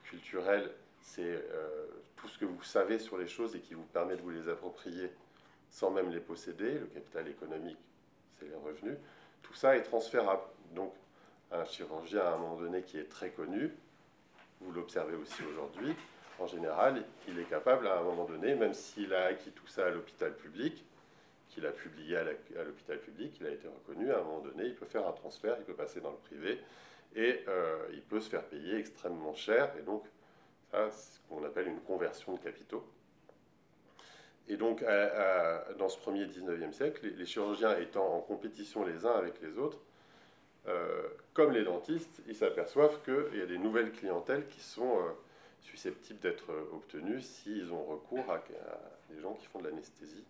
culturel, 0.04 0.70
c'est 1.00 1.22
euh, 1.22 1.86
tout 2.16 2.28
ce 2.28 2.38
que 2.38 2.44
vous 2.44 2.62
savez 2.62 2.98
sur 2.98 3.18
les 3.18 3.26
choses 3.26 3.54
et 3.56 3.60
qui 3.60 3.74
vous 3.74 3.84
permet 3.84 4.16
de 4.16 4.22
vous 4.22 4.30
les 4.30 4.48
approprier 4.48 5.10
sans 5.70 5.90
même 5.90 6.10
les 6.10 6.20
posséder. 6.20 6.78
Le 6.78 6.86
capital 6.86 7.28
économique, 7.28 7.78
c'est 8.38 8.46
les 8.46 8.56
revenus. 8.56 8.96
Tout 9.42 9.54
ça 9.54 9.76
est 9.76 9.82
transférable. 9.82 10.42
Donc, 10.74 10.92
un 11.52 11.64
chirurgien, 11.64 12.22
à 12.22 12.34
un 12.34 12.38
moment 12.38 12.56
donné, 12.56 12.82
qui 12.82 12.98
est 12.98 13.08
très 13.08 13.30
connu, 13.30 13.72
vous 14.60 14.72
l'observez 14.72 15.14
aussi 15.16 15.42
aujourd'hui, 15.44 15.94
en 16.38 16.46
général, 16.46 17.02
il 17.28 17.38
est 17.38 17.44
capable, 17.48 17.86
à 17.86 17.98
un 17.98 18.02
moment 18.02 18.24
donné, 18.24 18.54
même 18.54 18.74
s'il 18.74 19.14
a 19.14 19.26
acquis 19.26 19.50
tout 19.50 19.66
ça 19.66 19.86
à 19.86 19.90
l'hôpital 19.90 20.34
public, 20.34 20.84
qu'il 21.56 21.66
a 21.66 21.72
publié 21.72 22.18
à 22.18 22.24
l'hôpital 22.64 23.00
public, 23.00 23.38
il 23.40 23.46
a 23.46 23.50
été 23.50 23.66
reconnu, 23.66 24.12
à 24.12 24.18
un 24.18 24.22
moment 24.22 24.40
donné, 24.40 24.66
il 24.66 24.74
peut 24.74 24.84
faire 24.84 25.08
un 25.08 25.12
transfert, 25.12 25.56
il 25.58 25.64
peut 25.64 25.72
passer 25.72 26.02
dans 26.02 26.10
le 26.10 26.18
privé, 26.18 26.60
et 27.14 27.42
euh, 27.48 27.78
il 27.94 28.02
peut 28.02 28.20
se 28.20 28.28
faire 28.28 28.44
payer 28.44 28.76
extrêmement 28.76 29.34
cher, 29.34 29.72
et 29.78 29.82
donc 29.82 30.04
c'est 30.90 31.14
ce 31.14 31.20
qu'on 31.30 31.42
appelle 31.44 31.68
une 31.68 31.80
conversion 31.80 32.34
de 32.34 32.38
capitaux. 32.38 32.84
Et 34.46 34.58
donc, 34.58 34.84
dans 35.78 35.88
ce 35.88 35.98
premier 35.98 36.26
19e 36.26 36.72
siècle, 36.72 37.06
les, 37.16 37.24
chirurgiens 37.24 37.78
étant 37.78 38.14
en 38.14 38.20
compétition 38.20 38.84
les 38.84 39.06
uns 39.06 39.14
avec 39.14 39.40
les 39.40 39.56
autres, 39.56 39.78
euh, 40.68 41.08
comme 41.32 41.52
les 41.52 41.64
dentistes, 41.64 42.20
ils 42.28 42.36
s'aperçoivent 42.36 43.00
qu'il 43.04 43.38
y 43.38 43.42
a 43.42 43.46
des 43.46 43.56
nouvelles 43.56 43.92
clientèles 43.92 44.46
qui 44.48 44.60
sont 44.60 44.98
susceptibles 45.62 46.20
d'être 46.20 46.50
obtenues 46.74 47.22
s'ils 47.22 47.72
ont 47.72 47.84
recours 47.84 48.30
à, 48.30 48.42
des 49.10 49.20
gens 49.20 49.32
qui 49.34 49.46
font 49.46 49.60
de 49.60 49.68
l'anesthésie 49.68 50.24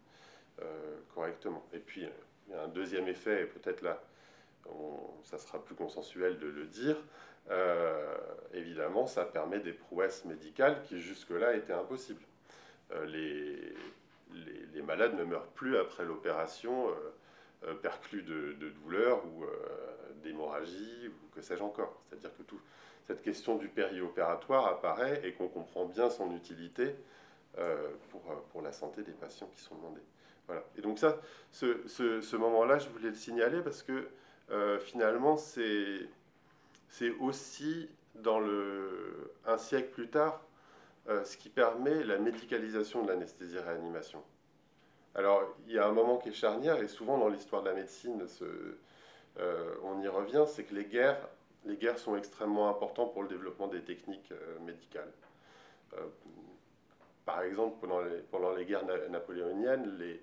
correctement. 1.14 1.64
Et 1.72 1.78
puis, 1.78 2.06
il 2.48 2.52
y 2.52 2.56
a 2.56 2.62
un 2.62 2.68
deuxième 2.68 3.08
effet, 3.08 3.42
et 3.42 3.46
peut-être 3.46 3.82
là, 3.82 4.02
ça 5.24 5.38
sera 5.38 5.62
plus 5.62 5.74
consensuel 5.74 6.38
de 6.38 6.46
le 6.46 6.64
dire, 6.64 6.96
euh, 7.50 8.16
évidemment, 8.54 9.06
ça 9.06 9.24
permet 9.24 9.60
des 9.60 9.72
prouesses 9.72 10.24
médicales 10.24 10.82
qui 10.82 11.00
jusque-là 11.00 11.54
étaient 11.54 11.72
impossibles. 11.72 12.22
Euh, 12.92 13.06
les, 13.06 14.82
malades 14.82 15.14
ne 15.14 15.24
meurent 15.24 15.48
plus 15.48 15.76
après 15.78 16.04
l'opération 16.04 16.88
euh, 17.64 17.74
perclus 17.74 18.22
de, 18.22 18.52
de, 18.52 18.68
douleur 18.68 19.24
ou 19.26 19.44
d'hémorragie 20.22 21.08
ou 21.08 21.34
que 21.34 21.42
sais-je 21.42 21.62
encore. 21.62 22.00
C'est-à-dire 22.08 22.30
que 22.36 22.44
tout, 22.44 22.60
cette 23.08 23.20
question 23.20 23.56
du 23.56 23.66
périopératoire 23.66 24.66
apparaît 24.68 25.22
et 25.24 25.32
qu'on 25.32 25.48
comprend 25.48 25.86
bien 25.86 26.08
son 26.08 26.36
utilité 26.36 26.94
pour 28.52 28.62
la 28.62 28.70
santé 28.70 29.02
des 29.02 29.10
patients 29.10 29.50
qui 29.56 29.60
sont 29.60 29.74
demandés. 29.74 30.02
Voilà. 30.46 30.62
Et 30.76 30.80
donc 30.80 30.98
ça, 30.98 31.20
ce, 31.50 32.36
moment-là, 32.36 32.78
je 32.78 32.88
voulais 32.88 33.08
le 33.08 33.14
signaler 33.14 33.60
parce 33.62 33.82
que 33.82 34.08
finalement, 34.80 35.36
c'est 35.36 36.08
aussi, 37.20 37.88
dans 38.14 38.38
le, 38.38 39.32
un 39.46 39.58
siècle 39.58 39.90
plus 39.90 40.08
tard, 40.08 40.40
euh, 41.08 41.22
ce 41.24 41.36
qui 41.36 41.48
permet 41.48 42.02
la 42.02 42.18
médicalisation 42.18 43.04
de 43.04 43.08
l'anesthésie-réanimation. 43.08 44.20
Alors, 45.14 45.42
il 45.68 45.74
y 45.74 45.78
a 45.78 45.86
un 45.86 45.92
moment 45.92 46.16
qui 46.16 46.30
est 46.30 46.32
charnière, 46.32 46.82
et 46.82 46.88
souvent 46.88 47.16
dans 47.16 47.28
l'histoire 47.28 47.62
de 47.62 47.68
la 47.68 47.74
médecine, 47.76 48.26
euh, 49.38 49.74
on 49.84 50.02
y 50.02 50.08
revient, 50.08 50.44
c'est 50.48 50.64
que 50.64 50.74
les 50.74 50.84
guerres, 50.84 51.28
les 51.64 51.76
guerres 51.76 52.00
sont 52.00 52.16
extrêmement 52.16 52.68
importantes 52.68 53.12
pour 53.12 53.22
le 53.22 53.28
développement 53.28 53.68
des 53.68 53.82
techniques 53.82 54.32
euh, 54.32 54.58
médicales. 54.66 55.12
Par 57.26 57.42
exemple, 57.42 57.86
pendant 58.30 58.54
les, 58.54 58.64
guerres 58.64 58.86
napoléoniennes, 59.10 59.98
les, 59.98 60.22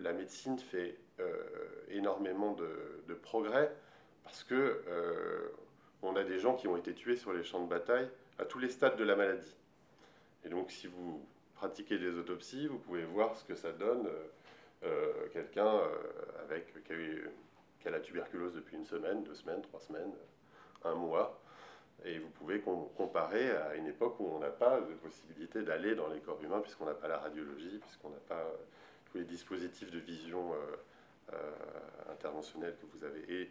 la 0.00 0.14
médecine 0.14 0.58
fait 0.58 0.96
énormément 1.90 2.52
de, 2.52 3.14
progrès 3.22 3.70
parce 4.24 4.44
que 4.44 4.82
on 6.02 6.16
a 6.16 6.24
des 6.24 6.38
gens 6.38 6.54
qui 6.54 6.68
ont 6.68 6.76
été 6.76 6.94
tués 6.94 7.16
sur 7.16 7.32
les 7.32 7.42
champs 7.42 7.62
de 7.62 7.68
bataille 7.68 8.08
à 8.38 8.44
tous 8.44 8.58
les 8.58 8.68
stades 8.68 8.96
de 8.96 9.04
la 9.04 9.16
maladie. 9.16 9.56
Et 10.44 10.48
donc, 10.48 10.70
si 10.70 10.86
vous 10.86 11.26
pratiquez 11.54 11.98
des 11.98 12.16
autopsies, 12.16 12.68
vous 12.68 12.78
pouvez 12.78 13.04
voir 13.04 13.36
ce 13.36 13.44
que 13.44 13.54
ça 13.54 13.72
donne 13.72 14.06
euh, 14.06 14.26
euh, 14.84 15.28
quelqu'un 15.32 15.66
euh, 15.66 15.88
avec 16.44 16.72
qui 16.84 17.88
a, 17.88 17.90
la 17.90 18.00
tuberculose 18.00 18.54
depuis 18.54 18.76
une 18.76 18.84
semaine, 18.84 19.24
deux 19.24 19.34
semaines, 19.34 19.62
trois 19.62 19.80
semaines, 19.80 20.12
un 20.84 20.94
mois. 20.94 21.40
Et 22.04 22.18
vous 22.18 22.28
pouvez 22.30 22.60
comparer 22.60 23.50
à 23.50 23.74
une 23.74 23.86
époque 23.86 24.20
où 24.20 24.28
on 24.28 24.38
n'a 24.38 24.50
pas 24.50 24.80
de 24.80 24.94
possibilité 24.94 25.62
d'aller 25.62 25.94
dans 25.94 26.08
les 26.08 26.20
corps 26.20 26.40
humains, 26.42 26.60
puisqu'on 26.60 26.84
n'a 26.84 26.94
pas 26.94 27.08
la 27.08 27.18
radiologie, 27.18 27.78
puisqu'on 27.80 28.10
n'a 28.10 28.20
pas 28.28 28.44
tous 29.10 29.18
les 29.18 29.24
dispositifs 29.24 29.90
de 29.90 29.98
vision 29.98 30.52
interventionnelle 32.08 32.76
que 32.80 32.86
vous 32.96 33.04
avez. 33.04 33.24
Et 33.28 33.50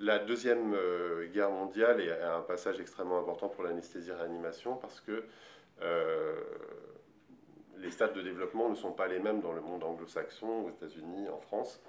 la 0.00 0.18
Deuxième 0.18 0.72
euh, 0.72 1.26
Guerre 1.26 1.50
mondiale 1.50 2.00
est 2.00 2.22
un 2.22 2.40
passage 2.40 2.80
extrêmement 2.80 3.18
important 3.18 3.50
pour 3.50 3.64
l'anesthésie-réanimation 3.64 4.76
parce 4.76 4.98
que 4.98 5.24
euh, 5.82 6.40
les 7.76 7.90
stades 7.90 8.14
de 8.14 8.22
développement 8.22 8.70
ne 8.70 8.76
sont 8.76 8.92
pas 8.92 9.08
les 9.08 9.18
mêmes 9.18 9.42
dans 9.42 9.52
le 9.52 9.60
monde 9.60 9.84
anglo-saxon, 9.84 10.64
aux 10.64 10.70
États-Unis, 10.70 11.28
en 11.28 11.38
France. 11.40 11.82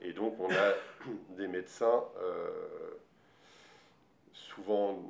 Et 0.00 0.14
donc 0.14 0.40
on 0.40 0.50
a 0.50 0.72
des 1.36 1.46
médecins 1.46 2.04
euh, 2.22 2.48
souvent, 4.32 5.02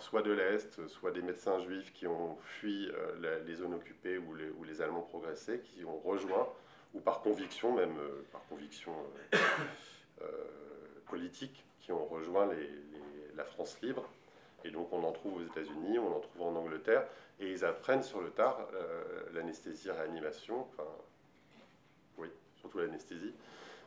soit 0.00 0.22
de 0.22 0.32
l'Est, 0.32 0.86
soit 0.88 1.10
des 1.10 1.22
médecins 1.22 1.60
juifs 1.60 1.92
qui 1.92 2.06
ont 2.06 2.36
fui 2.42 2.90
les 3.46 3.54
zones 3.54 3.74
occupées 3.74 4.18
ou 4.18 4.34
les, 4.64 4.82
Allemands 4.82 5.02
progressés, 5.02 5.60
qui 5.60 5.84
ont 5.84 5.98
rejoint, 5.98 6.48
ou 6.94 7.00
par 7.00 7.20
conviction 7.20 7.74
même, 7.74 7.94
par 8.32 8.44
conviction 8.48 8.92
politiques 11.06 11.64
qui 11.80 11.92
ont 11.92 12.04
rejoint 12.06 12.48
la 13.36 13.44
France 13.44 13.78
libre. 13.82 14.08
Et 14.64 14.70
donc 14.70 14.92
on 14.92 15.02
en 15.02 15.12
trouve 15.12 15.36
aux 15.36 15.44
États-Unis, 15.44 15.98
on 15.98 16.16
en 16.16 16.20
trouve 16.20 16.42
en 16.42 16.56
Angleterre, 16.56 17.04
et 17.40 17.50
ils 17.50 17.64
apprennent 17.64 18.02
sur 18.02 18.20
le 18.20 18.30
tard 18.30 18.68
euh, 18.74 19.02
l'anesthésie, 19.34 19.90
réanimation, 19.90 20.60
enfin, 20.60 20.88
oui, 22.18 22.28
surtout 22.60 22.78
l'anesthésie. 22.78 23.32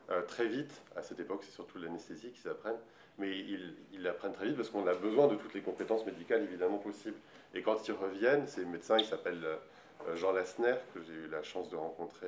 Euh, 0.10 0.22
très 0.24 0.48
vite, 0.48 0.82
à 0.96 1.02
cette 1.02 1.20
époque, 1.20 1.44
c'est 1.44 1.54
surtout 1.54 1.78
l'anesthésie 1.80 2.32
qu'ils 2.32 2.50
apprennent, 2.50 2.80
mais 3.18 3.38
ils, 3.38 4.02
l'apprennent 4.02 4.34
très 4.34 4.46
vite 4.46 4.58
parce 4.58 4.70
qu'on 4.70 4.86
a 4.88 4.94
besoin 4.94 5.28
de 5.28 5.36
toutes 5.36 5.54
les 5.54 5.62
compétences 5.62 6.06
médicales 6.06 6.44
évidemment 6.44 6.78
possibles. 6.78 7.18
Et 7.54 7.62
quand 7.62 7.88
ils 7.88 7.94
reviennent, 7.94 8.48
ces 8.48 8.66
médecins, 8.66 8.98
il 8.98 9.06
s'appelle 9.06 9.42
euh, 9.44 10.16
Jean 10.16 10.32
Lassner, 10.32 10.76
que 10.94 11.02
j'ai 11.02 11.14
eu 11.14 11.28
la 11.28 11.42
chance 11.42 11.70
de 11.70 11.76
rencontrer 11.76 12.28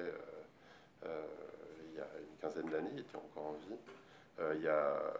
il 1.04 1.98
y 1.98 2.02
a 2.02 2.08
une 2.20 2.38
quinzaine 2.42 2.70
d'années, 2.70 2.90
il 2.94 3.00
était 3.00 3.16
encore 3.16 3.48
en 3.48 3.54
vie. 3.54 3.76
Euh, 4.40 4.54
il 4.56 4.62
y 4.62 4.68
a 4.68 5.14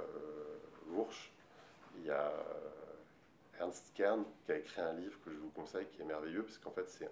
Wursch, 0.92 1.32
euh, 1.32 2.00
il 2.00 2.06
y 2.06 2.12
a 2.12 2.28
euh, 2.28 3.60
Ernst 3.60 3.92
Kern 3.96 4.24
qui 4.46 4.52
a 4.52 4.58
écrit 4.58 4.82
un 4.82 4.94
livre 4.94 5.20
que 5.26 5.32
je 5.32 5.38
vous 5.38 5.50
conseille 5.50 5.88
qui 5.88 6.02
est 6.02 6.06
merveilleux 6.06 6.44
parce 6.44 6.60
qu'en 6.60 6.72
fait 6.72 6.88
c'est 6.88 7.10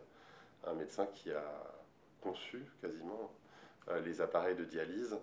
un, 0.66 0.74
médecin 0.74 1.08
qui 1.08 1.32
a 1.32 1.44
conçu 2.22 2.64
quasiment 2.82 3.32
les 4.04 4.22
appareils 4.22 4.56
de 4.56 4.66
dialyse. 4.66 5.16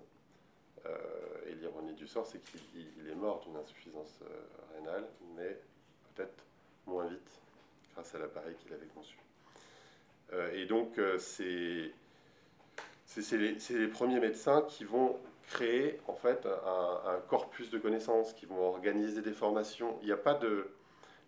Et 1.47 1.55
l'ironie 1.55 1.95
du 1.95 2.07
sort, 2.07 2.27
c'est 2.27 2.43
qu'il 2.43 3.09
est 3.09 3.15
mort 3.15 3.41
d'une 3.41 3.57
insuffisance 3.57 4.21
rénale, 4.75 5.07
mais 5.37 5.59
peut-être 6.15 6.45
moins 6.87 7.07
vite 7.07 7.41
grâce 7.95 8.15
à 8.15 8.19
l'appareil 8.19 8.55
qu'il 8.57 8.73
avait 8.73 8.87
conçu. 8.87 9.17
et 10.53 10.67
donc, 10.67 10.99
c'est 11.19 11.93
les, 13.17 13.57
les, 13.71 13.89
premiers 13.89 14.21
médecins 14.21 14.63
qui 14.63 14.85
vont 14.85 15.19
créer 15.49 16.01
en 16.07 16.15
fait 16.15 16.47
un, 16.47 17.21
corpus 17.29 17.71
de 17.71 17.79
connaissances, 17.79 18.33
qui 18.33 18.47
vont 18.47 18.61
organiser 18.61 19.23
des 19.23 19.33
formations. 19.33 19.99
Il 20.03 20.07
n'y 20.07 20.13
a 20.13 20.17
pas 20.17 20.35
de, 20.35 20.71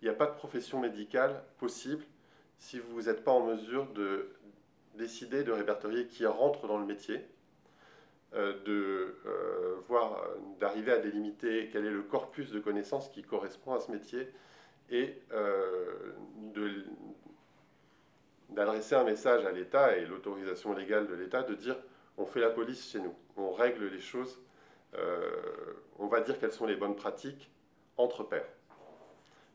il 0.03 0.09
a 0.09 0.15
pas 0.15 0.27
de 0.27 0.35
profession 0.35 0.81
médicale 0.81 1.43
possible 1.59 2.05
si 2.59 2.79
vous 2.79 3.03
n'êtes 3.03 3.25
pas 3.25 3.33
en 3.33 3.45
mesure 3.45 3.87
de 3.93 4.31
décider 4.97 5.45
de 5.45 5.53
répertorier 5.53 6.07
qui 6.07 6.25
rentre 6.25 6.67
dans 6.67 6.79
le 6.79 6.87
métier, 6.87 7.17
euh, 7.17 7.21
de 8.35 9.15
euh, 9.27 9.77
voir, 9.87 10.23
d'arriver 10.59 10.93
à 10.93 10.99
délimiter 10.99 11.69
quel 11.73 11.87
est 11.87 11.91
le 11.91 12.03
corpus 12.03 12.51
de 12.51 12.59
connaissances 12.59 13.09
qui 13.11 13.23
correspond 13.23 13.75
à 13.75 13.81
ce 13.81 13.91
métier 13.91 14.29
et 14.91 15.15
euh, 15.33 16.13
d'adresser 18.51 18.95
un 18.97 19.05
message 19.05 19.45
à 19.47 19.53
l'État 19.53 19.97
et 19.97 20.05
l'autorisation 20.05 20.75
légale 20.75 21.07
de 21.07 21.15
l'État 21.15 21.43
de 21.43 21.55
dire 21.55 21.77
on 22.17 22.27
fait 22.27 22.41
la 22.41 22.51
police 22.51 22.91
chez 22.91 23.01
nous, 23.01 23.15
on 23.37 23.53
règle 23.53 23.87
les 23.87 24.01
choses, 24.01 24.41
euh, 24.95 25.31
on 25.99 26.07
va 26.07 26.21
dire 26.21 26.39
quelles 26.39 26.53
sont 26.53 26.67
les 26.67 26.77
bonnes 26.77 26.95
pratiques 26.95 27.51
entre 27.97 28.23
pairs. 28.23 28.47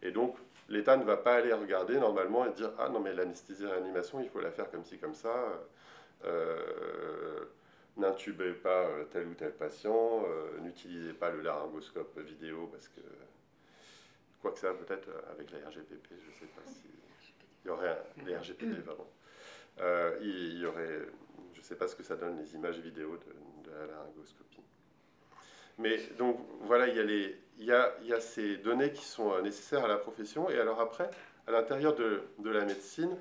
Et 0.02 0.12
donc, 0.12 0.36
l'État 0.68 0.98
ne 0.98 1.04
va 1.04 1.18
pas 1.18 1.36
aller 1.36 1.54
regarder 1.54 2.00
normalement 2.00 2.46
et 2.46 2.52
dire 2.52 2.72
Ah 2.78 2.90
non, 2.90 3.00
mais 3.00 3.14
l'anesthésie-réanimation, 3.14 4.22
il 4.22 4.30
faut 4.30 4.40
la 4.40 4.52
faire 4.52 4.70
comme 4.72 4.84
ci, 4.84 4.98
comme 4.98 5.16
ça. 5.16 5.34
Euh, 6.26 7.46
n'intubez 7.98 8.54
pas 8.54 8.88
tel 9.12 9.28
ou 9.28 9.34
tel 9.34 9.52
patient, 9.54 10.24
euh, 10.26 10.60
n'utilisez 10.62 11.14
pas 11.14 11.30
le 11.30 11.42
laryngoscope 11.42 12.18
vidéo 12.20 12.68
parce 12.72 12.88
que, 12.88 13.02
quoi 14.42 14.52
que 14.52 14.60
ça, 14.60 14.74
peut-être 14.74 15.10
avec 15.32 15.52
la 15.52 15.60
RGPP, 15.68 16.08
je 16.10 16.14
ne 16.14 16.36
sais 16.40 16.54
pas 16.56 16.66
si. 16.66 16.84
Il 17.66 17.68
y 17.68 17.72
aurait 17.72 17.90
un, 17.90 18.26
les 18.26 18.38
RGPP, 18.38 18.86
pardon. 18.86 19.06
il 20.22 20.60
y 20.60 20.66
aurait 20.66 21.08
je 21.60 21.60
ne 21.60 21.64
sais 21.68 21.76
pas 21.76 21.88
ce 21.90 21.96
que 21.96 22.04
ça 22.04 22.16
donne 22.16 22.38
les 22.38 22.56
images 22.56 22.80
vidéo 22.80 23.18
de, 23.18 23.72
la 23.72 23.86
laryngoscopie. 23.86 24.62
Mais 25.78 25.98
donc 26.18 26.40
voilà, 26.62 26.88
il 26.88 26.96
y, 26.96 27.00
a 27.00 27.04
les, 27.04 27.38
il, 27.58 27.66
y 27.66 27.72
a, 27.72 27.96
il 28.02 28.08
y 28.08 28.14
a 28.14 28.22
ces 28.22 28.58
données 28.58 28.92
qui 28.94 29.04
sont 29.04 29.34
euh, 29.34 29.42
nécessaires 29.42 29.84
à 29.84 29.88
la 29.88 29.98
profession. 29.98 30.50
Et 30.50 30.58
alors 30.58 30.80
après, 30.80 31.10
à 31.48 31.52
l'intérieur 31.52 31.96
de, 31.96 32.22
de, 32.40 32.50
la 32.50 32.64
médecine, 32.64 33.16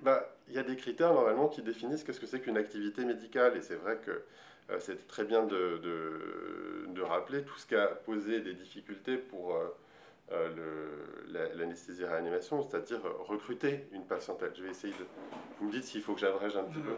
bah, 0.00 0.28
il 0.48 0.54
y 0.54 0.58
a 0.58 0.62
des 0.62 0.76
critères 0.76 1.12
normalement 1.12 1.48
qui 1.48 1.62
définissent 1.62 2.04
ce 2.04 2.20
que 2.20 2.26
c'est 2.26 2.40
qu'une 2.40 2.56
activité 2.56 3.04
médicale. 3.04 3.56
Et 3.56 3.62
c'est 3.62 3.76
vrai 3.76 3.98
que 4.04 4.22
euh, 4.70 4.78
c'est 4.80 5.06
très 5.06 5.24
bien 5.24 5.44
de, 5.44 5.78
de, 5.78 6.86
de, 6.88 7.02
rappeler 7.02 7.42
tout 7.42 7.56
ce 7.58 7.66
qui 7.66 7.74
a 7.74 7.86
posé 7.86 8.40
des 8.40 8.54
difficultés 8.54 9.16
pour 9.16 9.54
euh, 9.54 9.74
euh, 10.30 10.50
l'anesthésie-réanimation, 11.54 12.62
c'est-à-dire 12.62 13.00
recruter 13.26 13.86
une 13.92 14.04
patientèle. 14.04 14.52
Je 14.54 14.62
vais 14.62 14.70
essayer 14.70 14.92
de... 14.92 15.06
Vous 15.58 15.66
me 15.66 15.72
dites 15.72 15.84
s'il 15.84 16.02
faut 16.02 16.12
que 16.14 16.20
j'abrège 16.20 16.56
un 16.56 16.64
petit 16.64 16.80
peu. 16.80 16.92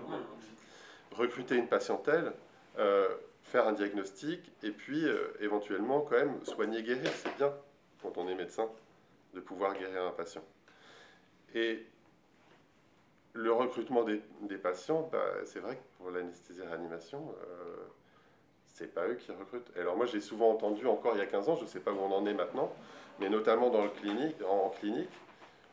Recruter 1.12 1.54
une 1.54 1.68
patientèle, 1.68 2.32
euh, 2.78 3.08
faire 3.44 3.68
un 3.68 3.72
diagnostic, 3.72 4.50
et 4.64 4.70
puis 4.70 5.04
euh, 5.04 5.28
éventuellement 5.40 6.00
quand 6.00 6.16
même 6.16 6.44
soigner, 6.44 6.82
guérir. 6.82 7.10
C'est 7.14 7.36
bien, 7.36 7.52
quand 8.02 8.18
on 8.18 8.28
est 8.28 8.34
médecin, 8.34 8.68
de 9.34 9.40
pouvoir 9.40 9.78
guérir 9.78 10.02
un 10.02 10.10
patient. 10.10 10.42
Et 11.54 11.84
le 13.32 13.52
recrutement 13.52 14.04
des, 14.04 14.58
patients, 14.58 15.08
bah, 15.12 15.24
c'est 15.44 15.60
vrai 15.60 15.76
que 15.76 15.98
pour 15.98 16.10
l'anesthésie-réanimation, 16.10 17.34
c'est 18.66 18.92
pas 18.92 19.06
eux 19.06 19.14
qui 19.14 19.30
recrutent. 19.30 19.70
alors 19.76 19.96
moi 19.96 20.06
j'ai 20.06 20.20
souvent 20.20 20.50
entendu 20.50 20.86
encore 20.86 21.14
il 21.14 21.18
y 21.18 21.22
a 21.22 21.26
15 21.26 21.48
ans, 21.50 21.56
je 21.56 21.64
ne 21.64 21.68
sais 21.68 21.80
pas 21.80 21.92
où 21.92 21.98
on 21.98 22.12
en 22.12 22.26
est 22.26 22.34
maintenant, 22.34 22.72
mais 23.18 23.28
notamment 23.28 23.68
dans 23.68 23.84
le 23.84 23.90
clinique, 23.90 24.36
en 24.42 24.70
clinique, 24.70 25.10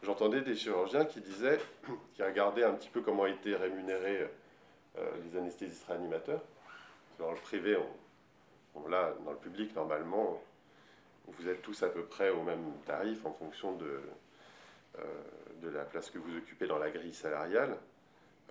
j'entendais 0.04 0.42
des 0.42 0.56
chirurgiens 0.56 1.06
qui 1.06 1.22
disaient, 1.22 1.60
qui 2.14 2.24
regardaient 2.24 2.64
un 2.64 2.74
petit 2.74 2.90
peu 2.90 3.02
comment 3.02 3.26
étaient 3.26 3.56
rémunérés 3.56 4.30
euh, 4.98 5.12
les 5.24 5.38
anesthésistes 5.38 5.86
réanimateurs. 5.86 6.42
Dans 7.20 7.32
le 7.32 7.38
privé, 7.38 7.78
là, 8.90 9.14
dans 9.26 9.32
le 9.32 9.38
public, 9.38 9.76
normalement, 9.76 10.42
vous 11.28 11.48
êtes 11.48 11.62
tous 11.62 11.82
à 11.84 11.90
peu 11.90 12.04
près 12.04 12.30
au 12.30 12.44
même 12.44 12.74
tarif 12.86 13.26
en 13.26 13.32
fonction 13.32 13.74
de, 13.74 14.02
euh, 15.00 15.04
de 15.62 15.70
la 15.70 15.84
place 15.84 16.10
que 16.10 16.18
vous 16.18 16.38
occupez 16.38 16.68
dans 16.68 16.78
la 16.78 16.90
grille 16.90 17.14
salariale, 17.14 17.78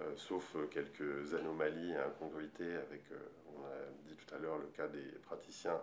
euh, 0.01 0.13
sauf 0.17 0.57
quelques 0.71 1.35
anomalies 1.35 1.93
et 1.93 1.97
incongruités 1.97 2.75
avec, 2.75 3.03
on 3.57 3.65
a 3.65 4.09
dit 4.09 4.15
tout 4.15 4.35
à 4.35 4.39
l'heure, 4.39 4.59
le 4.59 4.67
cas 4.77 4.89
des 4.89 5.05
praticiens 5.25 5.81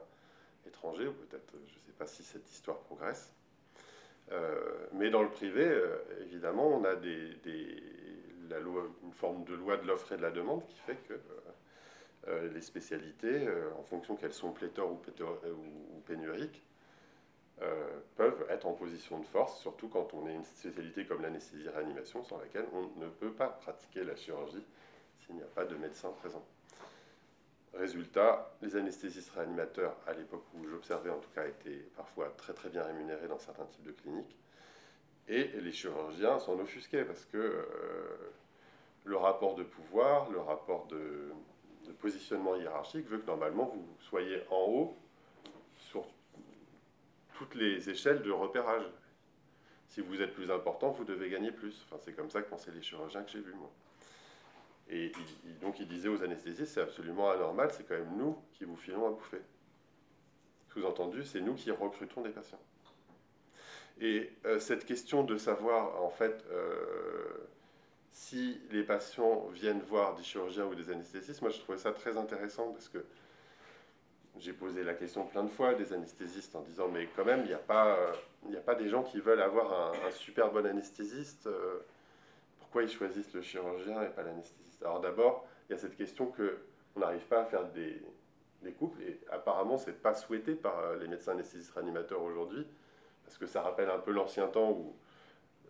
étrangers, 0.68 1.08
ou 1.08 1.14
peut-être, 1.14 1.54
je 1.54 1.74
ne 1.74 1.86
sais 1.86 1.98
pas 1.98 2.08
si 2.08 2.24
cette 2.24 2.50
histoire 2.50 2.80
progresse. 2.80 3.34
mais 4.94 5.10
dans 5.10 5.24
le 5.24 5.30
privé, 5.30 5.70
évidemment, 6.22 6.68
on 6.68 6.84
a 6.86 6.96
des, 6.96 7.36
la 8.50 8.60
loi, 8.60 8.88
une 9.04 9.14
forme 9.14 9.44
de 9.46 9.54
loi 9.54 9.78
de 9.78 9.88
l'offre 9.88 10.12
et 10.14 10.18
de 10.18 10.22
la 10.22 10.32
demande 10.32 10.66
qui 10.68 10.78
fait 10.80 10.98
que 11.08 11.14
euh, 12.28 12.50
les 12.54 12.62
spécialités, 12.62 13.48
euh, 13.48 13.70
en 13.78 13.84
fonction 13.84 14.16
qu'elles 14.16 14.34
sont 14.34 14.52
pléthores 14.52 14.92
ou, 14.92 16.00
pénuriques, 16.06 16.64
euh, 17.62 18.00
peuvent 18.16 18.46
être 18.50 18.66
en 18.66 18.74
position 18.74 19.20
de 19.20 19.26
force, 19.26 19.60
surtout 19.62 19.88
quand 19.88 20.14
on 20.14 20.28
est 20.28 20.34
une 20.34 20.44
spécialité 20.44 21.06
comme 21.06 21.22
l'anesthésie-réanimation, 21.22 22.24
sans 22.24 22.40
laquelle 22.40 22.66
on 22.74 23.00
ne 23.00 23.08
peut 23.08 23.32
pas 23.32 23.48
pratiquer 23.48 24.04
la 24.04 24.16
chirurgie 24.16 24.64
s'il 25.20 25.36
n'y 25.36 25.44
a 25.44 25.48
pas 25.48 25.66
de 25.66 25.76
médecin 25.76 26.10
présent. 26.20 26.44
Résultat, 27.74 28.56
les 28.62 28.76
anesthésistes 28.76 29.32
réanimateurs, 29.32 29.96
à 30.06 30.14
l'époque 30.14 30.46
où 30.56 30.68
j'observais 30.68 31.10
en 31.10 31.20
tout 31.20 31.30
cas, 31.34 31.48
étaient 31.48 31.88
parfois 31.96 32.30
très 32.38 32.54
très 32.54 32.70
bien 32.70 32.84
rémunérés 32.84 33.28
dans 33.28 33.40
certains 33.40 33.66
types 33.66 33.84
de 33.84 33.92
cliniques. 33.92 34.38
Et 35.28 35.48
les 35.48 35.72
chirurgiens 35.72 36.40
s'en 36.40 36.60
offusquaient 36.60 37.06
parce 37.06 37.26
que 37.26 37.66
le 39.06 39.18
rapport 39.18 39.56
de 39.56 39.64
pouvoir, 39.64 40.30
le 40.32 40.40
rapport 40.40 40.88
de, 40.88 41.32
positionnement 42.00 42.56
hiérarchique 42.56 43.08
veut 43.08 43.20
que 43.20 43.28
normalement 43.28 43.66
vous 43.66 43.86
soyez 44.00 44.42
en 44.50 44.66
haut 44.68 44.98
toutes 47.36 47.56
les 47.56 47.90
échelles 47.90 48.22
de 48.22 48.32
repérage. 48.32 48.86
Si 49.88 50.02
vous 50.02 50.22
êtes 50.22 50.34
plus 50.34 50.50
important, 50.50 50.92
vous 50.92 51.04
devez 51.04 51.30
gagner 51.30 51.52
plus. 51.52 51.86
Enfin, 51.86 52.02
c'est 52.04 52.14
comme 52.14 52.30
ça 52.30 52.42
que 52.42 52.50
pensaient 52.50 52.72
les 52.72 52.82
chirurgiens 52.82 53.24
que 53.24 53.32
j'ai 53.32 53.42
vus, 53.42 53.54
moi. 53.54 53.72
Et 54.90 55.12
donc 55.62 55.80
il 55.80 55.88
disait 55.88 56.10
aux 56.10 56.24
anesthésistes, 56.24 56.74
c'est 56.74 56.82
absolument 56.82 57.30
anormal, 57.32 57.72
c'est 57.72 57.88
quand 57.88 57.96
même 57.96 58.18
nous 58.18 58.38
qui 58.54 58.66
vous 58.66 58.76
filons 58.76 59.08
à 59.08 59.12
bouffer. 59.12 59.42
Sous-entendu, 60.74 61.24
c'est 61.24 61.42
nous 61.42 61.56
qui 61.56 61.72
recrutons 61.72 62.22
des 62.22 62.32
patients. 62.32 62.60
Et 64.02 64.32
euh, 64.46 64.60
cette 64.60 64.86
question 64.86 65.24
de 65.24 65.38
savoir, 65.38 66.04
en 66.04 66.10
fait, 66.10 66.44
euh, 66.52 67.48
si 68.12 68.60
les 68.72 68.84
patients 68.84 69.48
viennent 69.54 69.82
voir 69.82 70.16
des 70.16 70.24
chirurgiens 70.24 70.66
ou 70.66 70.76
des 70.76 70.90
anesthésistes, 70.90 71.42
moi 71.42 71.52
je 71.52 71.60
trouvais 71.60 71.78
ça 71.78 71.92
très 71.92 72.18
intéressant 72.18 72.72
parce 72.72 72.90
que 72.90 73.04
j'ai 74.40 74.54
posé 74.54 74.84
la 74.84 74.94
question 74.94 75.26
plein 75.26 75.44
de 75.44 75.50
fois 75.50 75.70
à 75.70 75.74
des 75.76 75.94
anesthésistes 75.94 76.56
en 76.56 76.62
disant 76.62 76.88
mais 76.88 77.08
quand 77.16 77.26
même 77.26 77.42
il 77.42 77.48
n'y 77.48 77.54
a, 77.54 77.58
pas, 77.58 77.98
a 78.46 78.62
pas 78.62 78.76
des 78.76 78.90
gens 78.90 79.04
qui 79.04 79.20
veulent 79.20 79.42
avoir 79.42 79.94
un, 79.94 80.12
super 80.12 80.52
bon 80.52 80.66
anesthésiste, 80.66 81.48
euh, 81.48 81.80
pourquoi 82.60 82.84
ils 82.84 82.90
choisissent 82.90 83.34
le 83.34 83.42
chirurgien 83.42 84.02
et 84.02 84.10
pas 84.10 84.24
l'anesthésiste? 84.24 84.82
Alors 84.84 85.00
d'abord 85.00 85.46
il 85.70 85.74
y 85.74 85.76
a 85.76 85.78
cette 85.78 85.96
question 85.96 86.28
que 86.28 86.58
on 86.96 87.00
n'arrive 87.00 87.26
pas 87.26 87.42
à 87.42 87.46
faire 87.46 87.66
des, 87.66 88.02
des 88.62 88.72
couples 88.72 89.02
et 89.04 89.20
apparemment 89.32 89.78
c'est 89.78 90.02
pas 90.02 90.14
souhaité 90.14 90.56
par 90.56 90.80
euh, 90.80 90.98
les 90.98 91.08
médecins 91.08 91.34
anesthésistes 91.34 91.74
réanimateurs 91.74 92.22
aujourd'hui 92.22 92.66
parce 93.26 93.38
que 93.38 93.46
ça 93.46 93.62
rappelle 93.62 93.90
un 93.90 94.00
peu 94.00 94.12
l'ancien 94.12 94.48
temps 94.48 94.72
où 94.72 94.96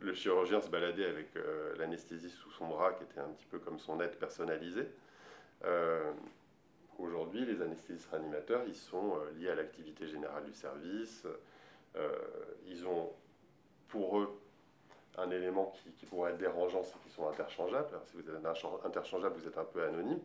le 0.03 0.13
chirurgien 0.13 0.61
se 0.61 0.69
baladait 0.69 1.05
avec 1.05 1.35
euh, 1.35 1.73
l'anesthésiste 1.77 2.35
sous 2.35 2.51
son 2.51 2.67
bras, 2.67 2.93
qui 2.93 3.03
était 3.03 3.19
un 3.19 3.29
petit 3.29 3.45
peu 3.45 3.59
comme 3.59 3.79
son 3.79 3.99
aide 4.01 4.15
personnalisée. 4.17 4.87
Euh, 5.65 6.11
aujourd'hui, 6.99 7.45
les 7.45 7.61
anesthésistes 7.61 8.09
réanimateurs, 8.11 8.63
ils 8.67 8.75
sont 8.75 9.17
euh, 9.17 9.31
liés 9.39 9.49
à 9.49 9.55
l'activité 9.55 10.07
générale 10.07 10.45
du 10.45 10.53
service. 10.53 11.25
ils 12.67 12.87
ont 12.87 13.11
pour 13.89 14.19
eux 14.19 14.29
un 15.17 15.29
élément 15.29 15.73
qui, 15.99 16.05
pourrait 16.07 16.31
être 16.31 16.39
dérangeant, 16.39 16.83
c'est 16.83 16.99
qu'ils 17.01 17.11
sont 17.11 17.27
interchangeables. 17.27 17.87
si 18.05 18.17
vous 18.17 18.27
êtes 18.27 18.85
interchangeable, 18.85 19.35
vous 19.37 19.47
êtes 19.47 19.57
un 19.57 19.63
peu 19.63 19.83
anonyme. 19.83 20.19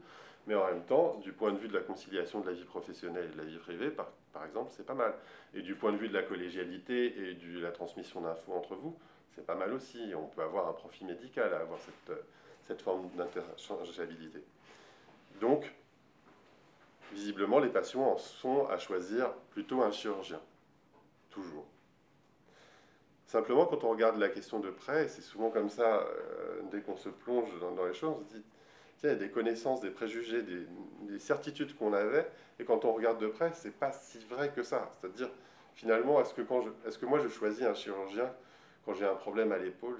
Mais 0.47 0.55
en 0.55 0.67
même 0.67 0.85
temps, 0.85 1.17
du 1.23 1.33
point 1.33 1.53
de 1.53 1.59
vue 1.59 1.69
de 1.69 1.75
la 1.75 1.83
conciliation 1.83 2.41
de 2.41 2.47
la 2.47 2.53
vie 2.53 2.65
professionnelle 2.65 3.29
et 3.31 3.35
de 3.35 3.37
la 3.37 3.45
vie 3.45 3.59
privée, 3.59 3.91
par, 3.91 4.09
par 4.33 4.47
exemple, 4.47 4.71
c'est 4.75 4.87
pas 4.87 4.95
mal. 4.95 5.13
Et 5.55 5.61
du 5.61 5.75
point 5.75 5.93
de 5.93 5.99
vue 5.99 6.09
de 6.09 6.15
la 6.15 6.23
collégialité 6.23 7.31
et 7.31 7.35
de 7.35 7.61
la 7.61 7.71
transmission 7.71 8.23
d'infos 8.23 8.55
entre 8.55 8.75
vous, 8.75 8.99
c'est 9.35 9.45
pas 9.45 9.55
mal 9.55 9.75
aussi. 9.75 10.13
On 10.17 10.27
peut 10.27 10.43
avoir 10.43 10.69
un 10.69 10.73
profit 10.73 11.05
médical 11.05 11.53
à 11.53 11.59
avoir 11.59 11.79
cette, 11.81 12.19
cette 12.67 12.81
forme 12.81 13.11
d'interchangeabilité. 13.11 14.43
Donc, 15.41 15.71
visiblement, 17.13 17.59
les 17.59 17.69
patients 17.69 18.03
en 18.03 18.17
sont 18.17 18.67
à 18.67 18.79
choisir 18.79 19.33
plutôt 19.51 19.83
un 19.83 19.91
chirurgien. 19.91 20.41
Toujours. 21.31 21.67
Simplement, 23.27 23.67
quand 23.67 23.85
on 23.85 23.91
regarde 23.91 24.19
la 24.19 24.29
question 24.29 24.59
de 24.59 24.71
près, 24.71 25.09
c'est 25.09 25.21
souvent 25.21 25.51
comme 25.51 25.69
ça, 25.69 25.99
euh, 25.99 26.63
dès 26.71 26.81
qu'on 26.81 26.97
se 26.97 27.11
plonge 27.11 27.51
dans, 27.61 27.85
les 27.85 27.93
choses, 27.93 28.17
on 28.19 28.21
se 28.21 28.35
dit, 28.35 28.43
tiens, 28.99 29.11
il 29.11 29.13
y 29.13 29.17
a 29.17 29.19
des 29.19 29.31
connaissances, 29.31 29.81
des 29.81 29.91
préjugés, 29.91 30.43
des, 30.43 30.67
des 31.03 31.19
certitudes 31.19 31.77
qu'on 31.77 31.93
avait, 31.93 32.27
et 32.59 32.65
quand 32.65 32.85
on 32.85 32.93
regarde 32.93 33.21
de 33.21 33.27
près, 33.27 33.53
c'est 33.55 33.77
pas 33.77 33.93
si 33.93 34.19
vrai 34.31 34.51
que 34.51 34.63
ça. 34.63 34.91
C'est-à-dire, 35.01 35.29
finalement, 35.75 36.21
est-ce 36.21 36.33
que 36.33 37.07
moi 37.07 37.21
je 37.21 37.29
choisis 37.29 37.63
un 37.65 37.75
chirurgien 37.75 38.33
quand 38.85 38.95
j'ai 38.95 39.07
un 39.07 39.15
problème 39.15 39.53
à 39.53 39.59
l'épaule, 39.59 39.99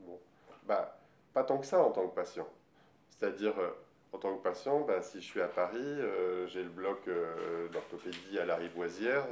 bon, 0.00 0.20
bah, 0.66 1.00
pas 1.32 1.42
tant 1.42 1.56
que 1.56 1.66
ça 1.66 1.82
en 1.82 1.90
tant 1.90 2.06
que 2.06 2.14
patient. 2.14 2.46
C'est-à-dire, 3.08 3.58
euh, 3.58 3.70
en 4.12 4.18
tant 4.18 4.36
que 4.36 4.42
patient, 4.42 4.80
bah, 4.80 5.02
si 5.02 5.20
je 5.20 5.26
suis 5.26 5.40
à 5.40 5.48
Paris, 5.48 5.78
euh, 5.78 6.46
j'ai 6.46 6.62
le 6.62 6.68
bloc 6.68 7.00
euh, 7.08 7.68
d'orthopédie 7.68 8.38
à 8.38 8.44
la 8.44 8.56
Rivoisière, 8.56 9.24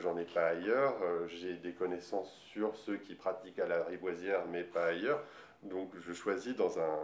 j'en 0.00 0.18
ai 0.18 0.24
pas 0.24 0.48
ailleurs, 0.48 0.96
j'ai 1.28 1.54
des 1.54 1.72
connaissances 1.72 2.32
sur 2.50 2.74
ceux 2.74 2.96
qui 2.96 3.14
pratiquent 3.14 3.60
à 3.60 3.66
la 3.68 3.84
Rivoisière, 3.84 4.44
mais 4.50 4.64
pas 4.64 4.86
ailleurs, 4.86 5.22
donc 5.62 5.90
je 6.00 6.12
choisis 6.12 6.56
dans 6.56 6.80
un, 6.80 6.98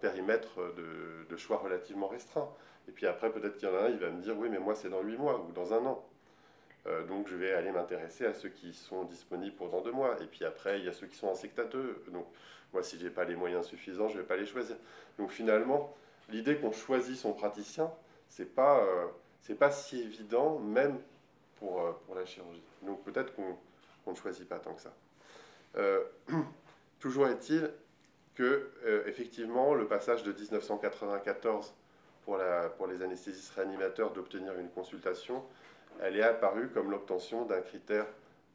périmètre 0.00 0.60
de, 1.28 1.36
choix 1.36 1.58
relativement 1.58 2.06
restreint. 2.06 2.48
Et 2.88 2.92
puis 2.92 3.06
après, 3.06 3.32
peut-être 3.32 3.56
qu'il 3.56 3.68
y 3.68 3.72
en 3.72 3.74
a 3.74 3.80
un, 3.80 3.88
il 3.88 3.98
va 3.98 4.10
me 4.10 4.22
dire, 4.22 4.38
oui, 4.38 4.48
mais 4.48 4.60
moi, 4.60 4.76
c'est 4.76 4.88
dans 4.88 5.02
8 5.02 5.16
mois 5.16 5.40
ou 5.40 5.50
dans 5.50 5.74
un 5.74 5.84
an. 5.86 6.06
Euh, 6.86 7.04
donc 7.04 7.26
je 7.28 7.36
vais 7.36 7.52
aller 7.52 7.72
m'intéresser 7.72 8.26
à 8.26 8.34
ceux 8.34 8.48
qui 8.48 8.72
sont 8.72 9.04
disponibles 9.04 9.56
pour 9.56 9.70
dans 9.70 9.80
deux 9.80 9.92
mois. 9.92 10.16
Et 10.22 10.26
puis 10.26 10.44
après, 10.44 10.78
il 10.78 10.84
y 10.84 10.88
a 10.88 10.92
ceux 10.92 11.06
qui 11.06 11.16
sont 11.16 11.28
en 11.28 11.34
sectateux. 11.34 12.02
Donc 12.12 12.26
moi, 12.76 12.82
si 12.82 12.98
je 12.98 13.04
n'ai 13.04 13.10
pas 13.10 13.24
les 13.24 13.36
moyens 13.36 13.64
suffisants, 13.64 14.08
je 14.08 14.16
ne 14.16 14.20
vais 14.20 14.26
pas 14.26 14.36
les 14.36 14.44
choisir. 14.44 14.76
Donc 15.18 15.30
finalement, 15.30 15.96
l'idée 16.28 16.56
qu'on 16.56 16.72
choisit 16.72 17.16
son 17.16 17.32
praticien, 17.32 17.90
ce 18.28 18.42
n'est 18.42 18.48
pas, 18.48 18.80
euh, 18.80 19.54
pas 19.58 19.70
si 19.70 20.02
évident, 20.02 20.58
même 20.58 20.98
pour, 21.56 21.80
euh, 21.80 21.92
pour 22.04 22.14
la 22.14 22.26
chirurgie. 22.26 22.62
Donc 22.82 23.02
peut-être 23.02 23.34
qu'on 23.34 24.10
ne 24.10 24.16
choisit 24.16 24.46
pas 24.46 24.58
tant 24.58 24.74
que 24.74 24.82
ça. 24.82 24.92
toujours 27.00 27.28
est-il 27.28 27.70
que, 28.34 28.70
effectivement, 29.06 29.74
le 29.74 29.86
passage 29.86 30.22
de 30.22 30.32
1994 30.32 31.74
pour, 32.24 32.36
la, 32.36 32.68
pour 32.68 32.86
les 32.86 33.02
anesthésistes 33.02 33.54
réanimateurs 33.54 34.12
d'obtenir 34.12 34.58
une 34.58 34.68
consultation 34.68 35.42
elle 36.02 36.16
est 36.16 36.22
apparue 36.22 36.68
comme 36.68 36.90
l'obtention 36.90 37.44
d'un 37.44 37.60
critère 37.60 38.06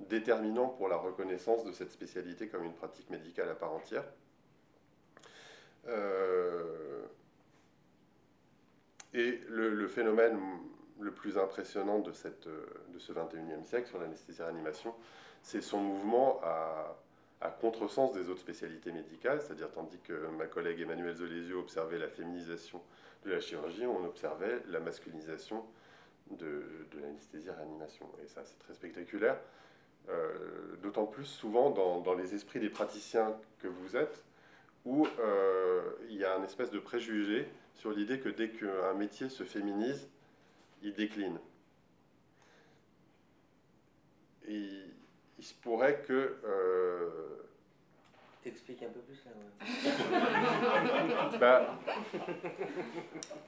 déterminant 0.09 0.67
pour 0.67 0.87
la 0.87 0.97
reconnaissance 0.97 1.63
de 1.63 1.71
cette 1.71 1.91
spécialité 1.91 2.47
comme 2.47 2.63
une 2.63 2.73
pratique 2.73 3.09
médicale 3.09 3.49
à 3.49 3.55
part 3.55 3.73
entière. 3.73 4.03
Euh, 5.87 7.01
et 9.13 9.41
le, 9.49 9.87
phénomène 9.87 10.39
le 10.99 11.11
plus 11.11 11.37
impressionnant 11.37 11.99
de, 11.99 12.11
cette, 12.11 12.47
de 12.47 12.99
ce 12.99 13.11
21e 13.11 13.63
siècle 13.63 13.87
sur 13.87 13.99
l'anesthésie-réanimation, 13.99 14.93
c'est 15.41 15.61
son 15.61 15.79
mouvement 15.79 16.39
à, 16.43 16.97
contresens 17.59 18.13
des 18.13 18.29
autres 18.29 18.39
spécialités 18.39 18.91
médicales, 18.91 19.41
c'est-à-dire 19.41 19.71
tandis 19.71 19.99
que 19.99 20.27
ma 20.37 20.45
collègue 20.45 20.79
Emmanuel 20.81 21.15
Zolésio 21.15 21.59
observait 21.59 21.97
la 21.97 22.07
féminisation 22.07 22.81
de 23.25 23.31
la 23.31 23.39
chirurgie, 23.39 23.85
on 23.85 24.05
observait 24.05 24.61
la 24.67 24.79
masculinisation 24.79 25.65
de, 26.29 26.63
l'anesthésie-réanimation. 27.01 28.07
Et 28.23 28.27
ça, 28.27 28.43
c'est 28.45 28.59
très 28.59 28.73
spectaculaire. 28.73 29.39
Euh, 30.09 30.75
d'autant 30.81 31.05
plus 31.05 31.25
souvent 31.25 31.69
dans, 31.69 32.13
les 32.15 32.33
esprits 32.33 32.59
des 32.59 32.69
praticiens 32.69 33.35
que 33.59 33.67
vous 33.67 33.95
êtes, 33.95 34.23
où 34.83 35.07
euh, 35.19 35.91
il 36.09 36.17
y 36.17 36.25
a 36.25 36.35
un 36.35 36.43
espèce 36.43 36.71
de 36.71 36.79
préjugé 36.79 37.47
sur 37.75 37.91
l'idée 37.91 38.19
que 38.19 38.29
dès 38.29 38.49
qu'un 38.49 38.93
métier 38.95 39.29
se 39.29 39.43
féminise, 39.43 40.09
il 40.81 40.93
décline. 40.93 41.39
Et 44.47 44.69
il 45.37 45.43
se 45.43 45.53
pourrait 45.53 46.01
que, 46.01 46.37
euh, 46.43 47.37
T'expliques 48.43 48.81
un 48.81 48.89
peu 48.89 49.01
plus 49.01 49.23
là 49.23 49.31
bah, 51.39 51.79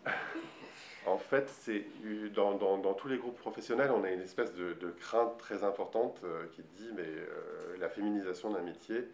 En 1.06 1.18
fait, 1.18 1.50
c'est 1.50 1.86
dans, 2.34 2.56
dans, 2.56 2.78
dans, 2.78 2.94
tous 2.94 3.10
les 3.10 3.18
groupes 3.18 3.38
professionnels, 3.38 3.92
on 3.92 4.04
a 4.04 4.12
une 4.12 4.22
espèce 4.22 4.54
de, 4.54 4.74
de 4.74 4.90
crainte 4.90 5.38
très 5.38 5.64
importante 5.64 6.22
euh, 6.24 6.46
qui 6.54 6.64
dit 6.78 6.90
mais 6.96 7.04
euh, 7.04 7.78
la 7.78 7.90
féminisation 7.90 8.52
d'un 8.52 8.62
métier, 8.62 9.10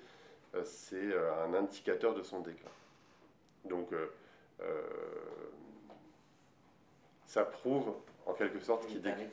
euh, 0.54 0.64
c'est 0.64 1.14
un 1.48 1.54
indicateur 1.56 2.14
de 2.14 2.22
son 2.22 2.42
déclin. 2.42 2.70
Donc, 3.66 3.90
ça 7.28 7.44
prouve 7.44 7.94
en 8.26 8.34
quelque 8.34 8.60
sorte 8.60 8.86
qu'il 8.88 9.02
décline. 9.02 9.30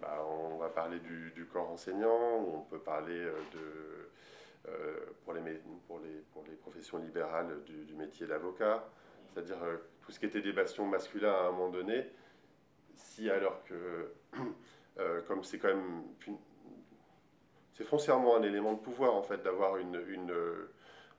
Bah, 0.00 0.24
on 0.28 0.56
va 0.56 0.68
parler 0.68 0.98
du, 0.98 1.30
du, 1.32 1.46
corps 1.46 1.70
enseignant, 1.70 2.44
on 2.54 2.60
peut 2.60 2.78
parler 2.78 3.24
de, 3.52 4.72
pour, 5.24 5.34
les, 5.34 5.40
pour, 5.86 6.00
les, 6.00 6.22
pour 6.32 6.44
les 6.48 6.54
professions 6.54 6.98
libérales 6.98 7.62
du, 7.64 7.84
du 7.84 7.94
métier 7.94 8.26
d'avocat, 8.26 8.84
c'est-à-dire 9.32 9.58
ce 10.10 10.18
qui 10.18 10.26
était 10.26 10.42
des 10.42 10.52
bastions 10.52 10.86
masculins 10.86 11.32
à 11.32 11.48
un 11.48 11.52
moment 11.52 11.70
donné, 11.70 12.06
si 12.96 13.30
alors 13.30 13.62
que, 13.64 14.12
euh, 14.98 15.22
comme 15.22 15.44
c'est 15.44 15.58
quand 15.58 15.68
même, 15.68 16.02
c'est 17.74 17.84
foncièrement 17.84 18.36
un 18.36 18.42
élément 18.42 18.74
de 18.74 18.80
pouvoir 18.80 19.14
en 19.14 19.22
fait 19.22 19.42
d'avoir 19.42 19.76
une, 19.76 19.98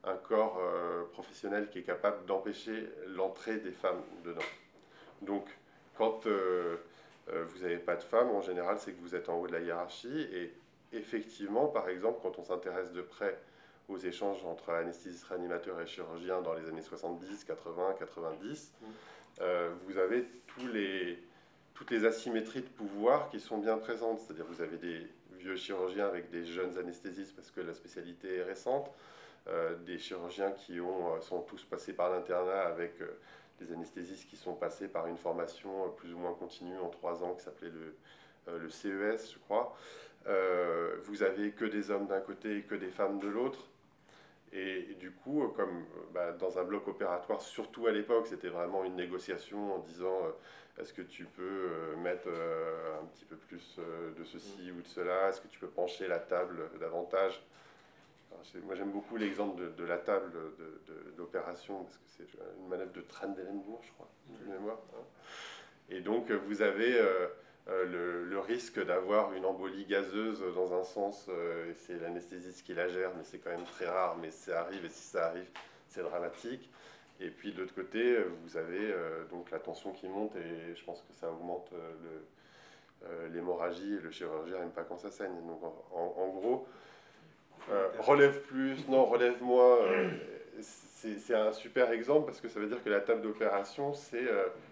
un 0.03 0.15
corps 0.15 0.59
euh, 0.59 1.03
professionnel 1.11 1.69
qui 1.69 1.79
est 1.79 1.83
capable 1.83 2.25
d'empêcher 2.25 2.89
l'entrée 3.07 3.57
des 3.57 3.71
femmes 3.71 4.01
dedans. 4.23 4.41
Donc, 5.21 5.47
quand 5.95 6.25
euh, 6.27 6.77
vous 7.27 7.59
n'avez 7.61 7.77
pas 7.77 7.95
de 7.95 8.03
femmes, 8.03 8.29
en 8.29 8.41
général, 8.41 8.77
c'est 8.79 8.93
que 8.93 9.01
vous 9.01 9.15
êtes 9.15 9.29
en 9.29 9.39
haut 9.39 9.47
de 9.47 9.53
la 9.53 9.59
hiérarchie. 9.59 10.27
Et 10.33 10.53
effectivement, 10.91 11.67
par 11.67 11.87
exemple, 11.89 12.19
quand 12.21 12.39
on 12.39 12.43
s'intéresse 12.43 12.91
de 12.91 13.01
près 13.01 13.39
aux 13.91 13.97
échanges 13.97 14.43
entre 14.45 14.71
anesthésistes, 14.71 15.25
réanimateurs 15.25 15.79
et 15.81 15.87
chirurgiens 15.87 16.41
dans 16.41 16.53
les 16.53 16.67
années 16.67 16.81
70, 16.81 17.43
80, 17.43 17.95
90, 17.99 18.73
vous 19.85 19.97
avez 19.97 20.25
tous 20.47 20.67
les, 20.67 21.17
toutes 21.73 21.91
les 21.91 22.05
asymétries 22.05 22.61
de 22.61 22.69
pouvoir 22.69 23.29
qui 23.29 23.39
sont 23.39 23.57
bien 23.57 23.77
présentes. 23.77 24.19
C'est-à-dire 24.19 24.45
vous 24.45 24.61
avez 24.61 24.77
des 24.77 25.07
vieux 25.41 25.55
chirurgiens 25.55 26.07
avec 26.07 26.29
des 26.29 26.45
jeunes 26.45 26.77
anesthésistes 26.77 27.35
parce 27.35 27.51
que 27.51 27.61
la 27.61 27.73
spécialité 27.73 28.37
est 28.37 28.43
récente, 28.43 28.91
euh, 29.47 29.75
des 29.77 29.97
chirurgiens 29.97 30.51
qui 30.51 30.79
ont, 30.79 31.15
euh, 31.15 31.21
sont 31.21 31.41
tous 31.41 31.63
passés 31.63 31.93
par 31.93 32.11
l'internat 32.11 32.61
avec 32.61 33.01
euh, 33.01 33.17
des 33.59 33.73
anesthésistes 33.73 34.29
qui 34.29 34.35
sont 34.35 34.53
passés 34.53 34.87
par 34.87 35.07
une 35.07 35.17
formation 35.17 35.89
plus 35.97 36.13
ou 36.13 36.19
moins 36.19 36.33
continue 36.33 36.77
en 36.77 36.89
trois 36.89 37.23
ans 37.23 37.33
qui 37.33 37.43
s'appelait 37.43 37.71
le, 37.71 38.59
le 38.59 38.69
CES, 38.69 39.33
je 39.33 39.39
crois. 39.39 39.75
vous 41.03 41.23
avez 41.23 41.51
que 41.51 41.65
des 41.65 41.91
hommes 41.91 42.07
d'un 42.07 42.21
côté 42.21 42.57
et 42.57 42.61
que 42.63 42.75
des 42.75 42.89
femmes 42.89 43.19
de 43.19 43.27
l'autre. 43.27 43.67
Et, 44.53 44.95
du 44.99 45.11
coup, 45.11 45.47
comme 45.55 45.69
euh, 45.69 46.01
bah, 46.13 46.31
dans 46.33 46.59
un 46.59 46.63
bloc 46.63 46.87
opératoire, 46.87 47.41
surtout 47.41 47.87
à 47.87 47.91
l'époque, 47.91 48.27
c'était 48.27 48.49
vraiment 48.49 48.83
une 48.83 48.95
négociation 48.95 49.75
en 49.75 49.79
disant 49.79 50.25
euh, 50.25 50.81
est-ce 50.81 50.93
que 50.93 51.01
tu 51.01 51.25
peux 51.25 51.41
euh, 51.43 51.95
mettre 51.97 52.27
un 52.27 53.05
petit 53.07 53.25
peu 53.25 53.35
plus 53.35 53.79
de 54.17 54.23
ceci 54.23 54.71
ou 54.71 54.81
de 54.81 54.87
cela? 54.87 55.29
Est-ce 55.29 55.41
que 55.41 55.47
tu 55.47 55.59
peux 55.59 55.67
pencher 55.67 56.07
la 56.07 56.19
table 56.19 56.69
davantage? 56.79 57.41
Moi, 58.63 58.75
j'aime 58.75 58.91
beaucoup 58.91 59.17
l'exemple 59.17 59.61
de, 59.75 59.83
la 59.83 59.97
table 59.97 60.31
d'opération 61.17 61.83
parce 61.83 61.97
que 61.97 62.03
c'est 62.07 62.27
une 62.59 62.69
manœuvre 62.69 62.93
de 62.93 63.01
Trendelenburg, 63.01 63.81
je 63.83 63.91
crois, 63.91 64.09
de 64.29 64.51
mémoire. 64.51 64.79
Hein. 64.95 65.03
Et 65.91 65.99
donc, 65.99 66.31
vous 66.31 66.61
avez 66.61 66.97
euh, 66.97 67.27
le, 67.67 68.39
risque 68.39 68.83
d'avoir 68.83 69.33
une 69.33 69.45
embolie 69.45 69.85
gazeuse 69.85 70.43
dans 70.55 70.73
un 70.73 70.83
sens, 70.83 71.27
euh, 71.29 71.71
c'est 71.75 71.99
l'anesthésiste 72.01 72.65
qui 72.65 72.73
la 72.73 72.87
gère, 72.87 73.11
mais 73.15 73.23
c'est 73.23 73.37
quand 73.37 73.51
même 73.51 73.65
très 73.75 73.87
rare, 73.87 74.17
mais 74.19 74.31
ça 74.31 74.61
arrive, 74.61 74.83
et 74.83 74.89
si 74.89 75.03
ça 75.03 75.27
arrive, 75.27 75.47
c'est 75.87 76.01
dramatique. 76.01 76.69
Et 77.19 77.29
puis 77.29 77.53
de 77.53 77.61
l'autre 77.61 77.75
côté, 77.75 78.17
vous 78.43 78.57
avez 78.57 78.91
euh, 78.91 79.25
donc 79.29 79.51
la 79.51 79.59
tension 79.59 79.91
qui 79.91 80.07
monte, 80.07 80.35
et 80.35 80.75
je 80.75 80.83
pense 80.83 81.01
que 81.01 81.13
ça 81.13 81.29
augmente 81.31 81.71
l'hémorragie, 83.31 83.95
et 83.95 83.99
le 83.99 84.11
chirurgien 84.11 84.59
n'aime 84.59 84.71
pas 84.71 84.83
quand 84.83 84.97
ça 84.97 85.11
saigne. 85.11 85.33
Donc 85.47 85.63
en, 85.93 86.27
gros, 86.29 86.67
relève 87.99 88.41
plus, 88.41 88.87
non, 88.87 89.05
relève 89.05 89.41
moins. 89.41 89.77
c'est 90.59 91.35
un 91.35 91.51
super 91.51 91.91
exemple 91.91 92.25
parce 92.25 92.41
que 92.41 92.49
ça 92.49 92.59
veut 92.59 92.67
dire 92.67 92.83
que 92.83 92.89
la 92.89 93.01
table 93.01 93.21
d'opération, 93.21 93.93
c'est 93.93 94.27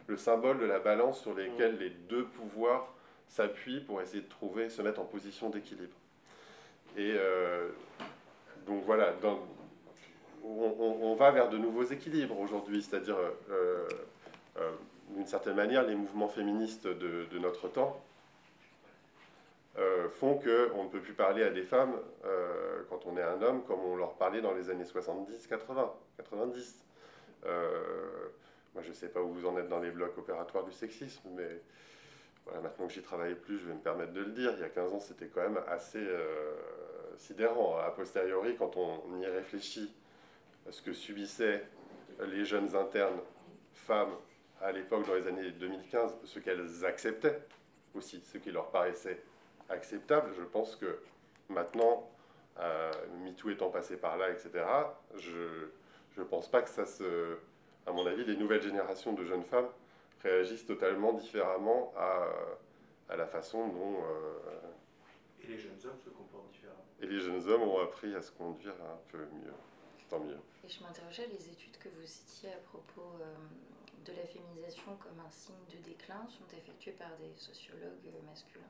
le 0.09 0.17
symbole 0.17 0.57
de 0.57 0.65
la 0.65 0.79
balance 0.79 1.21
sur 1.21 1.33
lesquels 1.33 1.77
les 1.77 1.91
deux 1.91 2.25
pouvoirs 2.25 2.93
s'appuient 3.27 3.79
pour 3.79 4.01
essayer 4.01 4.23
de 4.23 4.29
trouver, 4.29 4.69
se 4.69 4.81
mettre 4.81 4.99
en 4.99 5.05
position 5.05 5.49
d'équilibre. 5.49 5.95
Et 6.97 7.13
euh, 7.15 7.69
donc 8.65 8.83
voilà, 8.85 9.13
on, 10.43 11.13
va 11.13 11.31
vers 11.31 11.49
de 11.49 11.57
nouveaux 11.57 11.83
équilibres 11.83 12.39
aujourd'hui, 12.39 12.81
c'est-à-dire, 12.81 13.17
euh, 13.51 13.87
euh, 14.57 14.71
d'une 15.11 15.27
certaine 15.27 15.55
manière, 15.55 15.83
les 15.83 15.95
mouvements 15.95 16.27
féministes 16.27 16.87
de, 16.87 17.39
notre 17.39 17.67
temps 17.69 18.03
font 20.19 20.35
qu'on 20.35 20.83
ne 20.83 20.89
peut 20.89 20.99
plus 20.99 21.13
parler 21.13 21.41
à 21.43 21.51
des 21.51 21.61
femmes 21.61 21.93
quand 22.89 23.05
on 23.05 23.15
est 23.15 23.21
un 23.21 23.41
homme 23.41 23.63
comme 23.63 23.79
on 23.79 23.95
leur 23.95 24.15
parlait 24.15 24.41
dans 24.41 24.53
les 24.53 24.69
années 24.69 24.83
70, 24.83 25.47
80, 25.47 25.93
90. 26.17 26.83
Je 28.83 28.89
ne 28.89 28.93
sais 28.93 29.09
pas 29.09 29.21
où 29.21 29.29
vous 29.33 29.45
en 29.45 29.57
êtes 29.57 29.69
dans 29.69 29.79
les 29.79 29.91
blocs 29.91 30.17
opératoires 30.17 30.63
du 30.65 30.71
sexisme, 30.71 31.29
mais 31.35 31.61
voilà, 32.45 32.61
maintenant 32.61 32.87
que 32.87 32.93
j'y 32.93 33.01
travaille 33.01 33.35
plus, 33.35 33.59
je 33.59 33.67
vais 33.67 33.73
me 33.73 33.79
permettre 33.79 34.13
de 34.13 34.21
le 34.21 34.31
dire. 34.31 34.53
Il 34.55 34.61
y 34.61 34.63
a 34.63 34.69
15 34.69 34.93
ans, 34.93 34.99
c'était 34.99 35.27
quand 35.27 35.41
même 35.41 35.59
assez 35.67 35.99
euh, 35.99 36.55
sidérant. 37.17 37.77
A 37.77 37.91
posteriori, 37.91 38.55
quand 38.57 38.75
on 38.77 39.19
y 39.19 39.25
réfléchit 39.25 39.93
ce 40.69 40.81
que 40.81 40.93
subissaient 40.93 41.63
les 42.27 42.45
jeunes 42.45 42.75
internes 42.75 43.19
femmes 43.73 44.13
à 44.61 44.71
l'époque, 44.71 45.07
dans 45.07 45.13
les 45.13 45.27
années 45.27 45.51
2015, 45.51 46.15
ce 46.25 46.39
qu'elles 46.39 46.85
acceptaient 46.85 47.39
aussi, 47.95 48.21
ce 48.25 48.37
qui 48.37 48.51
leur 48.51 48.71
paraissait 48.71 49.21
acceptable, 49.69 50.31
je 50.37 50.43
pense 50.43 50.75
que 50.75 50.99
maintenant, 51.47 52.09
euh, 52.59 52.91
MeToo 53.23 53.51
étant 53.51 53.69
passé 53.69 53.97
par 53.97 54.17
là, 54.17 54.29
etc., 54.31 54.51
je 55.17 55.69
ne 56.17 56.23
pense 56.23 56.49
pas 56.49 56.61
que 56.61 56.69
ça 56.69 56.85
se 56.85 57.37
à 57.85 57.91
mon 57.91 58.05
avis, 58.05 58.25
les 58.25 58.35
nouvelles 58.35 58.61
générations 58.61 59.13
de 59.13 59.23
jeunes 59.23 59.43
femmes 59.43 59.69
réagissent 60.21 60.65
totalement 60.65 61.13
différemment 61.13 61.93
à, 61.97 62.27
à 63.09 63.15
la 63.15 63.25
façon 63.27 63.67
dont... 63.69 64.03
Euh, 64.03 65.43
et 65.43 65.47
les 65.47 65.57
jeunes 65.57 65.79
hommes 65.85 65.99
se 66.03 66.09
comportent 66.09 66.51
différemment. 66.51 66.85
Et 67.01 67.07
les 67.07 67.19
jeunes 67.19 67.47
hommes 67.47 67.63
ont 67.63 67.79
appris 67.79 68.13
à 68.15 68.21
se 68.21 68.31
conduire 68.31 68.73
un 68.73 68.99
peu 69.11 69.19
mieux. 69.19 69.53
Tant 70.09 70.19
mieux. 70.19 70.37
Et 70.65 70.69
je 70.69 70.83
m'interrogeais, 70.83 71.27
les 71.27 71.49
études 71.49 71.77
que 71.77 71.87
vous 71.89 72.05
citiez 72.05 72.49
à 72.51 72.57
propos 72.57 73.15
euh, 73.21 73.35
de 74.05 74.11
la 74.17 74.25
féminisation 74.25 74.95
comme 74.97 75.19
un 75.25 75.29
signe 75.29 75.53
de 75.71 75.77
déclin 75.87 76.25
sont 76.27 76.55
effectuées 76.57 76.93
par 76.93 77.09
des 77.19 77.31
sociologues 77.37 78.11
masculins 78.25 78.65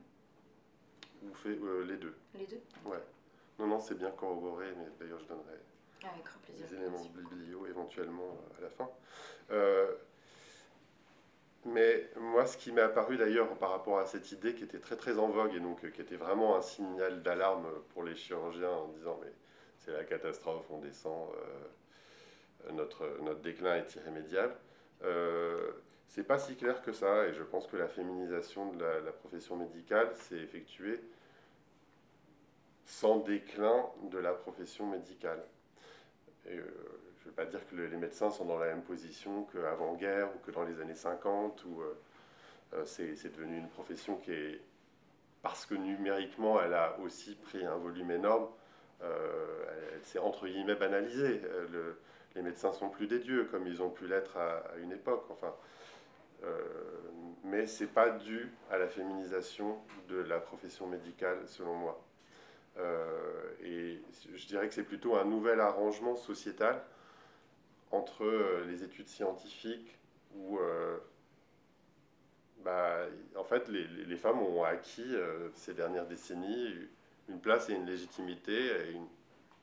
Vous 1.22 1.34
faites 1.34 1.60
les 1.88 1.98
deux. 1.98 2.16
Les 2.36 2.46
deux? 2.46 2.62
Ouais. 2.86 3.02
Non, 3.58 3.68
non, 3.68 3.80
c'est 3.80 3.96
bien 3.96 4.12
corroboré, 4.12 4.68
mais 4.78 4.88
d'ailleurs 5.00 5.20
je 5.20 5.26
donnerai 5.26 5.56
avec 6.08 6.24
grand 6.26 6.40
plaisir. 6.40 6.68
Des 6.68 6.76
éléments 6.76 7.04
biblio 7.16 7.66
éventuellement 7.68 8.24
euh, 8.24 8.58
à 8.60 8.62
la 8.62 8.70
fin. 8.70 8.90
Euh, 9.52 9.94
mais 11.66 12.10
moi, 12.18 12.46
ce 12.46 12.58
qui 12.58 12.72
m'est 12.72 12.82
apparu 12.82 13.18
d'ailleurs 13.18 13.50
par 13.58 13.72
rapport 13.72 14.00
à 14.00 14.06
cette 14.06 14.32
idée 14.32 14.56
qui 14.56 14.64
était 14.64 14.80
très 14.80 14.96
très 14.96 15.20
en 15.20 15.28
vogue 15.28 15.54
et 15.54 15.60
donc 15.60 15.84
euh, 15.84 15.90
qui 15.90 16.02
était 16.02 16.16
vraiment 16.16 16.56
un 16.56 16.62
signal 16.62 17.22
d'alarme 17.22 17.68
pour 17.94 18.04
les 18.04 18.16
chirurgiens 18.16 18.72
en 18.72 18.88
disant 18.90 19.20
mais 19.22 19.32
c'est 19.78 19.92
la 19.92 20.04
catastrophe, 20.04 20.66
on 20.70 20.80
descend, 20.80 21.30
notre, 22.74 23.18
notre 23.22 23.40
déclin 23.40 23.76
est 23.78 23.96
irrémédiable. 23.96 24.54
Euh, 25.04 25.72
c'est 26.08 26.24
pas 26.24 26.40
si 26.40 26.56
clair 26.56 26.82
que 26.82 26.92
ça 26.92 27.28
et 27.28 27.34
je 27.34 27.44
pense 27.44 27.68
que 27.68 27.78
la 27.78 27.88
féminisation 27.88 28.74
de 28.74 28.84
la, 28.84 29.00
la 29.00 29.12
profession 29.12 29.56
médicale 29.56 30.14
s'est 30.16 30.40
effectuée 30.40 31.00
sans 32.86 33.20
déclin 33.20 33.86
de 34.04 34.18
la 34.18 34.34
profession 34.34 34.88
médicale. 34.88 35.44
Euh, 36.50 36.64
je 37.18 37.26
ne 37.26 37.30
veux 37.30 37.36
pas 37.36 37.46
dire 37.46 37.60
que 37.68 37.76
les 37.76 37.98
médecins 37.98 38.30
sont 38.32 38.46
dans 38.46 38.58
la 38.58 38.68
même 38.68 38.82
position 38.82 39.44
qu'avant-guerre 39.52 40.30
ou 40.36 40.40
que 40.40 40.52
dans 40.52 40.64
les 40.64 40.80
années 40.80 40.96
50, 40.96 41.64
où 41.66 41.82
euh, 41.82 41.98
euh, 42.74 42.86
c'est 42.86 43.32
devenu 43.36 43.58
une 43.58 43.70
profession 43.70 44.18
qui 44.18 44.32
est, 44.32 44.62
parce 45.42 45.66
que 45.66 45.76
numériquement, 45.76 46.62
elle 46.62 46.74
a 46.74 46.98
aussi 47.00 47.36
pris 47.36 47.66
un 47.66 47.76
volume 47.76 48.12
énorme, 48.12 48.48
elle, 49.02 50.04
s'est 50.04 50.20
entre 50.20 50.48
guillemets 50.48 50.76
banalisée. 50.76 51.42
les 52.36 52.42
médecins 52.42 52.74
sont 52.74 52.90
plus 52.90 53.08
des 53.08 53.20
dieux 53.20 53.46
comme 53.46 53.66
ils 53.66 53.82
ont 53.82 53.90
pu 53.90 54.08
l'être 54.08 54.36
à, 54.38 54.64
une 54.82 54.92
époque. 54.92 55.26
Enfin, 55.30 55.54
mais 57.46 57.66
c'est 57.66 57.88
pas 57.88 58.10
dû 58.10 58.52
à 58.70 58.78
la 58.78 58.90
féminisation 58.90 59.78
de 60.10 60.18
la 60.18 60.40
profession 60.40 60.88
médicale, 60.88 61.48
selon 61.48 61.76
moi. 61.76 62.09
Euh, 62.80 63.52
et 63.64 64.02
je 64.36 64.48
dirais 64.48 64.68
que 64.68 64.74
c'est 64.74 64.84
plutôt 64.84 65.16
un 65.16 65.26
nouvel 65.26 65.60
arrangement 65.60 66.16
sociétal 66.16 66.82
entre 67.92 68.24
euh, 68.24 68.66
les 68.68 68.84
études 68.84 69.08
scientifiques 69.08 69.98
où 70.36 70.60
euh, 70.60 70.98
bah, 72.64 73.06
en 73.36 73.44
fait 73.44 73.68
les, 73.68 74.18
femmes 74.18 74.42
ont 74.42 74.64
acquis 74.64 75.16
ces 75.56 75.74
dernières 75.74 76.06
décennies 76.06 76.74
une 77.28 77.40
place 77.40 77.70
et 77.70 77.74
une 77.74 77.86
légitimité 77.86 78.54
et 78.54 78.92
une 78.92 79.08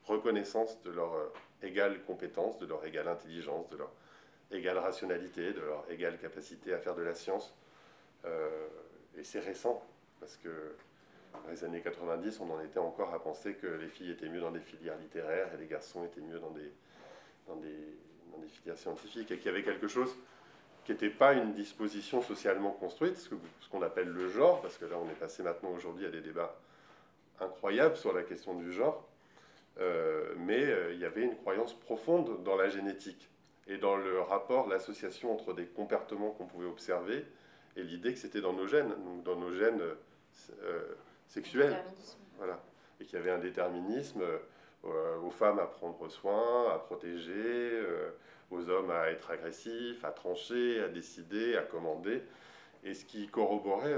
reconnaissance 0.05 0.81
de 0.83 0.91
leur 0.91 1.13
égale 1.63 2.03
compétence, 2.05 2.59
de 2.59 2.67
leur 2.67 2.85
égale 2.85 3.09
intelligence, 3.09 3.69
de 3.71 3.77
leur 3.77 3.93
égale 4.51 4.79
rationalité, 4.79 5.53
de 5.53 5.61
leur 5.61 5.85
égale 5.91 6.19
capacité 6.19 6.73
à 6.73 6.79
faire 6.79 6.95
de 6.95 7.03
la 7.03 7.15
science. 7.15 7.55
Et 9.17 9.25
c'est 9.25 9.41
récent, 9.41 9.85
parce 10.21 10.37
que 10.37 10.75
dans 11.45 11.51
les 11.51 11.65
années 11.65 11.81
90, 11.81 12.41
on 12.41 12.51
en 12.51 12.61
était 12.61 12.79
encore 12.79 13.13
à 13.15 13.23
penser 13.23 13.55
que 13.55 13.67
les 13.67 13.89
filles 13.89 14.11
étaient 14.11 14.29
mieux 14.29 14.41
dans 14.41 14.51
des 14.51 14.61
filières 14.61 14.99
littéraires 14.99 15.49
et 15.55 15.57
les 15.59 15.67
garçons 15.67 16.05
étaient 16.05 16.21
mieux 16.21 16.39
dans 16.39 16.51
des, 16.51 16.73
dans 17.47 17.57
des, 17.57 18.49
filières 18.49 18.79
scientifiques, 18.79 19.31
et 19.31 19.39
qu'il 19.39 19.47
y 19.47 19.49
avait 19.49 19.65
quelque 19.65 19.89
chose 19.89 20.15
qui 20.85 20.93
n'était 20.93 21.11
pas 21.11 21.33
une 21.33 21.53
disposition 21.53 22.23
socialement 22.23 22.71
construite, 22.71 23.17
ce 23.17 23.69
qu'on 23.71 23.83
appelle 23.83 24.09
le 24.09 24.29
genre, 24.29 24.61
parce 24.61 24.77
que 24.79 24.85
là 24.85 24.97
on 25.03 25.11
est 25.11 25.19
passé 25.19 25.43
maintenant 25.43 25.71
aujourd'hui 25.71 26.07
à 26.07 26.11
des 26.11 26.21
débats 26.21 26.55
incroyables 27.41 27.97
sur 27.97 28.13
la 28.13 28.23
question 28.23 28.55
du 28.55 28.73
genre, 28.73 29.05
euh, 29.81 30.33
mais 30.39 30.65
euh, 30.65 30.93
il 30.93 31.01
y 31.01 31.05
avait 31.05 31.23
une 31.23 31.37
croyance 31.37 31.75
profonde 31.75 32.43
dans 32.45 32.57
la 32.57 32.69
génétique 32.69 33.29
et 33.67 33.79
dans 33.79 33.97
le 33.97 34.21
rapport, 34.21 34.69
l'association 34.69 35.33
entre 35.33 35.53
des 35.53 35.67
comportements 35.67 36.31
qu'on 36.31 36.47
pouvait 36.47 36.69
observer 36.69 37.25
et 37.77 37.83
l'idée 37.83 38.13
que 38.13 38.19
c'était 38.19 38.41
dans 38.41 38.53
nos 38.53 38.67
gènes, 38.67 38.89
donc 38.89 39.25
dans 39.25 39.37
nos 39.37 39.53
gènes 39.53 39.83
euh, 40.63 40.95
sexuels. 41.29 41.77
Voilà. 42.39 42.63
Et 43.01 43.05
qu'il 43.05 43.19
y 43.19 43.23
avait 43.23 43.31
un 43.31 43.39
déterminisme 43.39 44.23
aux 44.85 45.31
femmes 45.31 45.59
à 45.59 45.67
prendre 45.67 46.09
soin, 46.09 46.73
à 46.73 46.79
protéger, 46.79 47.83
aux 48.51 48.69
hommes 48.69 48.91
à 48.91 49.11
être 49.11 49.31
agressifs, 49.31 50.05
à 50.05 50.13
trancher, 50.13 50.83
à 50.83 50.89
décider, 50.89 51.57
à 51.57 51.63
commander. 51.63 52.23
Et 52.85 52.95
ce 52.95 53.05
qui 53.05 53.27
corroborait 53.27 53.97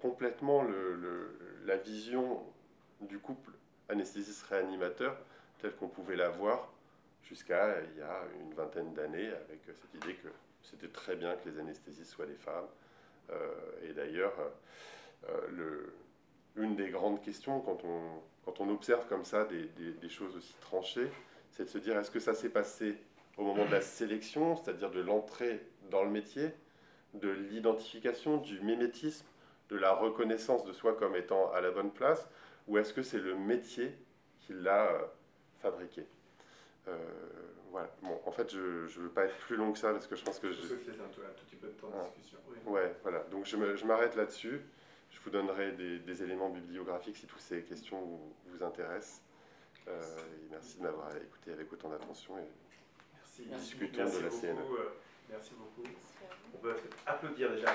complètement 0.00 0.62
le, 0.62 1.36
la 1.64 1.76
vision 1.76 2.42
du 3.00 3.18
couple 3.18 3.50
anesthésiste-réanimateur 3.88 5.16
tel 5.58 5.74
qu'on 5.74 5.88
pouvait 5.88 6.16
la 6.16 6.28
voir 6.28 6.72
jusqu'à 7.22 7.80
il 7.80 7.98
y 7.98 8.02
a 8.02 8.22
une 8.40 8.54
vingtaine 8.54 8.92
d'années 8.94 9.28
avec 9.28 9.60
cette 9.66 9.94
idée 9.94 10.14
que 10.14 10.28
c'était 10.62 10.88
très 10.88 11.16
bien 11.16 11.34
que 11.36 11.48
les 11.48 11.58
anesthésistes 11.58 12.10
soient 12.10 12.26
des 12.26 12.36
femmes. 12.36 12.68
Euh, 13.30 13.54
et 13.82 13.92
d'ailleurs, 13.92 14.34
euh, 15.28 15.86
une 16.56 16.76
des 16.76 16.90
grandes 16.90 17.22
questions 17.22 17.60
quand 17.60 17.84
on, 17.84 18.00
quand 18.44 18.60
on 18.60 18.70
observe 18.70 19.06
comme 19.08 19.24
ça 19.24 19.44
des, 19.44 19.68
des, 19.92 20.08
choses 20.08 20.36
aussi 20.36 20.54
tranchées, 20.60 21.10
c'est 21.50 21.64
de 21.64 21.68
se 21.68 21.78
dire 21.78 21.98
est-ce 21.98 22.10
que 22.10 22.20
ça 22.20 22.34
s'est 22.34 22.48
passé 22.48 22.96
au 23.36 23.44
moment 23.44 23.66
de 23.66 23.72
la 23.72 23.82
sélection, 23.82 24.56
c'est-à-dire 24.56 24.90
de 24.90 25.00
l'entrée 25.00 25.60
dans 25.90 26.02
le 26.02 26.10
métier, 26.10 26.50
de 27.14 27.28
l'identification, 27.28 28.38
du 28.38 28.60
mimétisme, 28.60 29.26
de 29.68 29.76
la 29.76 29.92
reconnaissance 29.92 30.64
de 30.64 30.72
soi 30.72 30.94
comme 30.96 31.16
étant 31.16 31.52
à 31.52 31.60
la 31.60 31.70
bonne 31.70 31.90
place, 31.90 32.26
ou 32.66 32.78
est-ce 32.78 32.94
que 32.94 33.02
c'est 33.02 33.18
le 33.18 33.36
métier 33.36 33.94
qui 34.40 34.52
l'a 34.52 34.86
euh, 34.86 34.98
fabriqué? 35.60 36.06
Euh, 36.88 36.96
voilà. 37.70 37.90
Bon, 38.02 38.18
en 38.24 38.30
fait, 38.30 38.50
je 38.50 38.58
ne 38.58 39.04
veux 39.04 39.10
pas 39.10 39.24
être 39.24 39.36
plus 39.38 39.56
long 39.56 39.72
que 39.72 39.78
ça 39.78 39.92
parce 39.92 40.06
que 40.06 40.16
je 40.16 40.24
pense 40.24 40.38
que 40.38 40.50
je. 40.50 40.62
Je 40.62 40.66
souhaite 40.66 40.86
laisser 40.86 41.00
un, 41.00 41.08
tout 41.08 41.44
petit 41.44 41.56
peu 41.56 41.66
de 41.66 41.72
temps 41.72 41.88
de 41.88 41.94
ah. 41.96 42.08
discussion. 42.16 42.38
Ouais, 42.66 42.94
voilà. 43.02 43.20
Donc 43.30 43.44
je 43.44 43.84
m'arrête 43.84 44.16
là-dessus. 44.16 44.62
Je 45.16 45.24
vous 45.24 45.30
donnerai 45.30 45.72
des, 45.72 46.22
éléments 46.22 46.50
bibliographiques 46.50 47.16
si 47.16 47.26
toutes 47.26 47.40
ces 47.40 47.62
questions 47.62 48.00
vous, 48.46 48.62
intéressent. 48.62 49.22
Euh, 49.88 50.02
merci 50.50 50.78
de 50.78 50.82
m'avoir 50.82 51.14
écouté 51.16 51.52
avec 51.52 51.72
autant 51.72 51.88
d'attention 51.88 52.38
et 52.38 52.48
merci. 53.14 53.44
discutons 53.46 54.04
de 54.04 54.18
la 54.18 54.28
beaucoup, 54.28 54.40
CNE. 54.40 54.54
merci 55.30 55.52
beaucoup. 55.54 55.88
On 56.54 56.58
peut 56.58 56.76
applaudir 57.06 57.50
déjà. 57.52 57.74